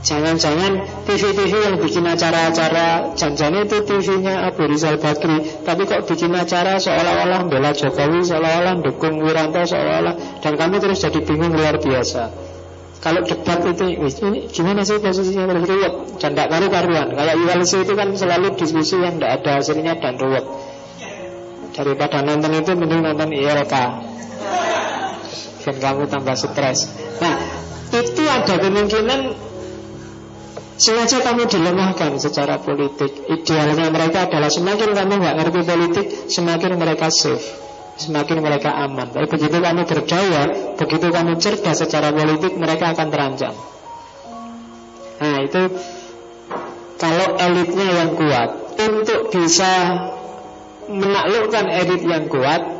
Jangan-jangan 0.00 1.04
TV-TV 1.04 1.52
yang 1.60 1.76
bikin 1.76 2.08
acara-acara 2.08 3.12
Janjane 3.12 3.68
itu 3.68 3.84
TV-nya 3.84 4.48
Abu 4.48 4.64
Rizal 4.64 4.96
Bakri. 4.96 5.44
Tapi 5.60 5.82
kok 5.84 6.08
bikin 6.08 6.32
acara 6.32 6.80
seolah-olah 6.80 7.44
bela 7.52 7.76
Jokowi 7.76 8.24
Seolah-olah 8.24 8.80
dukung 8.80 9.20
Wiranto 9.20 9.60
Seolah-olah 9.60 10.40
Dan 10.40 10.56
kamu 10.56 10.80
terus 10.80 11.04
jadi 11.04 11.20
bingung 11.20 11.52
luar 11.52 11.76
biasa. 11.76 12.32
Kalau 13.04 13.20
debat 13.28 13.60
itu 13.60 13.84
ini 13.92 14.48
Gimana 14.48 14.88
sih 14.88 14.96
posisinya? 15.04 15.44
Terus 15.52 15.68
ruwet 15.68 15.94
Dan 16.16 16.30
tidak 16.32 16.48
karu-karuan. 16.48 17.08
Kayak 17.12 17.36
ULC 17.36 17.72
itu 17.84 17.92
kan 17.92 18.08
selalu 18.16 18.56
diskusi 18.56 18.96
yang 19.04 19.20
tidak 19.20 19.44
ada 19.44 19.50
hasilnya 19.60 20.00
dan 20.00 20.16
ruwet. 20.16 20.48
Daripada 21.76 22.24
nonton 22.24 22.56
itu 22.56 22.72
mending 22.72 23.04
nonton 23.04 23.36
ILK 23.36 23.74
Dan 25.60 25.76
kamu 25.76 26.08
tambah 26.08 26.36
stres. 26.40 26.88
Nah 27.20 27.36
itu 27.92 28.22
ada 28.24 28.54
kemungkinan 28.56 29.49
Sengaja 30.80 31.20
kamu 31.20 31.44
dilemahkan 31.44 32.16
secara 32.16 32.56
politik. 32.56 33.28
Idealnya 33.28 33.92
mereka 33.92 34.24
adalah 34.24 34.48
semakin 34.48 34.96
kamu 34.96 35.12
nggak 35.20 35.36
ngerti 35.36 35.60
politik 35.68 36.06
Semakin 36.32 36.80
mereka 36.80 37.12
safe 37.12 37.44
Semakin 38.00 38.40
mereka 38.40 38.72
aman. 38.88 39.12
Tapi 39.12 39.28
begitu 39.28 39.60
kamu 39.60 39.84
berdaya 39.84 40.42
Begitu 40.80 41.06
kamu 41.12 41.36
cerdas 41.36 41.84
secara 41.84 42.16
politik 42.16 42.56
Mereka 42.56 42.96
akan 42.96 43.08
terancam. 43.12 43.54
Nah 45.20 45.36
itu 45.44 45.62
Kalau 46.96 47.28
elitnya 47.36 47.88
yang 48.00 48.10
kuat 48.16 48.80
Untuk 48.80 49.28
bisa 49.36 49.72
menaklukkan 50.88 51.66
elit 51.70 52.02
yang 52.08 52.24
kuat 52.32 52.79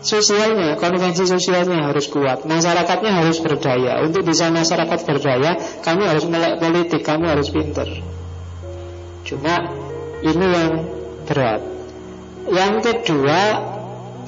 sosialnya, 0.00 0.78
konvensi 0.78 1.24
sosialnya 1.26 1.90
harus 1.90 2.06
kuat. 2.10 2.46
Masyarakatnya 2.46 3.12
harus 3.22 3.38
berdaya. 3.42 4.02
Untuk 4.02 4.22
bisa 4.24 4.48
masyarakat 4.48 5.00
berdaya 5.04 5.58
Kamu 5.82 6.02
harus 6.06 6.24
melek 6.30 6.62
politik, 6.62 7.02
kamu 7.02 7.24
harus 7.28 7.48
pinter. 7.50 7.88
Cuma 9.26 9.54
ini 10.24 10.46
yang 10.46 10.72
berat. 11.26 11.60
Yang 12.48 12.74
kedua 12.80 13.42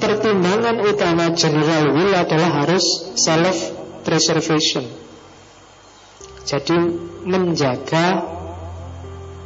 Pertimbangan 0.01 0.81
utama 0.81 1.29
general 1.37 1.93
will 1.93 2.09
adalah 2.09 2.65
harus 2.65 3.13
self-preservation. 3.13 4.81
Jadi 6.41 6.73
menjaga 7.21 8.25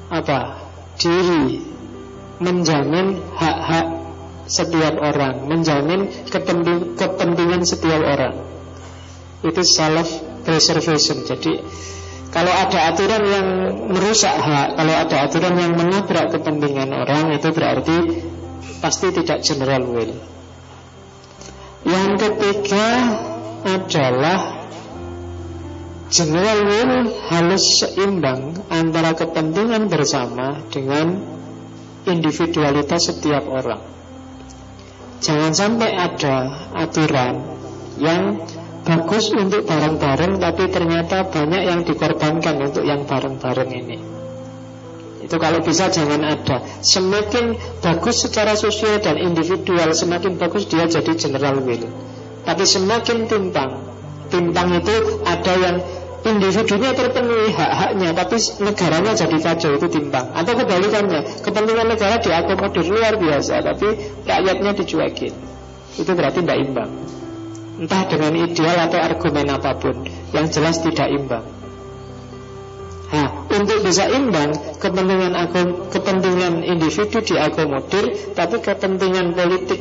Apa? 0.08 0.64
Diri. 0.96 1.60
Menjamin 2.40 3.20
hak-hak 3.36 4.05
setiap 4.46 4.98
orang, 5.02 5.50
menjamin 5.50 6.10
kepentingan 6.98 7.62
setiap 7.66 8.02
orang. 8.02 8.36
Itu 9.42 9.62
self 9.66 10.10
preservation. 10.46 11.26
Jadi 11.26 11.54
kalau 12.36 12.52
ada 12.52 12.92
aturan 12.92 13.24
yang 13.26 13.48
merusak 13.96 14.36
hak, 14.36 14.76
kalau 14.76 14.94
ada 14.94 15.16
aturan 15.24 15.56
yang 15.56 15.72
menabrak 15.72 16.36
kepentingan 16.36 16.92
orang, 16.92 17.32
itu 17.32 17.48
berarti 17.56 17.98
pasti 18.84 19.08
tidak 19.16 19.40
general 19.40 19.88
will. 19.88 20.14
Yang 21.86 22.12
ketiga 22.18 22.88
adalah 23.64 24.68
general 26.12 26.60
will 26.68 26.94
harus 27.32 27.64
seimbang 27.82 28.62
antara 28.68 29.16
kepentingan 29.16 29.88
bersama 29.88 30.60
dengan 30.70 31.16
individualitas 32.04 33.16
setiap 33.16 33.48
orang. 33.48 33.95
Jangan 35.24 35.52
sampai 35.56 35.96
ada 35.96 36.36
aturan 36.76 37.40
yang 38.00 38.44
bagus 38.86 39.34
untuk 39.34 39.66
bareng-bareng 39.66 40.38
tapi 40.38 40.70
ternyata 40.70 41.26
banyak 41.26 41.62
yang 41.66 41.82
dikorbankan 41.82 42.56
untuk 42.62 42.84
yang 42.86 43.08
bareng-bareng 43.08 43.72
ini. 43.74 43.98
Itu 45.26 45.42
kalau 45.42 45.66
bisa 45.66 45.90
jangan 45.90 46.22
ada. 46.22 46.62
Semakin 46.86 47.58
bagus 47.82 48.30
secara 48.30 48.54
sosial 48.54 49.02
dan 49.02 49.18
individual, 49.18 49.90
semakin 49.98 50.38
bagus 50.38 50.70
dia 50.70 50.86
jadi 50.86 51.18
general 51.18 51.66
will. 51.66 51.90
Tapi 52.46 52.62
semakin 52.62 53.26
timpang, 53.26 53.74
timpang 54.30 54.70
itu 54.78 54.96
ada 55.26 55.54
yang 55.58 55.82
individunya 56.26 56.92
terpenuhi 56.98 57.54
hak-haknya 57.54 58.10
tapi 58.18 58.36
negaranya 58.66 59.14
jadi 59.14 59.38
kacau 59.38 59.72
itu 59.78 59.88
timbang 59.94 60.26
atau 60.34 60.54
kebalikannya 60.58 61.22
kepentingan 61.46 61.88
negara 61.94 62.18
diakomodir 62.18 62.86
luar 62.90 63.14
biasa 63.16 63.62
tapi 63.62 63.88
rakyatnya 64.26 64.72
dicuekin 64.74 65.34
itu 65.96 66.12
berarti 66.12 66.42
tidak 66.42 66.58
imbang 66.66 66.92
entah 67.78 68.04
dengan 68.10 68.34
ideal 68.42 68.78
atau 68.90 69.00
argumen 69.00 69.48
apa 69.54 69.72
pun 69.78 69.96
yang 70.34 70.50
jelas 70.50 70.82
tidak 70.82 71.08
imbang 71.14 71.46
Nah, 73.06 73.46
untuk 73.48 73.86
bisa 73.86 74.10
imbang 74.10 74.50
kepentingan 74.82 75.38
kepentingan 75.94 76.66
individu 76.66 77.22
diakomodir, 77.22 78.34
tapi 78.34 78.60
kepentingan 78.60 79.32
politik 79.38 79.78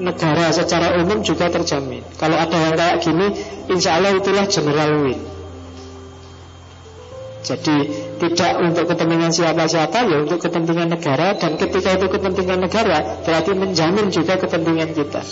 negara 0.00 0.48
secara 0.54 0.96
umum 1.02 1.20
juga 1.20 1.50
terjamin. 1.52 2.00
Kalau 2.16 2.38
ada 2.38 2.56
yang 2.56 2.74
kayak 2.78 2.96
gini, 3.04 3.26
insya 3.68 3.98
Allah 4.00 4.16
itulah 4.16 4.46
general 4.48 5.02
win. 5.04 5.18
Jadi 7.40 7.76
tidak 8.20 8.52
untuk 8.60 8.84
kepentingan 8.84 9.32
siapa-siapa 9.32 10.04
ya 10.04 10.16
untuk 10.28 10.44
kepentingan 10.44 10.92
negara 10.92 11.32
dan 11.40 11.56
ketika 11.56 11.96
itu 11.96 12.06
kepentingan 12.12 12.60
negara 12.60 13.24
berarti 13.24 13.56
menjamin 13.56 14.12
juga 14.12 14.36
kepentingan 14.36 14.92
kita. 14.92 15.24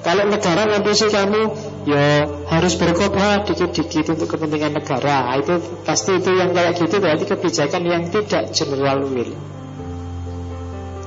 Kalau 0.00 0.24
negara 0.32 0.64
ngapusi 0.64 1.12
kamu 1.12 1.42
ya 1.84 2.24
harus 2.48 2.72
berkorban 2.76 3.44
dikit-dikit 3.44 4.16
untuk 4.16 4.32
kepentingan 4.32 4.76
negara. 4.76 5.28
Nah, 5.28 5.36
itu 5.40 5.60
pasti 5.84 6.16
itu 6.16 6.30
yang 6.36 6.56
kayak 6.56 6.72
gitu 6.80 6.96
berarti 7.00 7.24
kebijakan 7.28 7.82
yang 7.84 8.02
tidak 8.08 8.52
general 8.56 9.04
will. 9.04 9.32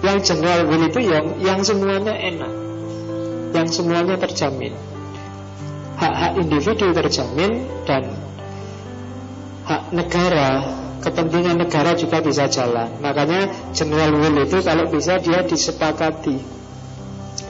Yang 0.06 0.18
general 0.30 0.70
will 0.70 0.84
itu 0.90 1.00
yang 1.10 1.26
yang 1.42 1.60
semuanya 1.66 2.14
enak. 2.14 2.54
Yang 3.54 3.68
semuanya 3.82 4.16
terjamin. 4.18 4.74
Hak-hak 5.98 6.38
individu 6.38 6.94
terjamin 6.94 7.66
dan 7.90 8.14
negara, 9.96 10.64
kepentingan 11.00 11.60
negara 11.60 11.96
juga 11.96 12.20
bisa 12.20 12.48
jalan. 12.52 13.00
Makanya 13.00 13.72
general 13.72 14.12
will 14.16 14.44
itu 14.44 14.60
kalau 14.64 14.88
bisa 14.92 15.20
dia 15.20 15.44
disepakati 15.44 16.40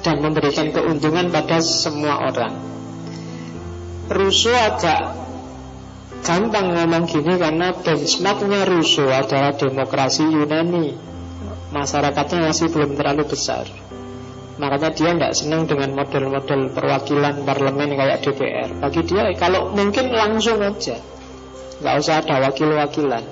dan 0.03 0.19
memberikan 0.19 0.69
keuntungan 0.69 1.30
pada 1.34 1.57
semua 1.64 2.30
orang. 2.30 2.53
Rousseau 4.11 4.53
agak 4.53 5.15
gampang 6.22 6.76
ngomong 6.76 7.07
gini 7.07 7.40
karena 7.40 7.72
benchmarknya 7.72 8.68
Rousseau 8.68 9.10
adalah 9.10 9.56
demokrasi 9.56 10.27
Yunani. 10.27 11.14
Masyarakatnya 11.73 12.53
masih 12.53 12.69
belum 12.69 12.94
terlalu 12.94 13.26
besar. 13.26 13.65
Makanya 14.61 14.94
dia 14.94 15.10
tidak 15.18 15.34
senang 15.34 15.65
dengan 15.65 15.98
model-model 15.98 16.69
perwakilan 16.77 17.41
parlemen 17.41 17.98
kayak 17.98 18.22
DPR. 18.22 18.69
Bagi 18.77 19.02
dia 19.10 19.34
kalau 19.34 19.73
mungkin 19.73 20.14
langsung 20.14 20.61
aja 20.61 21.02
nggak 21.82 21.95
usah 21.98 22.22
ada 22.22 22.36
wakil-wakilan. 22.50 23.24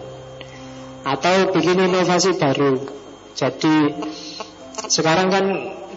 Atau 1.01 1.53
bikin 1.53 1.81
inovasi 1.81 2.37
baru. 2.37 2.77
Jadi 3.33 3.75
sekarang 4.89 5.27
kan 5.33 5.45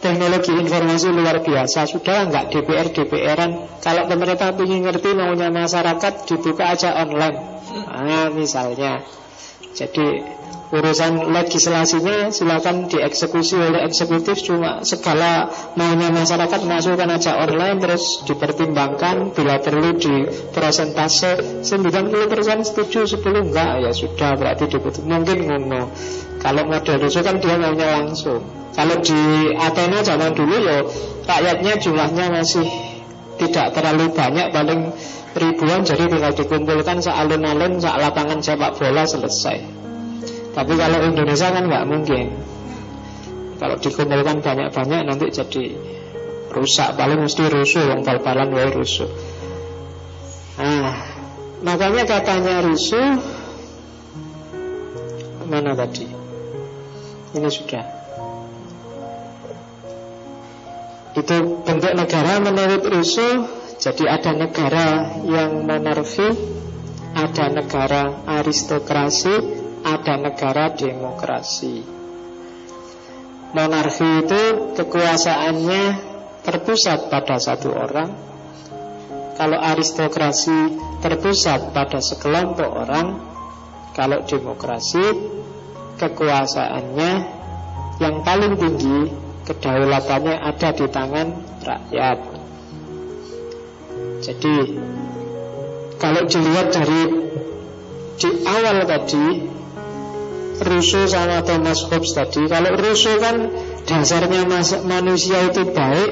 teknologi 0.01 0.53
informasi 0.53 1.09
luar 1.12 1.41
biasa. 1.41 1.89
Sudah 1.89 2.29
nggak 2.29 2.53
DPR 2.53 2.89
DPRan 2.93 3.81
kalau 3.81 4.05
pemerintah 4.05 4.53
ingin 4.57 4.85
ngerti 4.85 5.16
maunya 5.16 5.49
masyarakat 5.49 6.12
dibuka 6.29 6.77
aja 6.77 6.93
online. 7.01 7.37
Nah, 7.89 8.29
misalnya 8.33 9.01
jadi 9.75 10.07
urusan 10.75 11.31
legislasinya 11.31 12.35
silakan 12.35 12.91
dieksekusi 12.91 13.55
oleh 13.55 13.87
eksekutif 13.87 14.43
cuma 14.43 14.83
segala 14.83 15.47
maunya 15.79 16.11
masyarakat 16.11 16.67
masukkan 16.67 17.11
aja 17.15 17.39
online 17.39 17.79
terus 17.79 18.27
dipertimbangkan 18.27 19.31
bila 19.31 19.63
perlu 19.63 19.95
di 19.95 20.27
persentase 20.51 21.63
90% 21.63 22.67
setuju 22.67 23.07
10 23.07 23.23
enggak 23.51 23.87
ya 23.87 23.91
sudah 23.95 24.35
berarti 24.35 24.67
diputus 24.67 25.05
mungkin 25.07 25.47
ngono. 25.47 25.95
Kalau 26.43 26.63
model 26.69 27.09
itu 27.09 27.21
kan 27.25 27.41
dia 27.41 27.57
maunya 27.57 27.89
langsung. 28.03 28.43
Kalau 28.75 28.99
di 28.99 29.55
Athena 29.55 30.03
zaman 30.03 30.35
dulu 30.35 30.57
ya 30.59 30.83
rakyatnya 31.25 31.73
jumlahnya 31.79 32.27
masih 32.35 32.67
tidak 33.39 33.75
terlalu 33.75 34.11
banyak 34.11 34.51
paling 34.51 34.91
ribuan 35.35 35.82
jadi 35.82 36.06
tinggal 36.06 36.32
dikumpulkan 36.35 37.02
sealun-alun 37.02 37.82
sak 37.82 37.98
lapangan 37.98 38.39
sepak 38.39 38.78
bola 38.78 39.02
selesai 39.02 39.85
tapi 40.55 40.73
kalau 40.78 40.98
Indonesia 41.02 41.51
kan 41.51 41.66
nggak 41.66 41.85
mungkin. 41.90 42.27
Kalau 43.59 43.77
dikumpulkan 43.78 44.39
banyak-banyak 44.39 45.01
nanti 45.02 45.27
jadi 45.35 45.65
rusak. 46.55 46.94
Paling 46.94 47.27
mesti 47.27 47.43
rusuh, 47.51 47.90
yang 47.90 48.06
bal-balan 48.06 48.55
wae 48.55 48.70
rusuh. 48.70 49.11
Nah, 50.55 50.94
makanya 51.66 52.06
katanya 52.06 52.62
rusuh 52.62 53.19
mana 55.51 55.74
tadi? 55.74 56.06
Ini 57.35 57.51
sudah. 57.51 57.85
Itu 61.19 61.36
bentuk 61.66 61.93
negara 61.98 62.39
menurut 62.39 62.82
rusuh 62.86 63.64
Jadi 63.79 64.05
ada 64.07 64.33
negara 64.33 65.19
yang 65.27 65.67
monarki 65.67 66.29
Ada 67.15 67.47
negara 67.47 68.27
aristokrasi 68.27 69.63
ada 69.85 70.17
negara 70.17 70.73
demokrasi. 70.73 71.85
Monarki 73.55 74.27
itu 74.27 74.43
kekuasaannya 74.75 75.85
terpusat 76.43 77.07
pada 77.13 77.39
satu 77.39 77.71
orang. 77.71 78.11
Kalau 79.39 79.59
aristokrasi 79.61 80.75
terpusat 81.05 81.71
pada 81.71 82.03
sekelompok 82.03 82.67
orang, 82.67 83.07
kalau 83.95 84.27
demokrasi 84.27 85.05
kekuasaannya 86.03 87.13
yang 88.03 88.27
paling 88.27 88.59
tinggi 88.59 88.99
kedaulatannya 89.47 90.35
ada 90.35 90.69
di 90.75 90.87
tangan 90.91 91.29
rakyat. 91.63 92.34
Jadi 94.25 94.57
kalau 96.01 96.25
dilihat 96.25 96.73
dari 96.73 97.03
di 98.17 98.31
awal 98.49 98.89
tadi 98.89 99.25
Rousseau 100.65 101.05
sama 101.11 101.43
Thomas 101.43 101.83
Hobbes 101.91 102.15
tadi 102.15 102.47
Kalau 102.47 102.73
Rousseau 102.79 103.19
kan 103.19 103.51
dasarnya 103.85 104.47
manusia 104.87 105.51
itu 105.51 105.67
baik 105.67 106.11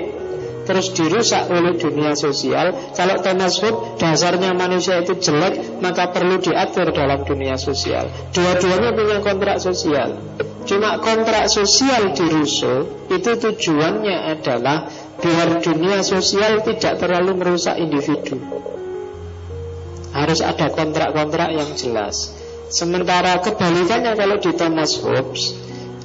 Terus 0.62 0.94
dirusak 0.94 1.50
oleh 1.50 1.78
dunia 1.78 2.12
sosial 2.18 2.74
Kalau 2.92 3.16
Thomas 3.22 3.62
Hobbes 3.62 4.02
dasarnya 4.02 4.50
manusia 4.52 5.00
itu 5.00 5.14
jelek 5.16 5.78
Maka 5.78 6.10
perlu 6.10 6.42
diatur 6.42 6.90
dalam 6.90 7.22
dunia 7.22 7.54
sosial. 7.54 8.10
Dua-duanya 8.34 8.90
punya 8.92 9.18
kontrak 9.22 9.56
sosial. 9.62 10.18
Cuma 10.66 10.98
kontrak 10.98 11.46
sosial 11.46 12.10
di 12.12 12.24
Rousseau 12.26 13.08
Itu 13.08 13.38
tujuannya 13.38 14.36
adalah 14.36 14.90
Biar 15.22 15.62
dunia 15.62 16.02
sosial 16.02 16.66
tidak 16.66 16.98
terlalu 16.98 17.38
merusak 17.38 17.78
individu. 17.78 18.42
Harus 20.12 20.42
ada 20.42 20.68
kontrak-kontrak 20.68 21.54
yang 21.54 21.70
jelas. 21.78 22.34
Sementara 22.68 23.38
kebalikannya 23.38 24.18
kalau 24.18 24.36
di 24.42 24.50
Thomas 24.56 24.98
Hobbes 25.00 25.62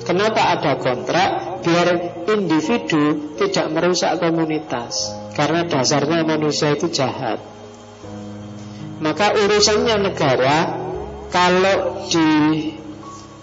Kenapa 0.07 0.55
ada 0.55 0.79
kontrak? 0.79 1.59
Biar 1.67 1.87
individu 2.31 3.35
tidak 3.35 3.67
merusak 3.75 4.23
komunitas? 4.23 5.11
Karena 5.35 5.67
dasarnya 5.67 6.23
manusia 6.23 6.79
itu 6.79 6.87
jahat. 6.87 7.43
Maka 9.03 9.35
urusannya 9.35 9.95
negara 9.99 10.57
Kalau 11.27 12.07
di 12.07 12.29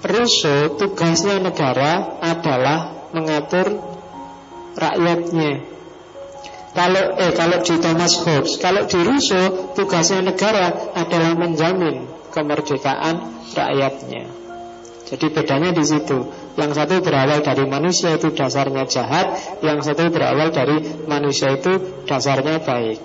Rousseau 0.01 0.72
tugasnya 0.80 1.36
negara 1.36 2.16
adalah 2.24 3.12
mengatur 3.12 3.94
rakyatnya 4.74 5.74
kalau 6.74 7.14
eh 7.22 7.30
kalau 7.38 7.62
di 7.62 7.74
Thomas 7.78 8.18
Hobbes, 8.18 8.59
kalau 8.59 8.82
di 8.90 8.98
Rousseau 8.98 9.70
tugasnya 9.78 10.26
negara 10.26 10.74
adalah 10.98 11.38
menjamin 11.38 12.02
kemerdekaan 12.34 13.46
rakyatnya. 13.55 14.26
Jadi 15.06 15.26
bedanya 15.30 15.70
di 15.70 15.84
situ. 15.86 16.18
Yang 16.59 16.70
satu 16.74 16.98
berawal 16.98 17.46
dari 17.46 17.70
manusia 17.70 18.18
itu 18.18 18.34
dasarnya 18.34 18.90
jahat, 18.90 19.38
yang 19.62 19.78
satu 19.86 20.10
berawal 20.10 20.51
dari 20.51 20.82
manusia 21.06 21.55
itu 21.55 22.02
dasarnya 22.10 22.59
baik. 22.59 22.98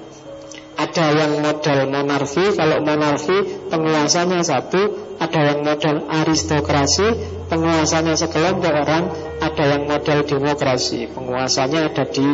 Ada 0.79 1.05
yang 1.13 1.31
model 1.43 1.79
monarki, 1.93 2.55
kalau 2.57 2.81
monarki 2.81 3.69
penguasanya 3.69 4.41
satu, 4.41 5.13
ada 5.21 5.39
yang 5.45 5.59
model 5.61 6.07
aristokrasi, 6.09 7.07
penguasanya 7.49 8.13
sekelompok 8.13 8.71
orang, 8.71 9.09
ada 9.41 9.63
yang 9.65 9.83
model 9.89 10.23
demokrasi, 10.23 11.09
penguasanya 11.09 11.89
ada 11.89 12.05
di 12.05 12.27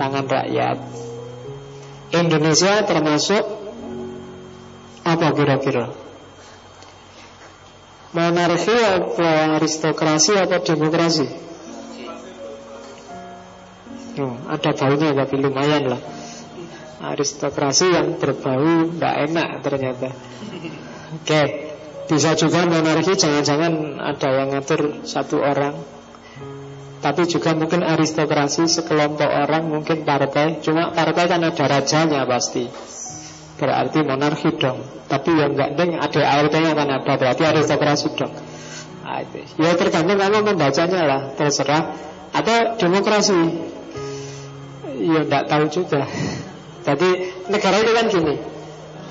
tangan 0.00 0.26
rakyat. 0.26 0.76
Indonesia 2.12 2.84
termasuk 2.88 3.44
apa 5.04 5.26
kira-kira? 5.36 5.92
Monarki 8.12 8.76
apa 8.76 9.56
aristokrasi 9.56 10.36
apa 10.36 10.60
demokrasi? 10.60 11.52
Oh, 14.20 14.36
ada 14.44 14.76
baunya 14.76 15.16
tapi 15.16 15.40
lumayan 15.40 15.88
lah 15.88 16.02
Aristokrasi 17.00 17.96
yang 17.96 18.20
berbau 18.20 18.92
Tidak 18.92 19.14
enak 19.24 19.64
ternyata 19.64 20.12
Oke 20.12 21.24
okay. 21.24 21.71
Bisa 22.12 22.36
juga 22.36 22.68
monarki 22.68 23.16
jangan-jangan 23.16 23.96
ada 23.96 24.28
yang 24.36 24.48
ngatur 24.52 25.00
satu 25.08 25.40
orang 25.40 25.80
Tapi 27.00 27.24
juga 27.24 27.56
mungkin 27.56 27.80
aristokrasi 27.80 28.68
sekelompok 28.68 29.26
orang 29.32 29.64
Mungkin 29.72 30.04
partai 30.04 30.60
Cuma 30.60 30.92
partai 30.92 31.24
kan 31.24 31.40
ada 31.40 31.64
rajanya 31.64 32.28
pasti 32.28 32.68
berarti 33.62 33.98
monarki 34.02 34.50
dong. 34.58 34.82
Tapi 35.06 35.30
yang 35.38 35.54
enggak 35.54 35.78
deng 35.78 35.94
ada 35.94 36.20
ART-nya 36.34 36.72
kan 36.74 36.88
ada 36.90 37.12
berarti 37.14 37.42
aristokrasi 37.46 38.08
dong. 38.18 38.34
Itu. 39.02 39.38
Ya 39.62 39.78
tergantung 39.78 40.18
kamu 40.18 40.38
membacanya 40.50 41.00
lah, 41.06 41.20
terserah. 41.38 41.94
Atau 42.34 42.80
demokrasi. 42.82 43.38
Ya 44.98 45.20
enggak 45.22 45.46
tahu 45.46 45.64
juga. 45.70 46.02
Jadi 46.82 47.08
negara 47.46 47.76
itu 47.78 47.92
kan 47.94 48.06
gini. 48.10 48.34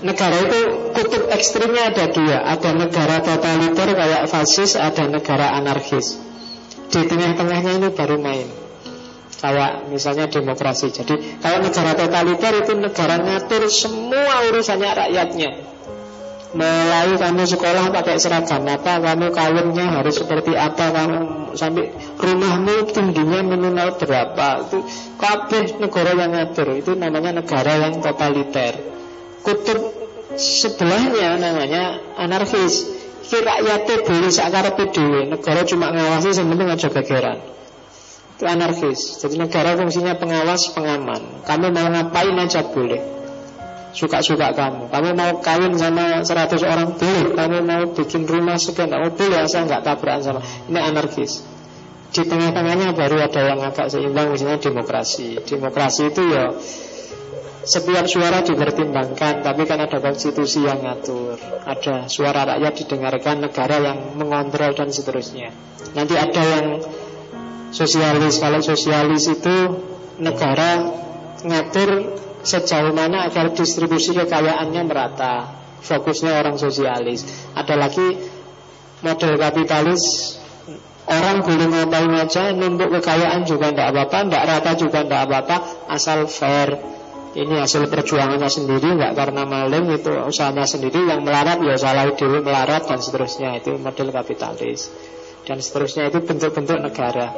Negara 0.02 0.38
itu 0.50 0.60
kutub 0.98 1.30
ekstrimnya 1.30 1.94
ada 1.94 2.10
dua. 2.10 2.42
Ada 2.42 2.74
negara 2.74 3.22
totaliter 3.22 3.94
kayak 3.94 4.26
fasis, 4.26 4.74
ada 4.74 5.06
negara 5.06 5.54
anarkis. 5.54 6.18
Di 6.90 7.06
tengah-tengahnya 7.06 7.72
ini 7.78 7.90
baru 7.94 8.18
main. 8.18 8.62
Kayak 9.42 9.90
misalnya 9.90 10.30
demokrasi 10.30 10.94
Jadi 10.94 11.42
kalau 11.42 11.66
negara 11.66 11.98
totaliter 11.98 12.62
itu 12.62 12.78
negara 12.78 13.18
ngatur 13.18 13.66
semua 13.74 14.46
urusannya 14.54 14.92
rakyatnya 14.94 15.52
Mulai 16.54 17.18
kamu 17.18 17.50
sekolah 17.50 17.90
pakai 17.90 18.22
seragam 18.22 18.70
apa 18.70 19.02
Kamu 19.02 19.34
kawinnya 19.34 19.98
harus 19.98 20.22
seperti 20.22 20.54
apa 20.54 20.94
Kamu 20.94 21.18
sampai 21.58 21.90
rumahmu 22.22 22.86
tingginya 22.94 23.42
minimal 23.42 23.98
berapa 23.98 24.70
Itu 24.70 24.86
kabeh 25.18 25.82
negara 25.82 26.12
yang 26.14 26.38
ngatur 26.38 26.78
Itu 26.78 26.94
namanya 26.94 27.42
negara 27.42 27.82
yang 27.82 27.98
totaliter 27.98 29.01
Kutub 29.42 29.80
sebelahnya 30.38 31.38
namanya 31.42 32.00
anarkis. 32.18 33.02
Kira 33.32 33.64
rakyatnya 33.64 33.96
boleh 34.04 34.28
sakar 34.28 34.76
dewe 34.76 35.32
Negara 35.32 35.64
cuma 35.64 35.88
ngawasi 35.96 36.36
sebenarnya 36.36 36.76
aja 36.76 36.90
gegeran. 36.92 37.40
Itu 38.36 38.44
anarkis. 38.44 39.22
Jadi 39.24 39.40
negara 39.40 39.78
fungsinya 39.80 40.20
pengawas, 40.20 40.74
pengaman. 40.76 41.46
Kamu 41.48 41.72
mau 41.72 41.88
ngapain 41.88 42.36
aja 42.36 42.66
boleh. 42.66 43.00
Suka-suka 43.96 44.52
kamu. 44.52 44.90
Kamu 44.92 45.10
mau 45.16 45.32
kawin 45.40 45.78
sama 45.80 46.26
100 46.26 46.60
orang 46.66 46.98
boleh. 46.98 47.38
Kamu 47.38 47.58
mau 47.64 47.84
bikin 47.96 48.28
rumah 48.28 48.60
sekian 48.60 48.92
Oh 48.92 49.14
boleh. 49.16 49.46
Asal 49.46 49.70
nggak 49.70 49.86
tabrakan 49.86 50.22
sama. 50.26 50.42
Ini 50.68 50.80
anarkis. 50.92 51.46
Di 52.12 52.28
tengah-tengahnya 52.28 52.92
baru 52.92 53.24
ada 53.24 53.42
yang 53.48 53.60
agak 53.64 53.88
seimbang 53.88 54.36
Misalnya 54.36 54.60
demokrasi. 54.60 55.40
Demokrasi 55.48 56.12
itu 56.12 56.22
ya 56.28 56.52
setiap 57.62 58.06
suara 58.10 58.42
dipertimbangkan 58.42 59.46
Tapi 59.46 59.62
kan 59.70 59.80
ada 59.82 60.02
konstitusi 60.02 60.66
yang 60.66 60.82
ngatur 60.82 61.38
Ada 61.66 62.10
suara 62.10 62.46
rakyat 62.46 62.74
didengarkan 62.86 63.46
Negara 63.46 63.78
yang 63.82 64.18
mengontrol 64.18 64.74
dan 64.74 64.90
seterusnya 64.90 65.54
Nanti 65.94 66.16
ada 66.18 66.42
yang 66.42 66.66
sosialis. 67.72 68.38
Kalau 68.38 68.60
sosialis 68.60 69.32
itu 69.32 69.56
negara 70.20 70.92
ngatur 71.42 72.20
sejauh 72.46 72.94
mana 72.94 73.26
agar 73.26 73.56
distribusi 73.56 74.14
kekayaannya 74.14 74.82
merata. 74.86 75.58
Fokusnya 75.82 76.38
orang 76.38 76.62
sosialis. 76.62 77.26
Ada 77.58 77.74
lagi 77.74 78.14
model 79.02 79.34
kapitalis 79.42 80.38
Orang 81.10 81.42
boleh 81.42 81.66
ngapain 81.66 82.14
aja 82.14 82.54
Numpuk 82.54 82.94
kekayaan 83.02 83.42
juga 83.44 83.74
tidak 83.74 83.90
apa-apa 83.90 84.18
Tidak 84.30 84.44
rata 84.46 84.72
juga 84.78 85.00
tidak 85.02 85.22
apa-apa 85.26 85.58
Asal 85.90 86.30
fair 86.30 86.78
Ini 87.32 87.64
hasil 87.64 87.88
perjuangannya 87.88 88.52
sendiri 88.52 88.92
Tidak 88.96 89.16
karena 89.16 89.48
maling 89.48 89.88
itu 89.96 90.12
usahanya 90.12 90.68
sendiri 90.68 91.08
Yang 91.08 91.24
melarat 91.24 91.64
ya 91.64 91.80
salah 91.80 92.12
diri 92.12 92.44
melarat 92.44 92.84
Dan 92.84 93.00
seterusnya 93.00 93.56
itu 93.56 93.80
model 93.80 94.12
kapitalis 94.12 94.92
Dan 95.48 95.64
seterusnya 95.64 96.12
itu 96.12 96.20
bentuk-bentuk 96.20 96.80
negara 96.84 97.32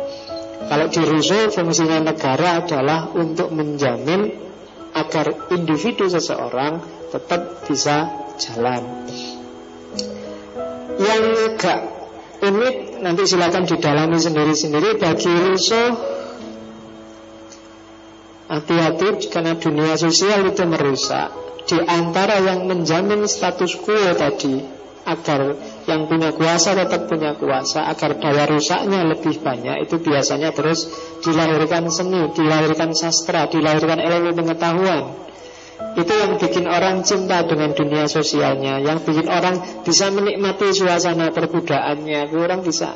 kalau 0.63 0.87
di 0.87 1.01
Rousseau 1.03 1.51
fungsinya 1.51 2.13
negara 2.13 2.63
adalah 2.63 3.11
untuk 3.11 3.51
menjamin 3.51 4.31
agar 4.93 5.49
individu 5.51 6.07
seseorang 6.07 6.79
tetap 7.09 7.67
bisa 7.67 8.07
jalan. 8.39 9.09
Yang 10.93 11.23
agak 11.51 11.79
unik 12.45 12.75
nanti 13.01 13.23
silakan 13.25 13.65
didalami 13.65 14.17
sendiri-sendiri 14.21 15.01
bagi 15.01 15.31
Rousseau 15.33 15.87
hati-hati 18.53 19.33
karena 19.33 19.57
dunia 19.57 19.97
sosial 19.97 20.45
itu 20.45 20.61
merusak. 20.69 21.33
Di 21.65 21.79
antara 21.81 22.37
yang 22.43 22.69
menjamin 22.69 23.25
status 23.25 23.79
quo 23.81 24.13
tadi 24.13 24.61
agar 25.03 25.59
yang 25.83 26.07
punya 26.07 26.31
kuasa 26.31 26.75
tetap 26.79 27.11
punya 27.11 27.35
kuasa 27.35 27.91
agar 27.91 28.15
daya 28.19 28.47
rusaknya 28.47 29.03
lebih 29.03 29.43
banyak 29.43 29.83
itu 29.83 29.99
biasanya 29.99 30.55
terus 30.55 30.87
dilahirkan 31.19 31.91
seni, 31.91 32.31
dilahirkan 32.31 32.95
sastra, 32.95 33.51
dilahirkan 33.51 33.99
ilmu 33.99 34.31
pengetahuan. 34.31 35.03
Itu 35.93 36.13
yang 36.13 36.39
bikin 36.39 36.65
orang 36.69 37.03
cinta 37.03 37.43
dengan 37.43 37.75
dunia 37.75 38.07
sosialnya, 38.07 38.79
yang 38.79 39.03
bikin 39.03 39.27
orang 39.27 39.83
bisa 39.83 40.07
menikmati 40.09 40.71
suasana 40.71 41.29
perbudaannya, 41.35 42.31
orang 42.31 42.63
bisa. 42.63 42.95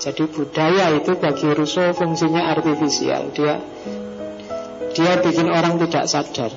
Jadi 0.00 0.26
budaya 0.26 0.90
itu 0.96 1.16
bagi 1.16 1.48
Rousseau 1.54 1.94
fungsinya 1.94 2.50
artifisial, 2.50 3.30
dia 3.30 3.60
dia 4.94 5.18
bikin 5.20 5.50
orang 5.50 5.76
tidak 5.82 6.06
sadar. 6.06 6.52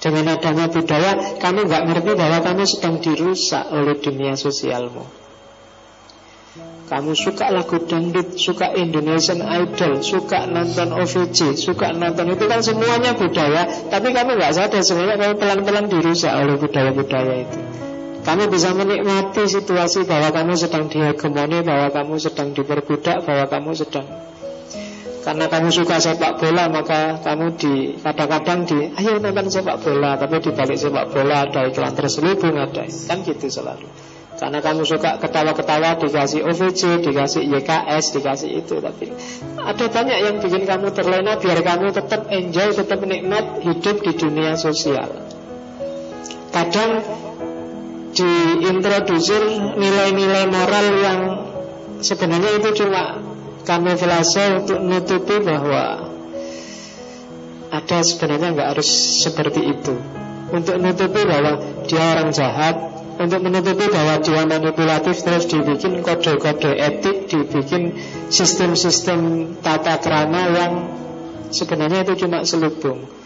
Dengan 0.00 0.32
adanya 0.32 0.72
budaya, 0.72 1.36
kamu 1.36 1.68
nggak 1.68 1.82
ngerti 1.92 2.10
bahwa 2.16 2.38
kamu 2.40 2.64
sedang 2.64 3.04
dirusak 3.04 3.68
oleh 3.68 4.00
dunia 4.00 4.32
sosialmu. 4.32 5.04
Kamu 6.88 7.14
suka 7.14 7.52
lagu 7.54 7.78
dangdut, 7.86 8.34
suka 8.34 8.74
Indonesian 8.74 9.44
Idol, 9.44 10.02
suka 10.02 10.48
nonton 10.48 10.90
OVJ, 10.90 11.54
suka 11.54 11.94
nonton 11.94 12.34
itu 12.34 12.44
kan 12.50 12.58
semuanya 12.64 13.14
budaya, 13.14 13.62
tapi 13.86 14.10
kamu 14.10 14.34
nggak 14.40 14.56
sadar 14.56 14.82
sebenarnya 14.82 15.20
kamu 15.20 15.34
pelan-pelan 15.38 15.86
dirusak 15.86 16.32
oleh 16.34 16.58
budaya-budaya 16.58 17.34
itu. 17.46 17.60
Kamu 18.20 18.52
bisa 18.52 18.74
menikmati 18.74 19.46
situasi 19.46 20.04
bahwa 20.04 20.34
kamu 20.34 20.52
sedang 20.58 20.90
dihegemoni, 20.90 21.62
bahwa 21.62 21.88
kamu 21.94 22.18
sedang 22.18 22.56
diperbudak, 22.56 23.22
bahwa 23.22 23.46
kamu 23.46 23.70
sedang 23.76 24.04
karena 25.20 25.52
kamu 25.52 25.68
suka 25.68 26.00
sepak 26.00 26.40
bola 26.40 26.72
maka 26.72 27.20
kamu 27.20 27.52
di 27.60 27.72
kadang-kadang 28.00 28.64
di 28.64 28.78
ayo 28.96 29.20
nonton 29.20 29.52
sepak 29.52 29.76
bola 29.84 30.16
tapi 30.16 30.40
di 30.40 30.50
balik 30.56 30.80
sepak 30.80 31.12
bola 31.12 31.44
ada 31.44 31.68
iklan 31.68 31.92
terselubung 31.92 32.56
ada 32.56 32.88
kan 32.88 33.18
gitu 33.20 33.46
selalu. 33.52 33.84
Karena 34.40 34.64
kamu 34.64 34.88
suka 34.88 35.20
ketawa-ketawa 35.20 36.00
dikasih 36.00 36.48
OVJ, 36.48 37.04
dikasih 37.04 37.44
YKS, 37.44 38.16
dikasih 38.16 38.64
itu 38.64 38.80
tapi 38.80 39.12
ada 39.60 39.84
banyak 39.84 40.18
yang 40.24 40.36
bikin 40.40 40.64
kamu 40.64 40.88
terlena 40.96 41.36
biar 41.36 41.60
kamu 41.60 41.92
tetap 41.92 42.24
enjoy, 42.32 42.72
tetap 42.72 43.04
nikmat 43.04 43.60
hidup 43.60 44.00
di 44.00 44.12
dunia 44.16 44.56
sosial. 44.56 45.28
Kadang 46.48 47.04
diintrodusir 48.16 49.44
nilai-nilai 49.76 50.48
moral 50.48 50.86
yang 51.04 51.20
sebenarnya 52.00 52.64
itu 52.64 52.80
cuma 52.80 53.29
kamuflase 53.66 54.64
untuk 54.64 54.78
menutupi 54.80 55.36
bahwa 55.42 56.10
ada 57.70 57.98
sebenarnya 58.02 58.48
nggak 58.56 58.68
harus 58.76 58.90
seperti 59.22 59.60
itu. 59.70 59.94
Untuk 60.50 60.82
menutupi 60.82 61.22
bahwa 61.22 61.62
dia 61.86 62.02
orang 62.02 62.34
jahat 62.34 62.90
untuk 63.20 63.44
menutupi 63.44 63.84
bahwa 63.92 64.16
dia 64.24 64.48
manipulatif 64.48 65.20
terus 65.20 65.44
dibikin 65.44 66.00
kode-kode 66.00 66.72
etik 66.72 67.28
dibikin 67.28 67.92
sistem-sistem 68.32 69.52
tata 69.60 70.00
krama 70.00 70.48
yang 70.56 70.72
sebenarnya 71.52 72.08
itu 72.08 72.24
cuma 72.24 72.48
selubung 72.48 73.19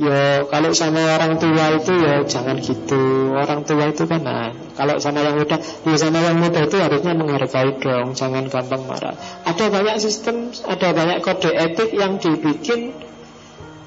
Ya 0.00 0.48
kalau 0.48 0.72
sama 0.72 1.12
orang 1.12 1.36
tua 1.36 1.76
itu 1.76 1.92
ya 1.92 2.24
jangan 2.24 2.56
gitu. 2.56 3.36
Orang 3.36 3.68
tua 3.68 3.92
itu 3.92 4.08
kan 4.08 4.24
nah, 4.24 4.48
Kalau 4.72 4.96
sama 4.96 5.20
yang 5.20 5.36
muda 5.36 5.60
Ya 5.60 5.94
sama 6.00 6.24
yang 6.24 6.40
muda 6.40 6.64
itu 6.64 6.80
harusnya 6.80 7.12
menghargai 7.12 7.76
dong 7.76 8.16
Jangan 8.16 8.48
gampang 8.48 8.88
marah. 8.88 9.12
Ada 9.44 9.68
banyak 9.68 10.00
sistem 10.00 10.56
Ada 10.64 10.96
banyak 10.96 11.20
kode 11.20 11.52
etik 11.52 11.92
yang 11.92 12.16
dibikin 12.16 12.96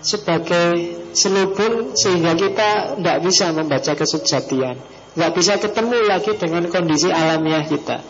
Sebagai 0.05 1.01
selubung 1.17 1.97
Sehingga 1.97 2.37
kita 2.37 2.93
tidak 2.93 3.17
bisa 3.25 3.49
membaca 3.49 3.97
kesejatian. 3.97 4.77
Tidak 5.17 5.31
bisa 5.33 5.57
ketemu 5.57 5.97
lagi 6.13 6.37
dengan 6.37 6.69
kondisi 6.69 7.09
alamiah 7.09 7.65
kita. 7.65 8.05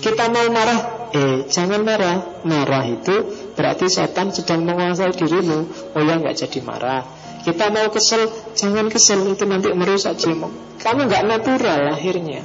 Kita 0.00 0.24
mau 0.32 0.48
marah 0.48 1.12
Eh 1.12 1.44
jangan 1.52 1.84
marah. 1.84 2.40
Marah 2.48 2.88
itu 2.88 3.28
berarti 3.52 3.92
setan 3.92 4.32
sedang 4.32 4.64
menguasai 4.64 5.12
dirimu. 5.12 5.92
Oh 5.92 6.00
ya 6.00 6.16
nggak 6.16 6.32
jadi 6.32 6.64
marah 6.64 7.15
kita 7.46 7.70
mau 7.70 7.86
kesel, 7.94 8.26
jangan 8.58 8.90
kesel 8.90 9.22
itu 9.30 9.46
nanti 9.46 9.70
merusak 9.70 10.18
jiwa. 10.18 10.50
Kamu 10.82 11.06
nggak 11.06 11.24
natural 11.30 11.94
akhirnya. 11.94 12.42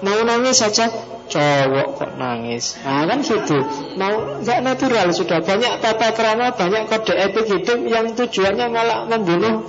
Mau 0.00 0.16
nangis 0.24 0.64
saja, 0.64 0.88
cowok 1.28 1.88
kok 2.00 2.12
nangis. 2.16 2.80
Nah 2.80 3.04
kan 3.04 3.20
gitu. 3.20 3.60
Mau 4.00 4.40
nggak 4.40 4.60
natural 4.64 5.12
sudah 5.12 5.44
banyak 5.44 5.76
tata 5.84 6.16
kerama, 6.16 6.56
banyak 6.56 6.88
kode 6.88 7.12
etik 7.12 7.44
hidup 7.52 7.78
yang 7.84 8.16
tujuannya 8.16 8.66
malah 8.72 9.04
membunuh 9.12 9.68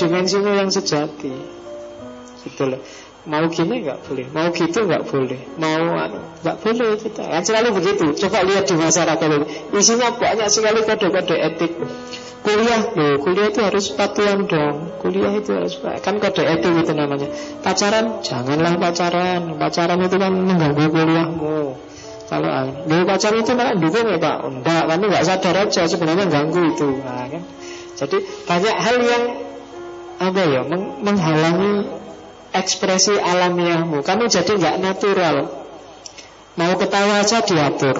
dimensimu 0.00 0.56
yang 0.56 0.72
sejati. 0.72 1.36
Gitu 2.40 2.62
loh. 2.64 2.80
Mau 3.28 3.44
gini 3.52 3.84
nggak 3.84 4.00
boleh, 4.08 4.26
mau 4.32 4.48
gitu 4.48 4.88
nggak 4.88 5.04
boleh, 5.12 5.40
mau 5.60 5.92
anu 5.92 6.24
nggak 6.40 6.56
boleh 6.64 6.96
kita. 6.96 7.20
Kan 7.20 7.42
selalu 7.44 7.76
begitu. 7.76 8.16
Coba 8.16 8.40
lihat 8.48 8.64
di 8.64 8.74
masyarakat 8.80 9.28
ini, 9.28 9.46
isinya 9.76 10.08
banyak 10.16 10.48
sekali 10.48 10.80
kode-kode 10.88 11.36
etik. 11.36 11.72
Kuliah, 12.40 12.80
loh, 12.96 13.20
kuliah 13.20 13.52
itu 13.52 13.60
harus 13.60 13.92
patuhan 13.92 14.48
dong. 14.48 14.96
Kuliah 15.04 15.36
itu 15.36 15.52
harus 15.52 15.76
kan 16.00 16.16
kode 16.16 16.48
etik 16.48 16.72
itu 16.72 16.92
namanya. 16.96 17.28
Pacaran, 17.60 18.24
janganlah 18.24 18.80
pacaran. 18.80 19.60
Pacaran 19.60 19.98
itu 20.00 20.16
kan 20.16 20.32
mengganggu 20.32 20.84
kuliahmu. 20.88 21.60
Kalau 22.24 22.50
lo 22.88 22.96
pacaran 23.04 23.44
itu 23.44 23.52
malah 23.52 23.74
dukung 23.76 24.06
ya 24.06 24.16
pak, 24.16 24.36
enggak, 24.48 24.82
kamu 24.88 25.04
nggak 25.12 25.24
sadar 25.28 25.56
aja 25.68 25.82
sebenarnya 25.84 26.24
ganggu 26.24 26.62
itu. 26.72 26.88
Nah, 27.04 27.28
kan? 27.28 27.42
Jadi 28.00 28.16
banyak 28.48 28.76
hal 28.80 28.96
yang 29.04 29.24
apa 30.20 30.40
ya 30.48 30.60
menghalangi 31.04 31.99
ekspresi 32.50 33.14
alamiahmu. 33.18 34.02
Kamu 34.02 34.26
jadi 34.26 34.52
nggak 34.58 34.76
natural. 34.82 35.36
Mau 36.58 36.72
ketawa 36.76 37.22
aja 37.22 37.38
diatur. 37.42 37.96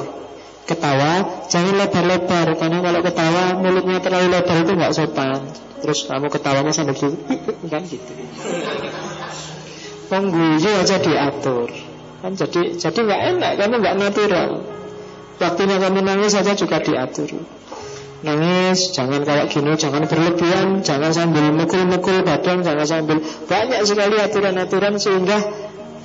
Ketawa 0.66 1.42
jangan 1.50 1.74
lebar-lebar 1.82 2.54
karena 2.54 2.78
kalau 2.78 3.00
ketawa 3.02 3.42
mulutnya 3.58 3.98
terlalu 3.98 4.28
lebar 4.38 4.56
itu 4.62 4.72
nggak 4.76 4.94
sopan. 4.94 5.40
Terus 5.80 6.04
kamu 6.04 6.28
ketawanya 6.28 6.72
sambil 6.76 6.92
gitu, 6.92 7.16
kan 7.72 7.82
gitu. 7.88 8.12
Pengguyu 10.12 10.70
aja 10.76 10.96
diatur. 11.00 11.72
Kan 12.20 12.36
jadi 12.36 12.76
jadi 12.76 12.98
nggak 13.00 13.22
enak, 13.34 13.52
kamu 13.56 13.74
nggak 13.80 13.96
natural. 13.96 14.50
Waktunya 15.40 15.76
kamu 15.80 16.04
nangis 16.04 16.36
saja 16.36 16.52
juga 16.52 16.84
diatur. 16.84 17.40
Nangis, 18.20 18.92
jangan 18.92 19.24
kayak 19.24 19.48
gini, 19.48 19.72
jangan 19.80 20.04
berlebihan, 20.04 20.84
jangan 20.84 21.08
sambil 21.08 21.56
mukul-mukul 21.56 22.20
badan, 22.20 22.60
jangan 22.60 22.84
sambil 22.84 23.16
banyak 23.48 23.80
sekali 23.88 24.20
aturan-aturan 24.20 25.00
sehingga 25.00 25.40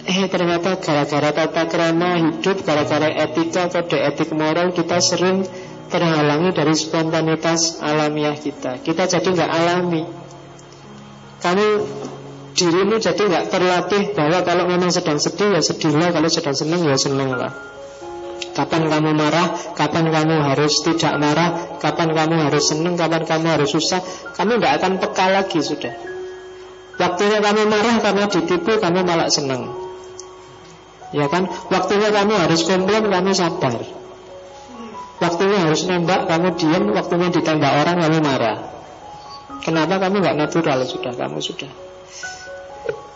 eh 0.08 0.24
ternyata 0.32 0.80
gara-gara 0.80 1.36
tata 1.36 1.64
kerama 1.68 2.16
hidup, 2.16 2.64
gara-gara 2.64 3.12
etika, 3.20 3.68
kode 3.68 4.00
etik 4.00 4.32
moral 4.32 4.72
kita 4.72 5.04
sering 5.04 5.44
terhalangi 5.92 6.56
dari 6.56 6.72
spontanitas 6.72 7.84
alamiah 7.84 8.40
kita. 8.40 8.80
Kita 8.80 9.12
jadi 9.12 9.28
nggak 9.36 9.52
alami. 9.52 10.04
Kamu 11.44 11.68
dirimu 12.56 12.96
jadi 12.96 13.22
nggak 13.28 13.46
terlatih 13.52 14.16
bahwa 14.16 14.40
kalau 14.48 14.72
memang 14.72 14.88
sedang 14.88 15.20
sedih 15.20 15.52
ya 15.52 15.60
sedihlah, 15.60 16.16
kalau 16.16 16.32
sedang 16.32 16.56
senang 16.56 16.88
ya 16.88 16.96
senanglah. 16.96 17.75
Kapan 18.56 18.88
kamu 18.88 19.12
marah, 19.20 19.52
kapan 19.76 20.08
kamu 20.16 20.36
harus 20.40 20.80
tidak 20.80 21.20
marah, 21.20 21.76
kapan 21.84 22.16
kamu 22.16 22.48
harus 22.48 22.72
senang, 22.72 22.96
kapan 22.96 23.28
kamu 23.28 23.48
harus 23.52 23.70
susah, 23.76 24.00
kamu 24.32 24.64
tidak 24.64 24.80
akan 24.80 24.92
peka 25.04 25.26
lagi 25.28 25.60
sudah. 25.60 25.92
Waktunya 26.96 27.44
kamu 27.44 27.68
marah 27.68 27.96
karena 28.00 28.26
ditipu, 28.32 28.80
kamu 28.80 29.04
malah 29.04 29.28
senang. 29.28 29.76
Ya 31.12 31.28
kan? 31.28 31.52
Waktunya 31.68 32.16
kamu 32.16 32.34
harus 32.48 32.64
komplain, 32.64 33.04
kamu 33.12 33.32
sabar. 33.36 33.76
Waktunya 35.20 35.58
harus 35.60 35.84
nembak, 35.92 36.32
kamu 36.32 36.48
diam, 36.56 36.84
waktunya 36.96 37.28
ditembak 37.36 37.72
orang, 37.84 38.08
kamu 38.08 38.18
marah. 38.24 38.58
Kenapa 39.60 40.00
kamu 40.00 40.24
nggak 40.24 40.38
natural 40.40 40.80
sudah? 40.88 41.12
Kamu 41.12 41.44
sudah 41.44 41.86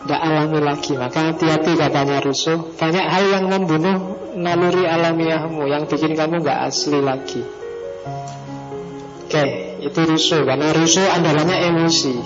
tidak 0.00 0.20
alami 0.20 0.58
lagi. 0.64 0.92
Maka 0.96 1.18
hati-hati 1.32 1.72
katanya 1.76 2.24
Rusuh 2.24 2.58
Banyak 2.76 3.06
hal 3.06 3.24
yang 3.28 3.44
membunuh 3.52 3.96
naluri 4.36 4.88
alamiahmu 4.88 5.68
Yang 5.68 5.82
bikin 5.96 6.16
kamu 6.16 6.40
nggak 6.40 6.58
asli 6.72 6.98
lagi. 7.04 7.42
Oke, 9.28 9.44
itu 9.84 10.00
rusuh 10.08 10.42
Karena 10.42 10.72
rusuh 10.72 11.04
andalannya 11.04 11.56
emosi. 11.70 12.16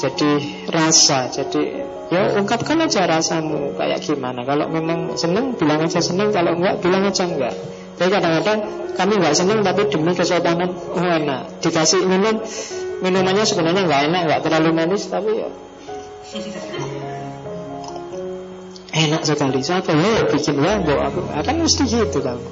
Jadi 0.00 0.30
rasa 0.68 1.30
Jadi 1.30 1.86
ya 2.10 2.34
ungkapkan 2.34 2.82
aja 2.82 3.06
rasamu. 3.06 3.78
Kayak 3.78 4.02
gimana? 4.02 4.42
Kalau 4.42 4.66
memang 4.66 5.14
seneng 5.14 5.54
bilang 5.54 5.86
aja 5.86 6.02
seneng. 6.02 6.34
Kalau 6.34 6.58
enggak 6.58 6.82
bilang 6.82 7.06
aja 7.06 7.24
enggak. 7.30 7.54
Tapi 7.94 8.08
kadang-kadang 8.10 8.58
kami 8.96 9.12
nggak 9.20 9.36
seneng 9.36 9.60
Tapi 9.62 9.86
demi 9.86 10.12
kesopanan 10.18 10.70
oh 10.74 11.04
enak. 11.04 11.62
Dikasih 11.62 12.02
minum 12.10 12.42
Minumannya 13.00 13.48
sebenarnya 13.48 13.88
nggak 13.88 14.02
enak 14.12 14.20
nggak 14.28 14.40
terlalu 14.44 14.76
manis 14.76 15.08
Tapi 15.08 15.32
ya 15.40 15.48
Enak 18.90 19.22
sekali 19.22 19.62
Siapa 19.62 19.94
ya 19.94 20.26
bikin 20.26 20.58
bawa 20.58 21.10
aku. 21.10 21.20
Akan 21.30 21.62
mesti 21.62 21.86
gitu 21.86 22.18
kamu 22.18 22.42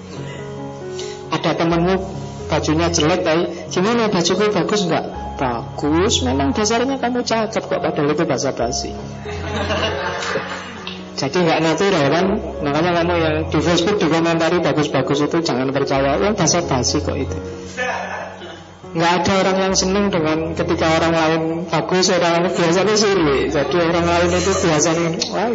Ada 1.34 1.50
temanmu 1.58 1.94
bajunya 2.46 2.86
jelek 2.94 3.20
tapi 3.26 3.42
Gimana? 3.74 4.06
Bajuku 4.06 4.48
bagus 4.54 4.80
enggak? 4.86 5.04
Bagus. 5.38 6.22
Memang 6.22 6.54
dasarnya 6.54 6.96
kamu 6.98 7.26
cakep 7.26 7.62
kok 7.66 7.80
Padahal 7.82 8.14
itu 8.14 8.22
bahasa 8.26 8.50
basi. 8.54 8.90
Jadi 11.18 11.36
nggak 11.42 11.60
natural 11.66 12.04
kan? 12.14 12.26
Makanya 12.62 12.90
kamu 13.02 13.14
yang 13.18 13.36
di 13.50 13.58
Facebook 13.58 13.98
dikomentari 13.98 14.62
bagus-bagus 14.62 15.18
itu 15.26 15.38
Jangan 15.42 15.74
percaya. 15.74 16.14
Yang 16.22 16.34
bahasa 16.38 16.58
basi 16.62 17.02
kok 17.02 17.18
itu. 17.18 17.38
Nggak 18.88 19.12
ada 19.20 19.32
orang 19.44 19.56
yang 19.68 19.74
senang 19.76 20.08
dengan 20.08 20.56
ketika 20.56 20.86
orang 20.96 21.12
lain 21.12 21.42
bagus, 21.68 22.08
orang 22.08 22.40
lain 22.40 22.50
biasanya 22.56 22.94
sih 22.96 23.12
Jadi 23.52 23.76
orang 23.84 24.06
lain 24.08 24.30
itu 24.32 24.52
biasanya, 24.64 25.08
wah, 25.28 25.52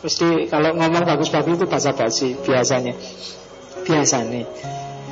Mesti 0.00 0.48
kalau 0.48 0.72
ngomong 0.76 1.04
bagus-bagus 1.04 1.60
itu 1.60 1.66
bahasa 1.68 1.92
basi 1.92 2.32
biasanya. 2.40 2.96
Biasanya. 3.84 4.42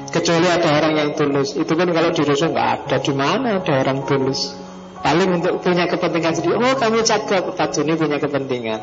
Kecuali 0.09 0.48
ada 0.48 0.69
orang 0.73 0.93
yang 0.97 1.10
tulus. 1.12 1.52
Itu 1.52 1.77
kan 1.77 1.93
kalau 1.93 2.10
di 2.16 2.23
rusuh 2.24 2.48
nggak 2.48 2.69
ada. 2.89 2.97
Di 2.97 3.12
mana 3.12 3.60
ada 3.60 3.73
orang 3.85 4.09
tulus? 4.09 4.56
Paling 4.98 5.28
untuk 5.40 5.60
punya 5.60 5.85
kepentingan 5.86 6.32
sendiri. 6.35 6.56
Oh 6.59 6.74
kamu 6.74 7.05
cakep, 7.05 7.55
Pak 7.55 7.70
ini 7.85 7.93
punya 7.94 8.19
kepentingan. 8.19 8.81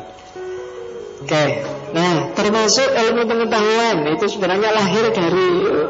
Oke, 1.16 1.64
nah 1.96 2.28
termasuk 2.36 2.86
ilmu 2.86 3.24
pengetahuan 3.24 4.04
itu 4.14 4.26
sebenarnya 4.30 4.68
lahir 4.68 5.10
dari 5.10 5.46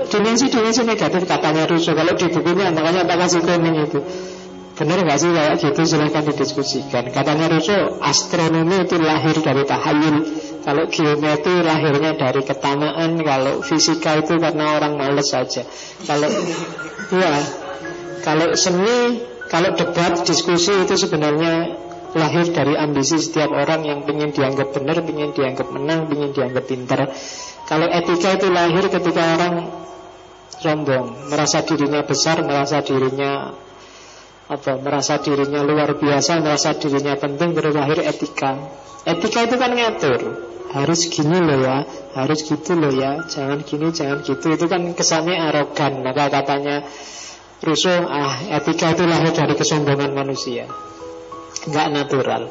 dimensi-dimensi 0.06 0.86
negatif 0.86 1.28
katanya 1.28 1.66
Rusuh. 1.66 1.92
Kalau 1.92 2.14
di 2.14 2.26
bukunya 2.30 2.72
makanya 2.72 3.04
tak 3.04 3.18
kasih 3.26 3.42
itu. 3.44 4.00
Benar 4.76 5.08
nggak 5.08 5.18
sih 5.18 5.30
kayak 5.32 5.54
gitu? 5.56 5.80
Silahkan 5.88 6.22
didiskusikan. 6.28 7.08
Katanya 7.08 7.48
Russo 7.48 7.96
astronomi 8.04 8.84
itu 8.84 9.00
lahir 9.00 9.40
dari 9.40 9.64
tahayul 9.64 10.16
Kalau 10.60 10.84
geometri 10.92 11.64
lahirnya 11.64 12.12
dari 12.18 12.44
ketamaan 12.44 13.16
Kalau 13.16 13.64
fisika 13.64 14.20
itu 14.20 14.36
karena 14.36 14.76
orang 14.76 15.00
males 15.00 15.32
saja. 15.32 15.64
Kalau 16.04 16.28
ya 17.08 17.40
Kalau 18.20 18.52
seni 18.52 19.24
Kalau 19.48 19.72
debat, 19.72 20.12
diskusi 20.28 20.76
itu 20.76 20.94
sebenarnya 21.00 21.80
Lahir 22.12 22.48
dari 22.52 22.76
ambisi 22.76 23.16
setiap 23.20 23.52
orang 23.52 23.84
yang 23.84 24.00
ingin 24.08 24.32
dianggap 24.32 24.72
benar 24.72 25.04
ingin 25.04 25.36
dianggap 25.36 25.68
menang, 25.68 26.08
ingin 26.08 26.32
dianggap 26.32 26.64
pintar. 26.64 27.12
Kalau 27.68 27.88
etika 27.92 28.40
itu 28.40 28.48
lahir 28.48 28.88
ketika 28.88 29.36
orang 29.36 29.68
sombong 30.60 31.28
Merasa 31.28 31.60
dirinya 31.64 32.00
besar, 32.08 32.40
merasa 32.40 32.80
dirinya 32.80 33.52
apa 34.46 34.78
merasa 34.78 35.18
dirinya 35.18 35.66
luar 35.66 35.98
biasa, 35.98 36.38
merasa 36.38 36.78
dirinya 36.78 37.18
penting 37.18 37.50
berlahir 37.50 37.98
etika. 38.06 38.54
Etika 39.02 39.46
itu 39.46 39.56
kan 39.58 39.74
ngatur. 39.74 40.20
Harus 40.66 41.08
gini 41.08 41.38
loh 41.40 41.58
ya, 41.62 41.86
harus 42.18 42.42
gitu 42.42 42.74
loh 42.74 42.92
ya, 42.92 43.22
jangan 43.26 43.62
gini, 43.62 43.90
jangan 43.90 44.22
gitu. 44.22 44.46
Itu 44.54 44.66
kan 44.66 44.92
kesannya 44.92 45.34
arogan. 45.34 46.04
Maka 46.04 46.28
katanya 46.28 46.84
Rusuh, 47.56 48.04
ah 48.04 48.36
etika 48.52 48.92
itu 48.92 49.08
lahir 49.08 49.32
dari 49.32 49.56
kesombongan 49.56 50.12
manusia. 50.12 50.68
Nggak 51.64 51.88
natural. 51.88 52.42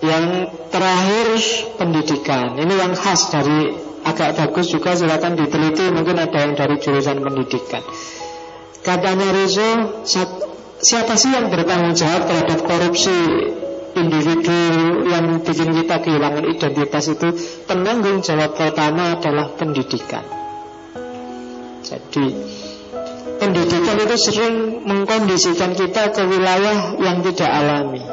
Yang 0.00 0.24
terakhir 0.70 1.28
pendidikan. 1.76 2.54
Ini 2.56 2.70
yang 2.70 2.92
khas 2.94 3.34
dari 3.34 3.74
agak 4.06 4.38
bagus 4.38 4.70
juga 4.70 4.94
silakan 4.94 5.34
diteliti. 5.34 5.90
Mungkin 5.90 6.16
ada 6.16 6.38
yang 6.38 6.54
dari 6.54 6.78
jurusan 6.78 7.18
pendidikan. 7.18 7.82
Katanya 8.80 9.28
Rusuh, 9.34 10.06
Siapa 10.80 11.12
sih 11.12 11.28
yang 11.28 11.52
bertanggung 11.52 11.92
jawab 11.92 12.24
terhadap 12.24 12.64
korupsi 12.64 13.12
individu 14.00 14.60
yang 15.12 15.44
bikin 15.44 15.76
kita 15.76 15.96
kehilangan 16.00 16.44
identitas 16.48 17.04
itu 17.12 17.28
penanggung 17.68 18.24
jawab 18.24 18.56
pertama 18.56 19.20
adalah 19.20 19.52
pendidikan. 19.60 20.24
Jadi 21.84 22.26
pendidikan 23.36 23.96
itu 24.08 24.16
sering 24.16 24.56
mengkondisikan 24.88 25.76
kita 25.76 26.16
ke 26.16 26.22
wilayah 26.24 26.96
yang 26.96 27.20
tidak 27.28 27.50
alami. 27.50 28.04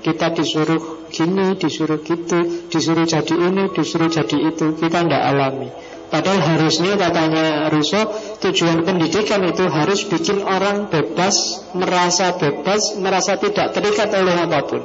Kita 0.00 0.32
disuruh 0.36 1.08
gini, 1.08 1.56
disuruh 1.56 2.00
gitu, 2.04 2.68
disuruh 2.68 3.04
jadi 3.04 3.34
ini, 3.36 3.68
disuruh 3.72 4.08
jadi 4.08 4.36
itu, 4.48 4.76
kita 4.76 5.04
tidak 5.04 5.22
alami. 5.24 5.68
Padahal 6.10 6.42
harusnya 6.42 6.98
katanya 6.98 7.70
Russo 7.70 8.02
Tujuan 8.42 8.82
pendidikan 8.82 9.46
itu 9.46 9.64
harus 9.70 10.02
bikin 10.10 10.42
orang 10.42 10.90
bebas 10.90 11.62
Merasa 11.72 12.34
bebas 12.34 12.98
Merasa 12.98 13.38
tidak 13.38 13.70
terikat 13.70 14.10
oleh 14.18 14.34
apa 14.34 14.60
pun. 14.66 14.82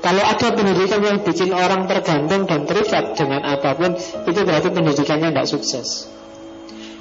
Kalau 0.00 0.24
ada 0.24 0.48
pendidikan 0.52 1.00
yang 1.00 1.24
bikin 1.24 1.52
orang 1.52 1.88
tergantung 1.88 2.44
dan 2.44 2.68
terikat 2.68 3.16
dengan 3.16 3.48
apa 3.48 3.72
pun 3.72 3.96
Itu 4.28 4.40
berarti 4.44 4.68
pendidikannya 4.68 5.32
tidak 5.32 5.48
sukses. 5.48 6.12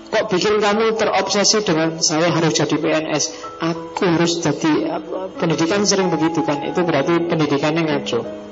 Kok 0.09 0.25
bikin 0.31 0.63
kamu 0.63 0.95
terobsesi 0.95 1.59
dengan 1.67 1.99
Saya 1.99 2.31
harus 2.31 2.55
jadi 2.55 2.75
PNS 2.79 3.23
Aku 3.59 4.15
harus 4.15 4.39
jadi 4.39 4.99
Pendidikan 5.35 5.83
sering 5.83 6.07
begitu 6.07 6.39
kan? 6.47 6.63
Itu 6.63 6.87
berarti 6.87 7.19
pendidikannya 7.27 7.83
ngaco 7.83 8.48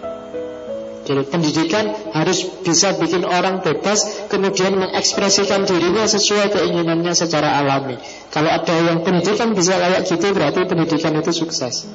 Jadi 1.08 1.24
pendidikan 1.32 1.88
harus 2.12 2.44
bisa 2.68 2.92
bikin 3.00 3.24
orang 3.24 3.64
bebas 3.64 4.28
Kemudian 4.28 4.76
mengekspresikan 4.76 5.64
dirinya 5.64 6.04
sesuai 6.04 6.52
keinginannya 6.52 7.16
secara 7.16 7.64
alami. 7.64 7.96
Kalau 8.28 8.52
ada 8.52 8.76
yang 8.76 9.08
pendidikan 9.08 9.56
bisa 9.56 9.80
kayak 9.80 10.04
gitu 10.04 10.36
Berarti 10.36 10.68
pendidikan 10.68 11.16
itu 11.16 11.32
sukses. 11.32 11.88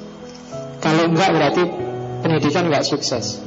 Kalau 0.80 1.12
enggak 1.12 1.28
berarti 1.28 1.62
pendidikan 2.24 2.72
enggak 2.72 2.89
sukses. 2.89 3.44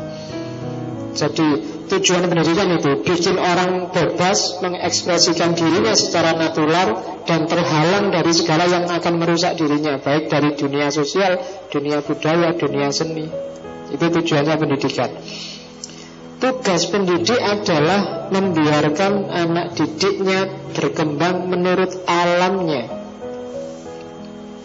Jadi 1.17 1.47
tujuan 1.89 2.27
pendidikan 2.29 2.69
itu 2.75 3.01
Bikin 3.01 3.39
orang 3.39 3.89
bebas 3.89 4.59
mengekspresikan 4.61 5.55
dirinya 5.55 5.95
secara 5.95 6.35
natural 6.35 7.17
Dan 7.25 7.49
terhalang 7.49 8.13
dari 8.13 8.35
segala 8.35 8.69
yang 8.69 8.85
akan 8.85 9.13
merusak 9.17 9.57
dirinya 9.57 9.97
Baik 9.97 10.29
dari 10.29 10.53
dunia 10.53 10.93
sosial, 10.93 11.41
dunia 11.73 12.05
budaya, 12.05 12.53
dunia 12.53 12.91
seni. 12.93 13.25
Itu 13.89 14.05
tujuannya 14.11 14.55
pendidikan 14.59 15.09
Tugas 16.35 16.91
pendidik 16.91 17.39
adalah 17.39 18.27
membiarkan 18.27 19.31
anak 19.31 19.71
didiknya 19.79 20.51
berkembang 20.75 21.47
menurut 21.47 21.95
alamnya. 22.03 22.91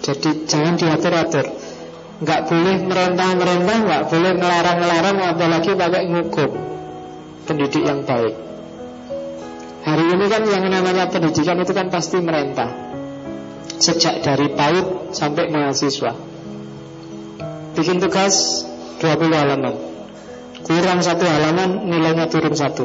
Jadi 0.03 0.51
jangan 0.51 0.75
diatur-atur. 0.75 1.47
Nggak 2.21 2.41
boleh 2.51 2.77
merentah-merentah, 2.91 3.79
nggak 3.87 4.03
boleh 4.11 4.33
melarang-larang, 4.35 5.19
apalagi 5.31 5.71
pakai 5.79 6.03
ngukum. 6.11 6.51
Pendidik 7.47 7.87
yang 7.87 8.03
baik. 8.03 8.35
Hari 9.87 10.05
ini 10.11 10.27
kan 10.27 10.43
yang 10.51 10.67
namanya 10.67 11.07
pendidikan 11.07 11.63
itu 11.63 11.71
kan 11.71 11.87
pasti 11.87 12.19
merentah. 12.19 12.71
Sejak 13.79 14.27
dari 14.27 14.51
PAUD 14.53 15.15
sampai 15.15 15.49
mahasiswa. 15.55 16.13
Bikin 17.79 18.03
tugas 18.03 18.67
20 18.99 19.33
halaman 19.33 19.90
Kurang 20.65 21.01
satu 21.01 21.25
halaman 21.25 21.89
nilainya 21.89 22.29
turun 22.29 22.55
satu. 22.55 22.85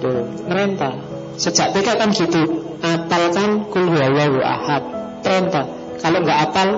Tuh, 0.00 0.24
merentah 0.48 0.94
Sejak 1.34 1.74
TK 1.74 1.88
kan 1.98 2.10
gitu 2.14 2.42
Apalkan 2.84 3.72
kul 3.72 3.88
huwallahu 3.88 4.38
ahad. 4.44 4.82
Perintah. 5.24 5.66
Kalau 5.98 6.18
nggak 6.20 6.38
apal 6.50 6.68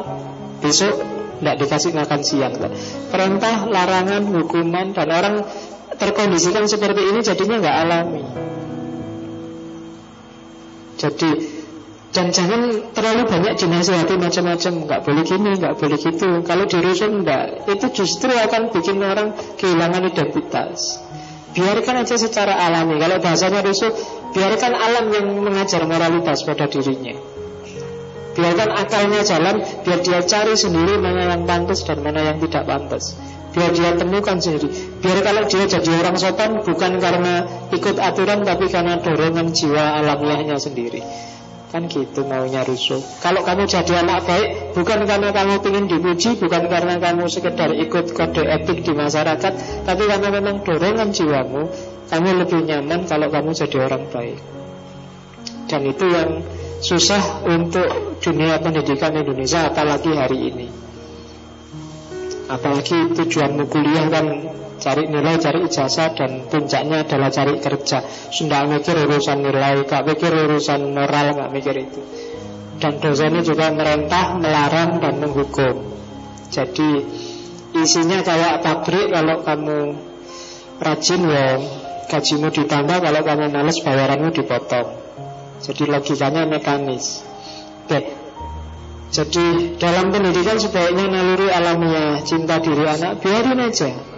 Besok 0.63 0.95
nggak 1.43 1.57
dikasih 1.61 1.93
makan 1.93 2.21
siang. 2.25 2.55
Perintah, 3.13 3.69
larangan, 3.69 4.25
hukuman 4.25 4.97
Dan 4.97 5.09
orang 5.13 5.35
terkondisikan 5.99 6.65
seperti 6.65 7.13
ini 7.13 7.21
Jadinya 7.21 7.57
nggak 7.61 7.77
alami. 7.85 8.25
Jadi 10.97 11.56
dan 12.17 12.33
jangan 12.33 12.61
terlalu 12.97 13.29
banyak 13.29 13.61
dinasihati 13.61 14.17
macam-macam. 14.17 14.73
Nggak 14.89 15.01
boleh 15.05 15.23
gini, 15.29 15.51
nggak 15.61 15.75
boleh 15.77 15.99
gitu. 16.01 16.29
Kalau 16.49 16.65
di 16.65 16.79
rusun 16.81 17.13
enggak 17.21 17.69
Itu 17.69 17.87
justru 17.93 18.33
akan 18.33 18.73
bikin 18.73 18.97
orang 19.05 19.37
kehilangan 19.61 20.01
identitas. 20.09 20.97
Biarkan 21.53 22.09
aja 22.09 22.17
secara 22.17 22.57
alami. 22.57 22.97
Kalau 22.97 23.21
bahasanya 23.21 23.61
rusuh 23.61 23.93
Biarkan 24.33 24.73
alam 24.73 25.13
yang 25.13 25.29
mengajar 25.45 25.85
moralitas 25.85 26.41
pada 26.49 26.65
dirinya. 26.73 27.13
Biarkan 28.33 28.69
akalnya 28.73 29.21
jalan 29.21 29.61
Biar 29.85 30.01
dia 30.01 30.21
cari 30.25 30.57
sendiri 30.57 30.97
mana 31.01 31.37
yang 31.37 31.45
pantas 31.45 31.85
dan 31.85 32.01
mana 32.01 32.33
yang 32.33 32.41
tidak 32.41 32.65
pantas. 32.65 33.13
Biar 33.53 33.77
dia 33.77 33.93
temukan 33.93 34.41
sendiri. 34.41 34.69
Biar 35.05 35.21
kalau 35.21 35.45
dia 35.45 35.69
jadi 35.69 35.91
orang 36.01 36.17
sopan 36.17 36.65
Bukan 36.65 36.97
karena 36.97 37.45
ikut 37.77 37.97
aturan 38.01 38.41
Tapi 38.41 38.73
karena 38.73 39.05
dorongan 39.05 39.53
jiwa 39.53 40.01
alamiahnya 40.01 40.57
sendiri 40.57 41.05
Kan 41.77 41.93
gitu 41.93 42.25
maunya 42.25 42.65
rusuh 42.65 43.05
Kalau 43.21 43.45
kamu 43.45 43.69
jadi 43.69 44.01
anak 44.01 44.25
baik 44.25 44.73
Bukan 44.73 45.05
karena 45.05 45.29
kamu 45.29 45.61
ingin 45.61 45.85
dipuji 45.93 46.41
Bukan 46.41 46.73
karena 46.73 46.97
kamu 46.97 47.29
sekedar 47.29 47.69
ikut 47.69 48.17
kode 48.17 48.49
etik 48.49 48.81
di 48.81 48.97
masyarakat 48.97 49.85
Tapi 49.85 50.03
karena 50.09 50.29
memang 50.33 50.65
dorongan 50.65 51.13
jiwamu 51.13 51.69
Kamu 52.09 52.29
lebih 52.41 52.65
nyaman 52.65 53.05
kalau 53.05 53.29
kamu 53.29 53.51
jadi 53.53 53.77
orang 53.83 54.09
baik. 54.09 54.39
Dan 55.67 55.83
itu 55.91 56.05
yang 56.07 56.31
susah 56.79 57.43
untuk 57.45 58.17
dunia 58.23 58.63
pendidikan 58.63 59.11
Indonesia 59.11 59.67
Apalagi 59.67 60.15
hari 60.15 60.39
ini. 60.55 60.67
Apalagi 62.47 63.11
tujuanmu 63.11 63.67
kuliah 63.67 64.07
kan 64.07 64.27
Cari 64.87 65.11
nilai, 65.11 65.35
cari 65.43 65.67
ijazah 65.67 66.15
Dan 66.15 66.47
puncaknya 66.47 67.03
adalah 67.03 67.27
cari 67.35 67.59
kerja. 67.59 68.07
Sudah 68.31 68.71
mikir 68.71 68.95
urusan 68.95 69.43
nilai 69.43 69.83
Gak 69.83 70.07
mikir 70.07 70.31
urusan 70.31 70.95
moral, 70.95 71.35
gak 71.35 71.51
mikir 71.51 71.75
itu. 71.75 71.99
Dan 72.79 73.03
dosennya 73.03 73.43
juga 73.43 73.75
merentah, 73.75 74.39
melarang, 74.39 75.03
dan 75.03 75.19
menghukum. 75.19 75.91
Jadi 76.55 77.03
isinya 77.75 78.23
kayak 78.23 78.63
pabrik 78.63 79.11
Kalau 79.11 79.43
kamu 79.43 79.79
rajin 80.79 81.21
ya 81.27 81.59
Gajimu 82.07 82.55
ditambah 82.55 83.03
Kalau 83.03 83.21
kamu 83.27 83.51
males 83.51 83.83
bayaranmu 83.83 84.31
dipotong. 84.31 85.03
Jadi 85.67 85.83
logikanya 85.91 86.47
mekanis. 86.47 87.27
Oke. 87.91 88.15
Jadi 89.11 89.75
dalam 89.83 90.15
pendidikan 90.15 90.63
sebaiknya 90.63 91.11
naluri 91.11 91.51
alamiah 91.51 92.23
cinta 92.23 92.63
diri 92.63 92.87
anak 92.87 93.19
biarin 93.23 93.59
aja 93.67 94.16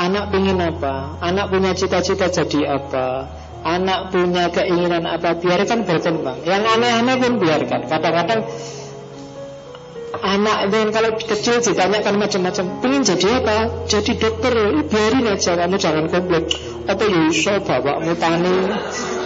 Anak 0.00 0.32
ingin 0.32 0.58
apa? 0.58 1.20
Anak 1.20 1.52
punya 1.52 1.76
cita-cita 1.76 2.32
jadi 2.32 2.80
apa? 2.80 3.28
Anak 3.62 4.10
punya 4.10 4.48
keinginan 4.48 5.04
apa? 5.04 5.36
Biarkan 5.36 5.84
berkembang. 5.84 6.42
Yang 6.48 6.62
aneh-aneh 6.66 7.16
pun 7.20 7.32
biarkan. 7.38 7.80
Kadang-kadang 7.86 8.40
anak 10.22 10.70
itu 10.70 10.78
kalau 10.92 11.10
kecil 11.18 11.56
ditanyakan 11.58 12.14
macam-macam 12.20 12.64
pengen 12.78 13.02
jadi 13.02 13.42
apa 13.42 13.56
jadi 13.90 14.12
dokter 14.20 14.54
biarin 14.86 15.26
aja 15.26 15.52
kamu 15.58 15.76
jangan 15.80 16.06
komplain 16.12 16.44
apa 16.86 17.04
ya 17.08 17.20
iso 17.32 17.54
bapakmu 17.64 18.12
tani 18.20 18.56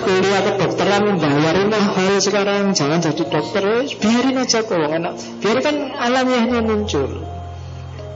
kuliah 0.06 0.40
kedokteran 0.46 1.04
bayarin 1.20 1.68
mahal 1.68 2.14
sekarang 2.22 2.72
jangan 2.72 3.02
jadi 3.02 3.24
dokter 3.28 3.64
biarin 3.98 4.36
aja 4.40 4.58
kok 4.64 4.78
anak 4.78 5.14
biarkan 5.42 5.76
alamiahnya 5.98 6.60
muncul 6.64 7.35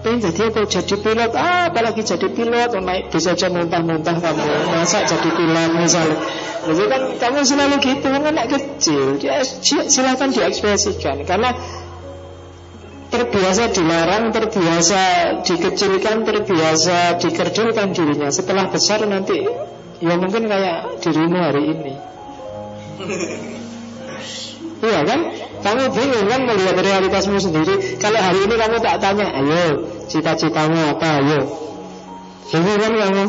Pengen 0.01 0.18
jadi 0.24 0.48
apa? 0.48 0.64
Jadi 0.64 0.94
pilot 0.97 1.32
ah, 1.36 1.68
Apalagi 1.68 2.01
jadi 2.01 2.27
pilot 2.32 2.70
oh, 2.72 2.82
naik 2.82 3.12
bisa 3.12 3.36
aja 3.36 3.52
muntah-muntah 3.52 4.16
kamu. 4.16 4.44
Masa 4.72 5.05
jadi 5.05 5.28
pilot 5.28 5.70
misalnya. 5.77 6.16
Jadi 6.60 6.82
kan 6.89 7.02
kamu 7.20 7.39
selalu 7.44 7.77
gitu 7.85 8.06
kan 8.09 8.22
anak 8.24 8.47
kecil. 8.48 9.20
Dia, 9.20 9.44
Silahkan 9.64 10.32
diekspresikan. 10.32 11.24
Karena 11.28 11.52
terbiasa 13.10 13.74
dilarang, 13.74 14.32
terbiasa 14.32 15.01
dikecilkan, 15.44 16.24
terbiasa 16.24 17.20
dikerdilkan 17.20 17.89
dirinya. 17.93 18.28
Setelah 18.32 18.72
besar 18.72 19.05
nanti 19.05 19.44
Ya 20.01 20.16
mungkin 20.16 20.48
kayak 20.48 21.05
dirimu 21.05 21.39
hari 21.39 21.62
ini. 21.77 21.94
Iya 24.81 25.05
kan? 25.05 25.20
Kamu 25.61 25.93
bingung 25.93 26.27
kan 26.27 26.41
melihat 26.49 26.77
realitasmu 26.81 27.37
sendiri? 27.37 28.01
Kalau 28.01 28.16
hari 28.16 28.49
ini 28.49 28.55
kamu 28.57 28.77
tak 28.81 28.97
tanya 29.05 29.28
Ayo, 29.28 29.85
cita-citamu 30.09 30.97
apa? 30.97 31.20
Ayo. 31.20 31.41
Bingung 32.49 32.81
kan 32.81 32.93
kamu? 32.97 33.24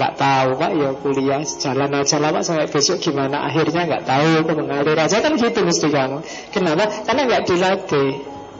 Gak 0.00 0.16
tahu 0.16 0.56
pak, 0.56 0.70
ya 0.80 0.90
kuliah 0.96 1.42
Jalan 1.44 1.92
aja 1.92 2.16
lah 2.16 2.32
pak, 2.32 2.42
sampai 2.48 2.64
besok 2.72 3.04
gimana? 3.04 3.44
Akhirnya 3.44 3.84
gak 3.84 4.08
tahu, 4.08 4.40
aku 4.40 4.52
mengalir 4.56 4.96
aja. 4.96 5.20
Kan 5.20 5.36
gitu 5.36 5.60
mesti 5.60 5.88
kamu. 5.92 6.24
Kenapa? 6.48 6.84
Karena 7.04 7.28
gak 7.28 7.44
dilatih. 7.44 8.10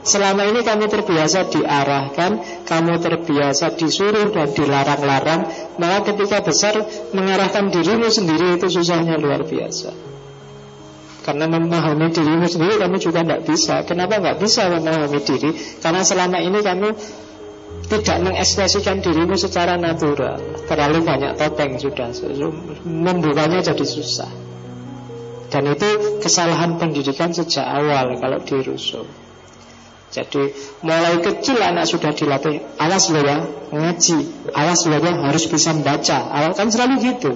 Selama 0.01 0.49
ini 0.49 0.65
kamu 0.65 0.89
terbiasa 0.89 1.45
diarahkan 1.53 2.65
Kamu 2.65 3.05
terbiasa 3.05 3.77
disuruh 3.77 4.33
dan 4.33 4.49
dilarang-larang 4.49 5.45
Maka 5.77 6.09
ketika 6.09 6.41
besar 6.41 6.73
Mengarahkan 7.13 7.69
dirimu 7.69 8.09
sendiri 8.09 8.57
itu 8.57 8.65
susahnya 8.65 9.21
luar 9.21 9.45
biasa 9.45 10.10
karena 11.21 11.45
memahami 11.45 12.09
dirimu 12.09 12.49
sendiri 12.49 12.81
kamu 12.81 12.97
juga 12.97 13.21
tidak 13.21 13.45
bisa. 13.45 13.85
Kenapa 13.85 14.17
nggak 14.17 14.41
bisa 14.41 14.65
memahami 14.73 15.19
diri? 15.21 15.53
Karena 15.77 16.01
selama 16.01 16.41
ini 16.41 16.59
kamu 16.65 16.89
tidak 17.93 18.17
mengekspresikan 18.25 19.05
dirimu 19.05 19.37
secara 19.37 19.77
natural. 19.77 20.41
Terlalu 20.65 21.05
banyak 21.05 21.37
topeng 21.37 21.77
sudah. 21.77 22.09
Membukanya 22.87 23.61
jadi 23.61 23.85
susah. 23.85 24.31
Dan 25.51 25.67
itu 25.67 26.19
kesalahan 26.23 26.79
pendidikan 26.79 27.35
sejak 27.35 27.67
awal 27.67 28.15
Kalau 28.23 28.39
di 28.39 28.55
Russo 28.63 29.03
Jadi 30.07 30.47
mulai 30.79 31.19
kecil 31.19 31.59
anak 31.59 31.91
sudah 31.91 32.15
dilatih 32.15 32.63
Awas 32.79 33.11
loh 33.11 33.19
ya 33.19 33.43
Ngaji. 33.75 34.47
Awas 34.55 34.87
loh 34.87 34.99
ya 35.03 35.11
harus 35.27 35.51
bisa 35.51 35.75
membaca. 35.75 36.23
Awal 36.31 36.55
kan 36.55 36.71
selalu 36.71 36.95
gitu. 37.03 37.35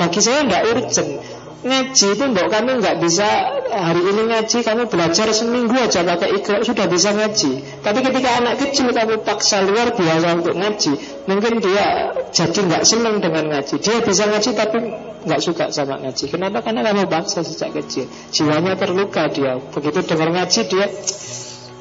Bagi 0.00 0.20
saya 0.20 0.44
tidak 0.44 0.62
urgent 0.76 1.35
Ngaji 1.66 2.06
itu 2.14 2.24
mbak 2.30 2.46
kamu 2.46 2.78
nggak 2.78 2.96
bisa 3.02 3.26
hari 3.74 3.98
ini 4.06 4.22
ngaji 4.30 4.62
kamu 4.62 4.86
belajar 4.86 5.26
seminggu 5.34 5.74
aja 5.74 6.06
pakai 6.06 6.38
ikro 6.38 6.62
sudah 6.62 6.86
bisa 6.86 7.10
ngaji. 7.10 7.82
Tapi 7.82 7.98
ketika 8.06 8.30
anak 8.38 8.54
kecil 8.62 8.94
kamu 8.94 9.26
paksa 9.26 9.66
luar 9.66 9.90
biasa 9.90 10.38
untuk 10.38 10.54
ngaji, 10.54 10.92
mungkin 11.26 11.58
dia 11.58 12.14
jadi 12.30 12.58
nggak 12.70 12.82
senang 12.86 13.18
dengan 13.18 13.50
ngaji. 13.50 13.82
Dia 13.82 13.98
bisa 13.98 14.30
ngaji 14.30 14.50
tapi 14.54 14.78
nggak 15.26 15.40
suka 15.42 15.74
sama 15.74 15.98
ngaji. 16.06 16.24
Kenapa? 16.30 16.62
Karena 16.62 16.86
kamu 16.86 17.10
paksa 17.10 17.42
sejak 17.42 17.74
kecil. 17.82 18.06
Jiwanya 18.30 18.78
terluka 18.78 19.26
dia. 19.26 19.58
Begitu 19.58 20.06
dengar 20.06 20.30
ngaji 20.30 20.60
dia 20.70 20.86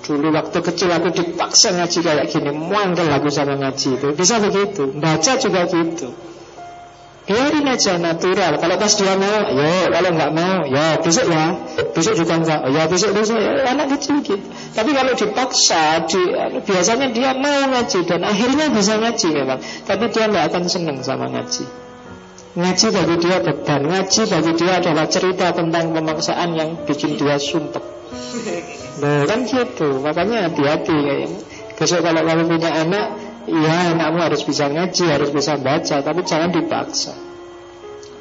Dulu 0.05 0.37
waktu 0.37 0.61
kecil 0.61 0.89
aku 0.93 1.09
dipaksa 1.09 1.73
ngaji 1.73 1.99
kayak 2.05 2.25
gini 2.29 2.53
Muangkel 2.53 3.09
aku 3.09 3.33
sama 3.33 3.57
ngaji 3.57 3.97
itu 3.97 4.07
Bisa 4.13 4.37
begitu 4.37 4.93
Baca 5.01 5.33
juga 5.41 5.65
gitu 5.65 6.13
Biarin 7.25 7.65
aja 7.65 7.97
natural. 7.97 8.61
Kalau 8.61 8.75
pas 8.77 8.93
dia 8.93 9.17
mau, 9.17 9.39
ya 9.57 9.89
Kalau 9.89 10.09
nggak 10.13 10.31
mau, 10.37 10.57
ya 10.69 11.01
besok 11.01 11.25
ya. 11.25 11.57
Besok 11.97 12.13
juga 12.21 12.37
enggak, 12.37 12.61
ya 12.69 12.83
besok 12.85 13.17
besok 13.17 13.41
ya, 13.41 13.65
Anak 13.65 13.97
kecil 13.97 14.21
gitu. 14.21 14.45
Tapi 14.77 14.93
kalau 14.93 15.13
dipaksa 15.17 16.05
di, 16.05 16.21
Biasanya 16.61 17.09
dia 17.09 17.33
mau 17.33 17.65
ngaji 17.73 17.99
Dan 18.05 18.21
akhirnya 18.21 18.65
bisa 18.69 19.01
ngaji 19.01 19.27
memang. 19.33 19.59
Tapi 19.89 20.03
dia 20.13 20.25
nggak 20.29 20.45
akan 20.53 20.63
senang 20.69 20.97
sama 21.01 21.25
ngaji. 21.33 21.65
Ngaji 22.61 22.85
bagi 22.93 23.15
dia 23.17 23.37
beban. 23.41 23.81
Ngaji 23.89 24.21
bagi 24.29 24.51
dia 24.61 24.73
adalah 24.77 25.05
cerita 25.09 25.45
tentang 25.49 25.97
pemaksaan 25.97 26.49
Yang 26.53 26.69
bikin 26.85 27.17
dia 27.17 27.41
sumpah 27.41 27.81
Nah 29.01 29.25
kan 29.25 29.39
gitu. 29.49 29.97
Makanya 29.99 30.47
hati-hati. 30.49 31.25
Besok 31.75 32.05
kalau 32.05 32.21
kamu 32.23 32.47
punya 32.47 32.71
anak 32.71 33.24
Ya 33.45 33.93
anakmu 33.93 34.19
harus 34.25 34.41
bisa 34.41 34.65
ngaji 34.69 35.05
Harus 35.05 35.29
bisa 35.29 35.57
baca 35.61 36.01
Tapi 36.01 36.21
jangan 36.25 36.49
dipaksa. 36.49 37.13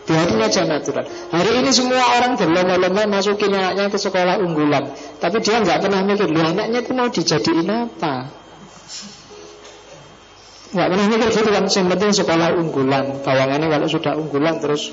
Biarin 0.05 0.37
aja 0.37 0.69
natural. 0.69 1.09
Hari 1.33 1.65
ini 1.65 1.73
semua 1.73 2.21
orang 2.21 2.37
berlomba-lomba 2.37 3.09
Masukin 3.09 3.57
anaknya 3.57 3.89
ke 3.89 3.97
sekolah 3.97 4.37
unggulan. 4.45 4.93
Tapi 5.17 5.41
dia 5.41 5.65
nggak 5.65 5.81
pernah 5.81 6.05
mikir 6.05 6.29
Loh 6.29 6.45
anaknya 6.45 6.85
itu 6.85 6.93
mau 6.93 7.09
dijadiin 7.09 7.69
apa? 7.73 8.29
Nggak 10.77 10.87
pernah 10.93 11.07
mikir 11.09 11.29
gitu 11.33 11.51
kan 11.51 11.65
Yang 11.73 11.87
penting 11.97 12.11
sekolah 12.13 12.49
unggulan. 12.61 13.05
Bayangannya 13.25 13.69
kalau 13.73 13.89
sudah 13.89 14.13
unggulan 14.13 14.61
Terus 14.61 14.93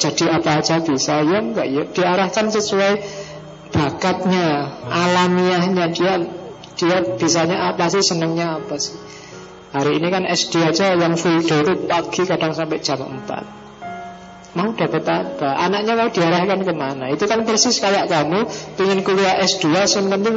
jadi 0.00 0.40
apa 0.40 0.64
aja 0.64 0.80
bisa. 0.80 1.20
Ya 1.20 1.38
enggak 1.40 1.66
ya. 1.68 1.82
Diarahkan 1.92 2.48
sesuai 2.52 2.92
bakatnya, 3.72 4.72
alamiahnya. 4.88 5.92
Dia 5.92 6.14
dia 6.76 6.96
bisanya 7.16 7.72
apa 7.72 7.88
sih, 7.88 8.04
senangnya 8.04 8.60
apa 8.60 8.76
sih. 8.76 8.92
Hari 9.74 9.98
ini 9.98 10.08
kan 10.08 10.22
SD 10.26 10.62
aja 10.62 10.94
yang 10.94 11.18
full 11.18 11.42
day 11.42 11.62
itu 11.62 11.74
pagi 11.90 12.22
kadang 12.22 12.52
sampai 12.54 12.78
jam 12.78 13.02
4 13.02 14.56
Mau 14.56 14.72
dapat 14.72 15.04
apa? 15.04 15.52
Anaknya 15.68 16.00
mau 16.00 16.08
diarahkan 16.08 16.64
ke 16.64 16.72
mana? 16.72 17.12
Itu 17.12 17.28
kan 17.28 17.44
persis 17.44 17.76
kayak 17.76 18.08
kamu 18.08 18.48
ingin 18.80 19.04
kuliah 19.04 19.36
S2 19.44 19.68
Yang 19.68 20.06
penting 20.08 20.36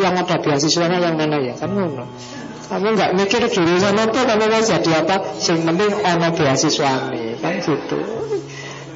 yang 0.00 0.14
ada 0.16 0.36
beasiswanya 0.40 0.98
yang 1.04 1.20
mana 1.20 1.36
ya? 1.42 1.54
Kan 1.58 1.76
ngono 1.76 2.06
kamu 2.72 2.96
nggak 2.96 3.12
mikir 3.20 3.42
jurusan 3.52 4.00
apa 4.00 4.16
kamu 4.24 4.48
mau 4.48 4.62
jadi 4.64 5.04
apa 5.04 5.16
yang 5.44 5.60
penting 5.60 5.92
ono 5.92 6.28
beasiswa 6.32 6.92
nih 7.12 7.36
kan 7.36 7.60
gitu 7.60 8.00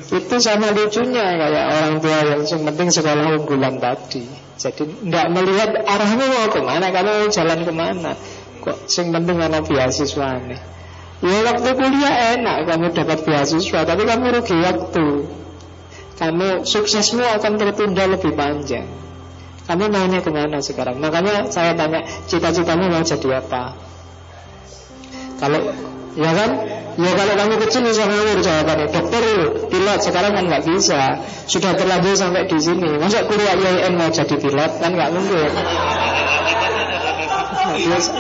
itu 0.07 0.37
sama 0.39 0.71
lucunya 0.71 1.35
kayak 1.35 1.67
orang 1.67 1.95
tua 1.99 2.19
yang 2.31 2.63
penting 2.71 2.89
sekolah 2.95 3.43
unggulan 3.43 3.83
tadi. 3.83 4.23
Jadi 4.57 4.87
tidak 4.89 5.27
melihat 5.35 5.71
arahmu 5.83 6.25
mau 6.31 6.47
ke 6.49 6.61
mana, 6.63 6.89
kamu 6.95 7.29
jalan 7.29 7.61
ke 7.67 7.73
mana. 7.75 8.15
Kok 8.67 8.91
sing 8.91 9.15
penting 9.15 9.39
ada 9.39 9.63
beasiswa 9.63 10.43
nih. 10.43 10.61
Ya 11.23 11.39
waktu 11.47 11.71
kuliah 11.79 12.15
enak 12.35 12.67
kamu 12.67 12.87
dapat 12.93 13.23
beasiswa, 13.23 13.87
tapi 13.87 14.03
kamu 14.05 14.27
rugi 14.43 14.57
waktu. 14.59 15.07
Kamu 16.19 16.67
suksesmu 16.67 17.23
akan 17.23 17.53
tertunda 17.63 18.11
lebih 18.11 18.35
panjang. 18.35 18.91
Kamu 19.71 19.87
maunya 19.87 20.19
ke 20.19 20.31
mana 20.35 20.59
sekarang? 20.59 20.99
Makanya 20.99 21.47
saya 21.51 21.79
tanya, 21.79 22.03
cita-citamu 22.27 22.91
mau 22.91 23.07
jadi 23.07 23.39
apa? 23.39 23.79
Kalau 25.39 25.61
Ya 26.17 26.33
kan? 26.33 26.51
Ya 26.97 27.13
kalau 27.13 27.35
kamu 27.37 27.55
kecil 27.69 27.85
bisa 27.85 28.09
ngawur 28.09 28.41
jawabannya 28.41 28.89
Dokter, 28.89 29.25
pilot, 29.69 30.01
sekarang 30.01 30.33
kan 30.33 30.49
nggak 30.49 30.65
bisa 30.65 31.21
Sudah 31.45 31.77
terlanjur 31.77 32.17
sampai 32.17 32.49
di 32.49 32.57
sini 32.57 32.97
Masa 32.97 33.29
kuliah 33.29 33.53
IAIN 33.53 34.01
mau 34.01 34.09
jadi 34.09 34.33
pilot? 34.33 34.81
Kan 34.81 34.97
nggak 34.97 35.13
mungkin 35.13 35.53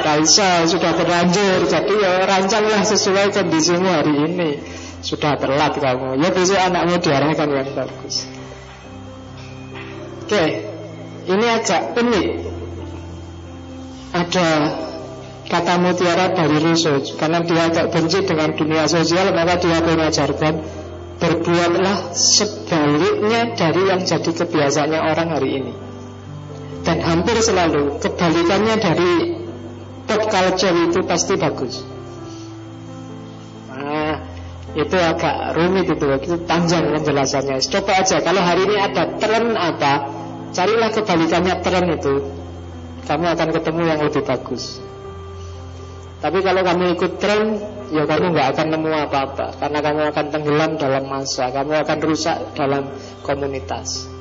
Raisa 0.03 0.69
sudah 0.69 0.93
terlanjur 0.93 1.65
Jadi 1.65 1.95
ya 1.97 2.24
rancanglah 2.28 2.83
sesuai 2.85 3.33
kondisimu 3.33 3.89
hari 3.89 4.15
ini. 4.28 4.51
Sudah 5.01 5.39
telat 5.39 5.77
kamu. 5.78 6.19
Ya 6.20 6.28
besok 6.35 6.59
anakmu 6.59 6.99
diarahkan 6.99 7.49
yang 7.49 7.69
bagus. 7.73 8.27
Oke 10.27 10.45
Ini 11.27 11.47
agak 11.59 11.95
unik. 11.95 12.28
Ada 14.15 14.49
kata 15.47 15.74
mutiara 15.78 16.35
dari 16.35 16.59
Rousseau 16.59 16.99
karena 17.15 17.43
dia 17.47 17.70
agak 17.70 17.95
benci 17.95 18.19
dengan 18.27 18.51
dunia 18.55 18.91
sosial 18.91 19.31
maka 19.31 19.59
dia 19.62 19.78
mengajarkan 19.78 20.55
berbuatlah 21.16 22.12
sebaliknya 22.12 23.57
dari 23.57 23.83
yang 23.89 24.03
jadi 24.05 24.31
kebiasaannya 24.31 25.01
orang 25.01 25.28
hari 25.33 25.51
ini. 25.62 25.73
Dan 26.87 27.03
hampir 27.03 27.35
selalu 27.43 27.99
kebalikannya 27.99 28.77
dari 28.78 29.12
pop 30.07 30.23
culture 30.31 30.77
itu 30.87 31.01
pasti 31.05 31.35
bagus. 31.37 31.83
Nah 33.74 34.23
itu 34.73 34.97
agak 34.97 35.59
rumit 35.59 35.87
itu 35.91 36.07
itu 36.07 36.37
panjang 36.47 36.95
penjelasannya. 36.95 37.59
Coba 37.61 37.93
aja 38.01 38.16
kalau 38.23 38.43
hari 38.43 38.62
ini 38.70 38.77
ada 38.78 39.03
tren 39.19 39.53
apa 39.59 40.09
carilah 40.55 40.91
kebalikannya 40.95 41.55
tren 41.61 41.87
itu. 41.93 42.15
Kamu 43.07 43.27
akan 43.39 43.49
ketemu 43.55 43.83
yang 43.87 44.01
lebih 44.03 44.27
bagus. 44.27 44.83
Tapi 46.16 46.43
kalau 46.43 46.65
kamu 46.65 46.99
ikut 46.99 47.12
tren, 47.23 47.61
ya 47.95 48.03
kamu 48.03 48.35
nggak 48.35 48.49
akan 48.57 48.66
nemu 48.73 48.91
apa-apa, 49.07 49.62
karena 49.62 49.78
kamu 49.78 50.01
akan 50.11 50.27
tenggelam 50.33 50.73
dalam 50.74 51.05
masa, 51.07 51.55
kamu 51.55 51.87
akan 51.87 51.99
rusak 52.03 52.37
dalam 52.59 52.89
komunitas. 53.23 54.15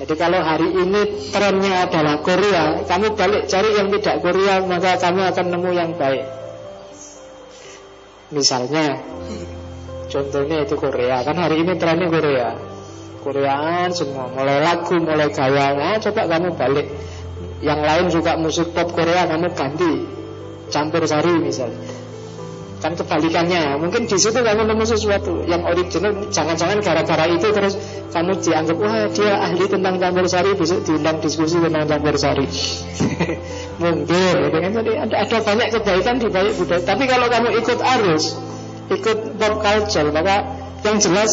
Jadi 0.00 0.14
kalau 0.16 0.40
hari 0.40 0.64
ini 0.72 1.28
trennya 1.28 1.84
adalah 1.84 2.24
Korea, 2.24 2.80
kamu 2.88 3.20
balik 3.20 3.44
cari 3.52 3.68
yang 3.76 3.92
tidak 3.92 4.24
Korea, 4.24 4.64
maka 4.64 4.96
kamu 4.96 5.20
akan 5.28 5.46
nemu 5.52 5.70
yang 5.76 5.92
baik. 5.92 6.24
Misalnya, 8.32 8.96
contohnya 10.08 10.64
itu 10.64 10.74
Korea, 10.80 11.20
kan 11.20 11.36
hari 11.36 11.60
ini 11.60 11.76
trennya 11.76 12.08
Korea. 12.08 12.56
Koreaan 13.20 13.92
semua, 13.92 14.32
mulai 14.32 14.64
lagu, 14.64 14.96
mulai 14.96 15.28
gaya, 15.28 15.76
nah, 15.76 16.00
coba 16.00 16.22
kamu 16.24 16.48
balik. 16.56 16.88
Yang 17.60 17.80
lain 17.84 18.06
juga 18.08 18.32
musik 18.40 18.72
pop 18.72 18.96
Korea, 18.96 19.28
kamu 19.28 19.52
ganti 19.52 19.92
campur 20.72 21.04
sari 21.04 21.34
misalnya 21.36 21.99
kan 22.80 22.96
kebalikannya. 22.96 23.76
Mungkin 23.76 24.08
di 24.08 24.16
situ 24.16 24.40
kamu 24.40 24.64
nemu 24.64 24.84
sesuatu 24.88 25.44
yang 25.44 25.62
original. 25.68 26.16
Jangan-jangan 26.32 26.80
gara-gara 26.80 27.24
itu 27.28 27.48
terus 27.52 27.76
kamu 28.10 28.32
dianggap 28.42 28.76
wah 28.80 29.06
dia 29.12 29.32
ahli 29.38 29.64
tentang 29.70 29.94
campur 30.02 30.26
sari 30.26 30.50
besok 30.58 30.82
diundang 30.82 31.22
diskusi 31.22 31.62
tentang 31.62 31.86
campur 31.86 32.14
sari 32.18 32.46
mungkin 33.80 34.34
jadi 34.50 34.92
ada, 35.06 35.16
ada 35.24 35.36
banyak 35.40 35.68
kebaikan 35.78 36.18
di 36.18 36.26
banyak 36.26 36.54
budaya. 36.58 36.82
Tapi 36.82 37.04
kalau 37.06 37.26
kamu 37.30 37.48
ikut 37.62 37.78
arus 37.78 38.24
ikut 38.90 39.18
pop 39.38 39.54
culture 39.62 40.10
maka 40.10 40.36
yang 40.82 40.98
jelas 40.98 41.32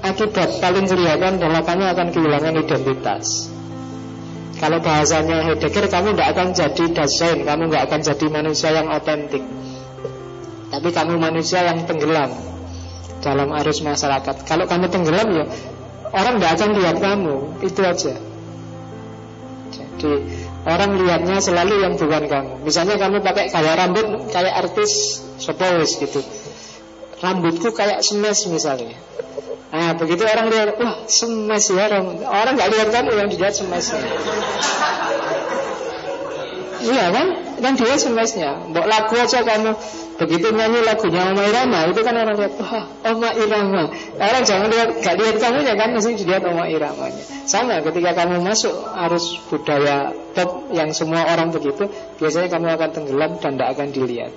akibat 0.00 0.62
paling 0.64 0.88
kelihatan 0.88 1.36
adalah 1.36 1.62
kamu 1.66 1.84
akan 1.92 2.06
kehilangan 2.14 2.54
identitas. 2.56 3.52
Kalau 4.58 4.82
bahasanya 4.82 5.46
Heidegger 5.46 5.86
Kamu 5.86 6.18
tidak 6.18 6.34
akan 6.34 6.48
jadi 6.50 6.84
dasein 6.90 7.46
Kamu 7.46 7.70
tidak 7.70 7.82
akan 7.86 8.00
jadi 8.02 8.26
manusia 8.26 8.74
yang 8.74 8.90
otentik 8.90 9.38
Tapi 10.68 10.88
kamu 10.92 11.16
manusia 11.16 11.64
yang 11.64 11.88
tenggelam 11.88 12.32
Dalam 13.24 13.48
arus 13.62 13.80
masyarakat. 13.80 14.44
Kalau 14.44 14.68
kamu 14.68 14.86
tenggelam 14.92 15.28
ya 15.32 15.46
Orang 16.08 16.40
tidak 16.40 16.52
akan 16.56 16.70
lihat 16.80 16.96
kamu. 17.04 17.34
Itu 17.60 17.80
aja. 17.84 18.14
Jadi 19.98 20.12
Orang 20.68 21.00
lihatnya 21.00 21.40
selalu 21.40 21.80
yang 21.80 21.94
bukan 21.96 22.28
kamu. 22.28 22.52
Misalnya 22.66 23.00
kamu 23.00 23.24
pakai 23.24 23.48
gaya 23.48 23.72
rambut 23.78 24.28
Kayak 24.28 24.54
artis 24.66 25.22
Sopowis 25.38 25.96
gitu. 25.96 26.20
Rambutku 27.18 27.74
kayak 27.74 28.02
smash 28.02 28.46
misalnya. 28.50 28.94
Nah 29.68 29.92
begitu 29.98 30.22
orang 30.24 30.48
lihat, 30.48 30.78
wah 30.80 31.02
semes 31.10 31.66
ya 31.70 31.82
orang. 31.90 32.04
Orang 32.24 32.52
nggak 32.56 32.70
lihat 32.74 32.88
kamu 32.94 33.10
yang 33.16 33.28
dilihat 33.30 33.54
semesnya. 33.58 34.00
Iya 36.78 37.06
kan? 37.10 37.26
Kan 37.58 37.72
dia 37.74 37.96
semesnya. 37.98 38.50
Mbok 38.70 38.86
lagu 38.86 39.14
aja 39.18 39.42
kamu 39.42 39.72
begitu 40.18 40.50
nyanyi 40.50 40.82
lagunya 40.82 41.30
Oma 41.30 41.42
Irama 41.46 41.78
itu 41.86 42.00
kan 42.02 42.14
orang 42.18 42.36
lihat, 42.36 42.54
wah 42.58 42.84
Oma 43.06 43.30
Irama. 43.38 43.82
Orang 44.18 44.42
jangan 44.42 44.68
lihat, 44.68 44.88
gak 44.98 45.14
lihat 45.14 45.36
kamu 45.38 45.58
ya 45.62 45.74
kan 45.78 45.88
mesti 45.94 46.18
dilihat 46.18 46.42
Oma 46.44 46.66
Iramanya. 46.66 47.22
Sama 47.46 47.78
ketika 47.86 48.10
kamu 48.18 48.42
masuk 48.42 48.74
arus 49.08 49.38
budaya 49.46 50.10
pop 50.34 50.68
yang 50.74 50.90
semua 50.90 51.22
orang 51.30 51.54
begitu, 51.54 51.86
biasanya 52.18 52.50
kamu 52.50 52.66
akan 52.74 52.90
tenggelam 52.90 53.32
dan 53.38 53.54
tidak 53.54 53.68
akan 53.78 53.88
dilihat 53.94 54.32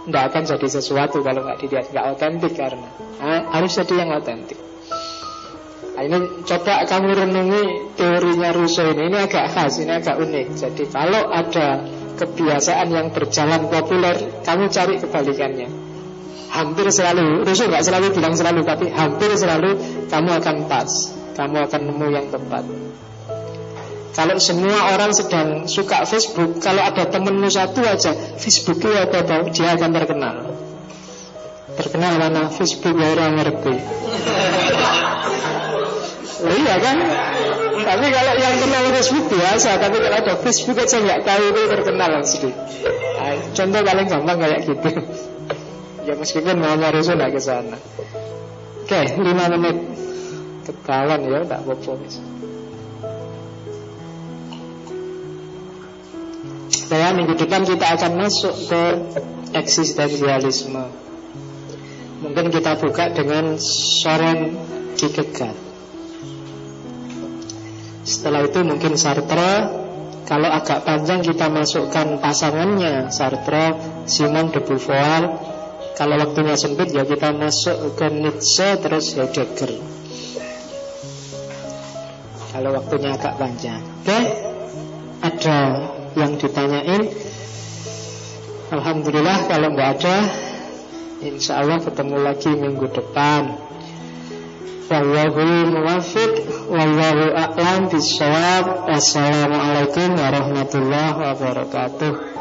tidak 0.00 0.32
akan 0.32 0.42
jadi 0.42 0.68
sesuatu 0.80 1.20
kalau 1.20 1.44
nggak 1.44 1.60
dilihat 1.60 1.86
nggak 1.92 2.06
otentik 2.16 2.52
karena 2.56 2.88
harus 3.52 3.72
jadi 3.76 3.94
yang 4.00 4.10
otentik. 4.16 4.58
Nah, 6.00 6.08
ini 6.08 6.18
coba 6.48 6.88
kamu 6.88 7.12
renungi 7.12 7.62
teorinya 7.92 8.56
Rousseau 8.56 8.88
ini, 8.96 9.12
ini 9.12 9.18
agak 9.20 9.52
khas, 9.52 9.84
ini 9.84 9.92
agak 10.00 10.16
unik. 10.16 10.46
Jadi 10.56 10.88
kalau 10.88 11.28
ada 11.28 11.84
kebiasaan 12.18 12.88
yang 12.90 13.12
berjalan 13.14 13.68
populer, 13.68 14.42
kamu 14.42 14.70
cari 14.72 14.94
kebalikannya. 14.98 15.68
Hampir 16.50 16.90
selalu, 16.90 17.46
Rousseau 17.46 17.70
nggak 17.70 17.84
selalu 17.86 18.06
bilang 18.10 18.34
selalu, 18.34 18.66
tapi 18.66 18.90
hampir 18.90 19.30
selalu 19.38 19.78
kamu 20.10 20.30
akan 20.42 20.56
pas, 20.66 20.90
kamu 21.38 21.56
akan 21.70 21.80
nemu 21.86 22.06
yang 22.10 22.26
tepat. 22.30 22.64
Kalau 24.10 24.36
semua 24.42 24.90
orang 24.90 25.14
sedang 25.14 25.70
suka 25.70 26.02
Facebook 26.02 26.58
Kalau 26.58 26.82
ada 26.82 27.06
temenmu 27.06 27.46
satu 27.46 27.78
aja 27.86 28.10
Facebook 28.42 28.82
itu 28.82 28.90
apa 28.90 29.22
tahu 29.22 29.54
Dia 29.54 29.78
akan 29.78 29.90
terkenal 29.94 30.36
Terkenal 31.78 32.18
mana 32.18 32.50
Facebook 32.50 32.98
ya 32.98 33.06
orang 33.06 33.38
ngerti 33.38 33.74
oh, 36.44 36.52
Iya 36.52 36.74
kan? 36.80 36.96
Tapi 37.80 38.06
kalau 38.12 38.32
yang 38.36 38.56
kenal 38.60 38.84
Facebook 38.92 39.26
biasa 39.32 39.70
Tapi 39.80 39.96
kalau 39.98 40.16
ada 40.20 40.34
Facebook 40.40 40.76
aja 40.78 40.96
nggak 41.00 41.20
tahu 41.24 41.42
itu 41.48 41.60
terkenal 41.68 42.10
sedih 42.22 42.54
nah, 43.16 43.34
Contoh 43.50 43.80
paling 43.82 44.06
gampang 44.06 44.38
kayak 44.40 44.60
gitu. 44.64 44.90
Ya 46.08 46.16
meskipun 46.16 46.56
mau 46.56 46.80
Rasul 46.80 47.20
nggak 47.20 47.32
ke 47.36 47.40
sana. 47.40 47.76
Oke, 48.82 49.00
lima 49.20 49.52
menit. 49.52 49.76
Ketahuan 50.64 51.20
ya, 51.28 51.44
tak 51.44 51.60
apa-apa. 51.62 51.92
Saya 56.90 57.14
minggu 57.14 57.38
depan 57.38 57.62
kita 57.62 57.86
akan 57.94 58.12
masuk 58.18 58.54
ke 58.66 58.82
eksistensialisme. 59.54 60.90
Mungkin 62.26 62.46
kita 62.50 62.80
buka 62.80 63.14
dengan 63.14 63.60
Soren 63.62 64.58
Kierkegaard 64.98 65.69
Setelah 68.04 68.48
itu 68.48 68.60
mungkin 68.64 68.96
Sartre 68.96 69.78
Kalau 70.24 70.46
agak 70.46 70.86
panjang 70.86 71.26
kita 71.26 71.50
masukkan 71.50 72.22
pasangannya 72.22 73.10
Sartre, 73.10 73.74
Simon 74.06 74.54
de 74.54 74.62
Beauvoir. 74.62 75.26
Kalau 75.98 76.16
waktunya 76.22 76.54
sempit 76.54 76.94
ya 76.94 77.02
kita 77.02 77.34
masuk 77.34 77.98
ke 77.98 78.06
Nietzsche 78.14 78.78
terus 78.78 79.18
Heidegger. 79.18 79.74
Kalau 82.54 82.70
waktunya 82.78 83.18
agak 83.18 83.42
panjang. 83.42 83.82
Oke? 84.06 84.20
Ada 85.20 85.58
yang 86.14 86.38
ditanyain? 86.38 87.02
Alhamdulillah 88.70 89.50
kalau 89.50 89.74
nggak 89.74 89.90
ada 89.98 90.16
Insya 91.20 91.58
Allah 91.60 91.82
ketemu 91.82 92.16
lagi 92.22 92.54
minggu 92.54 92.86
depan 92.86 93.69
Wallahu 94.90 95.70
muwafiq 95.70 96.32
Wallahu 96.66 97.30
a'lam 97.30 97.86
bisawab 97.86 98.90
Wassalamualaikum 98.90 100.18
warahmatullahi 100.18 101.14
wabarakatuh 101.14 102.39